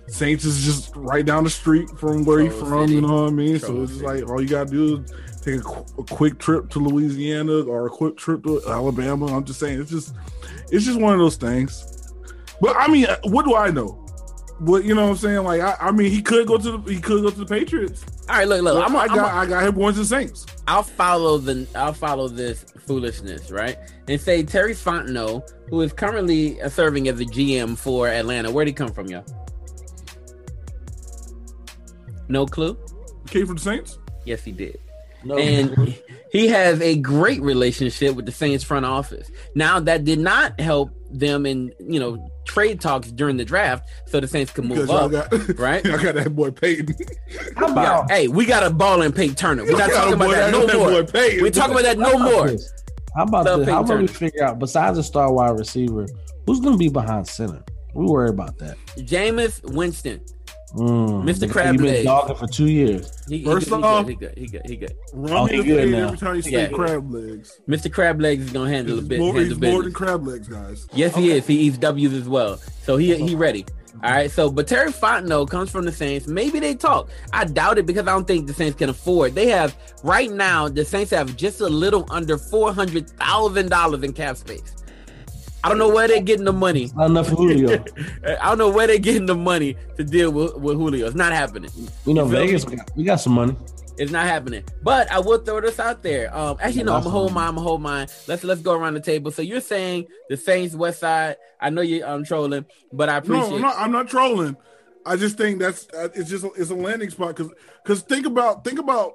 Saints 0.08 0.44
is 0.44 0.62
just 0.62 0.94
right 0.94 1.24
down 1.24 1.44
the 1.44 1.50
street 1.50 1.88
from 1.98 2.24
where 2.26 2.40
he's 2.40 2.52
from. 2.54 2.88
You 2.88 3.00
know 3.00 3.22
what 3.22 3.28
I 3.28 3.34
mean? 3.34 3.58
So 3.58 3.82
it's 3.82 4.00
like 4.02 4.28
all 4.28 4.42
you 4.42 4.48
gotta 4.48 4.70
do 4.70 5.02
is 5.02 5.40
take 5.40 5.60
a, 5.60 5.62
qu- 5.62 6.02
a 6.02 6.04
quick 6.04 6.38
trip 6.38 6.68
to 6.70 6.80
Louisiana 6.80 7.62
or 7.62 7.86
a 7.86 7.90
quick 7.90 8.18
trip 8.18 8.42
to 8.44 8.60
Alabama. 8.68 9.26
I'm 9.34 9.44
just 9.44 9.58
saying, 9.58 9.80
it's 9.80 9.90
just 9.90 10.14
it's 10.70 10.84
just 10.84 11.00
one 11.00 11.14
of 11.14 11.18
those 11.18 11.36
things. 11.36 12.12
But 12.60 12.76
I 12.76 12.88
mean, 12.88 13.06
uh, 13.06 13.16
what 13.24 13.46
do 13.46 13.54
I 13.56 13.70
know? 13.70 13.98
But 14.60 14.84
you 14.84 14.94
know? 14.94 15.04
what 15.04 15.10
I'm 15.12 15.16
saying, 15.16 15.42
like, 15.44 15.62
I, 15.62 15.76
I 15.80 15.90
mean, 15.92 16.10
he 16.10 16.20
could 16.20 16.46
go 16.46 16.58
to 16.58 16.76
the 16.76 16.92
he 16.92 17.00
could 17.00 17.22
go 17.22 17.30
to 17.30 17.38
the 17.38 17.46
Patriots. 17.46 18.04
All 18.28 18.36
right, 18.36 18.46
look, 18.46 18.62
look. 18.62 18.84
I'm 18.84 18.94
a, 18.94 18.98
I 18.98 19.02
I'm 19.04 19.08
got 19.16 19.30
a- 19.30 19.34
I 19.34 19.46
got 19.46 19.64
him 19.64 19.74
going 19.74 19.94
to 19.94 20.00
the 20.00 20.04
Saints. 20.06 20.44
I'll 20.68 20.82
follow 20.82 21.38
the 21.38 21.66
I'll 21.74 21.94
follow 21.94 22.28
this 22.28 22.66
foolishness, 22.86 23.50
right? 23.50 23.76
And 24.08 24.20
say 24.20 24.42
Terry 24.42 24.74
Fontenot, 24.74 25.52
who 25.68 25.80
is 25.80 25.92
currently 25.92 26.60
uh, 26.60 26.68
serving 26.68 27.08
as 27.08 27.18
the 27.18 27.26
GM 27.26 27.76
for 27.76 28.08
Atlanta. 28.08 28.50
Where'd 28.50 28.68
he 28.68 28.74
come 28.74 28.92
from, 28.92 29.06
y'all? 29.08 29.24
No 32.28 32.46
clue. 32.46 32.78
Came 33.26 33.46
from 33.46 33.56
the 33.56 33.62
Saints. 33.62 33.98
Yes, 34.24 34.42
he 34.42 34.52
did. 34.52 34.78
No. 35.24 35.36
And 35.36 35.96
he 36.32 36.48
has 36.48 36.80
a 36.80 36.96
great 36.96 37.40
relationship 37.42 38.16
with 38.16 38.26
the 38.26 38.32
Saints 38.32 38.64
front 38.64 38.86
office. 38.86 39.30
Now 39.54 39.80
that 39.80 40.04
did 40.04 40.18
not 40.18 40.58
help 40.60 40.90
them 41.12 41.46
in 41.46 41.72
you 41.80 42.00
know 42.00 42.30
trade 42.46 42.80
talks 42.80 43.10
during 43.12 43.36
the 43.36 43.44
draft, 43.44 43.88
so 44.06 44.20
the 44.20 44.26
Saints 44.26 44.50
could 44.52 44.64
move 44.64 44.86
Because 44.86 45.14
up, 45.14 45.30
got- 45.30 45.58
right? 45.58 45.86
I 45.86 46.02
got 46.02 46.14
that 46.16 46.34
boy 46.34 46.50
Payton. 46.50 46.94
How 47.56 47.66
about 47.72 48.10
hey, 48.10 48.28
we 48.28 48.44
got 48.44 48.62
a 48.62 48.70
ball 48.70 49.02
in 49.02 49.12
Payton 49.12 49.36
Turner. 49.36 49.64
We're 49.64 49.72
not 49.78 49.88
Yeah, 49.90 49.94
talking 49.96 50.14
about 50.14 50.26
boy, 50.28 50.34
that 50.34 50.50
that- 50.52 50.58
no 50.58 50.66
that 50.66 50.76
more. 50.76 51.04
Payton. 51.04 51.42
We're 51.42 51.50
talking 51.50 51.72
about 51.72 51.82
that 51.84 51.98
no 51.98 52.18
more. 52.18 52.48
this? 52.48 52.72
How 53.14 53.24
about 53.24 53.44
Love 53.44 53.60
this? 53.60 53.68
How 53.68 53.82
Payton 53.82 53.90
about 53.96 54.00
we 54.00 54.06
figure 54.08 54.44
out 54.44 54.58
besides 54.58 54.98
a 54.98 55.02
star 55.02 55.32
wide 55.32 55.58
receiver, 55.58 56.06
who's 56.46 56.60
going 56.60 56.72
to 56.74 56.78
be 56.78 56.88
behind 56.88 57.26
center? 57.28 57.62
We 57.94 58.06
worry 58.06 58.30
about 58.30 58.58
that. 58.58 58.76
Jameis 58.96 59.60
Winston. 59.74 60.22
Mm, 60.74 61.24
Mr. 61.24 61.40
the- 61.40 61.48
Crab 61.48 61.74
You've 61.74 61.82
been 61.82 61.92
Legs. 61.94 62.04
dogging 62.04 62.36
for 62.36 62.46
two 62.46 62.66
years. 62.68 63.12
He, 63.28 63.38
he 63.38 63.44
First 63.44 63.68
good, 63.68 63.78
he 63.78 63.82
off- 63.84 64.08
he 64.08 64.14
good, 64.14 64.34
he 64.38 64.46
good, 64.46 64.62
he 64.64 64.76
good. 64.76 64.94
Run 65.12 65.32
Oh, 65.36 65.44
he 65.46 65.58
the 65.58 65.62
good 65.64 65.88
now. 65.90 66.06
every 66.06 66.18
time 66.18 66.36
you 66.36 66.42
say 66.42 66.50
Yeah. 66.50 66.68
crab 66.68 67.12
legs. 67.12 67.60
Mr. 67.68 67.92
Crab 67.92 68.20
Legs 68.20 68.44
is 68.46 68.52
gonna 68.52 68.70
handle 68.70 68.98
a 68.98 69.02
bit. 69.02 69.18
more, 69.18 69.34
handle 69.34 69.58
he's 69.58 69.60
more 69.72 69.82
than 69.82 69.92
crab 69.92 70.26
legs, 70.26 70.48
guys. 70.48 70.86
Yes, 70.94 71.14
he 71.14 71.30
is. 71.32 71.46
He 71.46 71.56
eats 71.56 71.76
W's 71.78 72.12
as 72.14 72.28
well. 72.28 72.58
So 72.84 72.96
he 72.96 73.14
he 73.16 73.34
ready. 73.34 73.66
All 74.02 74.10
right. 74.10 74.30
So, 74.30 74.50
but 74.50 74.66
Terry 74.66 74.90
Fontenot 74.90 75.50
comes 75.50 75.70
from 75.70 75.84
the 75.84 75.92
Saints. 75.92 76.26
Maybe 76.26 76.58
they 76.58 76.74
talk. 76.74 77.10
I 77.34 77.44
doubt 77.44 77.76
it 77.76 77.84
because 77.86 78.08
I 78.08 78.12
don't 78.12 78.26
think 78.26 78.46
the 78.46 78.54
Saints 78.54 78.76
can 78.76 78.88
afford. 78.88 79.34
They 79.34 79.48
have 79.48 79.76
right 80.02 80.30
now. 80.32 80.68
The 80.68 80.84
Saints 80.84 81.10
have 81.10 81.36
just 81.36 81.60
a 81.60 81.68
little 81.68 82.06
under 82.10 82.38
four 82.38 82.72
hundred 82.72 83.10
thousand 83.10 83.68
dollars 83.68 84.02
in 84.02 84.14
cap 84.14 84.38
space. 84.38 84.62
I 85.64 85.68
don't 85.68 85.78
know 85.78 85.88
where 85.88 86.08
they're 86.08 86.20
getting 86.20 86.44
the 86.44 86.52
money. 86.52 86.90
Not 86.96 87.10
enough 87.10 87.28
for 87.28 87.36
Julio. 87.36 87.84
I 88.26 88.48
don't 88.48 88.58
know 88.58 88.70
where 88.70 88.86
they're 88.86 88.98
getting 88.98 89.26
the 89.26 89.36
money 89.36 89.76
to 89.96 90.04
deal 90.04 90.30
with, 90.32 90.56
with 90.56 90.76
Julio. 90.76 91.06
It's 91.06 91.14
not 91.14 91.32
happening. 91.32 91.70
We 92.04 92.14
know 92.14 92.24
You? 92.24 92.32
Vegas, 92.32 92.66
we 92.66 92.76
got, 92.76 92.90
we 92.96 93.04
got 93.04 93.16
some 93.20 93.34
money. 93.34 93.54
It's 93.98 94.10
not 94.10 94.26
happening. 94.26 94.64
But 94.82 95.10
I 95.12 95.20
will 95.20 95.38
throw 95.38 95.60
this 95.60 95.78
out 95.78 96.02
there. 96.02 96.34
Um, 96.36 96.56
actually, 96.60 96.84
no, 96.84 96.94
I'm 96.94 97.02
gonna 97.02 97.10
hold 97.10 97.32
mine. 97.32 97.48
I'm 97.48 97.54
gonna 97.56 97.66
hold 97.68 97.82
mine. 97.82 98.08
Let's 98.26 98.42
let's 98.42 98.60
go 98.62 98.72
around 98.72 98.94
the 98.94 99.00
table. 99.00 99.30
So 99.30 99.42
you're 99.42 99.60
saying 99.60 100.06
the 100.28 100.36
Saints 100.36 100.74
Westside. 100.74 101.36
I 101.60 101.70
know 101.70 101.82
you 101.82 102.04
I'm 102.04 102.24
trolling, 102.24 102.64
but 102.92 103.08
I 103.08 103.18
appreciate. 103.18 103.50
No, 103.50 103.56
I'm 103.56 103.60
not, 103.60 103.76
I'm 103.78 103.92
not 103.92 104.08
trolling. 104.08 104.56
I 105.04 105.16
just 105.16 105.36
think 105.36 105.60
that's 105.60 105.88
uh, 105.90 106.08
it's 106.14 106.30
just 106.30 106.44
it's 106.56 106.70
a 106.70 106.74
landing 106.74 107.10
spot 107.10 107.36
because 107.36 107.52
because 107.84 108.02
think 108.02 108.24
about 108.26 108.64
think 108.64 108.78
about 108.78 109.14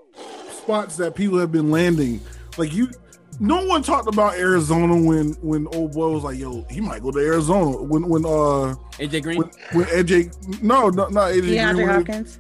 spots 0.52 0.96
that 0.98 1.16
people 1.16 1.40
have 1.40 1.52
been 1.52 1.72
landing. 1.72 2.22
Like 2.58 2.74
you, 2.74 2.90
no 3.40 3.64
one 3.66 3.84
talked 3.84 4.08
about 4.08 4.36
Arizona 4.36 4.96
when 4.96 5.34
when 5.42 5.68
old 5.68 5.94
boy 5.94 6.10
was 6.10 6.24
like, 6.24 6.40
"Yo, 6.40 6.66
he 6.70 6.82
might 6.82 7.02
go 7.04 7.12
to 7.12 7.20
Arizona." 7.20 7.78
When 7.82 8.08
when 8.10 8.26
uh 8.26 8.76
AJ 8.98 9.24
Green. 9.24 9.38
when, 9.38 9.50
when 9.74 9.86
AJ 9.88 10.62
no 10.62 10.90
no 10.90 11.08
not 11.08 11.32
AJ 11.32 11.42
DeAndre 11.42 11.74
Green. 11.74 11.88
when- 11.88 11.96
Hopkins. 11.96 12.40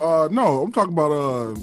Uh, 0.00 0.28
no, 0.30 0.62
I'm 0.62 0.72
talking 0.72 0.94
about 0.94 1.12
uh, 1.12 1.54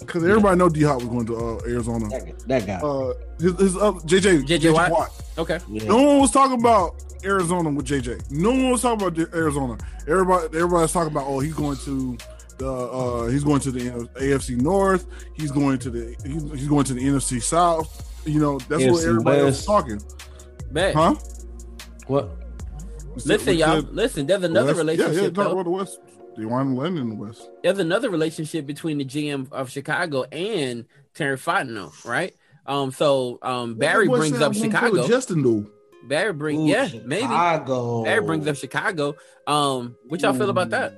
because 0.00 0.24
everybody 0.24 0.56
know 0.58 0.68
D 0.68 0.82
Hop 0.82 0.96
was 1.02 1.08
going 1.08 1.26
to 1.26 1.36
uh, 1.36 1.60
Arizona. 1.66 2.08
That 2.46 2.66
guy. 2.66 2.74
Uh, 2.74 3.12
his, 3.38 3.58
his 3.60 3.76
uh, 3.76 3.92
JJ 3.92 4.46
JJ 4.46 4.72
Watt? 4.90 5.10
Okay. 5.36 5.58
No 5.68 5.96
one 6.02 6.20
was 6.20 6.30
talking 6.30 6.58
about 6.58 7.02
Arizona 7.24 7.70
with 7.70 7.86
JJ. 7.86 8.30
No 8.30 8.50
one 8.50 8.70
was 8.70 8.82
talking 8.82 9.06
about 9.06 9.34
Arizona. 9.34 9.76
Everybody, 10.08 10.46
everybody's 10.56 10.92
talking 10.92 11.12
about 11.12 11.26
oh 11.26 11.40
he's 11.40 11.54
going 11.54 11.76
to 11.84 12.16
the 12.58 12.70
uh, 12.70 13.26
he's 13.26 13.44
going 13.44 13.60
to 13.60 13.70
the 13.70 13.90
AFC 14.14 14.60
North. 14.60 15.06
He's 15.34 15.50
going 15.50 15.78
to 15.78 15.90
the 15.90 16.16
he's, 16.24 16.42
he's 16.52 16.68
going 16.68 16.84
to 16.84 16.94
the 16.94 17.02
NFC 17.02 17.42
South. 17.42 18.10
You 18.26 18.40
know 18.40 18.58
that's 18.58 18.84
what 18.84 19.02
AFC 19.02 19.08
everybody 19.08 19.40
else 19.40 19.58
is 19.60 19.66
talking. 19.66 20.00
Bet. 20.70 20.94
Huh? 20.94 21.14
What? 22.06 22.30
Listen, 23.24 23.56
y'all. 23.56 23.80
said 23.80 23.94
Listen, 23.94 24.26
there's 24.26 24.42
another 24.42 24.68
West- 24.68 24.78
relationship. 24.78 25.14
Yeah, 25.14 25.20
yeah, 25.22 25.26
talk 25.30 25.34
though. 25.34 25.52
about 25.52 25.64
the 25.64 25.70
West. 25.70 26.00
They 26.36 26.44
want 26.44 26.74
to 26.74 26.80
land 26.80 26.98
in 26.98 27.10
the 27.10 27.14
West. 27.14 27.48
There's 27.62 27.78
another 27.78 28.10
relationship 28.10 28.66
between 28.66 28.98
the 28.98 29.04
GM 29.04 29.52
of 29.52 29.70
Chicago 29.70 30.24
and 30.24 30.84
Terry 31.14 31.36
Fontenot, 31.36 32.04
right? 32.04 32.34
Um, 32.66 32.90
so 32.90 33.38
um, 33.42 33.74
Barry 33.74 34.06
That 34.06 34.10
boy 34.10 34.18
brings 34.18 34.40
up 34.40 34.52
I'm 34.54 34.58
going 34.58 34.70
for 34.70 34.76
Chicago. 34.78 35.06
Justin 35.06 35.42
though. 35.42 35.66
Barry 36.08 36.32
brings, 36.32 36.60
Ooh, 36.60 36.66
yeah, 36.66 36.88
maybe. 37.04 37.22
Chicago. 37.22 38.04
Barry 38.04 38.20
brings 38.22 38.46
up 38.46 38.56
Chicago. 38.56 39.14
Um, 39.46 39.96
what 40.08 40.20
y'all 40.20 40.34
feel 40.34 40.50
about 40.50 40.70
that? 40.70 40.94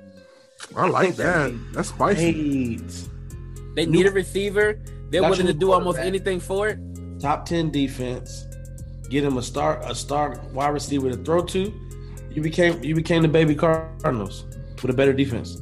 I 0.75 0.87
like 0.87 1.15
that. 1.15 1.53
That's 1.73 1.89
spicy. 1.89 2.75
Eight. 2.75 3.07
They 3.75 3.85
need 3.85 4.05
a 4.05 4.11
receiver. 4.11 4.79
They're 5.09 5.21
Got 5.21 5.31
willing 5.31 5.47
to 5.47 5.53
do 5.53 5.71
almost 5.71 5.99
anything 5.99 6.39
for 6.39 6.67
it. 6.67 6.79
Top 7.19 7.45
ten 7.45 7.71
defense. 7.71 8.45
Get 9.09 9.23
him 9.23 9.37
a 9.37 9.41
start 9.41 9.83
a 9.85 9.95
start 9.95 10.43
wide 10.51 10.69
receiver 10.69 11.09
to 11.09 11.17
throw 11.17 11.43
to. 11.45 11.73
You 12.31 12.41
became 12.41 12.83
you 12.83 12.95
became 12.95 13.21
the 13.21 13.27
baby 13.27 13.55
Cardinals 13.55 14.45
with 14.81 14.89
a 14.89 14.93
better 14.93 15.13
defense. 15.13 15.61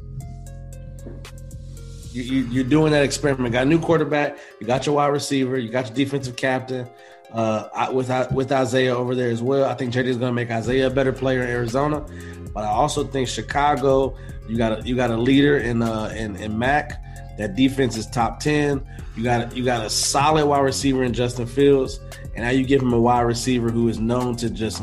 You, 2.12 2.24
you, 2.24 2.44
you're 2.46 2.64
doing 2.64 2.94
that 2.94 3.04
experiment. 3.04 3.52
Got 3.52 3.64
a 3.64 3.70
new 3.70 3.80
quarterback. 3.80 4.38
You 4.62 4.68
got 4.68 4.86
your 4.86 4.96
wide 4.96 5.08
receiver. 5.08 5.58
You 5.58 5.70
got 5.70 5.88
your 5.88 5.96
defensive 5.96 6.36
captain. 6.36 6.90
Uh, 7.34 7.90
with 7.92 8.10
with 8.32 8.52
Isaiah 8.52 8.96
over 8.96 9.14
there 9.14 9.30
as 9.30 9.42
well. 9.42 9.70
I 9.70 9.74
think 9.74 9.94
JD 9.94 10.06
is 10.06 10.18
going 10.18 10.30
to 10.30 10.34
make 10.34 10.50
Isaiah 10.50 10.88
a 10.88 10.90
better 10.90 11.12
player 11.12 11.42
in 11.42 11.50
Arizona, 11.50 12.06
but 12.54 12.64
I 12.64 12.68
also 12.68 13.04
think 13.04 13.28
Chicago. 13.28 14.16
You 14.48 14.58
got 14.58 14.80
a, 14.80 14.82
you 14.88 14.96
got 14.96 15.12
a 15.12 15.18
leader 15.18 15.58
in 15.58 15.82
uh 15.82 16.14
in, 16.16 16.36
in 16.38 16.58
Mack. 16.58 17.02
That 17.38 17.56
defense 17.56 17.98
is 17.98 18.08
top 18.08 18.40
ten. 18.40 18.86
You 19.18 19.24
got 19.24 19.52
a, 19.52 19.56
you 19.56 19.66
got 19.66 19.86
a 19.86 19.90
solid 19.90 20.46
wide 20.46 20.60
receiver 20.60 21.04
in 21.04 21.14
Justin 21.14 21.46
Fields, 21.48 22.00
and 22.36 22.46
now 22.46 22.50
you 22.52 22.64
give 22.66 22.82
him 22.82 22.94
a 22.94 23.00
wide 23.00 23.22
receiver 23.22 23.70
who 23.70 23.88
is 23.90 24.00
known 24.00 24.36
to 24.38 24.50
just 24.50 24.82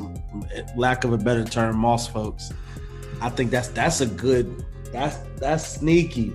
lack 0.76 1.04
of 1.04 1.12
a 1.12 1.18
better 1.18 1.44
term, 1.44 1.78
moss 1.78 2.06
folks. 2.06 2.52
I 3.20 3.30
think 3.30 3.50
that's 3.50 3.68
that's 3.68 4.00
a 4.00 4.06
good. 4.06 4.64
That's 4.92 5.16
that's 5.36 5.66
sneaky. 5.66 6.34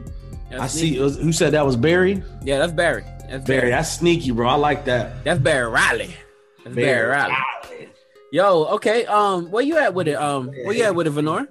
That's 0.49 0.61
I 0.63 0.67
sneaky. 0.67 1.09
see. 1.09 1.21
Who 1.21 1.31
said 1.31 1.53
that 1.53 1.65
was 1.65 1.75
Barry? 1.75 2.23
Yeah, 2.41 2.57
that's 2.57 2.73
Barry. 2.73 3.03
That's 3.29 3.45
Barry. 3.45 3.69
That's 3.69 3.91
sneaky, 3.91 4.31
bro. 4.31 4.47
I 4.47 4.55
like 4.55 4.85
that. 4.85 5.23
That's 5.23 5.39
Barry 5.39 5.69
Riley. 5.69 6.15
That's 6.63 6.75
Barry, 6.75 6.87
Barry 6.87 7.09
Riley. 7.09 7.89
Yo, 8.31 8.63
okay. 8.65 9.05
Um, 9.05 9.51
where 9.51 9.63
you 9.63 9.77
at 9.77 9.93
with 9.93 10.07
it? 10.07 10.15
Um, 10.15 10.47
where 10.47 10.73
you 10.73 10.83
at 10.83 10.95
with 10.95 11.07
it, 11.07 11.11
Venor? 11.11 11.47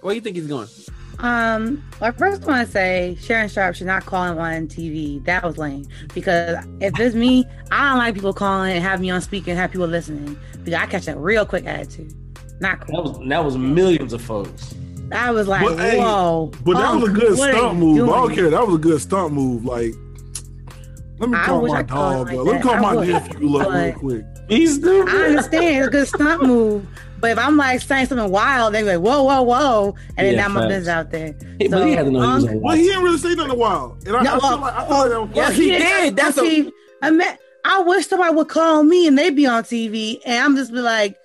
Where 0.00 0.14
you 0.14 0.20
think 0.20 0.36
he's 0.36 0.46
going? 0.46 0.68
Um, 1.22 1.84
well, 2.00 2.08
I 2.08 2.12
first 2.12 2.42
want 2.44 2.66
to 2.66 2.72
say 2.72 3.16
Shannon 3.20 3.48
Sharpe 3.48 3.74
should 3.74 3.86
not 3.86 4.06
call 4.06 4.24
him 4.24 4.38
on 4.38 4.68
TV. 4.68 5.22
That 5.24 5.42
was 5.44 5.58
lame. 5.58 5.86
Because 6.14 6.64
if 6.80 6.98
it's 6.98 7.14
me, 7.14 7.44
I 7.70 7.90
don't 7.90 7.98
like 7.98 8.14
people 8.14 8.32
calling 8.32 8.72
and 8.72 8.82
have 8.82 9.00
me 9.00 9.10
on 9.10 9.20
speaker 9.20 9.50
and 9.50 9.58
have 9.58 9.70
people 9.70 9.86
listening. 9.86 10.38
Because 10.64 10.74
I 10.74 10.86
catch 10.86 11.08
a 11.08 11.18
real 11.18 11.44
quick 11.44 11.66
attitude. 11.66 12.14
Not 12.60 12.86
cool. 12.86 13.02
That 13.02 13.18
was 13.18 13.28
that 13.28 13.44
was 13.44 13.58
millions 13.58 14.12
of 14.12 14.22
folks. 14.22 14.74
I 15.12 15.30
was 15.30 15.48
like, 15.48 15.66
But, 15.66 15.78
hey, 15.78 15.98
whoa. 15.98 16.52
But 16.64 16.74
that 16.74 16.94
was 16.94 17.10
a 17.10 17.12
good 17.12 17.36
what 17.38 17.50
stunt 17.50 17.78
you 17.78 17.80
move. 17.80 18.08
I 18.08 18.12
don't 18.12 18.34
care. 18.34 18.50
That 18.50 18.66
was 18.66 18.76
a 18.76 18.78
good 18.78 19.00
stunt 19.00 19.32
move. 19.34 19.64
Like, 19.64 19.92
let 21.18 21.28
me 21.30 21.36
call 21.38 21.66
my 21.66 21.78
I 21.78 21.82
could 21.82 21.90
call 21.90 22.24
dog. 22.24 22.26
like. 22.28 22.46
Let 22.46 22.56
me 22.56 22.62
call 22.62 22.74
I 22.74 22.80
my 22.80 22.94
would. 22.94 23.08
nephew 23.08 23.56
up 23.58 23.72
real 23.72 23.92
quick. 23.94 24.24
He's 24.48 24.74
stupid. 24.76 25.14
I 25.14 25.26
understand 25.26 25.76
it's 25.76 25.86
a 25.86 25.90
good 25.90 26.08
stunt 26.08 26.42
move. 26.44 26.86
But 27.20 27.32
if 27.32 27.38
I'm 27.38 27.56
like 27.56 27.80
saying 27.82 28.06
something 28.06 28.30
wild, 28.30 28.72
they 28.74 28.82
be 28.82 28.88
like, 28.96 29.00
whoa, 29.00 29.22
whoa, 29.22 29.42
whoa. 29.42 29.94
And 30.16 30.26
then 30.26 30.34
Yeah, 30.34 30.42
now 30.42 30.48
my 30.48 30.60
facts. 30.60 30.68
business 30.68 30.88
out 30.88 31.10
there. 31.10 31.34
Hey, 31.58 31.68
but 31.68 31.86
he 31.86 31.92
had 31.92 32.06
to 32.06 32.10
know 32.10 32.20
he 32.20 32.26
was 32.34 32.44
Unc- 32.44 32.52
on 32.54 32.60
Well, 32.62 32.76
he 32.76 32.82
didn't 32.84 33.02
really 33.04 33.18
say 33.18 33.34
nothing 33.34 33.58
wild. 33.58 34.06
And 34.06 34.16
I, 34.16 34.22
No, 34.22 34.30
I 34.34 34.38
well, 34.38 34.58
like 34.58 34.74
I 34.74 34.86
feel 34.86 34.96
like 34.98 35.10
that 35.10 35.20
was 35.20 35.30
Well, 35.36 35.44
funny. 35.50 35.56
he 35.56 35.70
didn't 35.70 35.86
did. 35.86 36.08
on 36.08 36.14
That's 36.14 36.38
a- 36.38 36.40
TV. 36.42 36.72
I 37.02 37.10
mean, 37.10 37.28
I 37.64 37.82
wish 37.82 38.06
somebody 38.08 38.34
would 38.34 38.48
call 38.48 38.82
me 38.84 39.06
and 39.06 39.18
they'd 39.18 39.36
be 39.36 39.46
on 39.46 39.62
TV, 39.64 40.20
and 40.24 40.42
I'm 40.44 40.56
just 40.56 40.72
be 40.72 40.78
like, 40.80 41.16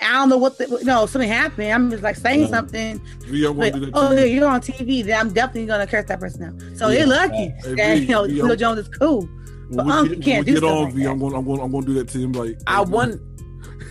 I 0.00 0.12
don't 0.14 0.28
know 0.28 0.38
what 0.38 0.58
the 0.58 0.66
no 0.84 1.06
something 1.06 1.28
happened. 1.30 1.72
I'm 1.72 1.90
just 1.90 2.02
like 2.02 2.16
saying 2.16 2.48
something. 2.48 3.00
V, 3.20 3.46
I'm 3.46 3.56
But, 3.56 3.74
oh 3.94 4.12
yeah, 4.12 4.24
you're 4.24 4.48
on 4.48 4.60
TV. 4.60 5.04
Then 5.04 5.18
I'm 5.20 5.32
definitely 5.32 5.66
gonna 5.66 5.86
curse 5.86 6.06
that 6.08 6.20
person 6.20 6.42
out. 6.44 6.78
So 6.78 6.88
Yeah. 6.88 7.00
they're 7.00 7.06
lucky 7.06 7.36
Hey, 7.36 7.74
that 7.76 7.94
V, 7.98 8.00
you 8.02 8.08
know 8.08 8.24
V, 8.26 8.38
Julio 8.38 8.56
Jones 8.56 8.78
is 8.80 8.88
cool. 8.88 9.28
But 9.70 9.80
um, 9.80 9.86
When 9.86 9.86
we 9.86 9.92
Unc, 9.92 10.08
get- 10.08 10.16
you 10.18 10.22
can't 10.24 10.26
when 10.26 10.38
we 10.38 10.44
do 10.44 10.52
get 10.52 10.58
stuff 10.58 10.70
on 10.76 10.84
like 10.84 10.94
V, 10.94 11.02
that. 11.04 11.10
I'm 11.10 11.18
going, 11.20 11.34
I'm 11.34 11.44
going, 11.44 11.60
I'm 11.60 11.70
going 11.70 11.84
to 11.84 11.92
do 11.92 11.98
that 11.98 12.08
to 12.08 12.18
him. 12.18 12.32
Like, 12.32 12.58
I 12.66 12.80
wonder. 12.82 13.18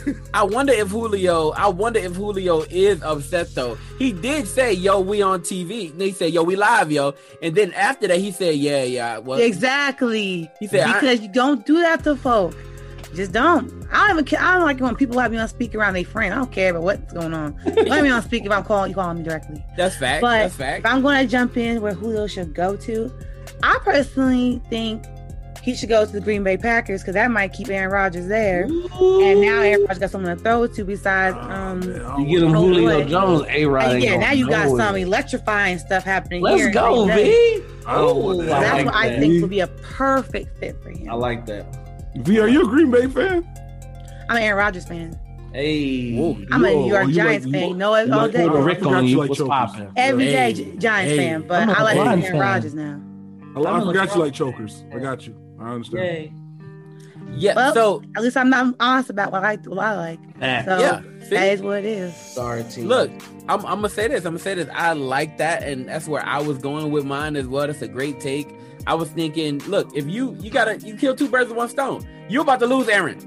I 0.34 0.44
wonder 0.44 0.74
if 0.74 0.90
Julio. 0.90 1.52
I 1.52 1.68
wonder 1.68 2.00
if 2.00 2.16
Julio 2.16 2.62
is 2.70 3.02
upset 3.04 3.54
though. 3.56 3.78
He 4.00 4.12
did 4.12 4.48
say, 4.48 4.74
"Yo, 4.74 5.00
we 5.00 5.22
on 5.22 5.42
TV." 5.42 5.92
And 5.92 6.02
he 6.02 6.12
said, 6.12 6.34
"Yo, 6.34 6.44
we 6.44 6.56
live, 6.56 6.92
yo." 6.92 7.14
And 7.42 7.56
then 7.56 7.74
after 7.74 8.08
that, 8.08 8.20
he 8.20 8.32
said, 8.32 8.56
"Yeah, 8.56 8.84
yeah." 8.84 9.18
Well, 9.20 9.40
Exactly. 9.40 10.50
He 10.60 10.68
said, 10.68 10.86
because 10.94 11.22
you 11.22 11.30
don't 11.32 11.66
do 11.66 11.80
that 11.82 12.04
to 12.04 12.16
folk. 12.16 12.56
Just 13.16 13.32
don't. 13.32 13.72
I 13.92 14.08
don't 14.08 14.18
even 14.18 14.26
care. 14.26 14.42
I 14.42 14.56
don't 14.56 14.64
like 14.64 14.78
it 14.78 14.84
when 14.84 14.96
people 14.96 15.20
have 15.20 15.32
me 15.32 15.38
on 15.38 15.48
speaker 15.48 15.78
around 15.78 15.94
their 15.94 16.04
friend. 16.04 16.34
I 16.34 16.38
don't 16.38 16.52
care 16.52 16.72
about 16.72 16.82
what's 16.84 17.14
going 17.14 17.34
on. 17.34 17.56
Let 17.66 18.04
me 18.04 18.10
on 18.10 18.24
speaker 18.24 18.48
if 18.48 18.52
I'm 18.52 18.64
calling 18.64 18.90
you 18.90 18.96
calling 18.96 19.20
me 19.20 19.24
directly. 19.24 19.64
that's 19.78 19.96
fact. 19.98 20.22
But 20.22 20.40
that's 20.40 20.56
fact. 20.56 20.80
if 20.80 20.92
I'm 20.92 21.02
going 21.04 21.24
to 21.24 21.32
jump 21.32 21.56
in 21.58 21.80
where 21.82 21.94
Julio 21.94 22.26
should 22.26 22.56
go 22.56 22.76
to, 22.76 23.12
I 23.62 23.78
personally 23.84 24.62
think 24.70 25.06
he 25.64 25.74
should 25.76 25.88
go 25.88 26.06
to 26.06 26.12
the 26.12 26.20
Green 26.20 26.44
Bay 26.44 26.58
Packers 26.58 27.02
because 27.02 27.14
that 27.14 27.32
might 27.32 27.54
keep 27.54 27.70
Aaron 27.70 27.90
Rodgers 27.92 28.28
there. 28.28 28.64
And 28.66 29.40
now 29.42 29.62
Aaron 29.62 29.82
Rodgers 29.84 30.00
got 30.00 30.10
someone 30.12 30.36
to 30.38 30.44
throw 30.44 30.68
to 30.68 30.84
besides 30.84 31.38
um 31.40 31.82
You 32.20 32.40
get 32.40 32.44
him 32.48 32.54
Julio 32.54 33.04
boy. 33.04 33.10
Jones, 33.10 33.46
A 33.50 33.66
Rod. 33.66 33.92
And 33.94 34.04
yeah, 34.04 34.18
now 34.18 34.32
you 34.34 34.50
got 34.50 34.76
some 34.76 34.96
electrifying 34.98 35.80
stuff 35.80 36.04
happening 36.04 36.42
Let's 36.42 36.62
here. 36.62 36.72
go, 36.72 37.06
Green 37.06 37.16
Bay. 37.18 37.58
V. 37.60 37.64
Oh, 37.88 38.42
I 38.42 38.46
that's 38.46 38.74
like 38.74 38.86
what 38.88 38.96
I 38.96 39.10
that. 39.10 39.20
think 39.20 39.42
would 39.42 39.50
be 39.50 39.62
a 39.62 39.68
perfect 39.68 40.58
fit 40.60 40.76
for 40.84 40.90
him. 40.90 41.10
I 41.10 41.14
like 41.16 41.46
that. 41.46 41.66
V, 42.18 42.40
are 42.42 42.48
you 42.50 42.64
a 42.66 42.68
Green 42.68 42.92
Bay 42.92 43.08
fan? 43.08 43.48
I'm 44.30 44.36
an 44.38 44.44
Aaron 44.44 44.58
Rodgers 44.58 44.86
fan. 44.86 45.20
Hey, 45.54 46.18
I'm 46.52 46.66
a 46.66 46.70
New 46.72 46.88
York 46.88 47.10
Giants 47.12 47.46
like- 47.46 47.54
fan. 47.56 47.70
like- 47.70 47.78
know 47.78 47.94
it 47.96 48.08
you 48.08 48.14
all 48.14 48.20
like 48.24 48.32
day. 48.32 48.48
Puerto 48.48 48.64
Rico 48.66 48.90
on 48.94 49.06
you. 49.06 49.18
like 49.18 49.30
What's 49.30 49.38
chokers. 49.40 49.50
popping? 49.50 49.92
Every 49.96 50.26
day, 50.26 50.54
Hey, 50.54 50.76
Giants 50.78 51.12
hey. 51.12 51.18
fan, 51.18 51.42
but 51.48 51.62
I'm 51.62 51.70
a 51.70 51.74
I 51.74 51.82
like 51.84 51.98
Aaron. 52.24 52.40
Rodgers 52.40 52.74
now. 52.74 53.00
I, 53.56 53.60
I 53.60 53.80
forgot 53.82 54.16
you 54.16 54.22
like 54.22 54.34
chokers. 54.34 54.84
I 54.94 54.98
got 55.00 55.28
you. 55.28 55.36
I 55.64 55.70
understand. 55.74 56.32
Yeah. 57.36 57.56
Well, 57.56 57.74
so 57.74 58.04
at 58.16 58.22
least 58.24 58.38
I'm 58.38 58.50
not 58.50 58.76
honest 58.80 59.10
about 59.10 59.32
what 59.32 59.44
I 59.44 59.56
what 59.56 59.80
I 59.80 59.96
like. 59.96 60.20
Eh. 60.42 60.66
So 60.66 60.80
Yeah, 60.80 61.02
see? 61.24 61.30
that 61.36 61.54
is 61.54 61.62
what 61.62 61.80
it 61.80 61.86
is. 61.86 62.16
Sorry, 62.16 62.64
team. 62.66 62.88
Look, 62.88 63.10
I'm, 63.50 63.60
I'm 63.66 63.78
gonna 63.78 63.90
say 63.90 64.08
this. 64.08 64.20
I'm 64.26 64.34
gonna 64.34 64.40
say 64.40 64.54
this. 64.56 64.70
I 64.74 64.94
like 64.94 65.38
that, 65.38 65.64
and 65.64 65.88
that's 65.88 66.08
where 66.08 66.24
I 66.26 66.40
was 66.42 66.58
going 66.60 66.92
with 66.92 67.06
mine 67.06 67.36
as 67.36 67.48
well. 67.48 67.66
That's 67.68 67.82
a 67.82 67.88
great 67.88 68.20
take. 68.20 68.54
I 68.86 68.94
was 68.94 69.10
thinking, 69.10 69.60
look, 69.68 69.96
if 69.96 70.06
you 70.08 70.36
you 70.40 70.52
gotta 70.52 70.78
you 70.80 70.96
kill 70.96 71.16
two 71.16 71.28
birds 71.30 71.50
with 71.50 71.58
one 71.58 71.70
stone. 71.70 72.06
You're 72.30 72.44
about 72.44 72.60
to 72.60 72.68
lose 72.68 72.88
Aaron. 72.88 73.18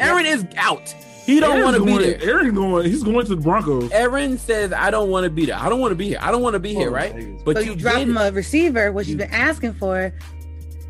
Aaron 0.00 0.26
is 0.26 0.44
out. 0.56 0.88
He 1.24 1.40
don't 1.40 1.62
want 1.62 1.76
to 1.76 1.82
be 1.84 1.92
going- 1.92 2.02
there. 2.02 2.22
Aaron 2.22 2.54
going. 2.54 2.86
He's 2.86 3.02
going 3.02 3.24
to 3.26 3.34
the 3.34 3.40
Broncos. 3.40 3.90
Aaron 3.92 4.36
says, 4.36 4.72
"I 4.72 4.90
don't 4.90 5.10
want 5.10 5.24
to 5.24 5.30
be 5.30 5.46
there. 5.46 5.56
I 5.58 5.68
don't 5.68 5.80
want 5.80 5.92
to 5.92 5.96
be 5.96 6.08
here. 6.08 6.18
I 6.20 6.30
don't 6.30 6.42
want 6.42 6.54
to 6.54 6.60
be 6.60 6.74
here." 6.74 6.88
Oh, 6.90 6.92
Right? 6.92 7.14
But 7.44 7.54
But 7.54 7.64
you, 7.64 7.72
you 7.72 7.76
drop 7.78 7.94
did- 7.96 8.08
him 8.08 8.16
a 8.18 8.30
receiver, 8.32 8.90
which 8.92 9.06
you've 9.08 9.18
been 9.18 9.30
asking 9.32 9.74
for. 9.74 10.12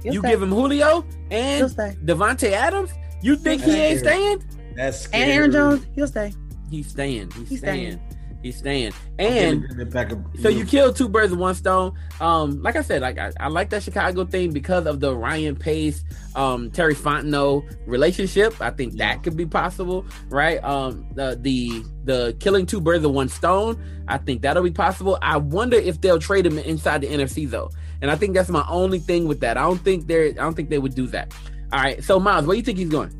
You 0.04 0.22
give 0.22 0.42
him 0.42 0.50
Julio 0.50 1.04
and 1.30 1.58
He'll 1.58 1.68
stay. 1.68 1.96
Davante 2.04 2.50
Adams. 2.52 2.90
You 3.22 3.36
think 3.36 3.62
he 3.62 3.72
ain't 3.72 4.00
staying? 4.00 4.44
That's 4.76 5.06
and 5.10 5.30
Aaron 5.30 5.50
Jones, 5.52 5.86
he'll 5.94 6.06
stay. 6.08 6.32
He's 6.70 6.88
staying. 6.88 7.30
He's, 7.32 7.48
He's 7.48 7.58
staying. 7.60 7.92
staying. 7.92 8.00
He's 8.42 8.58
staying. 8.58 8.92
And 9.18 9.64
him 9.64 9.88
back 9.88 10.12
up. 10.12 10.18
so 10.42 10.50
you 10.50 10.66
kill 10.66 10.92
two 10.92 11.08
birds 11.08 11.30
with 11.30 11.40
one 11.40 11.54
stone. 11.54 11.94
Um, 12.20 12.60
like 12.62 12.76
I 12.76 12.82
said, 12.82 13.00
like 13.00 13.16
I, 13.16 13.32
I 13.40 13.48
like 13.48 13.70
that 13.70 13.82
Chicago 13.82 14.26
thing 14.26 14.52
because 14.52 14.84
of 14.86 15.00
the 15.00 15.16
Ryan 15.16 15.56
Pace, 15.56 16.04
um, 16.34 16.70
Terry 16.70 16.94
Fontenot 16.94 17.64
relationship. 17.86 18.60
I 18.60 18.68
think 18.70 18.94
that 18.98 19.22
could 19.22 19.34
be 19.34 19.46
possible, 19.46 20.04
right? 20.28 20.62
Um, 20.62 21.06
the 21.14 21.38
the 21.40 21.82
the 22.04 22.36
killing 22.38 22.66
two 22.66 22.82
birds 22.82 23.06
with 23.06 23.14
one 23.14 23.30
stone. 23.30 23.82
I 24.08 24.18
think 24.18 24.42
that'll 24.42 24.62
be 24.62 24.70
possible. 24.70 25.16
I 25.22 25.38
wonder 25.38 25.78
if 25.78 26.02
they'll 26.02 26.18
trade 26.18 26.44
him 26.44 26.58
inside 26.58 27.00
the 27.00 27.06
NFC 27.06 27.48
though, 27.48 27.70
and 28.02 28.10
I 28.10 28.16
think 28.16 28.34
that's 28.34 28.48
my 28.48 28.64
only 28.68 28.98
thing 28.98 29.26
with 29.28 29.40
that. 29.40 29.56
I 29.56 29.62
don't 29.62 29.78
think 29.78 30.06
they're. 30.06 30.26
I 30.26 30.32
don't 30.32 30.54
think 30.54 30.70
they 30.70 30.78
would 30.78 30.94
do 30.94 31.06
that. 31.08 31.34
All 31.72 31.80
right, 31.80 32.02
so 32.02 32.20
Miles, 32.20 32.46
where 32.46 32.54
do 32.54 32.58
you 32.58 32.64
think 32.64 32.78
he's 32.78 32.88
going? 32.88 33.10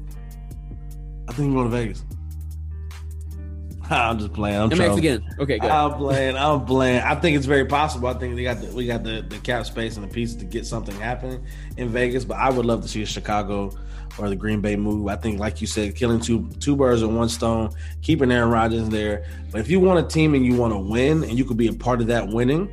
I 1.28 1.32
think 1.32 1.48
he's 1.48 1.54
going 1.54 1.70
to 1.70 1.76
Vegas. 1.76 2.04
I'm 3.90 4.18
just 4.18 4.32
playing. 4.32 4.56
I'm 4.58 4.70
trying. 4.70 4.98
again. 4.98 5.22
Okay, 5.38 5.58
good. 5.58 5.70
I'm 5.70 5.94
playing. 5.94 6.36
I'm 6.36 6.64
playing. 6.64 7.02
I 7.02 7.14
think 7.14 7.36
it's 7.36 7.46
very 7.46 7.66
possible. 7.66 8.08
I 8.08 8.14
think 8.14 8.34
they 8.36 8.42
got 8.42 8.60
the 8.60 8.74
we 8.74 8.86
got 8.86 9.04
the, 9.04 9.22
the 9.28 9.38
cap 9.38 9.66
space 9.66 9.96
and 9.96 10.08
the 10.08 10.12
pieces 10.12 10.36
to 10.36 10.44
get 10.44 10.66
something 10.66 10.98
happening 11.00 11.44
in 11.76 11.90
Vegas. 11.90 12.24
But 12.24 12.38
I 12.38 12.50
would 12.50 12.64
love 12.64 12.82
to 12.82 12.88
see 12.88 13.02
a 13.02 13.06
Chicago 13.06 13.72
or 14.18 14.28
the 14.28 14.36
Green 14.36 14.60
Bay 14.60 14.76
move. 14.76 15.08
I 15.08 15.16
think, 15.16 15.38
like 15.38 15.60
you 15.60 15.66
said, 15.66 15.96
killing 15.96 16.20
two 16.20 16.48
two 16.60 16.76
birds 16.76 17.02
with 17.02 17.14
one 17.14 17.28
stone, 17.28 17.70
keeping 18.00 18.30
Aaron 18.32 18.50
Rodgers 18.50 18.88
there. 18.88 19.26
But 19.50 19.60
if 19.60 19.68
you 19.68 19.80
want 19.80 19.98
a 19.98 20.08
team 20.08 20.34
and 20.34 20.46
you 20.46 20.56
want 20.56 20.72
to 20.72 20.78
win, 20.78 21.22
and 21.22 21.38
you 21.38 21.44
could 21.44 21.58
be 21.58 21.68
a 21.68 21.72
part 21.72 22.00
of 22.00 22.06
that 22.06 22.28
winning, 22.28 22.70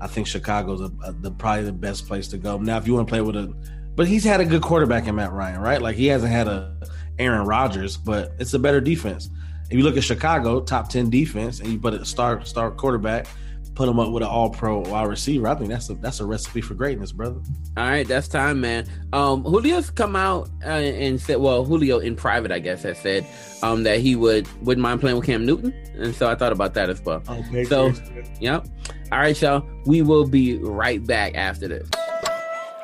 I 0.00 0.06
think 0.06 0.26
Chicago's 0.26 0.80
a, 0.80 0.90
a, 1.04 1.12
the 1.12 1.30
probably 1.30 1.64
the 1.64 1.72
best 1.72 2.06
place 2.06 2.28
to 2.28 2.38
go. 2.38 2.58
Now, 2.58 2.78
if 2.78 2.86
you 2.86 2.94
want 2.94 3.08
to 3.08 3.10
play 3.10 3.20
with 3.20 3.36
a, 3.36 3.52
but 3.94 4.06
he's 4.06 4.24
had 4.24 4.40
a 4.40 4.44
good 4.44 4.62
quarterback 4.62 5.06
in 5.06 5.16
Matt 5.16 5.32
Ryan, 5.32 5.60
right? 5.60 5.82
Like 5.82 5.96
he 5.96 6.06
hasn't 6.06 6.32
had 6.32 6.46
a 6.46 6.76
Aaron 7.18 7.46
Rodgers, 7.46 7.96
but 7.96 8.32
it's 8.38 8.54
a 8.54 8.58
better 8.58 8.80
defense. 8.80 9.28
If 9.70 9.76
you 9.76 9.82
look 9.82 9.96
at 9.96 10.04
Chicago, 10.04 10.60
top 10.60 10.88
ten 10.88 11.10
defense, 11.10 11.60
and 11.60 11.68
you 11.68 11.78
put 11.78 11.94
a 11.94 12.04
star 12.04 12.44
star 12.44 12.70
quarterback, 12.70 13.26
put 13.74 13.88
him 13.88 14.00
up 14.00 14.10
with 14.10 14.22
an 14.22 14.28
All 14.28 14.50
Pro 14.50 14.80
wide 14.80 15.08
receiver, 15.08 15.46
I 15.46 15.54
think 15.54 15.70
that's 15.70 15.90
a 15.90 15.94
that's 15.94 16.20
a 16.20 16.24
recipe 16.26 16.60
for 16.60 16.74
greatness, 16.74 17.12
brother. 17.12 17.40
All 17.76 17.88
right, 17.88 18.06
that's 18.06 18.28
time, 18.28 18.60
man. 18.60 18.86
Um, 19.12 19.42
Julio's 19.44 19.90
come 19.90 20.16
out 20.16 20.48
uh, 20.64 20.68
and 20.68 21.20
said, 21.20 21.36
well, 21.36 21.64
Julio 21.64 21.98
in 21.98 22.16
private, 22.16 22.50
I 22.50 22.60
guess, 22.60 22.82
has 22.82 22.98
said 22.98 23.26
um, 23.62 23.82
that 23.82 24.00
he 24.00 24.16
would 24.16 24.48
wouldn't 24.64 24.82
mind 24.82 25.00
playing 25.00 25.16
with 25.16 25.26
Cam 25.26 25.44
Newton, 25.44 25.72
and 25.94 26.14
so 26.14 26.30
I 26.30 26.34
thought 26.34 26.52
about 26.52 26.74
that 26.74 26.88
as 26.88 27.00
well. 27.02 27.22
Okay, 27.28 27.64
so, 27.64 27.92
yep. 28.40 28.66
All 29.10 29.18
right, 29.18 29.40
y'all. 29.40 29.64
We 29.86 30.02
will 30.02 30.28
be 30.28 30.58
right 30.58 31.04
back 31.04 31.34
after 31.34 31.66
this. 31.66 31.88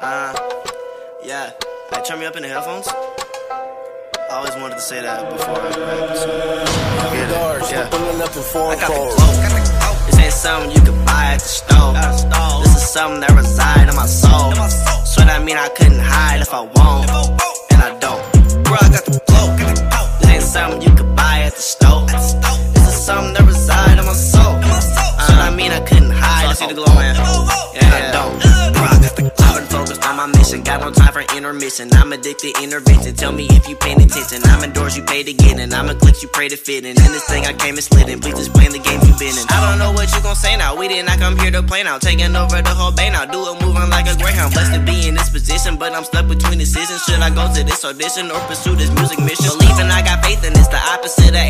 Uh, 0.00 0.34
yeah. 1.22 1.52
Hey, 1.92 2.02
turn 2.02 2.18
me 2.18 2.24
up 2.24 2.34
in 2.36 2.42
the 2.42 2.48
headphones. 2.48 2.88
I 2.88 4.28
always 4.30 4.54
wanted 4.56 4.76
to 4.76 4.80
say 4.80 5.02
that 5.02 5.30
before. 5.30 5.54
Right? 5.54 6.16
So, 6.16 6.28
yeah, 7.12 7.28
yeah. 7.70 7.88
I 7.88 7.90
got 7.90 8.32
the 8.32 8.40
cloak. 8.88 10.06
This 10.06 10.18
ain't 10.18 10.32
something 10.32 10.70
you 10.70 10.80
could 10.80 11.04
buy 11.04 11.36
at 11.36 11.40
the 11.40 11.46
store. 11.46 11.92
This 12.62 12.76
is 12.76 12.88
something 12.88 13.20
that 13.20 13.32
reside 13.36 13.88
in 13.90 13.94
my 13.94 14.06
soul. 14.06 14.54
So 15.04 15.20
that 15.20 15.44
mean 15.44 15.58
I 15.58 15.68
couldn't 15.68 16.00
hide 16.00 16.40
if 16.40 16.54
I 16.54 16.60
won't, 16.62 17.10
and 17.70 17.82
I 17.82 17.98
don't. 18.00 18.64
Bro, 18.64 18.80
I 18.80 18.88
got 18.88 19.04
the 19.04 19.20
cloak. 19.28 19.58
This 20.20 20.30
ain't 20.30 20.42
something 20.42 20.80
you 20.80 20.96
could 20.96 21.14
buy 21.14 21.40
at 21.40 21.52
the 21.52 21.60
store. 21.60 22.06
This 22.06 22.88
is 22.88 23.04
something 23.04 23.34
that 23.34 23.44
reside 23.46 23.98
in 23.98 24.06
my 24.06 24.14
soul. 24.14 24.56
So 25.24 25.32
that 25.36 25.54
mean 25.54 25.70
I 25.70 25.80
couldn't 25.80 26.03
if 26.54 26.62
I 26.62 26.68
the 26.70 26.74
glow, 26.74 26.94
man. 26.94 27.14
Yeah, 27.74 27.90
I 27.90 28.00
don't. 28.14 28.38
Bro, 28.74 28.86
I 28.86 28.98
got 29.02 29.14
the 29.18 29.26
cloak. 29.26 29.40
I've 29.42 29.58
been 29.58 29.66
focused 29.66 30.02
on 30.06 30.16
my 30.16 30.26
mission. 30.38 30.62
Got 30.62 30.80
no 30.80 30.90
time 30.90 31.12
for 31.12 31.26
intermission. 31.34 31.90
I'm 31.94 32.12
addicted, 32.12 32.54
to 32.54 32.62
intervention. 32.62 33.14
Tell 33.14 33.32
me 33.32 33.46
if 33.50 33.68
you 33.68 33.76
paying 33.76 34.00
attention. 34.00 34.42
I'm 34.46 34.62
indoors, 34.62 34.96
you 34.96 35.02
pay 35.02 35.22
to 35.22 35.32
get 35.32 35.58
in. 35.58 35.72
I'm 35.74 35.88
a 35.90 35.94
glitch, 35.94 36.22
you 36.22 36.28
pray 36.28 36.48
to 36.48 36.56
fit 36.56 36.84
in. 36.84 36.94
In 36.94 37.10
this 37.10 37.26
thing, 37.26 37.46
I 37.46 37.52
came 37.52 37.74
and 37.74 37.82
slid 37.82 38.08
in. 38.08 38.20
Please 38.20 38.38
explain 38.38 38.70
the 38.70 38.78
game 38.78 39.00
you 39.02 39.14
been 39.18 39.34
in. 39.34 39.46
I 39.50 39.58
don't 39.66 39.78
know 39.78 39.92
what 39.92 40.14
you 40.14 40.22
gon' 40.22 40.36
say 40.36 40.56
now. 40.56 40.76
We 40.76 40.86
did 40.88 41.06
not 41.06 41.18
come 41.18 41.36
here 41.38 41.50
to 41.50 41.62
play 41.62 41.82
now. 41.82 41.98
Taking 41.98 42.34
over 42.36 42.62
the 42.62 42.74
whole 42.74 42.92
bay 42.92 43.10
now. 43.10 43.24
Do 43.26 43.42
it 43.50 43.58
moving 43.62 43.90
like 43.90 44.06
a 44.06 44.14
greyhound. 44.16 44.54
Blessed 44.54 44.74
to 44.74 44.80
be 44.80 45.08
in 45.08 45.14
this 45.14 45.30
position, 45.30 45.76
but 45.76 45.92
I'm 45.92 46.04
stuck 46.04 46.28
between 46.28 46.58
decisions. 46.58 47.02
Should 47.04 47.20
I 47.20 47.30
go 47.34 47.50
to 47.50 47.62
this 47.64 47.84
audition 47.84 48.30
or 48.30 48.40
pursue 48.46 48.76
this 48.76 48.90
music 48.94 49.18
mission? 49.18 49.50
Believing 49.58 49.90
I 49.90 50.02
got 50.06 50.22
faith 50.22 50.44
in 50.46 50.52
this, 50.54 50.68
the 50.68 50.78
opposite 50.94 51.34
of 51.34 51.43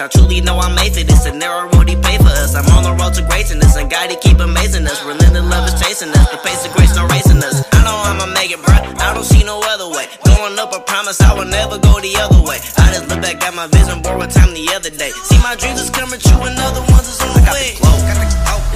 I 0.00 0.08
truly 0.08 0.42
know 0.42 0.58
I'm 0.58 0.74
made 0.74 0.92
for 0.92 1.04
this. 1.04 1.24
A 1.24 1.32
narrow 1.32 1.72
road 1.72 1.88
he 1.88 1.96
paid 1.96 2.20
for 2.20 2.28
us. 2.28 2.54
I'm 2.54 2.68
on 2.76 2.84
the 2.84 2.92
road 3.00 3.14
to 3.16 3.22
greatness, 3.24 3.76
and 3.76 3.88
God 3.88 4.10
he 4.10 4.16
keep 4.16 4.38
amazing 4.40 4.84
us. 4.84 5.00
Relentless 5.02 5.48
love 5.48 5.64
is 5.72 5.80
chasing 5.80 6.10
us. 6.10 6.28
The 6.30 6.36
pace 6.44 6.66
of 6.66 6.72
grace 6.76 6.94
no 6.94 7.06
racing 7.08 7.40
us. 7.40 7.64
I 7.72 7.80
know 7.80 7.96
I'ma 8.04 8.26
make 8.36 8.52
it, 8.52 8.60
bruh. 8.60 8.76
I 9.00 9.14
don't 9.14 9.24
see 9.24 9.42
no 9.42 9.56
other 9.64 9.88
way. 9.88 10.04
Going 10.28 10.58
up, 10.58 10.74
I 10.74 10.80
promise 10.80 11.20
I 11.20 11.32
will 11.32 11.48
never 11.48 11.78
go 11.78 11.96
the 12.00 12.12
other 12.20 12.42
way. 12.44 12.60
I 12.76 12.92
just 12.92 13.08
look 13.08 13.22
back 13.22 13.40
at 13.40 13.54
my 13.54 13.66
vision 13.68 14.02
board 14.02 14.18
with 14.20 14.34
time 14.34 14.52
the 14.52 14.68
other 14.76 14.90
day. 14.90 15.10
See 15.32 15.40
my 15.40 15.56
dreams 15.56 15.80
is 15.80 15.88
coming 15.88 16.20
true, 16.20 16.44
and 16.44 16.58
other 16.60 16.84
ones 16.92 17.08
is 17.08 17.16
on 17.24 17.32
the 17.32 17.42
way. 17.48 17.80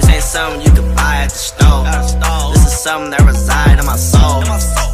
This 0.01 0.09
ain't 0.09 0.25
something 0.25 0.65
you 0.65 0.73
could 0.73 0.89
buy 0.97 1.21
at 1.21 1.29
the 1.29 1.37
store. 1.37 1.85
This 2.57 2.65
is 2.65 2.81
something 2.81 3.11
that 3.13 3.21
reside 3.21 3.77
in 3.77 3.85
my 3.85 3.95
soul. 3.95 4.41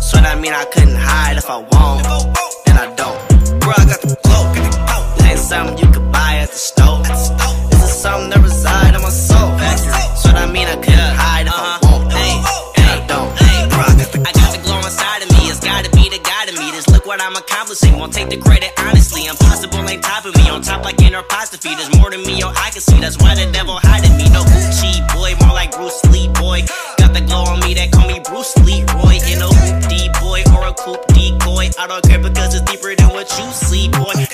So 0.03 0.19
that 0.19 0.35
mean 0.43 0.51
I 0.51 0.65
couldn't 0.75 0.99
hide 0.99 1.37
if 1.37 1.47
I 1.47 1.63
won't, 1.63 2.03
and 2.67 2.75
I 2.75 2.91
don't. 2.99 3.15
Bro, 3.63 3.79
I 3.79 3.85
got 3.87 4.01
the 4.03 4.19
cloak. 4.27 4.66
Something 5.47 5.77
you 5.79 5.87
could 5.93 6.11
buy 6.11 6.43
at 6.43 6.51
the 6.51 6.59
store. 6.59 6.99
This 7.07 7.79
is 7.79 7.95
something 7.95 8.35
that 8.35 8.43
reside 8.43 8.91
in 8.91 8.99
my 8.99 9.07
soul. 9.07 9.55
That's 9.55 9.79
So 10.19 10.27
that 10.35 10.51
mean 10.51 10.67
I 10.67 10.75
couldn't 10.75 11.15
hide 11.15 11.47
if 11.47 11.55
I 11.55 11.79
uh-huh. 11.79 11.87
won't, 11.87 12.11
and 12.11 12.83
I 12.83 12.99
don't. 13.07 13.31
I 13.31 13.95
got 13.95 14.11
the 14.11 14.19
I 14.27 14.59
glow 14.59 14.75
inside 14.83 15.23
of 15.23 15.31
me. 15.31 15.47
It's 15.47 15.63
gotta 15.63 15.87
be 15.95 16.11
the 16.11 16.19
God 16.19 16.51
of 16.51 16.59
me. 16.59 16.67
Just 16.75 16.91
look 16.91 17.07
what 17.07 17.23
I'm 17.23 17.31
accomplishing. 17.39 17.95
Won't 17.95 18.11
take 18.11 18.27
the 18.27 18.35
credit 18.35 18.75
honestly. 18.75 19.31
Impossible 19.31 19.87
ain't 19.87 20.03
top 20.03 20.27
of 20.27 20.35
me. 20.35 20.51
On 20.51 20.59
top 20.59 20.83
like 20.83 20.99
an 20.99 21.15
apostrophe. 21.15 21.79
There's 21.79 21.95
more 21.95 22.11
than 22.11 22.27
me, 22.27 22.43
yo. 22.43 22.51
I 22.51 22.67
can 22.75 22.83
see. 22.83 22.99
That's 22.99 23.15
why 23.15 23.39
the 23.39 23.47
devil 23.47 23.79
hiding 23.79 24.19
me. 24.19 24.27
No 24.35 24.43
Gucci 24.43 24.99
boy, 25.15 25.31
more 25.47 25.55
like 25.55 25.71
Bruce 25.71 26.03
Lee 26.11 26.27
boy. 26.27 26.67
Got 26.99 27.15
the 27.15 27.23
glow 27.23 27.47
on 27.47 27.63
me 27.63 27.71
that 27.79 27.95
call 27.95 28.03
me 28.03 28.19
Bruce 28.19 28.51
Leroy. 28.67 29.15
In 29.23 29.39
a 29.39 29.47
hoop 29.47 29.79
D 29.87 30.11
boy 30.19 30.43
or 30.51 30.67
a 30.67 30.75
coupe 30.75 31.07
decoy. 31.15 31.71
I 31.79 31.87
don't 31.87 32.03
care 32.03 32.19
because 32.19 32.51
it's 32.51 32.67
deeper 32.67 32.91
than 32.95 33.15
what 33.15 33.31
you 33.39 33.47
see, 33.55 33.87
boy. 33.87 34.26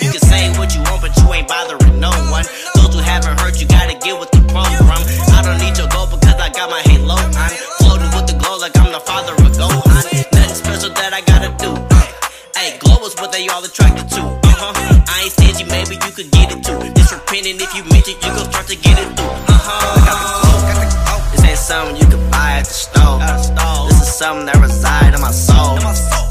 Something 24.23 24.45
that 24.45 24.55
reside 24.61 25.13
in 25.13 25.19
my 25.19 25.31
soul. 25.31 25.77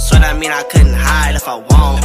So 0.01 0.17
that 0.19 0.39
mean 0.39 0.51
I 0.51 0.63
couldn't 0.63 0.95
hide 0.95 1.35
if 1.35 1.47
I 1.47 1.57
won't, 1.57 2.02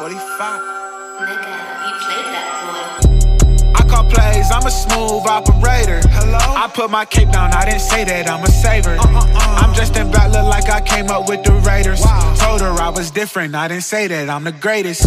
45. 0.00 0.16
Nigga, 1.20 1.52
you 1.84 1.92
played 2.00 2.28
that 2.32 2.48
boy. 2.64 3.68
I 3.76 3.82
call 3.84 4.04
plays, 4.08 4.48
I'm 4.50 4.59
a 4.70 4.72
smooth 4.72 5.26
operator. 5.26 6.00
Hello? 6.14 6.38
I 6.38 6.70
put 6.72 6.90
my 6.90 7.04
cape 7.04 7.30
down, 7.32 7.52
I 7.52 7.64
didn't 7.64 7.80
say 7.80 8.04
that 8.04 8.30
I'm 8.30 8.44
a 8.44 8.50
saver. 8.62 8.94
Uh, 8.94 9.02
uh, 9.02 9.26
uh. 9.26 9.60
I'm 9.60 9.72
dressed 9.74 9.96
in 9.96 10.10
black, 10.10 10.30
look 10.30 10.46
like 10.46 10.70
I 10.70 10.80
came 10.80 11.10
up 11.10 11.28
with 11.28 11.42
the 11.42 11.54
Raiders. 11.66 12.02
Told 12.38 12.60
her 12.60 12.70
I 12.70 12.90
was 12.90 13.10
different, 13.10 13.54
I 13.54 13.66
didn't 13.66 13.82
say 13.84 14.06
that 14.06 14.30
I'm 14.30 14.44
the 14.44 14.52
greatest. 14.52 15.02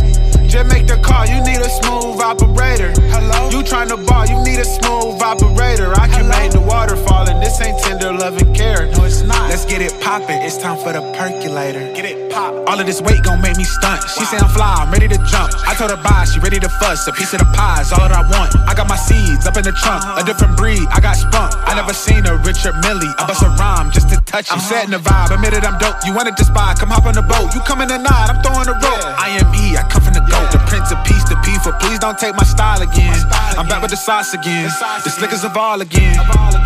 Just 0.51 0.67
make 0.67 0.85
the 0.87 0.99
call, 1.01 1.25
you 1.25 1.39
need 1.47 1.61
a 1.63 1.71
smooth 1.79 2.19
operator. 2.19 2.91
Hello? 3.15 3.49
You 3.49 3.63
tryna 3.63 4.05
ball, 4.05 4.27
you 4.27 4.37
need 4.43 4.59
a 4.59 4.65
smooth 4.65 5.21
operator. 5.21 5.93
I 5.95 6.07
can 6.09 6.27
make 6.27 6.51
the 6.51 6.61
water 6.61 6.97
fall, 6.97 7.27
and 7.29 7.41
this 7.41 7.59
ain't 7.61 7.79
tender 7.79 8.11
love 8.11 8.37
and 8.37 8.53
care. 8.55 8.91
No, 8.91 9.05
it's 9.05 9.21
not. 9.21 9.49
Let's 9.49 9.65
get 9.65 9.81
it 9.81 9.95
poppin', 10.01 10.41
it's 10.43 10.57
time 10.57 10.77
for 10.83 10.91
the 10.91 11.01
percolator. 11.15 11.79
Get 11.95 12.05
it 12.05 12.31
pop. 12.31 12.53
All 12.67 12.79
of 12.79 12.85
this 12.85 13.01
weight 13.01 13.23
gon' 13.23 13.41
make 13.41 13.55
me 13.55 13.63
stunt. 13.63 14.03
She 14.09 14.25
say 14.25 14.37
I'm 14.37 14.49
fly, 14.49 14.75
I'm 14.83 14.91
ready 14.91 15.07
to 15.07 15.17
jump. 15.31 15.53
I 15.65 15.73
told 15.73 15.91
her 15.91 16.01
bye, 16.03 16.25
she 16.25 16.39
ready 16.39 16.59
to 16.59 16.69
fuss. 16.81 17.07
A 17.07 17.13
piece 17.13 17.31
of 17.33 17.39
the 17.39 17.49
pie 17.55 17.81
is 17.81 17.91
all 17.93 18.07
that 18.07 18.11
I 18.11 18.21
want. 18.29 18.55
I 18.67 18.73
got 18.73 18.89
my 18.89 18.97
seeds 18.97 19.47
up 19.53 19.61
in 19.61 19.69
the 19.69 19.77
trunk, 19.77 20.01
a 20.17 20.25
different 20.25 20.57
breed. 20.57 20.81
I 20.89 20.99
got 20.99 21.13
spunk. 21.13 21.53
I 21.69 21.77
never 21.77 21.93
seen 21.93 22.25
a 22.25 22.41
Richard 22.41 22.73
Millie. 22.81 23.13
I 23.21 23.29
bust 23.29 23.45
a 23.45 23.53
rhyme 23.61 23.93
just 23.93 24.09
to 24.09 24.17
touch. 24.25 24.49
I'm 24.49 24.59
setting 24.59 24.89
the 24.89 24.97
vibe, 24.97 25.29
admitted 25.29 25.63
I'm 25.63 25.77
dope. 25.77 26.01
You 26.05 26.13
wanted 26.13 26.35
to 26.37 26.45
spy, 26.45 26.73
come 26.73 26.89
hop 26.89 27.05
on 27.05 27.13
the 27.13 27.21
boat. 27.21 27.53
You 27.53 27.61
coming 27.61 27.87
tonight, 27.87 28.33
I'm 28.33 28.41
throwing 28.41 28.65
the 28.65 28.73
rope. 28.73 29.05
I 29.21 29.37
am 29.37 29.53
E, 29.53 29.77
I 29.77 29.85
come 29.85 30.01
from 30.01 30.17
the 30.17 30.25
goat. 30.25 30.49
The 30.49 30.57
prince 30.65 30.89
of 30.89 30.97
peace, 31.05 31.21
the 31.29 31.37
P 31.45 31.53
for 31.61 31.73
please 31.77 32.01
don't 32.01 32.17
take 32.17 32.33
my 32.33 32.43
style 32.43 32.81
again. 32.81 33.13
I'm 33.53 33.69
back 33.69 33.85
with 33.85 33.93
the 33.93 34.01
sauce 34.01 34.33
again. 34.33 34.73
The 35.05 35.13
slickers 35.13 35.45
of 35.45 35.55
all 35.55 35.79
again. 35.81 36.17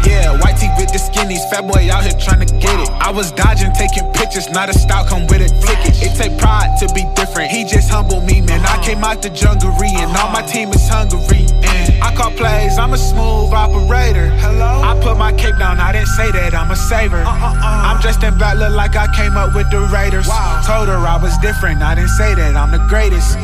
Yeah, 0.07 0.39
white 0.39 0.55
tee 0.55 0.71
with 0.79 0.87
the 0.95 1.01
skinnies. 1.03 1.43
Fat 1.51 1.67
boy 1.67 1.91
out 1.91 2.07
here 2.07 2.15
trying 2.15 2.39
to 2.39 2.49
get 2.63 2.79
it. 2.79 2.89
I 3.03 3.11
was 3.11 3.35
dodging, 3.35 3.75
taking 3.75 4.07
pictures. 4.15 4.47
Not 4.49 4.69
a 4.69 4.73
style, 4.73 5.03
come 5.03 5.27
with 5.27 5.43
it. 5.43 5.51
Flick 5.59 5.83
it. 5.83 5.99
It 5.99 6.15
take 6.15 6.39
pride 6.39 6.71
to 6.79 6.87
be 6.95 7.03
different. 7.19 7.51
He 7.51 7.67
just 7.67 7.91
humbled 7.91 8.23
me, 8.23 8.39
man. 8.39 8.63
I 8.63 8.79
came 8.79 9.03
out 9.03 9.21
the 9.21 9.29
junglery 9.29 9.91
and 9.99 10.15
all 10.15 10.31
my 10.31 10.41
team 10.41 10.69
is 10.71 10.87
hungry. 10.87 11.43
And 11.67 12.03
I 12.03 12.15
call 12.15 12.31
plays, 12.31 12.76
I'm 12.77 12.93
a 12.93 12.97
smooth 12.97 13.53
operator. 13.53 14.29
Hello? 14.37 14.81
I 14.81 14.97
put 15.01 15.17
my 15.17 15.33
cape 15.33 15.57
down, 15.57 15.79
I 15.79 15.91
didn't 15.91 16.13
say 16.13 16.31
that 16.31 16.53
I'm 16.53 16.69
a 16.69 16.75
saver. 16.75 17.17
Uh-uh-uh. 17.17 17.87
I'm 17.87 17.99
dressed 18.01 18.23
in 18.23 18.37
black, 18.37 18.57
look 18.57 18.71
like 18.71 18.95
I 18.95 19.07
came 19.15 19.35
up 19.35 19.55
with 19.55 19.69
the 19.71 19.81
Raiders. 19.91 20.27
Wow. 20.27 20.61
Told 20.65 20.87
her 20.87 20.97
I 20.97 21.17
was 21.17 21.35
different, 21.39 21.81
I 21.81 21.95
didn't 21.95 22.11
say 22.11 22.35
that 22.35 22.55
I'm 22.55 22.71
the 22.71 22.85
greatest. 22.87 23.35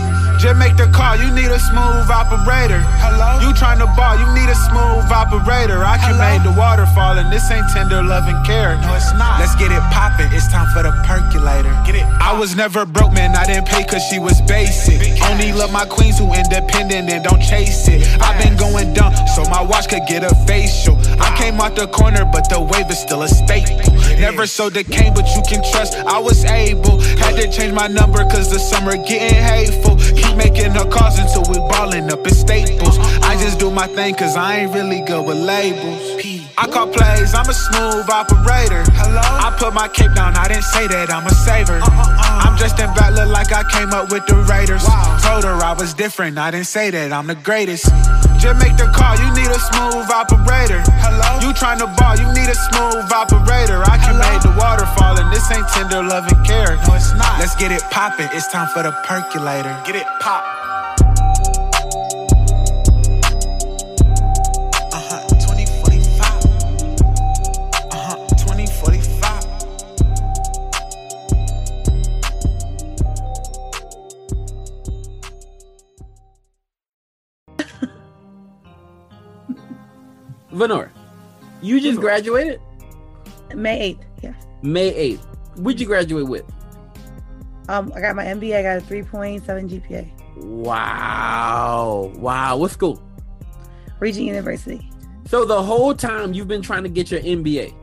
Just 0.41 0.57
make 0.57 0.76
the 0.76 0.89
call, 0.89 1.15
you 1.15 1.30
need 1.30 1.51
a 1.53 1.60
smooth 1.60 2.10
operator. 2.10 2.81
Hello? 2.97 3.39
You 3.45 3.53
tryna 3.53 3.88
ball, 3.95 4.18
you 4.18 4.27
need 4.34 4.49
a 4.49 4.57
smooth 4.57 5.05
operator. 5.14 5.85
I 5.85 6.01
can 6.01 6.18
make 6.18 6.41
the 6.41 6.57
water 6.57 6.89
fall, 6.97 7.18
and 7.18 7.31
this 7.31 7.45
ain't 7.51 7.69
tender 7.69 8.01
love 8.01 8.26
and 8.27 8.39
care. 8.45 8.76
No, 8.81 8.95
it's 8.97 9.14
not. 9.14 9.39
Let's 9.39 9.55
get 9.55 9.69
it 9.72 9.84
poppin', 9.93 10.34
it's 10.34 10.49
time 10.49 10.68
for 10.73 10.81
the 10.81 10.91
percolator. 11.05 11.72
Get 11.85 12.01
it. 12.01 12.05
I 12.19 12.34
was 12.34 12.55
never 12.55 12.85
broke, 12.85 13.14
man, 13.14 13.35
I 13.35 13.45
didn't 13.45 13.68
pay 13.68 13.85
cause 13.85 14.01
she 14.10 14.18
was 14.18 14.41
basic. 14.41 15.22
Only 15.30 15.53
love 15.53 15.72
my 15.72 15.85
queens 15.85 16.18
who 16.18 16.34
independent 16.34 17.10
and 17.10 17.23
don't 17.23 17.41
chase 17.41 17.88
it. 17.88 18.01
I've 18.19 18.41
been 18.41 18.57
going 18.57 18.93
dumb, 18.93 19.14
so 19.35 19.45
my 19.45 19.61
watch 19.61 19.88
could 19.88 20.03
get 20.10 20.23
a 20.23 20.34
facial. 20.49 20.97
I 21.22 21.30
came 21.38 21.61
out 21.61 21.76
the 21.76 21.88
corner, 21.88 22.26
but 22.26 22.49
the 22.49 22.60
wave 22.60 22.89
is 22.89 22.99
still 22.99 23.22
a 23.22 23.27
staple. 23.30 23.77
Never 24.18 24.47
sold 24.47 24.64
so 24.64 24.69
decayed, 24.69 25.14
but 25.14 25.27
you 25.35 25.41
can 25.43 25.61
trust 25.72 25.95
I 26.07 26.18
was 26.18 26.45
able. 26.45 27.01
Had 27.19 27.35
to 27.35 27.51
change 27.51 27.73
my 27.73 27.88
number 27.88 28.23
cause 28.31 28.49
the 28.49 28.60
summer 28.60 28.95
getting 28.95 29.35
hateful. 29.35 29.97
Keep 29.97 30.32
making 30.35 30.72
her 30.72 30.89
calls 30.89 31.19
until 31.19 31.43
we 31.49 31.57
ballin' 31.69 32.10
up 32.11 32.26
in 32.26 32.34
staples. 32.34 32.97
I 33.22 33.35
just 33.39 33.60
do 33.60 33.72
my 33.72 33.88
thing 33.88 34.15
cause 34.15 34.35
I 34.35 34.60
ain't 34.60 34.73
really 34.73 35.01
good 35.01 35.26
with 35.26 35.38
labels. 35.38 36.01
I 36.55 36.68
call 36.68 36.88
plays, 36.88 37.34
I'm 37.34 37.49
a 37.49 37.53
smooth 37.53 38.10
operator. 38.10 38.84
Hello? 38.93 39.22
I 39.22 39.55
put 39.57 39.73
my 39.73 39.88
cape 39.88 40.14
down, 40.14 40.35
I 40.35 40.47
didn't 40.47 40.64
say 40.65 40.88
that 40.88 41.11
I'm 41.11 41.26
a 41.26 41.34
saver. 41.34 41.80
Uh, 41.81 41.85
uh, 41.85 41.89
uh. 41.89 42.45
I'm 42.45 42.55
dressed 42.57 42.80
in 42.80 42.93
black, 42.93 43.14
look 43.14 43.30
like 43.30 43.51
I 43.51 43.64
came 43.72 43.89
up 43.89 44.11
with 44.11 44.26
the 44.27 44.35
Raiders. 44.35 44.84
Told 45.23 45.43
her 45.45 45.57
I 45.64 45.76
was 45.77 45.93
different, 45.93 46.38
I 46.38 46.51
didn't 46.51 46.68
say 46.68 46.91
that 46.91 47.11
I'm 47.11 47.27
the 47.27 47.35
greatest. 47.35 47.89
Just 48.44 48.60
make 48.60 48.76
the 48.76 48.91
call, 48.91 49.15
you 49.15 49.32
need 49.32 49.48
a 49.48 49.57
smooth 49.72 50.11
operator. 50.11 50.84
Hello? 50.99 51.40
You 51.40 51.56
tryna 51.56 51.88
ball, 51.95 52.20
you 52.20 52.28
need 52.36 52.52
a 52.52 52.60
smooth 52.68 53.07
operator. 53.07 53.80
I 53.88 53.95
can 54.03 54.20
make 54.20 54.44
the 54.44 54.52
water 54.60 54.86
fall, 54.99 55.15
and 55.15 55.32
this 55.32 55.49
ain't 55.49 55.65
tender 55.70 56.03
loving 56.03 56.44
care. 56.44 56.76
No, 56.84 56.95
it's 56.95 57.15
not. 57.15 57.40
Let's 57.40 57.56
get 57.56 57.72
it 57.72 57.82
poppin', 57.90 58.28
it's 58.34 58.52
time 58.52 58.68
for 58.68 58.84
the 58.84 58.91
percolator. 59.07 59.72
Get 59.86 59.95
it 59.95 60.07
pop. 60.20 60.62
Venor, 80.53 80.91
you 81.61 81.81
just 81.81 81.99
graduated 81.99 82.61
May 83.55 83.95
8th, 83.95 84.03
yeah. 84.21 84.34
May 84.61 85.15
8th. 85.15 85.57
What'd 85.57 85.81
you 85.81 85.88
graduate 85.88 86.27
with? 86.27 86.45
Um, 87.69 87.91
I 87.95 88.01
got 88.01 88.15
my 88.15 88.25
MBA, 88.25 88.57
I 88.57 88.61
got 88.61 88.77
a 88.77 88.81
3.7 88.81 89.41
GPA. 89.43 90.23
Wow. 90.38 92.11
Wow. 92.15 92.57
What 92.57 92.71
school? 92.71 93.01
Regent 93.99 94.25
University. 94.25 94.89
So 95.25 95.45
the 95.45 95.61
whole 95.61 95.93
time 95.93 96.34
you've 96.34 96.47
been 96.47 96.61
trying 96.61 96.84
to 96.84 96.89
get 96.89 97.11
your 97.11 97.21
MBA. 97.21 97.73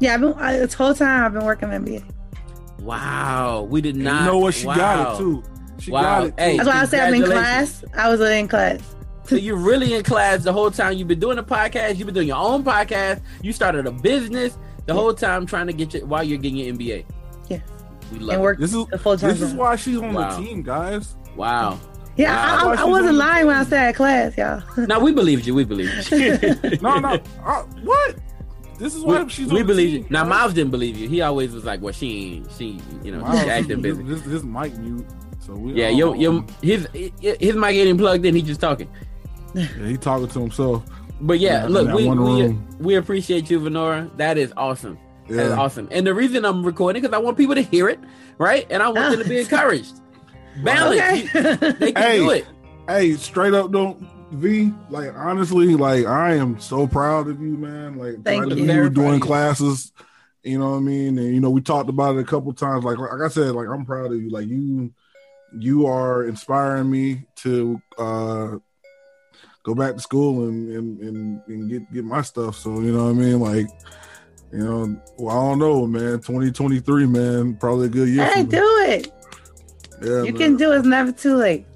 Yeah, 0.00 0.14
I've 0.14 0.20
been 0.20 0.34
I, 0.34 0.58
this 0.58 0.74
whole 0.74 0.94
time 0.94 1.24
I've 1.24 1.32
been 1.32 1.44
working 1.44 1.70
on 1.70 1.84
MBA. 1.84 2.04
Wow. 2.80 3.62
We 3.62 3.80
did 3.80 3.96
not. 3.96 4.20
you 4.20 4.26
know 4.26 4.38
what? 4.38 4.54
She 4.54 4.64
got 4.64 5.14
it 5.14 5.18
too. 5.18 5.42
She 5.78 5.90
wow. 5.90 6.02
got 6.02 6.26
it. 6.26 6.36
Too. 6.36 6.42
Hey, 6.42 6.56
That's 6.56 6.68
why 6.68 6.80
I 6.80 6.84
said 6.84 7.08
I'm 7.08 7.14
in 7.14 7.24
class. 7.24 7.84
I 7.94 8.08
was 8.08 8.20
in 8.20 8.48
class. 8.48 8.95
So 9.26 9.36
you're 9.36 9.56
really 9.56 9.94
in 9.94 10.02
class 10.04 10.44
the 10.44 10.52
whole 10.52 10.70
time. 10.70 10.96
You've 10.96 11.08
been 11.08 11.18
doing 11.20 11.38
a 11.38 11.42
podcast. 11.42 11.96
You've 11.96 12.06
been 12.06 12.14
doing 12.14 12.28
your 12.28 12.36
own 12.36 12.62
podcast. 12.62 13.20
You 13.42 13.52
started 13.52 13.86
a 13.86 13.90
business 13.90 14.56
the 14.86 14.94
whole 14.94 15.12
time 15.12 15.46
trying 15.46 15.66
to 15.66 15.72
get 15.72 15.92
your 15.94 16.06
while 16.06 16.22
you're 16.22 16.38
getting 16.38 16.58
your 16.58 16.74
MBA. 16.74 17.04
Yeah. 17.48 17.60
We 18.12 18.20
love 18.20 18.34
And 18.34 18.42
work 18.42 18.58
This 18.60 18.72
is 18.72 18.84
full 19.00 19.16
time. 19.16 19.30
this 19.30 19.42
is 19.42 19.52
why 19.54 19.74
she's 19.76 19.96
on 19.98 20.14
Wow. 20.14 20.38
the 20.38 20.46
team, 20.46 20.62
guys. 20.62 21.16
Wow. 21.34 21.80
Yeah, 22.16 22.34
Wow. 22.64 22.70
I, 22.70 22.74
I, 22.76 22.80
I 22.82 22.84
wasn't 22.84 23.16
lying 23.16 23.46
when 23.46 23.56
I 23.56 23.64
said 23.64 23.94
class, 23.96 24.36
y'all. 24.38 24.62
no, 24.86 25.00
we 25.00 25.12
believed 25.12 25.44
you. 25.46 25.54
We 25.54 25.64
believed 25.64 26.10
you. 26.12 26.38
No, 26.80 26.98
no. 26.98 27.18
Uh, 27.44 27.62
what? 27.82 28.16
This 28.78 28.94
is 28.94 29.02
why 29.02 29.22
we, 29.24 29.30
she's 29.30 29.46
we 29.48 29.60
on 29.60 29.66
the 29.66 29.72
believe 29.72 29.90
team. 29.90 30.02
you. 30.04 30.08
Now 30.10 30.24
Miles 30.24 30.54
didn't 30.54 30.70
believe 30.70 30.96
you. 30.96 31.08
He 31.08 31.20
always 31.22 31.52
was 31.52 31.64
like, 31.64 31.80
"Well, 31.80 31.92
she 31.94 32.34
ain't. 32.34 32.52
She, 32.52 32.78
you 33.02 33.10
know, 33.12 33.20
Miles, 33.22 33.40
she's 33.40 33.48
acting 33.48 33.82
his, 33.82 33.96
busy." 33.98 34.04
his, 34.04 34.22
his 34.22 34.44
mic 34.44 34.76
mute. 34.76 35.06
So 35.40 35.54
we 35.54 35.72
Yeah, 35.72 35.86
all- 35.88 35.92
your 35.94 36.16
your 36.16 36.44
his 36.62 36.86
his 36.92 37.56
mic 37.56 37.72
getting 37.74 37.96
plugged 37.98 38.24
in. 38.26 38.34
He 38.34 38.42
just 38.42 38.60
talking. 38.60 38.88
Yeah, 39.56 39.86
he 39.86 39.96
talking 39.96 40.28
to 40.28 40.40
himself. 40.40 40.84
But 41.20 41.38
yeah, 41.38 41.64
In 41.64 41.72
look, 41.72 41.86
that 41.86 41.96
we 41.96 42.08
we, 42.08 42.48
we 42.78 42.94
appreciate 42.96 43.48
you, 43.50 43.58
Venora. 43.58 44.14
That 44.18 44.36
is 44.36 44.52
awesome. 44.56 44.98
That 45.28 45.44
is 45.46 45.48
Yeah. 45.50 45.56
awesome. 45.58 45.88
And 45.90 46.06
the 46.06 46.12
reason 46.14 46.44
I'm 46.44 46.62
recording 46.64 47.00
because 47.02 47.14
I 47.14 47.18
want 47.18 47.38
people 47.38 47.54
to 47.54 47.62
hear 47.62 47.88
it, 47.88 47.98
right? 48.38 48.66
And 48.70 48.82
I 48.82 48.88
want 48.88 49.12
them 49.12 49.22
to 49.22 49.28
be 49.28 49.38
encouraged. 49.40 49.94
Balance. 50.64 51.00
Okay. 51.34 51.72
They 51.72 51.92
can 51.92 52.02
Hey. 52.02 52.18
do 52.18 52.30
it. 52.30 52.46
Hey, 52.86 53.12
straight 53.14 53.54
up, 53.54 53.72
don't 53.72 54.06
V. 54.32 54.72
Like 54.90 55.12
honestly, 55.14 55.74
like 55.74 56.04
I 56.06 56.34
am 56.34 56.60
so 56.60 56.86
proud 56.86 57.28
of 57.28 57.40
you, 57.40 57.56
man. 57.56 57.96
Like 57.96 58.22
Thank 58.24 58.54
you. 58.54 58.64
you 58.64 58.80
were 58.82 58.88
doing 58.90 59.20
classes. 59.20 59.92
You 60.42 60.58
know 60.58 60.70
what 60.72 60.76
I 60.76 60.80
mean? 60.80 61.18
And 61.18 61.34
you 61.34 61.40
know, 61.40 61.50
we 61.50 61.60
talked 61.62 61.88
about 61.88 62.16
it 62.16 62.20
a 62.20 62.24
couple 62.24 62.52
times. 62.52 62.84
Like 62.84 62.98
like 62.98 63.10
I 63.24 63.28
said, 63.28 63.54
like 63.54 63.68
I'm 63.68 63.84
proud 63.86 64.12
of 64.12 64.20
you. 64.22 64.28
Like 64.30 64.46
you, 64.48 64.92
you 65.58 65.86
are 65.86 66.24
inspiring 66.24 66.90
me 66.90 67.24
to 67.36 67.80
uh 67.98 68.56
go 69.66 69.74
back 69.74 69.94
to 69.94 70.00
school 70.00 70.48
and 70.48 70.70
and 70.70 71.00
and, 71.00 71.42
and 71.48 71.70
get 71.70 71.92
get 71.92 72.04
my 72.04 72.22
stuff. 72.22 72.56
So 72.56 72.80
you 72.80 72.92
know 72.92 73.04
what 73.04 73.10
I 73.10 73.14
mean? 73.14 73.40
Like. 73.40 73.66
You 74.52 74.58
know, 74.64 75.02
well, 75.18 75.36
I 75.36 75.48
don't 75.48 75.58
know, 75.58 75.86
man. 75.88 76.20
2023, 76.20 77.06
man, 77.06 77.56
probably 77.56 77.86
a 77.86 77.90
good 77.90 78.08
year. 78.08 78.24
Hey, 78.26 78.44
for 78.44 78.50
do 78.50 78.78
it. 78.86 79.12
Yeah, 80.00 80.22
you 80.22 80.32
man. 80.32 80.36
can 80.36 80.56
do 80.56 80.72
it. 80.72 80.78
It's 80.78 80.86
never 80.86 81.10
too 81.10 81.34
late. 81.34 81.66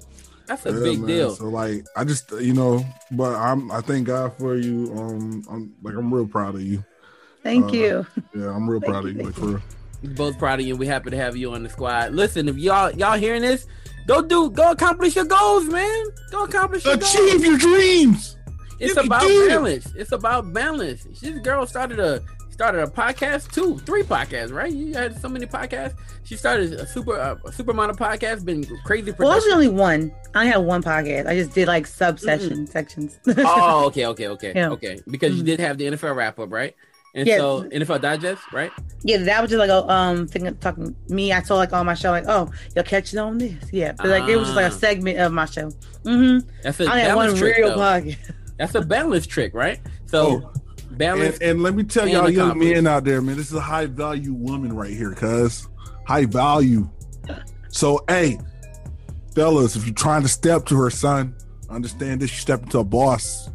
That's 0.47 0.65
a 0.65 0.71
Yeah, 0.71 0.79
big 0.79 0.99
man. 0.99 1.07
deal. 1.07 1.35
So 1.35 1.45
like, 1.49 1.85
I 1.97 2.05
just 2.05 2.31
you 2.31 2.53
know, 2.53 2.83
but 3.11 3.35
I'm 3.35 3.69
I 3.71 3.81
thank 3.81 4.07
God 4.07 4.33
for 4.37 4.55
you. 4.55 4.93
Um, 4.97 5.43
I'm 5.51 5.73
like 5.83 5.95
I'm 5.95 6.13
real 6.13 6.25
proud 6.25 6.55
of 6.55 6.61
you. 6.61 6.83
Thank 7.43 7.73
Uh, 7.73 7.75
you. 7.75 8.07
Yeah, 8.33 8.55
I'm 8.55 8.69
real 8.69 8.81
proud 8.81 9.03
you, 9.03 9.09
of 9.09 9.15
you. 9.17 9.23
Like 9.23 9.35
for 9.35 9.45
real. 9.45 9.61
Both 10.15 10.39
proud 10.39 10.61
of 10.61 10.65
you. 10.65 10.75
We're 10.77 10.89
happy 10.91 11.09
to 11.11 11.17
have 11.17 11.35
you 11.35 11.51
on 11.51 11.63
the 11.63 11.69
squad. 11.69 12.13
Listen, 12.13 12.47
if 12.47 12.57
y'all 12.57 12.89
y'all 12.91 13.17
hearing 13.17 13.41
this, 13.41 13.67
go 14.07 14.21
do 14.21 14.49
go 14.51 14.71
accomplish 14.71 15.15
your 15.15 15.25
goals, 15.25 15.65
man. 15.65 16.05
Go 16.31 16.43
accomplish 16.43 16.85
your 16.85 16.97
goals. 16.97 17.13
Achieve 17.15 17.45
your 17.45 17.57
dreams. 17.57 18.37
It's 18.79 18.95
You 18.95 19.01
about 19.03 19.21
do 19.21 19.45
it. 19.45 19.49
balance. 19.49 19.87
It's 19.95 20.11
about 20.11 20.53
balance. 20.53 21.03
This 21.21 21.37
girl 21.39 21.65
started 21.67 21.99
a 21.99 22.21
started 22.49 22.81
a 22.83 22.87
podcast, 22.87 23.51
two, 23.53 23.77
three 23.79 24.03
podcasts, 24.03 24.51
right? 24.51 24.71
You 24.71 24.93
had 24.93 25.19
so 25.19 25.29
many 25.29 25.45
podcasts. 25.45 25.95
She 26.23 26.35
started 26.35 26.73
a 26.73 26.85
super 26.87 27.13
uh, 27.19 27.35
a 27.45 27.51
super 27.51 27.71
amount 27.71 27.91
of 27.91 27.97
podcasts. 27.97 28.43
Been 28.43 28.63
crazy 28.85 29.11
Well, 29.11 29.17
production. 29.17 29.33
was 29.35 29.53
only 29.53 29.67
one. 29.67 30.11
I 30.33 30.39
only 30.39 30.51
had 30.51 30.57
one 30.59 30.81
podcast. 30.83 31.27
I 31.27 31.35
just 31.35 31.53
did 31.53 31.67
like 31.67 31.85
sub 31.87 32.19
session 32.19 32.65
sections. 32.67 33.19
oh, 33.37 33.85
okay, 33.87 34.05
okay, 34.07 34.27
okay, 34.29 34.53
Yeah. 34.55 34.69
okay. 34.71 34.99
Because 35.09 35.35
you 35.35 35.43
did 35.43 35.59
have 35.59 35.77
the 35.77 35.85
NFL 35.85 36.15
wrap 36.15 36.39
up, 36.39 36.51
right? 36.51 36.75
And 37.13 37.27
yeah. 37.27 37.37
so 37.37 37.63
NFL 37.63 38.01
Digest, 38.01 38.41
right? 38.53 38.71
Yeah, 39.03 39.17
that 39.17 39.41
was 39.41 39.49
just 39.49 39.59
like 39.59 39.69
a 39.69 39.89
um 39.91 40.27
thing 40.27 40.53
talking 40.57 40.95
me. 41.09 41.33
I 41.33 41.41
saw 41.41 41.55
like 41.55 41.73
on 41.73 41.85
my 41.85 41.93
show, 41.93 42.11
like, 42.11 42.23
oh, 42.27 42.49
you're 42.73 42.85
catching 42.85 43.19
on 43.19 43.37
this. 43.37 43.71
Yeah. 43.71 43.93
But 43.97 44.07
like 44.07 44.29
it 44.29 44.37
was 44.37 44.47
just 44.47 44.55
like 44.55 44.71
a 44.71 44.75
ah. 44.75 44.77
segment 44.77 45.19
of 45.19 45.33
my 45.33 45.45
show. 45.45 45.71
Mm-hmm. 46.03 46.47
That's 46.63 46.79
a 46.79 46.85
I 46.85 46.99
had 46.99 47.15
one 47.15 47.35
trick, 47.35 47.57
real. 47.57 47.77
That's 48.57 48.75
a 48.75 48.81
balance 48.81 49.27
trick, 49.27 49.53
right? 49.53 49.79
So 50.05 50.39
yeah. 50.39 50.47
balance 50.91 51.35
and, 51.39 51.51
and, 51.51 51.63
let 51.63 51.75
me 51.75 51.83
tell 51.83 52.07
y'all 52.07 52.29
young 52.29 52.57
men 52.57 52.87
out 52.87 53.03
there, 53.03 53.21
man, 53.21 53.35
this 53.35 53.47
is 53.47 53.55
a 53.55 53.61
high 53.61 53.87
value 53.87 54.33
woman 54.33 54.73
right 54.73 54.93
here, 54.93 55.13
cuz 55.13 55.67
high 56.07 56.25
value. 56.25 56.89
So 57.69 58.05
hey, 58.07 58.39
fellas, 59.35 59.75
if 59.75 59.85
you're 59.85 59.93
trying 59.93 60.21
to 60.21 60.29
step 60.29 60.65
to 60.67 60.77
her 60.77 60.89
son, 60.89 61.35
understand 61.69 62.21
this 62.21 62.31
you 62.31 62.37
step 62.37 62.63
into 62.63 62.79
a 62.79 62.85
boss. 62.85 63.49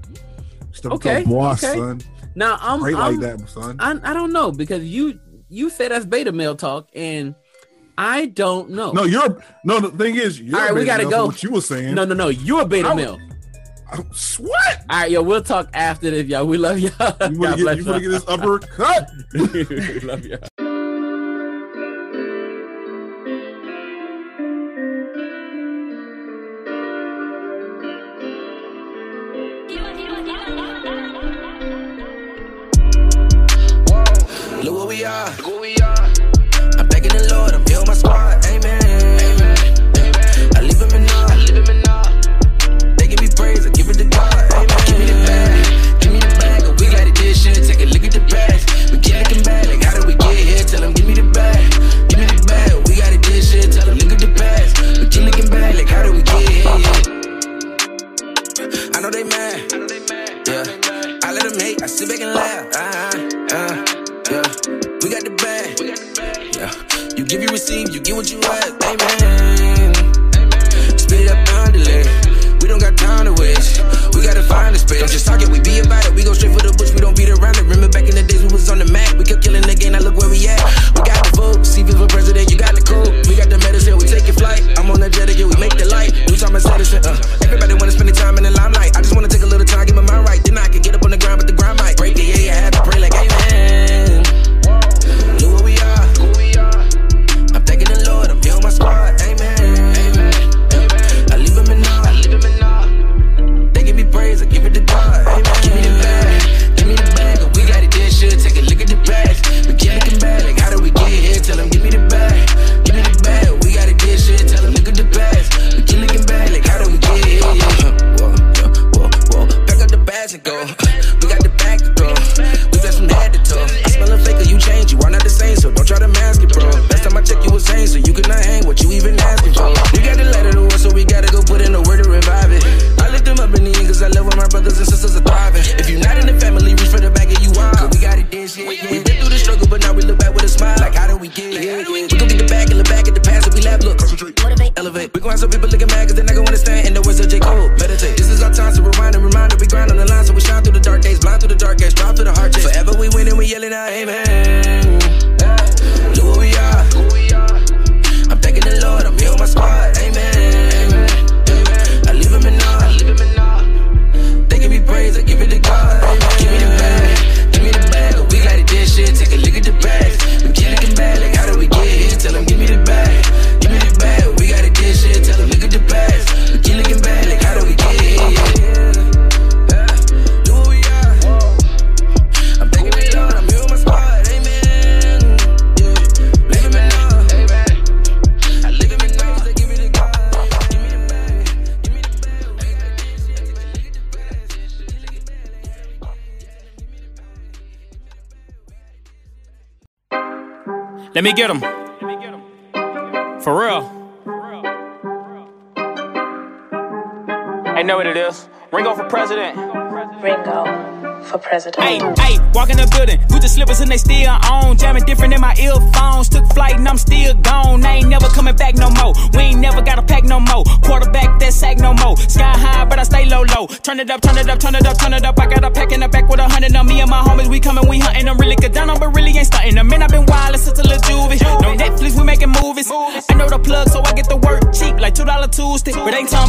Step 0.73 0.93
okay. 0.93 1.19
into 1.19 1.31
a 1.31 1.33
boss, 1.33 1.65
okay. 1.65 1.79
son. 1.79 2.03
Now 2.37 2.59
I'm, 2.61 2.85
i 2.85 2.91
like 2.91 3.21
that, 3.21 3.49
son. 3.49 3.77
I, 3.81 3.99
I 4.03 4.13
don't 4.13 4.31
know 4.31 4.53
because 4.53 4.85
you 4.85 5.19
you 5.49 5.71
said 5.71 5.91
that's 5.91 6.05
beta 6.05 6.33
male 6.33 6.55
talk, 6.55 6.91
and 6.95 7.35
I 7.97 8.27
don't 8.27 8.71
know. 8.71 8.93
No, 8.93 9.05
you're 9.05 9.43
no. 9.65 9.81
The 9.81 9.91
thing 9.91 10.17
is, 10.17 10.43
all 10.53 10.61
right, 10.61 10.75
we 10.75 10.85
gotta 10.85 11.09
go. 11.09 11.27
What 11.27 11.43
you 11.43 11.51
were 11.51 11.63
saying? 11.63 11.95
No, 11.95 12.05
no, 12.05 12.15
no. 12.15 12.29
You're 12.29 12.63
a 12.63 12.67
beta 12.67 12.89
I, 12.89 12.95
male. 12.95 13.19
What? 14.39 14.79
All 14.91 15.01
right, 15.01 15.11
yo, 15.11 15.23
we'll 15.23 15.43
talk 15.43 15.71
after 15.73 16.11
this, 16.11 16.27
y'all. 16.27 16.45
We 16.45 16.59
love 16.59 16.79
y'all. 16.79 17.17
You 17.33 17.39
want 17.39 17.59
to 17.59 17.65
get, 17.75 17.85
get 17.85 18.11
this 18.11 18.25
upper 18.29 18.59
cut? 18.59 19.09
we 19.33 20.01
love 20.01 20.27
y'all. 20.27 20.41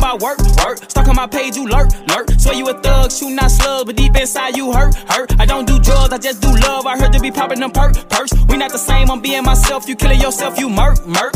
on 0.03 0.19
work, 0.19 0.39
work. 0.65 0.77
Stalk 0.89 1.07
on 1.07 1.15
my 1.15 1.27
page, 1.27 1.55
you 1.55 1.67
lurk, 1.67 1.89
lurk. 2.07 2.29
Swear 2.39 2.55
you 2.55 2.67
a 2.69 2.73
thug, 2.73 3.11
shoot 3.11 3.31
not 3.31 3.51
slug, 3.51 3.87
but 3.87 3.95
deep 3.95 4.15
inside 4.15 4.55
you 4.57 4.71
hurt, 4.71 4.95
hurt. 5.09 5.39
I 5.39 5.45
don't 5.45 5.65
do 5.65 5.79
drugs, 5.79 6.13
I 6.13 6.17
just 6.17 6.41
do 6.41 6.49
love. 6.49 6.85
I 6.85 6.97
heard 6.97 7.13
to 7.13 7.19
be 7.19 7.31
popping 7.31 7.59
them 7.59 7.71
perk, 7.71 7.93
perks. 8.09 8.33
We 8.49 8.57
not 8.57 8.71
the 8.71 8.77
same, 8.77 9.09
I'm 9.09 9.21
being 9.21 9.43
myself. 9.43 9.87
You 9.87 9.95
killing 9.95 10.19
yourself, 10.19 10.59
you 10.59 10.69
murk, 10.69 11.05
murk. 11.05 11.35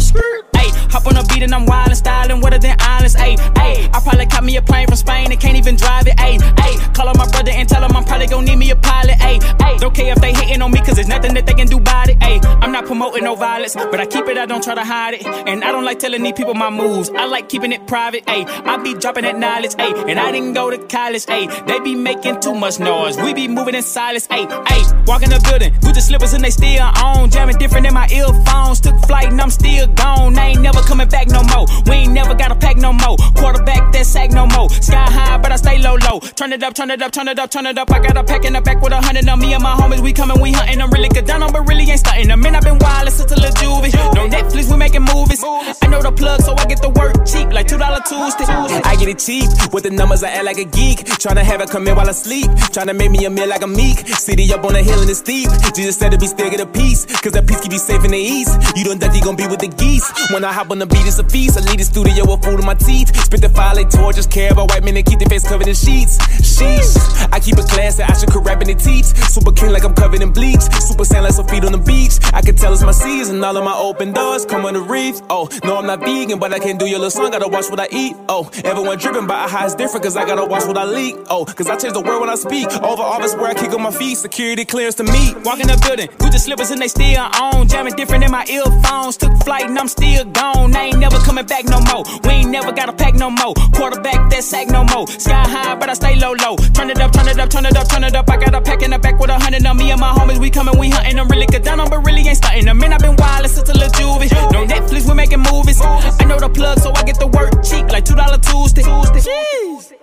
Hop 0.92 1.08
on 1.08 1.18
a 1.18 1.24
beat 1.24 1.44
and 1.44 1.54
I'm 1.54 1.66
wild 1.66 1.88
and 1.88 1.98
styling 1.98 2.42
wetter 2.42 2.60
than 2.60 2.76
islands. 2.80 3.16
Ayy, 3.16 3.38
ayy. 3.38 3.90
I 3.96 4.00
probably 4.02 4.26
caught 4.26 4.44
me 4.44 4.58
a 4.58 4.62
plane 4.62 4.88
from 4.88 4.98
Spain 4.98 5.32
and 5.32 5.40
can't 5.40 5.58
even 5.58 5.76
drive 5.76 6.08
it. 6.08 6.18
Ayy, 6.18 6.38
ayy. 6.40 6.94
Call 6.94 7.08
on 7.08 7.18
my 7.18 7.28
brother 7.30 7.52
and 7.52 7.68
tell 7.68 7.84
him 7.84 7.96
I'm 7.96 8.04
probably 8.04 8.28
gonna 8.28 8.46
need 8.46 8.58
me 8.58 8.72
a 8.72 8.76
pilot. 8.76 9.16
Ayy, 9.20 9.40
ayy. 9.40 9.80
Don't 9.80 9.96
care 9.96 10.12
if 10.14 10.20
they 10.20 10.34
hating 10.34 10.62
on 10.62 10.72
me 10.72 10.80
cause 10.80 10.96
there's 10.96 11.08
nothing 11.08 11.34
that 11.36 11.46
they 11.46 11.54
can 11.54 11.68
do 11.68 11.78
about 11.78 12.10
it. 12.10 12.20
Ayy, 12.20 12.44
I'm 12.62 12.72
not 12.72 12.86
promoting 12.86 13.24
no 13.24 13.36
violence, 13.36 13.76
but 13.76 14.00
I 14.00 14.06
keep 14.06 14.28
it, 14.28 14.38
I 14.38 14.46
don't 14.46 14.64
try 14.64 14.76
to 14.76 14.84
hide 14.84 15.14
it. 15.16 15.26
And 15.26 15.64
I 15.64 15.72
don't 15.72 15.86
like 15.86 16.00
telling 16.00 16.24
these 16.24 16.34
people 16.34 16.54
my 16.54 16.70
moves. 16.70 17.10
I 17.10 17.26
like 17.26 17.48
keeping 17.48 17.72
it 17.72 17.88
private. 17.88 18.26
Ayy, 18.26 18.46
I 18.66 18.78
be 18.78 18.94
dropping 18.94 19.24
that 19.24 19.38
knowledge. 19.38 19.76
Ayy, 19.76 20.10
and 20.10 20.20
I 20.20 20.32
didn't 20.32 20.54
go 20.54 20.70
to 20.70 20.78
college. 20.78 21.26
Ayy, 21.28 21.48
they 21.68 21.80
be 21.80 21.96
making 21.96 22.42
too 22.42 22.54
much 22.54 22.80
noise. 22.80 23.18
We 23.18 23.34
be 23.34 23.48
moving 23.48 23.76
in 23.76 23.84
silence. 23.84 24.28
Ayy, 24.28 24.46
ayy. 24.48 25.08
Walking 25.08 25.30
the 25.30 25.40
building, 25.50 25.74
Gucci 25.80 26.02
slippers 26.02 26.34
and 26.34 26.44
they 26.44 26.52
still 26.52 26.84
on. 26.84 27.30
Jamming 27.32 27.58
different 27.58 27.88
in 27.88 27.94
my 27.94 28.08
earphones. 28.10 28.82
Took 28.82 29.00
flight 29.06 29.30
and 29.30 29.40
I'm 29.40 29.50
still 29.50 29.88
gone. 29.88 30.38
I 30.38 30.48
ain't 30.48 30.62
never 30.62 30.81
coming 30.88 31.10
back 31.10 31.28
no 31.28 31.44
more. 31.44 31.66
We 31.86 32.06
ain't 32.06 32.14
never 32.14 32.34
got 32.36 32.52
a 32.52 32.56
pack 32.56 32.78
no 32.78 32.94
more. 32.94 33.18
Quarterback 33.36 33.92
that 33.94 34.06
sack 34.06 34.32
no 34.32 34.48
more. 34.48 34.70
Sky 34.70 35.06
high, 35.10 35.38
but 35.38 35.52
I 35.52 35.56
stay 35.56 35.78
low, 35.80 35.96
low. 35.96 36.20
Turn 36.20 36.54
it 36.54 36.64
up, 36.64 36.74
turn 36.74 36.92
it 36.92 37.02
up, 37.02 37.12
turn 37.12 37.28
it 37.28 37.40
up, 37.40 37.50
turn 37.50 37.66
it 37.66 37.78
up. 37.78 37.92
I 37.92 38.00
got 38.00 38.18
a 38.18 38.24
pack 38.24 38.46
in 38.46 38.54
the 38.54 38.62
back 38.62 38.82
with 38.82 38.94
a 38.94 39.02
hundred 39.02 39.28
of 39.28 39.40
me 39.40 39.54
and 39.54 39.64
my 39.64 39.76
homies. 39.76 40.02
We 40.02 40.14
coming, 40.14 40.40
we 40.42 40.52
hunting. 40.52 40.82
I'm 40.82 40.90
really 40.92 41.10
good 41.10 41.26
down 41.26 41.44
on, 41.44 41.52
but 41.52 41.68
really 41.68 41.90
ain't 41.90 42.00
starting 42.00 42.28
them. 42.28 42.42
Man, 42.42 42.56
i 42.56 42.60
been 42.60 42.80
wild 42.80 43.10
since 43.10 43.32
a 43.32 43.36
little 43.36 43.52
juvie. 43.62 43.94
No 44.16 44.28
Netflix, 44.28 44.72
we 44.72 44.78
making 44.78 45.04
movies. 45.04 45.44
I 45.44 45.88
know 45.88 46.02
the 46.02 46.12
plug, 46.12 46.42
so 46.42 46.56
I 46.58 46.66
get 46.66 46.82
the 46.82 46.90
work 46.90 47.26
cheap, 47.26 47.52
like 47.52 47.68
two 47.68 47.78
dollar 47.78 48.02
Tuesday. 48.02 48.46
I 48.48 48.96
get 48.96 49.08
it 49.08 49.20
cheap 49.20 49.50
with 49.74 49.84
the 49.84 49.92
numbers. 49.92 50.24
I 50.24 50.30
act 50.30 50.46
like 50.46 50.58
a 50.58 50.66
geek. 50.66 51.00
Tryna 51.22 51.44
have 51.44 51.62
it 51.62 51.70
come 51.70 51.88
in 51.88 51.96
while 51.96 52.10
I 52.10 52.14
sleep. 52.14 52.50
Tryna 52.74 52.98
make 52.98 53.12
me 53.12 53.26
a 53.26 53.30
meal 53.30 53.48
like 53.48 53.62
a 53.62 53.68
meek. 53.68 54.00
City 54.08 54.52
up 54.54 54.64
on 54.66 54.74
the 54.74 54.84
hill 54.84 55.00
and 55.02 55.10
it's 55.10 55.20
steep. 55.20 55.50
Jesus 55.76 55.98
said 55.98 56.12
to 56.12 56.18
be 56.18 56.28
still 56.28 56.50
get 56.50 56.60
a 56.60 56.66
piece. 56.66 57.06
Cause 57.22 57.34
that 57.34 57.48
piece 57.48 57.62
keep 57.62 57.72
you 57.72 57.80
safe 57.80 58.04
in 58.04 58.12
the 58.12 58.18
east. 58.18 58.58
You 58.76 58.84
don't 58.84 59.00
think 59.00 59.16
you 59.16 59.22
gon' 59.22 59.36
be 59.36 59.48
with 59.48 59.60
the 59.60 59.68
geese. 59.68 60.10
When 60.32 60.44
I 60.44 60.52
hop 60.52 60.71
on 60.72 60.80
the 60.80 60.86
beat, 60.88 61.06
it's 61.06 61.20
a 61.20 61.28
feast. 61.28 61.60
I 61.60 61.62
leave 61.68 61.78
the 61.78 61.84
studio 61.84 62.24
with 62.24 62.44
food 62.44 62.60
in 62.60 62.66
my 62.66 62.74
teeth. 62.74 63.14
Spit 63.26 63.42
the 63.42 63.50
fire 63.50 63.76
like 63.76 63.90
torches. 63.90 64.26
Care 64.26 64.52
about 64.52 64.72
white 64.72 64.84
men 64.84 64.96
and 64.96 65.06
keep 65.06 65.20
their 65.20 65.28
face 65.28 65.44
covered 65.44 65.68
in 65.68 65.76
sheets. 65.76 66.18
Sheesh. 66.40 66.96
I 67.32 67.40
keep 67.40 67.58
it 67.60 67.68
classy. 67.68 68.04
I 68.04 68.14
should 68.14 68.32
rap 68.34 68.62
in 68.62 68.70
the 68.70 68.76
teeth. 68.76 69.12
Super 69.30 69.52
king 69.52 69.72
like 69.72 69.84
I'm 69.84 69.94
covered 69.94 70.22
in 70.22 70.32
bleach. 70.32 70.64
Super 70.80 71.04
sand 71.04 71.26
like 71.26 71.34
some 71.34 71.48
feet 71.48 71.66
on 71.66 71.74
the 71.74 71.78
beach. 71.78 72.20
I 72.34 72.42
can 72.42 72.56
tell 72.56 72.72
it's 72.72 72.84
my 72.84 72.94
season. 72.94 73.44
All 73.44 73.56
of 73.56 73.66
my 73.66 73.76
open 73.76 74.14
doors 74.14 74.46
come 74.46 74.66
on 74.66 74.74
the 74.74 74.82
reef. 74.82 75.20
Oh, 75.30 75.50
no, 75.66 75.78
I'm 75.78 75.86
not 75.86 76.00
vegan, 76.00 76.40
but 76.40 76.54
I 76.54 76.60
can't 76.60 76.80
do 76.80 76.86
your 76.88 77.00
little 77.00 77.12
song. 77.12 77.32
Gotta 77.32 77.50
watch 77.50 77.70
what 77.70 77.80
I 77.80 77.88
eat. 77.92 78.16
Oh, 78.30 78.50
everyone 78.64 78.98
dripping 78.98 79.28
by 79.28 79.46
a 79.46 79.48
high 79.48 79.66
is 79.66 79.76
different. 79.76 80.04
Cause 80.04 80.16
I 80.16 80.26
gotta 80.26 80.46
watch 80.46 80.66
what 80.66 80.78
I 80.78 80.86
leak. 80.86 81.16
Oh, 81.30 81.44
cause 81.44 81.68
I 81.68 81.76
change 81.76 81.94
the 81.94 82.02
word 82.02 82.22
when 82.22 82.30
I 82.30 82.36
speak. 82.36 82.72
Over 82.82 83.04
office 83.04 83.36
where 83.36 83.52
I 83.52 83.54
kick 83.54 83.74
on 83.74 83.82
my 83.82 83.92
feet. 83.92 84.18
Security 84.18 84.64
clearance 84.64 84.96
to 84.96 85.04
me. 85.04 85.36
Walking 85.44 85.68
the 85.68 85.78
building, 85.86 86.08
with 86.22 86.32
the 86.32 86.40
slippers 86.40 86.72
and 86.72 86.82
they 86.82 86.88
still 86.88 87.20
on. 87.20 87.68
Jamming 87.68 87.96
different 87.96 88.24
in 88.24 88.32
my 88.32 88.46
earphones. 88.48 89.18
Took 89.18 89.36
flight 89.44 89.66
and 89.66 89.78
I'm 89.78 89.90
still 89.90 90.24
gone. 90.26 90.61
I 90.70 90.94
ain't 90.94 91.00
never 91.00 91.18
coming 91.20 91.46
back 91.46 91.66
no 91.66 91.80
more. 91.92 92.04
We 92.24 92.42
ain't 92.42 92.50
never 92.50 92.72
got 92.72 92.90
a 92.90 92.94
pack 92.94 93.16
no 93.16 93.30
more. 93.30 93.54
Quarterback 93.74 94.30
that 94.30 94.44
sack 94.44 94.68
no 94.70 94.84
more. 94.84 95.08
Sky 95.08 95.44
high, 95.48 95.76
but 95.76 95.90
I 95.90 95.94
stay 95.94 96.16
low, 96.16 96.34
low. 96.34 96.56
Turn 96.74 96.90
it 96.90 97.00
up, 97.00 97.12
turn 97.12 97.28
it 97.28 97.40
up, 97.40 97.50
turn 97.50 97.66
it 97.66 97.76
up, 97.76 97.88
turn 97.88 98.04
it 98.04 98.16
up. 98.16 98.30
I 98.30 98.38
got 98.38 98.54
a 98.54 98.62
pack 98.62 98.82
in 98.82 98.92
the 98.92 99.00
back 99.00 99.20
with 99.20 99.30
a 99.30 99.40
hundred 99.40 99.66
on 99.66 99.78
me 99.78 99.92
and 99.92 100.00
my 100.00 100.12
homies. 100.12 100.40
We 100.40 100.50
coming, 100.50 100.78
we 100.78 100.90
hunting. 100.90 101.20
I'm 101.20 101.28
really 101.28 101.48
good 101.48 101.64
down 101.64 101.80
on, 101.80 101.90
but 101.90 102.06
really 102.06 102.28
ain't 102.28 102.38
starting 102.38 102.66
them. 102.66 102.78
Man, 102.78 102.94
i 102.94 102.98
been 102.98 103.16
wild 103.16 103.50
since 103.50 103.70
a 103.70 103.74
little 103.74 103.90
juvie. 103.90 104.32
No 104.52 104.66
Netflix, 104.66 105.08
we 105.08 105.16
making 105.16 105.40
movies. 105.40 105.82
I 105.82 106.26
know 106.26 106.40
the 106.40 106.50
plug, 106.50 106.80
so 106.80 106.92
I 106.96 107.04
get 107.04 107.20
the 107.20 107.28
work 107.28 107.64
cheap, 107.64 107.88
like 107.92 108.06
two 108.06 108.16
dollar 108.16 108.38
Tuesday. 108.38 108.84
Jeez. 108.84 109.94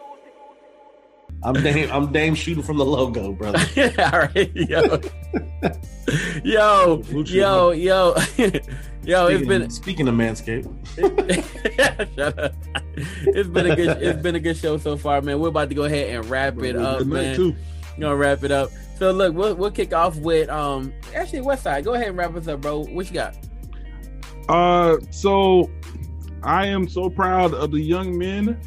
I'm 1.43 1.55
Dame. 1.55 1.91
I'm 1.93 2.13
Dame 2.13 2.35
shooting 2.35 2.65
from 2.65 2.79
the 2.79 2.85
logo, 2.85 3.33
brother. 3.33 3.59
All 4.13 4.21
right, 4.21 4.51
yo, 4.55 5.01
yo, 6.43 7.03
yo, 7.25 7.71
yo, 7.71 8.15
yo. 9.09 9.27
It's 9.27 9.39
Speaking- 9.39 9.49
been 9.49 9.71
speaking 9.71 10.09
of 10.09 10.15
Manscaped. 10.15 10.69
Shut. 12.17 12.55
It's 13.27 13.49
been 13.49 13.71
a 13.71 13.77
good. 13.77 14.03
It's 14.03 14.23
been 14.23 14.35
a 14.35 14.41
good 14.41 14.57
show 14.57 14.77
so 14.79 14.97
far, 14.97 15.21
man. 15.23 15.41
We're 15.41 15.49
about 15.49 15.69
to 15.71 15.75
go 15.75 15.85
ahead 15.85 16.09
and 16.15 16.25
wrap 16.31 16.63
it 16.63 16.77
up, 16.77 16.99
Good 16.99 17.09
night, 17.09 17.23
man. 17.23 17.37
too. 17.37 17.57
Gonna 17.99 18.17
wrap 18.17 18.45
it 18.45 18.51
up. 18.53 18.71
So 18.99 19.11
look, 19.13 19.35
we'll 19.35 19.55
we'll 19.55 19.71
kick 19.71 19.93
off 19.93 20.17
with 20.17 20.49
um. 20.49 20.93
Actually, 21.15 21.41
Westside, 21.41 21.85
go 21.85 21.95
ahead 21.95 22.09
and 22.09 22.17
wrap 22.19 22.35
us 22.37 22.47
up, 22.49 22.61
bro. 22.61 22.85
What 22.85 23.07
you 23.07 23.15
got? 23.15 23.35
Uh, 24.49 24.97
so 25.11 25.71
I 26.43 26.67
am 26.67 26.89
so 26.89 27.11
proud 27.11 27.53
of 27.55 27.71
the 27.71 27.81
young 27.81 28.17
men 28.17 28.59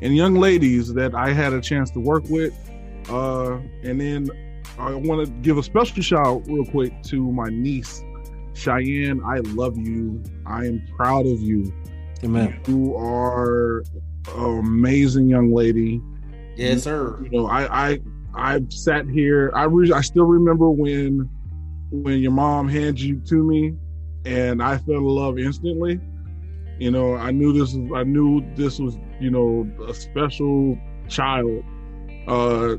and 0.00 0.16
young 0.16 0.34
ladies 0.34 0.92
that 0.94 1.14
I 1.14 1.32
had 1.32 1.52
a 1.52 1.60
chance 1.60 1.90
to 1.92 2.00
work 2.00 2.24
with. 2.28 2.54
Uh, 3.08 3.58
and 3.82 4.00
then 4.00 4.28
I 4.78 4.94
want 4.94 5.26
to 5.26 5.32
give 5.42 5.58
a 5.58 5.62
special 5.62 6.02
shout 6.02 6.26
out 6.26 6.42
real 6.46 6.64
quick 6.64 7.02
to 7.04 7.30
my 7.32 7.48
niece, 7.48 8.02
Cheyenne. 8.54 9.22
I 9.24 9.38
love 9.38 9.76
you. 9.78 10.22
I 10.46 10.66
am 10.66 10.82
proud 10.96 11.26
of 11.26 11.40
you. 11.40 11.72
Amen. 12.22 12.60
You 12.66 12.94
are 12.96 13.82
an 14.34 14.58
amazing 14.58 15.28
young 15.28 15.52
lady. 15.52 16.00
Yes, 16.56 16.82
sir. 16.82 17.18
You 17.22 17.30
know, 17.30 17.46
I 17.46 17.90
I 17.90 18.00
I 18.34 18.60
sat 18.68 19.08
here. 19.08 19.50
I 19.54 19.64
re- 19.64 19.92
I 19.92 20.02
still 20.02 20.26
remember 20.26 20.70
when 20.70 21.28
when 21.90 22.20
your 22.20 22.32
mom 22.32 22.68
handed 22.68 23.00
you 23.00 23.20
to 23.26 23.42
me, 23.42 23.74
and 24.24 24.62
I 24.62 24.78
fell 24.78 24.96
in 24.96 25.04
love 25.04 25.38
instantly. 25.38 26.00
You 26.78 26.90
know, 26.90 27.14
I 27.14 27.30
knew 27.30 27.52
this 27.52 27.74
was 27.74 27.90
I 27.94 28.04
knew 28.04 28.42
this 28.54 28.78
was 28.78 28.96
you 29.20 29.30
know 29.30 29.68
a 29.86 29.94
special 29.94 30.78
child. 31.08 31.62
Uh, 32.26 32.76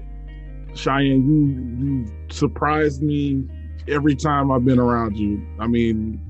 Cheyenne, 0.75 1.25
you 1.27 1.85
you 1.85 2.05
surprised 2.29 3.01
me 3.01 3.43
every 3.87 4.15
time 4.15 4.51
I've 4.51 4.65
been 4.65 4.79
around 4.79 5.17
you. 5.17 5.45
I 5.59 5.67
mean, 5.67 6.21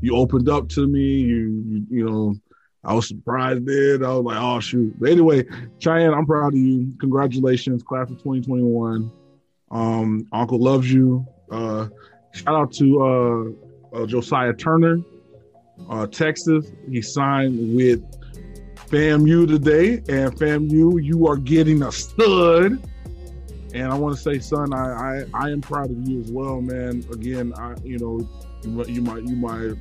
you 0.00 0.16
opened 0.16 0.48
up 0.48 0.68
to 0.70 0.86
me. 0.86 1.00
You 1.00 1.64
you, 1.66 1.86
you 1.90 2.04
know. 2.04 2.34
I 2.84 2.94
was 2.94 3.06
surprised 3.06 3.64
then. 3.64 4.04
I 4.04 4.12
was 4.12 4.24
like, 4.24 4.38
oh 4.40 4.58
shoot. 4.58 4.92
But 4.98 5.10
anyway, 5.10 5.44
Cheyenne, 5.78 6.12
I'm 6.12 6.26
proud 6.26 6.52
of 6.52 6.58
you. 6.58 6.92
Congratulations, 6.98 7.84
class 7.84 8.10
of 8.10 8.18
2021. 8.18 9.08
Um, 9.70 10.26
Uncle 10.32 10.58
loves 10.58 10.92
you. 10.92 11.24
Uh, 11.50 11.86
shout 12.32 12.54
out 12.54 12.72
to 12.72 13.54
uh, 13.94 13.96
uh, 13.96 14.06
Josiah 14.06 14.52
Turner, 14.52 14.98
uh, 15.88 16.08
Texas. 16.08 16.72
He 16.90 17.00
signed 17.02 17.76
with 17.76 18.02
FAMU 18.92 19.46
today, 19.46 19.94
and 20.08 20.34
FAMU, 20.36 21.02
you 21.02 21.26
are 21.28 21.36
getting 21.36 21.82
a 21.82 21.92
stud. 21.92 22.82
And 23.74 23.90
I 23.90 23.94
want 23.94 24.16
to 24.16 24.20
say, 24.20 24.38
son, 24.38 24.74
I, 24.74 25.22
I 25.22 25.24
I 25.34 25.50
am 25.50 25.60
proud 25.60 25.90
of 25.90 26.08
you 26.08 26.20
as 26.20 26.30
well, 26.30 26.60
man. 26.60 27.04
Again, 27.12 27.54
I 27.56 27.74
you 27.82 27.98
know, 27.98 28.28
you, 28.62 29.02
my 29.02 29.18
you 29.18 29.36
my 29.36 29.72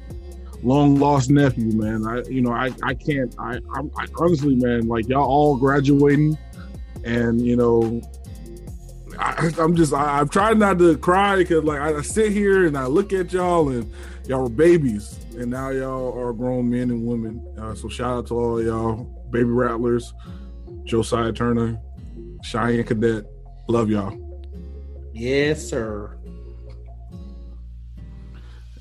long 0.63 0.95
lost 0.97 1.29
nephew, 1.29 1.71
man. 1.73 2.07
I 2.07 2.21
you 2.29 2.41
know 2.41 2.51
I 2.51 2.71
I 2.83 2.93
can't 2.93 3.33
I 3.37 3.59
I'm, 3.75 3.91
I 3.97 4.05
honestly, 4.17 4.55
man, 4.55 4.87
like 4.87 5.07
y'all 5.09 5.27
all 5.27 5.57
graduating, 5.57 6.37
and 7.03 7.45
you 7.45 7.55
know. 7.55 8.01
I, 9.19 9.51
I'm 9.59 9.75
just 9.75 9.93
I'm 9.93 10.29
trying 10.29 10.57
not 10.57 10.79
to 10.79 10.97
cry 10.97 11.35
because 11.35 11.63
like 11.63 11.79
I, 11.79 11.97
I 11.97 12.01
sit 12.01 12.31
here 12.31 12.65
and 12.65 12.77
I 12.77 12.87
look 12.87 13.11
at 13.13 13.31
y'all 13.33 13.69
and 13.69 13.91
y'all 14.25 14.43
were 14.43 14.49
babies 14.49 15.19
and 15.37 15.49
now 15.51 15.69
y'all 15.69 16.17
are 16.17 16.33
grown 16.33 16.69
men 16.69 16.89
and 16.89 17.05
women. 17.05 17.45
Uh, 17.59 17.75
so 17.75 17.89
shout 17.89 18.17
out 18.17 18.27
to 18.27 18.39
all 18.39 18.63
y'all 18.63 19.03
baby 19.29 19.49
rattlers, 19.49 20.13
Josiah 20.83 21.31
Turner, 21.31 21.79
Cheyenne 22.43 22.83
Cadet, 22.83 23.25
love 23.71 23.89
y'all. 23.89 24.17
Yes, 25.13 25.67
sir. 25.67 26.17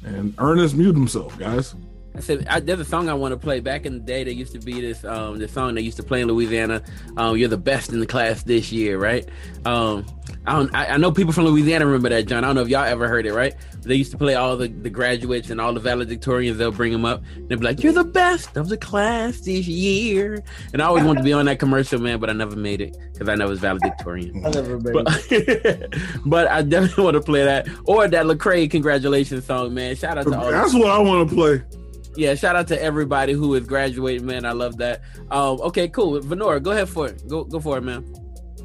And 0.05 0.35
Ernest 0.39 0.75
mute 0.75 0.95
himself, 0.95 1.39
guys. 1.39 1.75
I 2.21 2.23
said 2.23 2.47
I, 2.49 2.61
there's 2.61 2.81
a 2.81 2.85
song 2.85 3.09
I 3.09 3.15
want 3.15 3.33
to 3.33 3.39
play. 3.39 3.61
Back 3.61 3.87
in 3.87 3.95
the 3.95 4.01
day, 4.01 4.25
there 4.25 4.33
used 4.35 4.53
to 4.53 4.59
be 4.59 4.79
this 4.79 5.05
um 5.05 5.39
this 5.39 5.53
song 5.53 5.75
they 5.75 5.81
used 5.81 5.97
to 5.97 6.03
play 6.03 6.21
in 6.21 6.29
Louisiana. 6.29 6.83
Um, 7.17 7.39
you're 7.39 7.49
the 7.49 7.57
best 7.57 7.95
in 7.95 8.01
the 8.01 8.07
class 8.07 8.43
this 8.43 8.71
year, 8.71 8.99
right? 8.99 9.27
Um, 9.65 10.05
I 10.47 10.53
don't. 10.53 10.75
I, 10.75 10.87
I 10.89 10.97
know 10.99 11.13
people 11.13 11.33
from 11.33 11.45
Louisiana 11.45 11.87
remember 11.87 12.11
that, 12.11 12.27
John. 12.27 12.45
I 12.45 12.49
don't 12.49 12.57
know 12.57 12.63
if 12.63 12.69
y'all 12.69 12.85
ever 12.85 13.09
heard 13.09 13.25
it, 13.25 13.33
right? 13.33 13.55
They 13.81 13.95
used 13.95 14.11
to 14.11 14.19
play 14.19 14.35
all 14.35 14.59
the, 14.59 14.69
the 14.69 14.91
graduates 14.91 15.49
and 15.49 15.61
all 15.63 15.73
the 15.73 15.81
valedictorians. 15.81 16.59
They'll 16.59 16.73
bring 16.73 16.93
them 16.93 17.07
up. 17.07 17.23
They'll 17.49 17.59
be 17.59 17.65
like, 17.65 17.83
"You're 17.83 17.95
the 17.95 18.05
best 18.05 18.59
of 18.59 18.69
the 18.69 18.77
class 18.77 19.41
this 19.41 19.67
year." 19.67 20.43
And 20.75 20.83
I 20.83 20.85
always 20.85 21.05
wanted 21.05 21.21
to 21.21 21.25
be 21.25 21.33
on 21.33 21.47
that 21.47 21.59
commercial, 21.59 22.01
man, 22.01 22.21
but 22.21 22.29
I 22.29 22.35
never 22.35 22.57
made 22.57 22.83
it 22.83 22.95
because 23.13 23.31
I 23.31 23.35
never 23.35 23.51
was 23.51 23.61
valedictorian. 23.61 24.45
I 24.45 24.51
never 24.51 24.79
made 24.79 24.93
But, 24.93 25.95
but 26.27 26.49
I 26.49 26.61
definitely 26.61 27.03
want 27.03 27.15
to 27.15 27.23
play 27.23 27.45
that 27.45 27.67
or 27.87 28.07
that 28.07 28.27
Lecrae 28.27 28.71
congratulations 28.71 29.47
song, 29.47 29.73
man. 29.73 29.97
Shout 29.97 30.19
out 30.19 30.27
to 30.27 30.39
all. 30.39 30.51
That's 30.51 30.75
what 30.75 30.91
I 30.91 30.99
want 30.99 31.31
to 31.31 31.35
play. 31.35 31.80
Yeah, 32.17 32.35
shout 32.35 32.57
out 32.57 32.69
to 32.69 32.83
everybody 32.83 33.33
who 33.33 33.55
is 33.55 33.67
graduating, 33.67 34.27
man. 34.27 34.45
I 34.45 34.53
love 34.53 34.79
that. 34.79 35.03
Um, 35.31 35.61
okay, 35.61 35.89
cool. 35.89 36.21
Venora, 36.21 36.63
go 36.63 36.73
ahead 36.73 36.89
for 36.89 37.09
it. 37.09 37.27
Go 37.29 37.45
go 37.45 37.61
for 37.61 37.79
it, 37.79 37.83
man. 37.83 38.05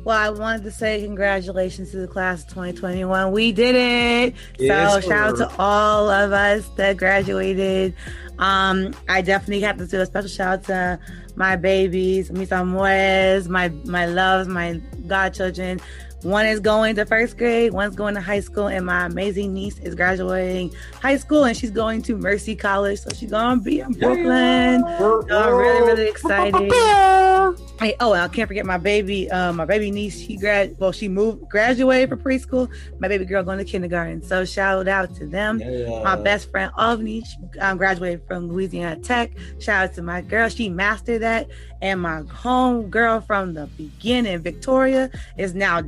Well, 0.03 0.17
I 0.17 0.29
wanted 0.29 0.63
to 0.65 0.71
say 0.71 1.01
congratulations 1.01 1.89
to 1.91 1.97
the 1.97 2.07
class 2.07 2.43
of 2.43 2.49
2021. 2.49 3.31
We 3.31 3.51
did 3.51 3.75
it. 3.75 4.35
Yes, 4.59 4.93
so 4.93 5.09
shout 5.09 5.29
out 5.29 5.37
to 5.37 5.55
all 5.57 6.09
of 6.09 6.31
us 6.31 6.67
that 6.75 6.97
graduated. 6.97 7.95
Um, 8.37 8.93
I 9.09 9.21
definitely 9.21 9.61
have 9.61 9.77
to 9.77 9.87
do 9.87 10.01
a 10.01 10.05
special 10.05 10.29
shout 10.29 10.59
out 10.59 10.63
to 10.65 10.99
my 11.35 11.55
babies, 11.55 12.31
mis 12.31 12.51
amores, 12.51 13.49
my 13.49 13.69
my 13.85 14.05
loves, 14.05 14.47
my 14.47 14.79
godchildren, 15.07 15.81
One 16.25 16.47
is 16.47 16.59
going 16.59 16.95
to 16.95 17.05
first 17.05 17.37
grade, 17.37 17.71
one's 17.71 17.95
going 17.95 18.15
to 18.15 18.21
high 18.21 18.39
school, 18.39 18.65
and 18.65 18.83
my 18.83 19.05
amazing 19.05 19.53
niece 19.53 19.77
is 19.77 19.93
graduating 19.93 20.73
high 20.99 21.17
school 21.17 21.43
and 21.43 21.55
she's 21.55 21.69
going 21.69 22.01
to 22.01 22.17
Mercy 22.17 22.55
College. 22.55 22.99
So 22.99 23.11
she's 23.13 23.29
gonna 23.29 23.61
be 23.61 23.81
in 23.81 23.91
Brooklyn. 23.91 24.81
So 24.97 25.23
I'm 25.29 25.53
really, 25.53 25.85
really 25.85 26.09
excited. 26.09 26.71
Hey, 27.77 27.93
oh, 27.99 28.13
I 28.13 28.29
can't 28.29 28.47
forget 28.47 28.65
my 28.65 28.77
baby, 28.77 29.29
um, 29.29 29.57
my 29.57 29.65
baby 29.65 29.91
niece. 29.91 30.17
She 30.17 30.37
grad, 30.37 30.77
well, 30.79 30.93
she 30.93 31.09
moved, 31.09 31.49
graduated 31.49 32.07
from 32.07 32.21
preschool. 32.21 32.69
My 32.99 33.09
baby 33.09 33.25
girl 33.25 33.43
going 33.43 33.57
to 33.57 33.65
kindergarten. 33.65 34.23
So 34.23 34.45
shout 34.45 34.87
out 34.87 35.13
to 35.15 35.27
them. 35.27 35.59
Yeah. 35.59 36.01
My 36.01 36.15
best 36.15 36.49
friend 36.49 36.71
Ovni 36.77 37.25
she, 37.25 37.59
um, 37.59 37.77
graduated 37.77 38.25
from 38.27 38.47
Louisiana 38.47 38.95
Tech. 39.01 39.31
Shout 39.59 39.89
out 39.89 39.95
to 39.95 40.01
my 40.01 40.21
girl, 40.21 40.47
she 40.47 40.69
mastered 40.69 41.21
that. 41.21 41.49
And 41.81 42.01
my 42.01 42.21
home 42.21 42.89
girl 42.89 43.19
from 43.19 43.53
the 43.53 43.67
beginning, 43.77 44.39
Victoria, 44.39 45.11
is 45.37 45.53
now 45.53 45.81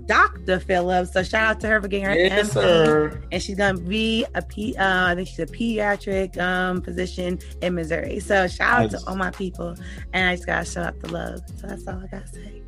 Dr. 0.45 0.60
Phillips. 0.60 1.14
So 1.14 1.24
shout 1.24 1.44
out 1.44 1.60
to 1.62 1.68
her 1.68 1.82
for 1.82 1.88
getting 1.88 2.06
her 2.06 2.14
Yes, 2.16 2.49
MD. 2.49 2.54
sir. 2.54 3.22
And 3.32 3.41
she's 3.41 3.58
gonna 3.58 3.78
be 3.80 4.26
a 4.36 4.41
P. 4.41 4.76
Uh, 4.78 5.08
I 5.08 5.16
think 5.16 5.28
she's 5.28 5.40
a 5.40 5.45
pediatric 5.45 6.38
um, 6.40 6.82
physician 6.82 7.40
in 7.62 7.76
Missouri. 7.76 8.20
So 8.20 8.48
shout 8.48 8.80
out 8.86 8.91
Nice. 8.91 9.02
to 9.04 9.10
all 9.10 9.16
my 9.16 9.32
people, 9.32 9.76
and 10.14 10.30
I 10.30 10.36
just 10.36 10.45
gotta 10.48 10.66
shout 10.66 10.86
out 10.88 10.99
the 11.02 11.12
love. 11.12 11.40
So 11.60 11.68
that's 11.68 11.88
all 11.88 12.02
I 12.04 12.08
gotta 12.08 12.28
say. 12.28 12.62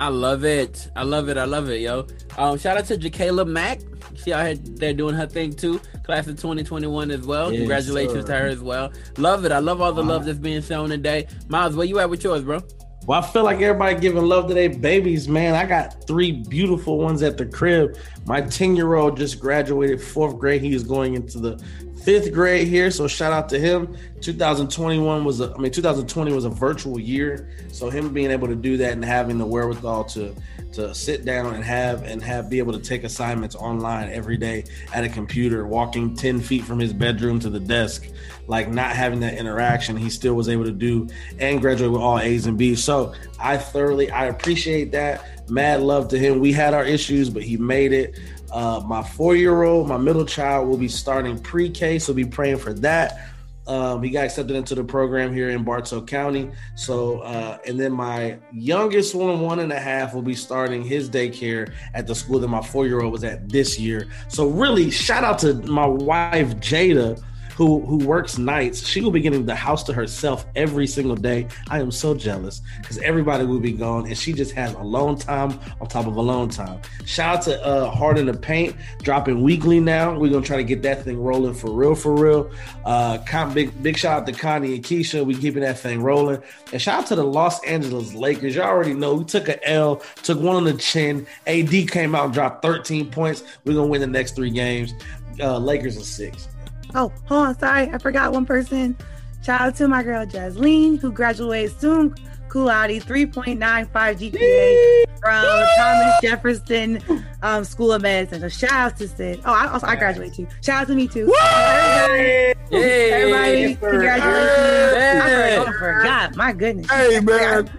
I 0.00 0.08
love 0.08 0.44
it. 0.44 0.90
I 0.94 1.02
love 1.02 1.28
it. 1.28 1.36
I 1.36 1.44
love 1.44 1.68
it, 1.70 1.80
yo. 1.80 2.06
Um, 2.36 2.56
shout 2.56 2.76
out 2.76 2.84
to 2.86 2.96
Jacayla 2.96 3.44
Mack. 3.48 3.80
She 4.14 4.32
out 4.32 4.46
here 4.46 4.54
there 4.56 4.92
doing 4.92 5.14
her 5.16 5.26
thing 5.26 5.52
too. 5.52 5.80
Class 6.04 6.28
of 6.28 6.36
2021 6.36 7.10
as 7.10 7.22
well. 7.26 7.50
Yes, 7.52 7.58
Congratulations 7.60 8.26
sir. 8.26 8.32
to 8.32 8.38
her 8.38 8.46
as 8.46 8.60
well. 8.60 8.92
Love 9.16 9.44
it. 9.44 9.50
I 9.52 9.58
love 9.58 9.80
all 9.80 9.92
the 9.92 10.02
love 10.04 10.24
that's 10.24 10.38
being 10.38 10.62
shown 10.62 10.90
today. 10.90 11.26
Miles, 11.48 11.74
where 11.74 11.84
you 11.86 11.98
at 11.98 12.08
with 12.08 12.22
yours, 12.22 12.42
bro? 12.42 12.62
Well, 13.08 13.22
I 13.22 13.26
feel 13.26 13.42
like 13.42 13.62
everybody 13.62 13.98
giving 13.98 14.22
love 14.22 14.48
to 14.48 14.54
their 14.54 14.68
babies, 14.68 15.28
man. 15.28 15.54
I 15.54 15.64
got 15.64 16.06
three 16.06 16.30
beautiful 16.30 16.98
ones 16.98 17.22
at 17.22 17.38
the 17.38 17.46
crib. 17.46 17.96
My 18.26 18.42
10 18.42 18.76
year 18.76 18.96
old 18.96 19.16
just 19.16 19.40
graduated 19.40 20.02
fourth 20.02 20.38
grade. 20.38 20.60
He 20.60 20.74
is 20.74 20.84
going 20.84 21.14
into 21.14 21.38
the 21.38 21.58
fifth 22.04 22.34
grade 22.34 22.68
here. 22.68 22.90
So 22.90 23.08
shout 23.08 23.32
out 23.32 23.48
to 23.48 23.58
him. 23.58 23.96
2021 24.20 25.24
was 25.24 25.40
a, 25.40 25.54
I 25.54 25.56
mean, 25.56 25.72
2020 25.72 26.34
was 26.34 26.44
a 26.44 26.50
virtual 26.50 27.00
year. 27.00 27.48
So 27.72 27.88
him 27.88 28.12
being 28.12 28.30
able 28.30 28.46
to 28.46 28.54
do 28.54 28.76
that 28.76 28.92
and 28.92 29.02
having 29.02 29.38
the 29.38 29.46
wherewithal 29.46 30.04
to 30.04 30.34
to 30.72 30.94
sit 30.94 31.24
down 31.24 31.54
and 31.54 31.64
have 31.64 32.02
and 32.02 32.22
have 32.22 32.50
be 32.50 32.58
able 32.58 32.72
to 32.72 32.78
take 32.78 33.04
assignments 33.04 33.56
online 33.56 34.10
every 34.10 34.36
day 34.36 34.64
at 34.92 35.04
a 35.04 35.08
computer, 35.08 35.66
walking 35.66 36.14
10 36.14 36.40
feet 36.40 36.64
from 36.64 36.78
his 36.78 36.92
bedroom 36.92 37.40
to 37.40 37.50
the 37.50 37.60
desk, 37.60 38.06
like 38.46 38.68
not 38.68 38.94
having 38.94 39.20
that 39.20 39.34
interaction, 39.34 39.96
he 39.96 40.10
still 40.10 40.34
was 40.34 40.48
able 40.48 40.64
to 40.64 40.72
do 40.72 41.08
and 41.38 41.60
graduate 41.60 41.90
with 41.90 42.00
all 42.00 42.18
A's 42.18 42.46
and 42.46 42.58
B's. 42.58 42.82
So 42.82 43.14
I 43.38 43.56
thoroughly 43.56 44.10
I 44.10 44.26
appreciate 44.26 44.92
that. 44.92 45.50
Mad 45.50 45.80
love 45.80 46.08
to 46.08 46.18
him. 46.18 46.40
We 46.40 46.52
had 46.52 46.74
our 46.74 46.84
issues, 46.84 47.30
but 47.30 47.42
he 47.42 47.56
made 47.56 47.92
it. 47.92 48.18
Uh, 48.52 48.82
my 48.86 49.02
four-year-old, 49.02 49.88
my 49.88 49.98
middle 49.98 50.24
child, 50.24 50.68
will 50.68 50.78
be 50.78 50.88
starting 50.88 51.38
pre-K, 51.38 51.98
so 51.98 52.14
be 52.14 52.24
praying 52.24 52.58
for 52.58 52.72
that. 52.72 53.28
Um, 53.68 54.02
he 54.02 54.10
got 54.10 54.24
accepted 54.24 54.56
into 54.56 54.74
the 54.74 54.82
program 54.82 55.32
here 55.32 55.50
in 55.50 55.62
Bartow 55.62 56.02
County. 56.02 56.50
So, 56.74 57.20
uh, 57.20 57.58
and 57.66 57.78
then 57.78 57.92
my 57.92 58.38
youngest 58.52 59.14
one, 59.14 59.40
one 59.40 59.60
and 59.60 59.70
a 59.70 59.78
half, 59.78 60.14
will 60.14 60.22
be 60.22 60.34
starting 60.34 60.82
his 60.82 61.10
daycare 61.10 61.72
at 61.92 62.06
the 62.06 62.14
school 62.14 62.40
that 62.40 62.48
my 62.48 62.62
four 62.62 62.86
year 62.86 63.02
old 63.02 63.12
was 63.12 63.24
at 63.24 63.48
this 63.48 63.78
year. 63.78 64.08
So, 64.28 64.48
really, 64.48 64.90
shout 64.90 65.22
out 65.22 65.38
to 65.40 65.54
my 65.54 65.86
wife, 65.86 66.56
Jada. 66.56 67.22
Who, 67.58 67.80
who 67.80 67.98
works 68.06 68.38
nights? 68.38 68.86
She 68.86 69.00
will 69.00 69.10
be 69.10 69.20
getting 69.20 69.44
the 69.44 69.52
house 69.56 69.82
to 69.84 69.92
herself 69.92 70.46
every 70.54 70.86
single 70.86 71.16
day. 71.16 71.48
I 71.68 71.80
am 71.80 71.90
so 71.90 72.14
jealous 72.14 72.62
because 72.80 72.98
everybody 72.98 73.44
will 73.44 73.58
be 73.58 73.72
gone, 73.72 74.06
and 74.06 74.16
she 74.16 74.32
just 74.32 74.52
has 74.52 74.74
alone 74.74 75.18
time 75.18 75.58
on 75.80 75.88
top 75.88 76.06
of 76.06 76.14
alone 76.14 76.50
time. 76.50 76.80
Shout 77.04 77.38
out 77.38 77.42
to 77.42 77.66
uh, 77.66 77.90
Heart 77.90 78.18
in 78.18 78.26
the 78.26 78.34
Paint 78.34 78.76
dropping 79.02 79.42
weekly 79.42 79.80
now. 79.80 80.16
We're 80.16 80.30
gonna 80.30 80.46
try 80.46 80.58
to 80.58 80.62
get 80.62 80.82
that 80.82 81.02
thing 81.02 81.20
rolling 81.20 81.52
for 81.52 81.72
real, 81.72 81.96
for 81.96 82.14
real. 82.14 82.48
Uh, 82.84 83.18
big 83.52 83.82
big 83.82 83.96
shout 83.96 84.20
out 84.20 84.26
to 84.26 84.32
Connie 84.32 84.76
and 84.76 84.84
Keisha. 84.84 85.26
We 85.26 85.34
keeping 85.34 85.62
that 85.62 85.80
thing 85.80 86.00
rolling. 86.00 86.40
And 86.72 86.80
shout 86.80 87.00
out 87.00 87.06
to 87.08 87.16
the 87.16 87.24
Los 87.24 87.60
Angeles 87.64 88.14
Lakers. 88.14 88.54
Y'all 88.54 88.66
already 88.66 88.94
know 88.94 89.14
we 89.14 89.24
took 89.24 89.48
an 89.48 89.58
L, 89.64 89.96
took 90.22 90.38
one 90.38 90.54
on 90.54 90.62
the 90.62 90.74
chin. 90.74 91.26
AD 91.48 91.70
came 91.90 92.14
out 92.14 92.26
and 92.26 92.32
dropped 92.32 92.62
13 92.62 93.10
points. 93.10 93.42
We're 93.64 93.74
gonna 93.74 93.88
win 93.88 94.00
the 94.00 94.06
next 94.06 94.36
three 94.36 94.50
games. 94.50 94.94
Uh, 95.40 95.58
Lakers 95.58 95.96
are 95.96 96.04
six. 96.04 96.46
Oh, 96.94 97.12
hold 97.26 97.46
on, 97.48 97.58
sorry, 97.58 97.90
I 97.90 97.98
forgot 97.98 98.32
one 98.32 98.46
person. 98.46 98.96
Shout 99.44 99.60
out 99.60 99.76
to 99.76 99.88
my 99.88 100.02
girl 100.02 100.26
Jasleen, 100.26 100.98
who 100.98 101.12
graduated 101.12 101.78
summa 101.78 102.14
cum 102.48 102.64
laude, 102.64 102.90
3.95 102.90 103.88
GPA 103.90 105.04
from 105.20 105.66
Thomas 105.76 106.14
Jefferson 106.22 107.02
um, 107.42 107.62
School 107.64 107.92
of 107.92 108.02
Medicine. 108.02 108.40
So 108.40 108.48
shout 108.48 108.72
out 108.72 108.96
to 108.98 109.06
Sid. 109.08 109.40
Oh, 109.44 109.52
I 109.52 109.68
also 109.70 109.86
I 109.86 109.96
graduated 109.96 110.34
too. 110.34 110.46
Shout 110.62 110.82
out 110.82 110.86
to 110.88 110.94
me 110.94 111.06
too. 111.08 111.32
Everybody, 111.40 112.54
Yay! 112.72 113.10
everybody 113.12 113.74
congratulations. 113.76 114.94
Hey. 114.94 115.56
I 115.58 115.64
forgot- 115.64 115.68
I 115.68 115.78
forgot. 115.78 116.36
My 116.36 116.52
goodness. 116.52 116.90
Hey 116.90 117.20
man. 117.20 117.70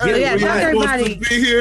So, 0.00 0.06
yeah, 0.14 0.36
shout 0.36 0.50
out 0.50 0.54
to 0.58 0.62
everybody. 0.62 1.14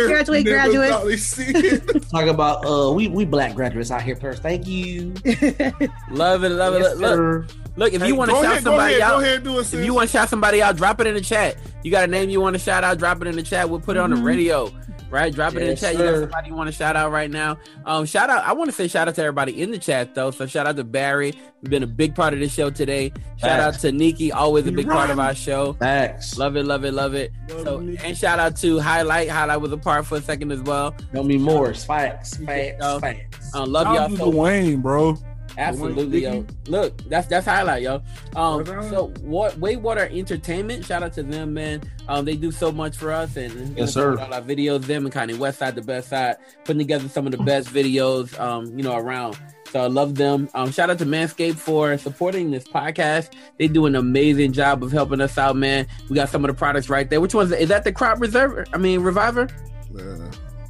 Graduate, 0.08 0.46
graduates. 0.46 1.38
Talk 2.12 2.28
about 2.28 2.66
uh 2.66 2.92
we 2.94 3.08
we 3.08 3.26
black 3.26 3.56
graduates 3.56 3.90
out 3.92 4.04
here 4.04 4.16
first. 4.16 4.42
Thank 4.44 4.68
you. 4.68 5.14
Love 6.12 6.44
it, 6.44 6.50
love 6.50 6.76
it. 6.76 6.82
Yes, 6.82 6.98
look, 6.98 7.18
look, 7.20 7.46
look, 7.76 7.94
if 7.94 8.02
Hey, 8.02 8.08
you 8.08 8.16
want 8.16 8.30
to 8.30 8.36
shout 8.36 8.46
ahead, 8.46 8.64
go 8.64 8.70
somebody 8.72 8.94
ahead, 8.96 9.02
out, 9.02 9.20
go 9.20 9.26
ahead, 9.26 9.44
do 9.44 9.60
it, 9.60 9.74
if 9.74 9.86
you 9.86 9.94
want 9.94 10.10
to 10.10 10.12
shout 10.12 10.30
somebody 10.30 10.62
out, 10.62 10.78
drop 10.78 11.00
it 11.02 11.08
in 11.08 11.14
the 11.16 11.22
chat. 11.22 11.58
You 11.84 11.92
got 11.92 12.04
a 12.04 12.08
name 12.08 12.30
you 12.30 12.40
want 12.42 12.54
to 12.56 12.60
shout 12.60 12.84
out, 12.84 12.98
drop 12.98 13.22
it 13.22 13.28
in 13.28 13.36
the 13.36 13.44
chat. 13.44 13.70
We'll 13.70 13.80
put 13.80 13.98
it 13.98 14.00
on 14.00 14.10
the 14.12 14.16
Mhm. 14.18 14.24
radio, 14.24 14.72
right? 15.10 15.34
Drop 15.34 15.54
it 15.56 15.62
in 15.62 15.64
the 15.64 15.70
Yes, 15.72 15.82
chat. 15.82 15.94
You 15.94 16.00
got 16.00 16.20
somebody 16.20 16.50
you 16.50 16.56
want 16.56 16.68
to 16.68 16.72
shout 16.72 16.96
out 16.96 17.12
right 17.12 17.30
now. 17.30 17.58
Um, 17.86 18.06
shout 18.06 18.30
out. 18.30 18.44
I 18.44 18.54
want 18.54 18.70
to 18.70 18.76
say 18.76 18.88
shout 18.88 19.08
out 19.08 19.16
to 19.16 19.22
everybody 19.22 19.62
in 19.62 19.72
the 19.72 19.78
chat 19.78 20.16
though. 20.16 20.32
So 20.32 20.46
shout 20.46 20.68
out 20.68 20.76
to 20.78 20.84
Barry, 20.84 21.34
You've 21.62 21.72
been 21.72 21.84
a 21.84 21.88
big 21.88 22.14
part 22.16 22.34
of 22.34 22.40
the 22.40 22.48
show 22.48 22.70
today. 22.70 23.12
Shout 23.38 23.60
out 23.60 23.74
to 23.80 23.92
Nikki, 23.92 24.32
always 24.32 24.68
a 24.68 24.72
big 24.72 24.88
part 24.88 25.10
of 25.10 25.20
our 25.20 25.34
show. 25.34 25.74
Facts. 25.74 26.38
Love 26.38 26.56
it, 26.56 26.66
love 26.66 26.86
it, 26.86 26.94
love 26.94 27.16
it. 27.16 27.32
So 27.50 27.80
and 27.80 28.18
shout 28.18 28.40
out 28.40 28.56
to 28.58 28.80
Highlight. 28.80 29.30
Highlight 29.30 29.62
was 29.62 29.72
a 29.72 29.78
part 29.78 30.06
for 30.06 30.18
a 30.18 30.22
second 30.22 30.52
as 30.52 30.62
well. 30.62 30.96
Don't 31.14 31.28
be 31.28 31.38
more. 31.38 31.74
Facts. 31.74 32.38
Facts. 32.38 33.00
Facts. 33.00 33.56
Uh, 33.56 33.66
love 33.66 33.88
y'all 33.88 34.00
out 34.00 34.12
so 34.12 34.32
Dwayne, 34.32 34.82
bro. 34.82 35.18
Absolutely, 35.58 36.24
yo. 36.24 36.46
Look, 36.68 36.98
that's 37.10 37.28
that's 37.28 37.46
highlight, 37.46 37.82
yo. 37.82 38.02
Um, 38.36 38.66
so 38.66 39.08
what 39.22 39.60
Wastewater 39.60 40.12
Entertainment, 40.12 40.86
shout 40.86 41.02
out 41.02 41.14
to 41.14 41.24
them, 41.24 41.54
man. 41.54 41.82
Um, 42.08 42.26
they 42.26 42.36
do 42.36 42.52
so 42.52 42.72
much 42.72 42.96
for 42.96 43.12
us, 43.12 43.36
and 43.38 43.78
Yes, 43.78 43.94
sir. 43.94 44.18
All 44.20 44.34
our 44.34 44.42
videos, 44.42 44.84
them 44.84 45.06
and 45.06 45.14
kind 45.14 45.32
of 45.32 45.38
Westside, 45.38 45.76
the 45.76 45.82
best 45.82 46.10
side, 46.10 46.38
putting 46.64 46.80
together 46.80 47.10
some 47.10 47.26
of 47.26 47.32
the 47.32 47.40
best 47.40 47.70
videos, 47.70 48.40
um, 48.40 48.66
you 48.78 48.84
know, 48.84 48.96
around. 48.96 49.38
So 49.72 49.82
I 49.82 49.88
love 49.88 50.16
them. 50.16 50.48
Um, 50.54 50.72
shout 50.72 50.90
out 50.90 50.98
to 51.00 51.06
Manscaped 51.06 51.56
for 51.56 51.98
supporting 51.98 52.52
this 52.52 52.66
podcast. 52.66 53.34
They 53.58 53.68
do 53.68 53.86
an 53.86 53.96
amazing 53.96 54.54
job 54.54 54.82
of 54.84 54.92
helping 54.92 55.20
us 55.20 55.38
out, 55.38 55.58
man. 55.58 55.88
We 56.10 56.16
got 56.16 56.30
some 56.30 56.46
of 56.46 56.50
the 56.50 56.58
products 56.58 56.90
right 56.90 57.10
there. 57.10 57.20
Which 57.20 57.34
one's 57.36 57.52
is 57.52 57.68
that? 57.70 57.84
The 57.84 57.92
crop 57.92 58.22
reserver? 58.22 58.66
I 58.72 58.78
mean, 58.78 59.02
reviver. 59.02 59.50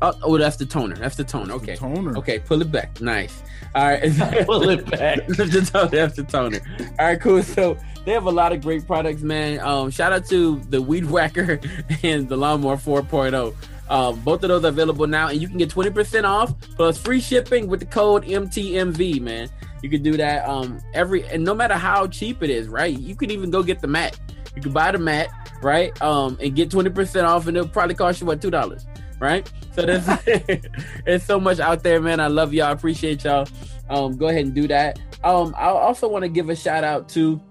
Oh, 0.02 0.14
oh, 0.24 0.38
that's 0.38 0.57
the 0.57 0.65
toner. 0.65 0.95
That's 0.95 1.15
the 1.15 1.24
toner. 1.24 1.53
Okay. 1.56 1.76
toner. 1.76 2.18
Okay, 2.18 2.40
pull 2.40 2.61
it 2.61 2.72
back. 2.72 3.02
Nice. 3.02 3.41
All 3.76 3.86
right. 3.86 4.02
Pull 4.45 4.69
it 4.69 4.90
back. 4.90 5.19
that's 5.28 5.52
the 5.52 5.69
toner. 5.72 5.90
That's 5.90 6.15
the 6.15 6.24
toner. 6.24 6.60
All 6.99 7.06
right, 7.07 7.19
cool. 7.19 7.44
So 7.44 7.78
they 8.06 8.11
have 8.14 8.26
a 8.26 8.32
lot 8.32 8.53
of 8.53 8.61
great 8.61 8.88
products, 8.88 9.22
man. 9.22 9.60
Um, 9.60 9.91
shout 9.91 10.14
out 10.14 10.26
to 10.28 10.60
the 10.69 10.82
Weed 10.82 11.06
Whacker 11.06 11.60
and 12.03 12.30
the 12.30 12.38
Lawnmower 12.38 12.78
4.0. 12.78 13.53
Um, 13.90 14.19
both 14.22 14.44
of 14.44 14.49
those 14.49 14.64
are 14.65 14.69
available 14.69 15.07
now, 15.07 15.28
and 15.28 15.41
you 15.41 15.48
can 15.48 15.57
get 15.57 15.69
20% 15.69 16.24
off 16.24 16.53
plus 16.76 16.98
free 16.98 17.22
shipping 17.22 17.68
with 17.68 17.80
the 17.80 17.86
code 17.86 18.26
MTMV, 18.26 19.22
man. 19.22 19.49
You 19.84 19.90
can 19.90 20.02
do 20.02 20.18
that 20.18 20.48
um 20.49 20.82
every 20.94 21.24
and 21.28 21.44
no 21.44 21.53
matter 21.53 21.76
how 21.76 22.07
cheap 22.07 22.41
it 22.41 22.49
is, 22.49 22.68
right? 22.68 22.98
You 22.98 23.15
can 23.15 23.30
even 23.32 23.52
go 23.52 23.61
get 23.61 23.80
the 23.80 23.88
mat. 23.88 24.19
You 24.56 24.61
can 24.61 24.74
buy 24.74 24.91
the 24.91 24.98
mat, 24.98 25.30
right? 25.61 25.99
Um, 26.02 26.38
and 26.41 26.56
get 26.56 26.69
20% 26.69 27.24
off, 27.26 27.48
and 27.48 27.56
it'll 27.56 27.69
probably 27.69 27.94
cost 27.95 28.19
you 28.19 28.28
what 28.28 28.41
two 28.41 28.49
dollars, 28.49 28.86
right? 29.19 29.52
So 29.73 29.85
there's 29.85 30.06
there's 31.06 31.23
so 31.23 31.39
much 31.39 31.60
out 31.60 31.84
there, 31.84 32.02
man. 32.02 32.19
I 32.19 32.27
love 32.27 32.53
y'all, 32.53 32.68
I 32.68 32.72
appreciate 32.72 33.23
y'all. 33.23 33.48
Um, 33.89 34.18
go 34.18 34.27
ahead 34.27 34.45
and 34.45 34.53
do 34.53 34.68
that. 34.68 34.99
Um, 35.23 35.56
I 35.57 35.68
also 35.68 36.07
want 36.07 36.23
to 36.23 36.30
give 36.30 36.49
a 36.49 36.56
shout 36.56 36.84
out 36.84 37.10
to 37.10 37.41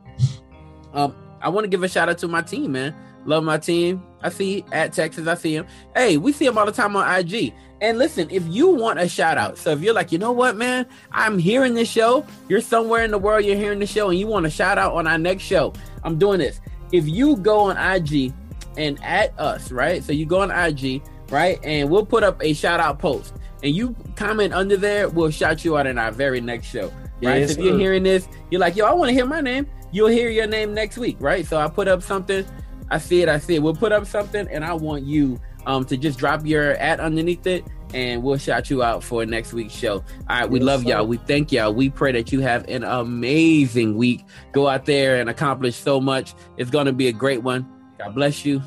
um, 0.92 1.14
I 1.40 1.48
want 1.48 1.64
to 1.64 1.68
give 1.68 1.82
a 1.82 1.88
shout 1.88 2.08
out 2.08 2.18
to 2.18 2.28
my 2.28 2.42
team, 2.42 2.72
man. 2.72 2.94
Love 3.24 3.44
my 3.44 3.58
team. 3.58 4.02
I 4.22 4.28
see 4.30 4.64
at 4.72 4.92
Texas, 4.92 5.26
I 5.26 5.34
see 5.34 5.54
him. 5.54 5.66
Hey, 5.94 6.16
we 6.16 6.32
see 6.32 6.46
him 6.46 6.56
all 6.56 6.66
the 6.66 6.72
time 6.72 6.96
on 6.96 7.18
IG. 7.18 7.52
And 7.80 7.98
listen, 7.98 8.28
if 8.30 8.46
you 8.46 8.68
want 8.68 8.98
a 8.98 9.08
shout 9.08 9.36
out, 9.36 9.58
so 9.58 9.70
if 9.70 9.82
you're 9.82 9.92
like, 9.92 10.10
you 10.10 10.18
know 10.18 10.32
what, 10.32 10.56
man, 10.56 10.86
I'm 11.12 11.38
hearing 11.38 11.74
this 11.74 11.90
show. 11.90 12.24
You're 12.48 12.62
somewhere 12.62 13.04
in 13.04 13.10
the 13.10 13.18
world, 13.18 13.44
you're 13.44 13.56
hearing 13.56 13.80
the 13.80 13.86
show, 13.86 14.08
and 14.08 14.18
you 14.18 14.26
want 14.26 14.46
a 14.46 14.50
shout 14.50 14.78
out 14.78 14.94
on 14.94 15.06
our 15.06 15.18
next 15.18 15.42
show. 15.42 15.74
I'm 16.02 16.18
doing 16.18 16.38
this. 16.38 16.60
If 16.92 17.06
you 17.06 17.36
go 17.36 17.60
on 17.60 17.76
IG 17.76 18.32
and 18.78 19.02
at 19.02 19.38
us, 19.38 19.70
right? 19.70 20.02
So 20.02 20.12
you 20.12 20.24
go 20.24 20.40
on 20.40 20.50
IG, 20.50 21.02
right? 21.30 21.58
And 21.62 21.90
we'll 21.90 22.06
put 22.06 22.22
up 22.22 22.42
a 22.42 22.52
shout 22.52 22.80
out 22.80 22.98
post. 22.98 23.34
And 23.62 23.74
you 23.74 23.96
comment 24.16 24.52
under 24.52 24.76
there, 24.76 25.08
we'll 25.08 25.30
shout 25.30 25.64
you 25.64 25.76
out 25.78 25.86
in 25.86 25.98
our 25.98 26.12
very 26.12 26.40
next 26.40 26.66
show. 26.66 26.92
Right. 27.22 27.40
Yes, 27.40 27.54
so 27.54 27.60
if 27.60 27.64
you're 27.64 27.78
hearing 27.78 28.02
this, 28.02 28.28
you're 28.50 28.60
like, 28.60 28.76
yo, 28.76 28.84
I 28.84 28.92
want 28.92 29.08
to 29.08 29.14
hear 29.14 29.26
my 29.26 29.40
name. 29.40 29.66
You'll 29.92 30.08
hear 30.08 30.28
your 30.28 30.46
name 30.46 30.74
next 30.74 30.98
week, 30.98 31.16
right? 31.20 31.46
So 31.46 31.56
I 31.58 31.68
put 31.68 31.88
up 31.88 32.02
something 32.02 32.44
I 32.90 32.98
see 32.98 33.22
it. 33.22 33.28
I 33.28 33.38
see 33.38 33.56
it. 33.56 33.62
We'll 33.62 33.74
put 33.74 33.92
up 33.92 34.06
something, 34.06 34.46
and 34.48 34.64
I 34.64 34.72
want 34.72 35.04
you 35.04 35.40
um, 35.66 35.84
to 35.86 35.96
just 35.96 36.18
drop 36.18 36.46
your 36.46 36.72
at 36.72 37.00
underneath 37.00 37.46
it, 37.46 37.64
and 37.94 38.22
we'll 38.22 38.38
shout 38.38 38.70
you 38.70 38.82
out 38.82 39.02
for 39.02 39.26
next 39.26 39.52
week's 39.52 39.74
show. 39.74 39.94
All 39.94 40.04
right, 40.40 40.48
we 40.48 40.60
Yes, 40.60 40.66
love 40.66 40.82
sir. 40.82 40.90
y'all. 40.90 41.06
We 41.06 41.16
thank 41.18 41.50
y'all. 41.50 41.74
We 41.74 41.90
pray 41.90 42.12
that 42.12 42.32
you 42.32 42.40
have 42.40 42.68
an 42.68 42.84
amazing 42.84 43.96
week. 43.96 44.24
Go 44.52 44.68
out 44.68 44.84
there 44.84 45.20
and 45.20 45.28
accomplish 45.28 45.74
so 45.76 46.00
much. 46.00 46.34
It's 46.56 46.70
going 46.70 46.86
to 46.86 46.92
be 46.92 47.08
a 47.08 47.12
great 47.12 47.42
one. 47.42 47.68
God 47.98 48.14
bless 48.14 48.44
you. 48.44 48.62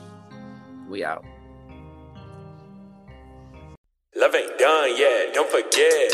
We 0.90 1.04
out. 1.06 1.24
Love 4.16 4.34
ain't 4.34 4.58
done 4.58 4.98
yet, 4.98 5.36
don't 5.36 5.48
forget. 5.52 6.12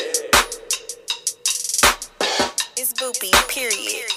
It's 2.77 2.91
Boopy, 2.91 3.31
period. 3.47 4.09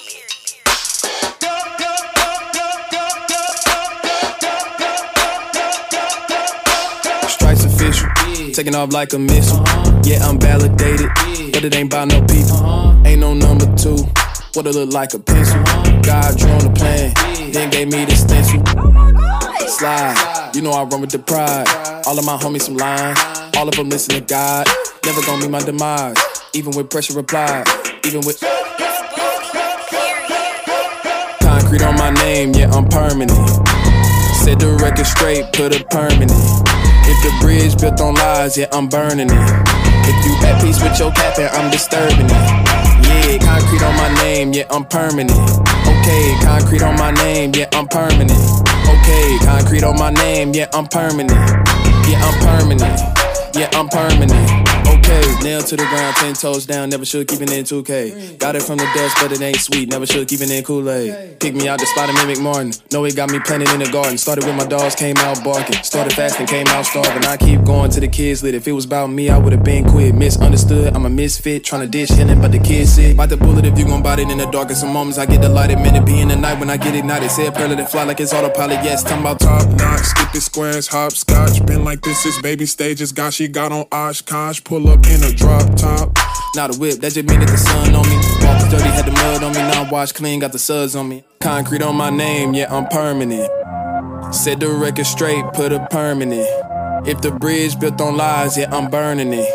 Stripes 7.28 7.64
official, 7.64 8.08
taking 8.52 8.74
off 8.74 8.92
like 8.92 9.12
a 9.12 9.18
missile. 9.18 9.62
Yeah, 10.02 10.26
I'm 10.26 10.40
validated, 10.40 11.08
but 11.52 11.64
it 11.64 11.72
ain't 11.76 11.88
by 11.90 12.04
no 12.04 12.20
people. 12.22 13.06
Ain't 13.06 13.20
no 13.20 13.32
number 13.32 13.72
two. 13.76 13.98
What 14.54 14.66
it 14.66 14.74
look 14.74 14.92
like 14.92 15.14
a 15.14 15.20
pencil? 15.20 15.62
God 16.02 16.36
drew 16.36 16.50
on 16.50 16.64
the 16.64 16.72
plan, 16.74 17.12
then 17.52 17.70
gave 17.70 17.86
me 17.86 18.04
the 18.04 18.16
stencil. 18.16 18.60
Oh 18.76 19.66
Slide, 19.68 20.50
you 20.54 20.62
know 20.62 20.72
I 20.72 20.82
run 20.82 21.00
with 21.00 21.10
the 21.10 21.20
pride. 21.20 21.68
All 22.06 22.18
of 22.18 22.24
my 22.24 22.36
homies 22.36 22.62
some 22.62 22.76
line, 22.76 23.14
all 23.58 23.68
of 23.68 23.74
them 23.74 23.88
listen 23.88 24.14
to 24.14 24.20
God. 24.20 24.68
Never 25.04 25.20
gonna 25.22 25.42
be 25.42 25.48
my 25.50 25.58
demise, 25.58 26.16
even 26.54 26.76
with 26.76 26.88
pressure 26.90 27.18
applied, 27.18 27.66
even 28.06 28.20
with. 28.24 28.38
Concrete 31.42 31.82
on 31.82 31.96
my 31.96 32.10
name, 32.22 32.52
yeah, 32.52 32.70
I'm 32.70 32.86
permanent. 32.86 33.48
Set 34.46 34.60
the 34.60 34.78
record 34.80 35.06
straight, 35.06 35.52
put 35.52 35.74
a 35.74 35.84
permanent. 35.90 36.30
If 37.10 37.18
the 37.26 37.36
bridge 37.40 37.76
built 37.80 38.00
on 38.00 38.14
lies, 38.14 38.56
yeah, 38.56 38.68
I'm 38.70 38.88
burning 38.88 39.28
it. 39.28 39.50
If 40.06 40.16
you 40.24 40.32
at 40.46 40.62
peace 40.62 40.80
with 40.80 40.96
your 40.96 41.10
captain, 41.10 41.48
I'm 41.50 41.68
disturbing 41.72 42.30
it. 42.30 42.44
Yeah, 43.10 43.38
concrete 43.42 43.82
on 43.82 43.96
my 43.96 44.14
name, 44.22 44.52
yeah, 44.52 44.70
I'm 44.70 44.84
permanent. 44.84 45.34
Okay, 45.34 46.38
concrete 46.44 46.82
on 46.82 46.96
my 46.96 47.10
name, 47.10 47.50
yeah, 47.56 47.66
I'm 47.72 47.88
permanent. 47.88 48.30
Okay, 48.86 49.38
concrete 49.42 49.82
on 49.82 49.98
my 49.98 50.10
name, 50.10 50.52
yeah, 50.54 50.70
I'm 50.72 50.86
permanent. 50.86 51.32
Yeah, 52.06 52.22
I'm 52.22 52.38
permanent. 52.38 53.17
Yeah, 53.54 53.70
I'm 53.72 53.88
permanent. 53.88 54.32
Okay, 54.88 55.22
nail 55.42 55.62
to 55.62 55.76
the 55.76 55.84
ground, 55.84 56.16
ten 56.16 56.34
toes 56.34 56.66
down, 56.66 56.90
never 56.90 57.04
should 57.04 57.26
keep 57.28 57.40
it 57.40 57.52
in 57.52 57.64
2K. 57.64 58.38
Got 58.38 58.56
it 58.56 58.62
from 58.62 58.76
the 58.78 58.88
dust, 58.94 59.16
but 59.20 59.32
it 59.32 59.40
ain't 59.40 59.56
sweet, 59.56 59.88
never 59.88 60.06
should 60.06 60.28
keep 60.28 60.40
it 60.40 60.50
in 60.50 60.62
Kool-Aid. 60.64 61.40
Kick 61.40 61.54
me 61.54 61.68
out 61.68 61.78
the 61.78 61.86
spot 61.86 62.08
of 62.08 62.14
Mimic 62.16 62.40
Martin. 62.40 62.72
Know 62.92 63.04
it 63.04 63.16
got 63.16 63.30
me 63.30 63.38
planted 63.40 63.70
in 63.70 63.80
the 63.80 63.90
garden. 63.90 64.18
Started 64.18 64.44
with 64.44 64.54
my 64.54 64.66
dogs, 64.66 64.94
came 64.94 65.16
out 65.18 65.42
barking. 65.42 65.82
Started 65.82 66.12
fasting, 66.12 66.46
came 66.46 66.66
out 66.68 66.84
starving. 66.84 67.24
I 67.24 67.36
keep 67.36 67.64
going 67.64 67.90
to 67.92 68.00
the 68.00 68.08
kids 68.08 68.42
lit. 68.42 68.54
If 68.54 68.68
it 68.68 68.72
was 68.72 68.84
about 68.84 69.08
me, 69.08 69.30
I 69.30 69.38
would've 69.38 69.64
been 69.64 69.88
quit. 69.88 70.14
Misunderstood, 70.14 70.94
I'm 70.94 71.06
a 71.06 71.10
misfit, 71.10 71.64
trying 71.64 71.82
to 71.82 71.88
dish 71.88 72.10
healing, 72.10 72.40
but 72.40 72.52
the 72.52 72.58
kids 72.58 72.94
sick. 72.94 73.16
Bite 73.16 73.30
the 73.30 73.36
bullet 73.36 73.64
if 73.64 73.78
you 73.78 73.86
gon' 73.86 74.02
bite 74.02 74.18
it 74.18 74.30
in 74.30 74.38
the 74.38 74.46
dark. 74.46 74.70
In 74.70 74.76
some 74.76 74.92
moments, 74.92 75.18
I 75.18 75.26
get 75.26 75.40
delighted. 75.40 75.78
Man, 75.78 75.96
it 75.96 76.04
be 76.04 76.20
in 76.20 76.28
the 76.28 76.36
night 76.36 76.58
when 76.58 76.70
I 76.70 76.76
get 76.76 76.94
ignited. 76.94 77.30
Say 77.30 77.46
a 77.46 77.50
let 77.50 77.78
it 77.78 77.88
fly 77.88 78.04
like 78.04 78.20
it's 78.20 78.32
autopilot. 78.32 78.84
Yes, 78.84 79.02
talking 79.02 79.20
about 79.20 79.40
Top 79.40 79.68
notch, 79.78 80.02
skip 80.02 80.32
the 80.32 80.40
squares, 80.40 80.88
hopscotch. 80.88 81.64
Been 81.64 81.84
like 81.84 82.00
this 82.02 82.26
is 82.26 82.40
baby 82.42 82.66
stages. 82.66 83.12
Got 83.12 83.37
she 83.38 83.46
got 83.46 83.70
on 83.70 83.86
Oshkosh. 83.92 84.64
Pull 84.64 84.88
up 84.88 85.06
in 85.06 85.22
a 85.22 85.32
drop 85.32 85.76
top. 85.76 86.10
Not 86.56 86.74
a 86.74 86.78
whip, 86.78 86.98
that 87.00 87.12
just 87.12 87.28
mean 87.28 87.38
that 87.38 87.48
the 87.48 87.56
sun 87.56 87.94
on 87.94 88.02
me. 88.08 88.16
Walk 88.42 88.58
was 88.58 88.68
dirty, 88.68 88.90
had 88.90 89.06
the 89.06 89.12
mud 89.12 89.44
on 89.44 89.52
me. 89.52 89.58
Now 89.58 89.84
I'm 89.84 89.90
washed 89.90 90.16
clean, 90.16 90.40
got 90.40 90.50
the 90.50 90.58
suds 90.58 90.96
on 90.96 91.08
me. 91.08 91.22
Concrete 91.38 91.82
on 91.82 91.94
my 91.94 92.10
name, 92.10 92.52
yeah, 92.52 92.74
I'm 92.74 92.88
permanent. 92.88 93.48
Set 94.34 94.58
the 94.58 94.68
record 94.68 95.06
straight, 95.06 95.44
put 95.52 95.72
a 95.72 95.86
permanent. 95.86 96.48
If 97.06 97.20
the 97.20 97.30
bridge 97.30 97.78
built 97.78 98.00
on 98.00 98.16
lies, 98.16 98.58
yeah, 98.58 98.74
I'm 98.74 98.90
burning 98.90 99.32
it. 99.32 99.48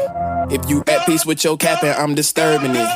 If 0.49 0.69
you 0.69 0.81
at 0.88 1.05
peace 1.05 1.26
with 1.26 1.43
your 1.43 1.57
captain, 1.57 1.93
I'm 1.97 2.15
disturbing 2.15 2.72
it. 2.72 2.89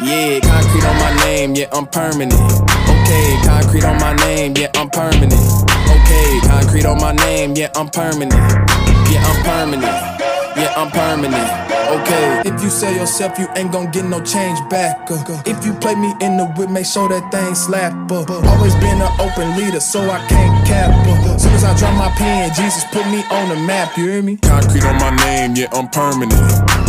Yeah, 0.00 0.40
concrete 0.40 0.84
on 0.86 0.96
my 0.96 1.16
name, 1.24 1.54
yeah, 1.54 1.68
I'm 1.70 1.86
permanent. 1.86 2.32
Okay, 2.32 3.40
concrete 3.44 3.84
on 3.84 3.98
my 4.00 4.14
name, 4.24 4.54
yeah, 4.56 4.70
I'm 4.74 4.88
permanent. 4.88 5.34
Okay, 5.34 6.40
concrete 6.48 6.86
on 6.86 6.98
my 6.98 7.12
name, 7.12 7.52
yeah, 7.56 7.70
I'm 7.74 7.90
permanent. 7.90 8.32
Yeah, 8.32 9.22
I'm 9.26 9.42
permanent. 9.44 10.19
Yeah, 10.56 10.74
I'm 10.76 10.90
permanent. 10.90 11.70
Okay. 11.90 12.42
If 12.44 12.62
you 12.62 12.70
sell 12.70 12.92
yourself, 12.92 13.38
you 13.38 13.48
ain't 13.56 13.72
gon' 13.72 13.90
get 13.90 14.04
no 14.04 14.22
change 14.22 14.58
back. 14.68 15.10
Uh, 15.10 15.42
if 15.46 15.64
you 15.64 15.72
play 15.74 15.94
me 15.94 16.14
in 16.20 16.36
the 16.36 16.46
whip, 16.56 16.70
make 16.70 16.86
sure 16.86 17.08
that 17.08 17.30
thing 17.32 17.54
slap. 17.54 17.92
Uh, 18.10 18.24
always 18.48 18.74
been 18.76 19.00
an 19.00 19.12
open 19.20 19.56
leader, 19.56 19.80
so 19.80 20.00
I 20.10 20.18
can't 20.28 20.66
cap. 20.66 20.90
Uh, 21.06 21.38
soon 21.38 21.52
as 21.54 21.64
I 21.64 21.76
drop 21.78 21.94
my 21.96 22.10
pen, 22.16 22.52
Jesus 22.54 22.84
put 22.92 23.06
me 23.06 23.24
on 23.30 23.48
the 23.48 23.56
map. 23.66 23.96
You 23.96 24.06
hear 24.06 24.22
me? 24.22 24.36
Concrete 24.36 24.84
on 24.84 24.96
my 24.98 25.10
name, 25.24 25.54
yeah, 25.56 25.66
I'm 25.72 25.88
permanent. 25.88 26.32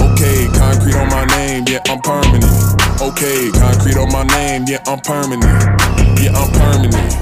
Okay, 0.01 0.47
concrete 0.53 0.95
on 0.95 1.09
my 1.09 1.25
name, 1.25 1.65
yeah, 1.67 1.81
I'm 1.87 2.01
permanent. 2.01 2.45
Okay, 3.01 3.49
concrete 3.51 3.97
on 3.97 4.11
my 4.11 4.23
name, 4.37 4.65
yeah, 4.67 4.83
I'm 4.85 4.99
permanent. 4.99 5.61
Yeah, 6.21 6.37
I'm 6.37 6.51
permanent. 6.53 7.13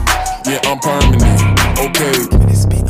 Yeah, 0.48 0.60
I'm 0.66 0.80
permanent. 0.80 1.60
Okay. 1.80 2.89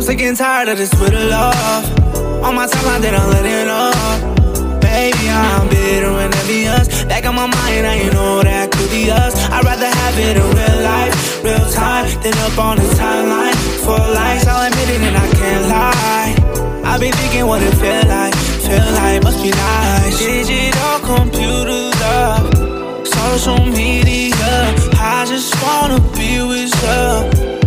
I'm 0.00 0.06
sick 0.06 0.22
and 0.22 0.34
tired 0.34 0.70
of 0.70 0.78
this 0.78 0.88
Twitter 0.88 1.28
love. 1.28 1.84
On 2.42 2.54
my 2.54 2.66
timeline, 2.66 3.02
they 3.02 3.10
don't 3.10 3.28
let 3.28 3.44
it 3.44 3.68
up. 3.68 4.80
Baby, 4.80 5.28
I'm 5.28 5.68
bitter 5.68 6.08
and 6.24 6.34
envious. 6.36 7.04
Back 7.04 7.26
on 7.26 7.34
my 7.34 7.44
mind, 7.44 7.86
I 7.86 8.08
ain't 8.08 8.14
know 8.14 8.40
that 8.42 8.72
could 8.72 8.88
be 8.88 9.10
us. 9.10 9.36
I'd 9.52 9.62
rather 9.62 9.84
have 9.84 10.16
it 10.16 10.38
in 10.40 10.48
real 10.56 10.80
life, 10.80 11.44
real 11.44 11.70
time, 11.70 12.08
than 12.22 12.32
up 12.32 12.56
on 12.56 12.78
the 12.78 12.88
timeline. 12.96 13.52
For 13.84 14.00
likes, 14.16 14.46
I'll 14.46 14.72
admit 14.72 14.88
it 14.88 15.02
and 15.04 15.16
I 15.18 15.28
can't 15.36 15.68
lie. 15.68 16.32
I've 16.88 17.00
been 17.00 17.12
thinking 17.12 17.46
what 17.46 17.60
it 17.60 17.74
feel 17.76 18.08
like, 18.08 18.34
feel 18.64 18.92
like 18.96 19.22
must 19.22 19.42
be 19.44 19.50
nice. 19.50 20.16
Digital 20.18 20.96
computers 21.04 22.00
up 22.00 23.04
social 23.04 23.66
media. 23.66 24.72
I 24.96 25.26
just 25.28 25.52
wanna 25.60 26.00
be 26.16 26.40
with 26.40 26.72
you. 26.88 27.59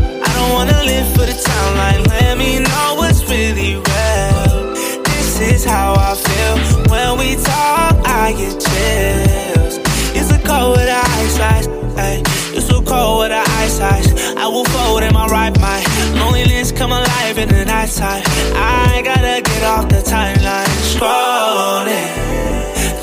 I 0.44 0.46
don't 0.46 0.56
wanna 0.56 0.84
live 0.84 1.08
for 1.14 1.26
the 1.26 1.32
timeline. 1.32 2.06
Let 2.10 2.38
me 2.38 2.60
know 2.60 2.96
what's 2.98 3.24
really 3.30 3.76
real. 3.76 4.74
This 5.04 5.40
is 5.40 5.64
how 5.64 5.94
I 5.96 6.16
feel 6.16 6.56
when 6.92 7.18
we 7.18 7.36
talk. 7.36 7.96
I 8.06 8.34
get 8.34 8.60
chills. 8.60 9.80
It's 10.12 10.32
a 10.32 10.40
cold 10.44 10.76
with 10.76 10.88
the 10.92 11.00
ice 11.00 11.40
ice. 11.40 11.68
Ay, 11.96 12.22
it's 12.58 12.68
so 12.68 12.82
cold 12.82 13.20
with 13.22 13.30
the 13.30 13.44
ice 13.64 13.80
ice. 13.80 14.36
I 14.36 14.48
will 14.50 14.66
fold 14.66 15.04
in 15.04 15.14
my 15.14 15.28
right 15.28 15.58
mind. 15.62 15.88
Loneliness 16.20 16.74
come 16.74 16.92
alive 16.92 17.38
in 17.38 17.48
the 17.48 17.64
nighttime. 17.64 18.24
I 18.54 19.02
gotta 19.02 19.42
get 19.42 19.64
off 19.64 19.88
the 19.88 20.02
timeline. 20.04 20.68
Scrolling, 20.92 22.10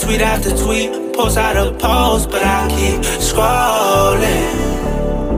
tweet 0.03 0.21
after 0.21 0.51
tweet, 0.51 1.15
post 1.15 1.39
out 1.39 1.57
after 1.57 1.73
post, 1.79 2.31
but 2.31 2.43
I 2.45 2.69
keep 2.69 3.01
scrolling. 3.25 4.80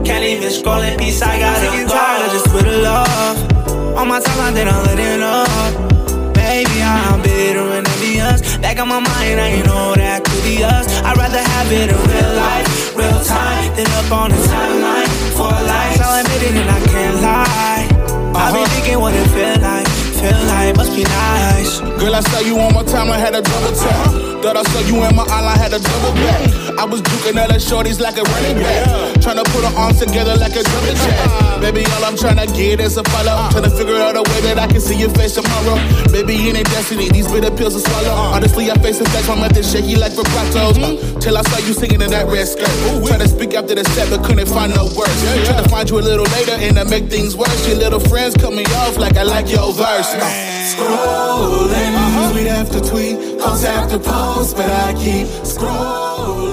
Can't 0.03 0.25
even 0.25 0.51
scroll 0.51 0.81
in 0.81 0.97
peace. 0.97 1.21
I 1.21 1.39
gotta 1.39 1.59
Sick 1.59 1.79
and 1.79 1.89
tired 1.89 2.25
of 2.25 2.31
this 2.33 2.83
love. 2.83 3.97
On 3.97 4.07
my 4.07 4.19
timeline, 4.19 4.53
they 4.53 4.65
don't 4.65 4.83
let 4.83 4.99
it 4.99 5.21
up. 5.21 6.33
Baby, 6.33 6.81
I'm 6.83 7.21
bitter 7.21 7.65
and 7.71 7.87
envious. 7.87 8.57
Back 8.57 8.79
on 8.79 8.89
my 8.89 8.99
mind, 8.99 9.39
I 9.39 9.47
ain't 9.47 9.65
know 9.65 9.95
that 9.95 10.23
could 10.25 10.43
be 10.43 10.63
us. 10.63 10.87
I'd 11.03 11.15
rather 11.15 11.39
have 11.39 11.71
it 11.71 11.89
in 11.89 11.95
real 11.95 12.33
life, 12.35 12.95
real 12.95 13.19
time, 13.23 13.75
than 13.75 13.87
up 13.95 14.11
on 14.11 14.29
the 14.31 14.41
timeline. 14.51 15.07
For 15.37 15.47
life, 15.47 15.99
I'll 16.03 16.19
admit 16.19 16.43
it 16.43 16.55
and 16.61 16.69
I 16.69 16.79
can't 16.83 17.17
lie. 17.21 17.87
I've 18.35 18.53
been 18.53 18.67
thinking 18.75 18.99
what 18.99 19.13
it 19.13 19.27
feel 19.31 19.61
like, 19.61 19.87
feel 20.23 20.39
like 20.47 20.75
must 20.77 20.95
be 20.95 21.03
nice. 21.03 21.79
Girl, 21.99 22.15
I 22.15 22.21
saw 22.21 22.39
you 22.39 22.55
on 22.59 22.73
my 22.73 22.83
time, 22.83 23.11
I 23.11 23.17
had 23.19 23.35
a 23.35 23.41
double 23.41 23.75
tap. 23.75 24.11
Thought 24.43 24.57
I 24.57 24.63
saw 24.63 24.81
you 24.87 25.03
in 25.03 25.15
my 25.15 25.23
eye, 25.23 25.55
I 25.55 25.57
had 25.57 25.73
a 25.73 25.79
double 25.79 26.13
back. 26.23 26.63
I 26.79 26.85
was 26.85 27.01
duking 27.01 27.37
other 27.39 27.59
shorties 27.59 27.99
like 27.99 28.17
a 28.17 28.23
running 28.23 28.59
back. 28.59 28.87
Tryna 29.23 29.43
put 29.51 29.63
our 29.63 29.75
arms 29.87 29.99
together 29.99 30.35
like 30.35 30.55
a 30.55 30.63
jumping 30.63 30.99
jack. 30.99 31.61
Baby, 31.61 31.85
all 31.95 32.03
I'm 32.03 32.15
tryna 32.15 32.47
get 32.55 32.79
is 32.79 32.97
a 32.97 33.03
follow. 33.03 33.35
Tryna 33.55 33.71
figure 33.77 33.95
out 33.95 34.15
a 34.15 34.23
way 34.23 34.39
that 34.47 34.59
I 34.59 34.67
can 34.67 34.81
see 34.81 34.99
your 34.99 35.11
face 35.11 35.35
tomorrow. 35.35 35.79
Baby, 36.11 36.49
in 36.49 36.55
a 36.55 36.63
destiny, 36.63 37.07
these 37.09 37.31
bitter 37.31 37.51
pills 37.51 37.75
to 37.75 37.81
swallow. 37.87 38.35
Honestly, 38.35 38.71
I 38.71 38.75
face 38.79 38.99
the 38.99 39.05
facts, 39.05 39.27
my 39.27 39.39
method 39.39 39.63
shaky 39.63 39.95
like 39.95 40.11
vibratos. 40.11 40.75
Uh, 40.75 41.19
till 41.19 41.37
I 41.37 41.43
saw 41.43 41.59
you 41.63 41.71
singing 41.71 42.01
in 42.01 42.11
that 42.11 42.27
red 42.27 42.47
skirt. 42.47 42.73
Tryna 43.07 43.27
speak 43.27 43.53
after 43.53 43.75
the 43.75 43.85
set, 43.95 44.09
but 44.09 44.25
couldn't 44.25 44.47
find 44.47 44.75
no 44.75 44.83
words. 44.91 45.19
Tryna 45.47 45.69
find 45.69 45.89
you 45.89 45.99
a 45.99 46.03
little 46.03 46.27
later, 46.35 46.57
and 46.59 46.75
to 46.75 46.85
make 46.85 47.07
things 47.07 47.37
worse, 47.37 47.67
your 47.67 47.77
little 47.77 48.01
friends 48.01 48.35
cut 48.35 48.51
me 48.51 48.65
off 48.83 48.97
like 48.97 49.15
I 49.15 49.23
like 49.23 49.47
your 49.47 49.71
verse. 49.71 50.12
Scrolling, 50.21 51.95
uh-huh. 51.95 52.31
tweet 52.31 52.47
after 52.47 52.79
tweet, 52.79 53.39
post 53.39 53.65
after 53.65 53.97
post, 53.97 54.55
but 54.55 54.69
I 54.69 54.93
keep 54.93 55.27
scrolling. 55.43 56.52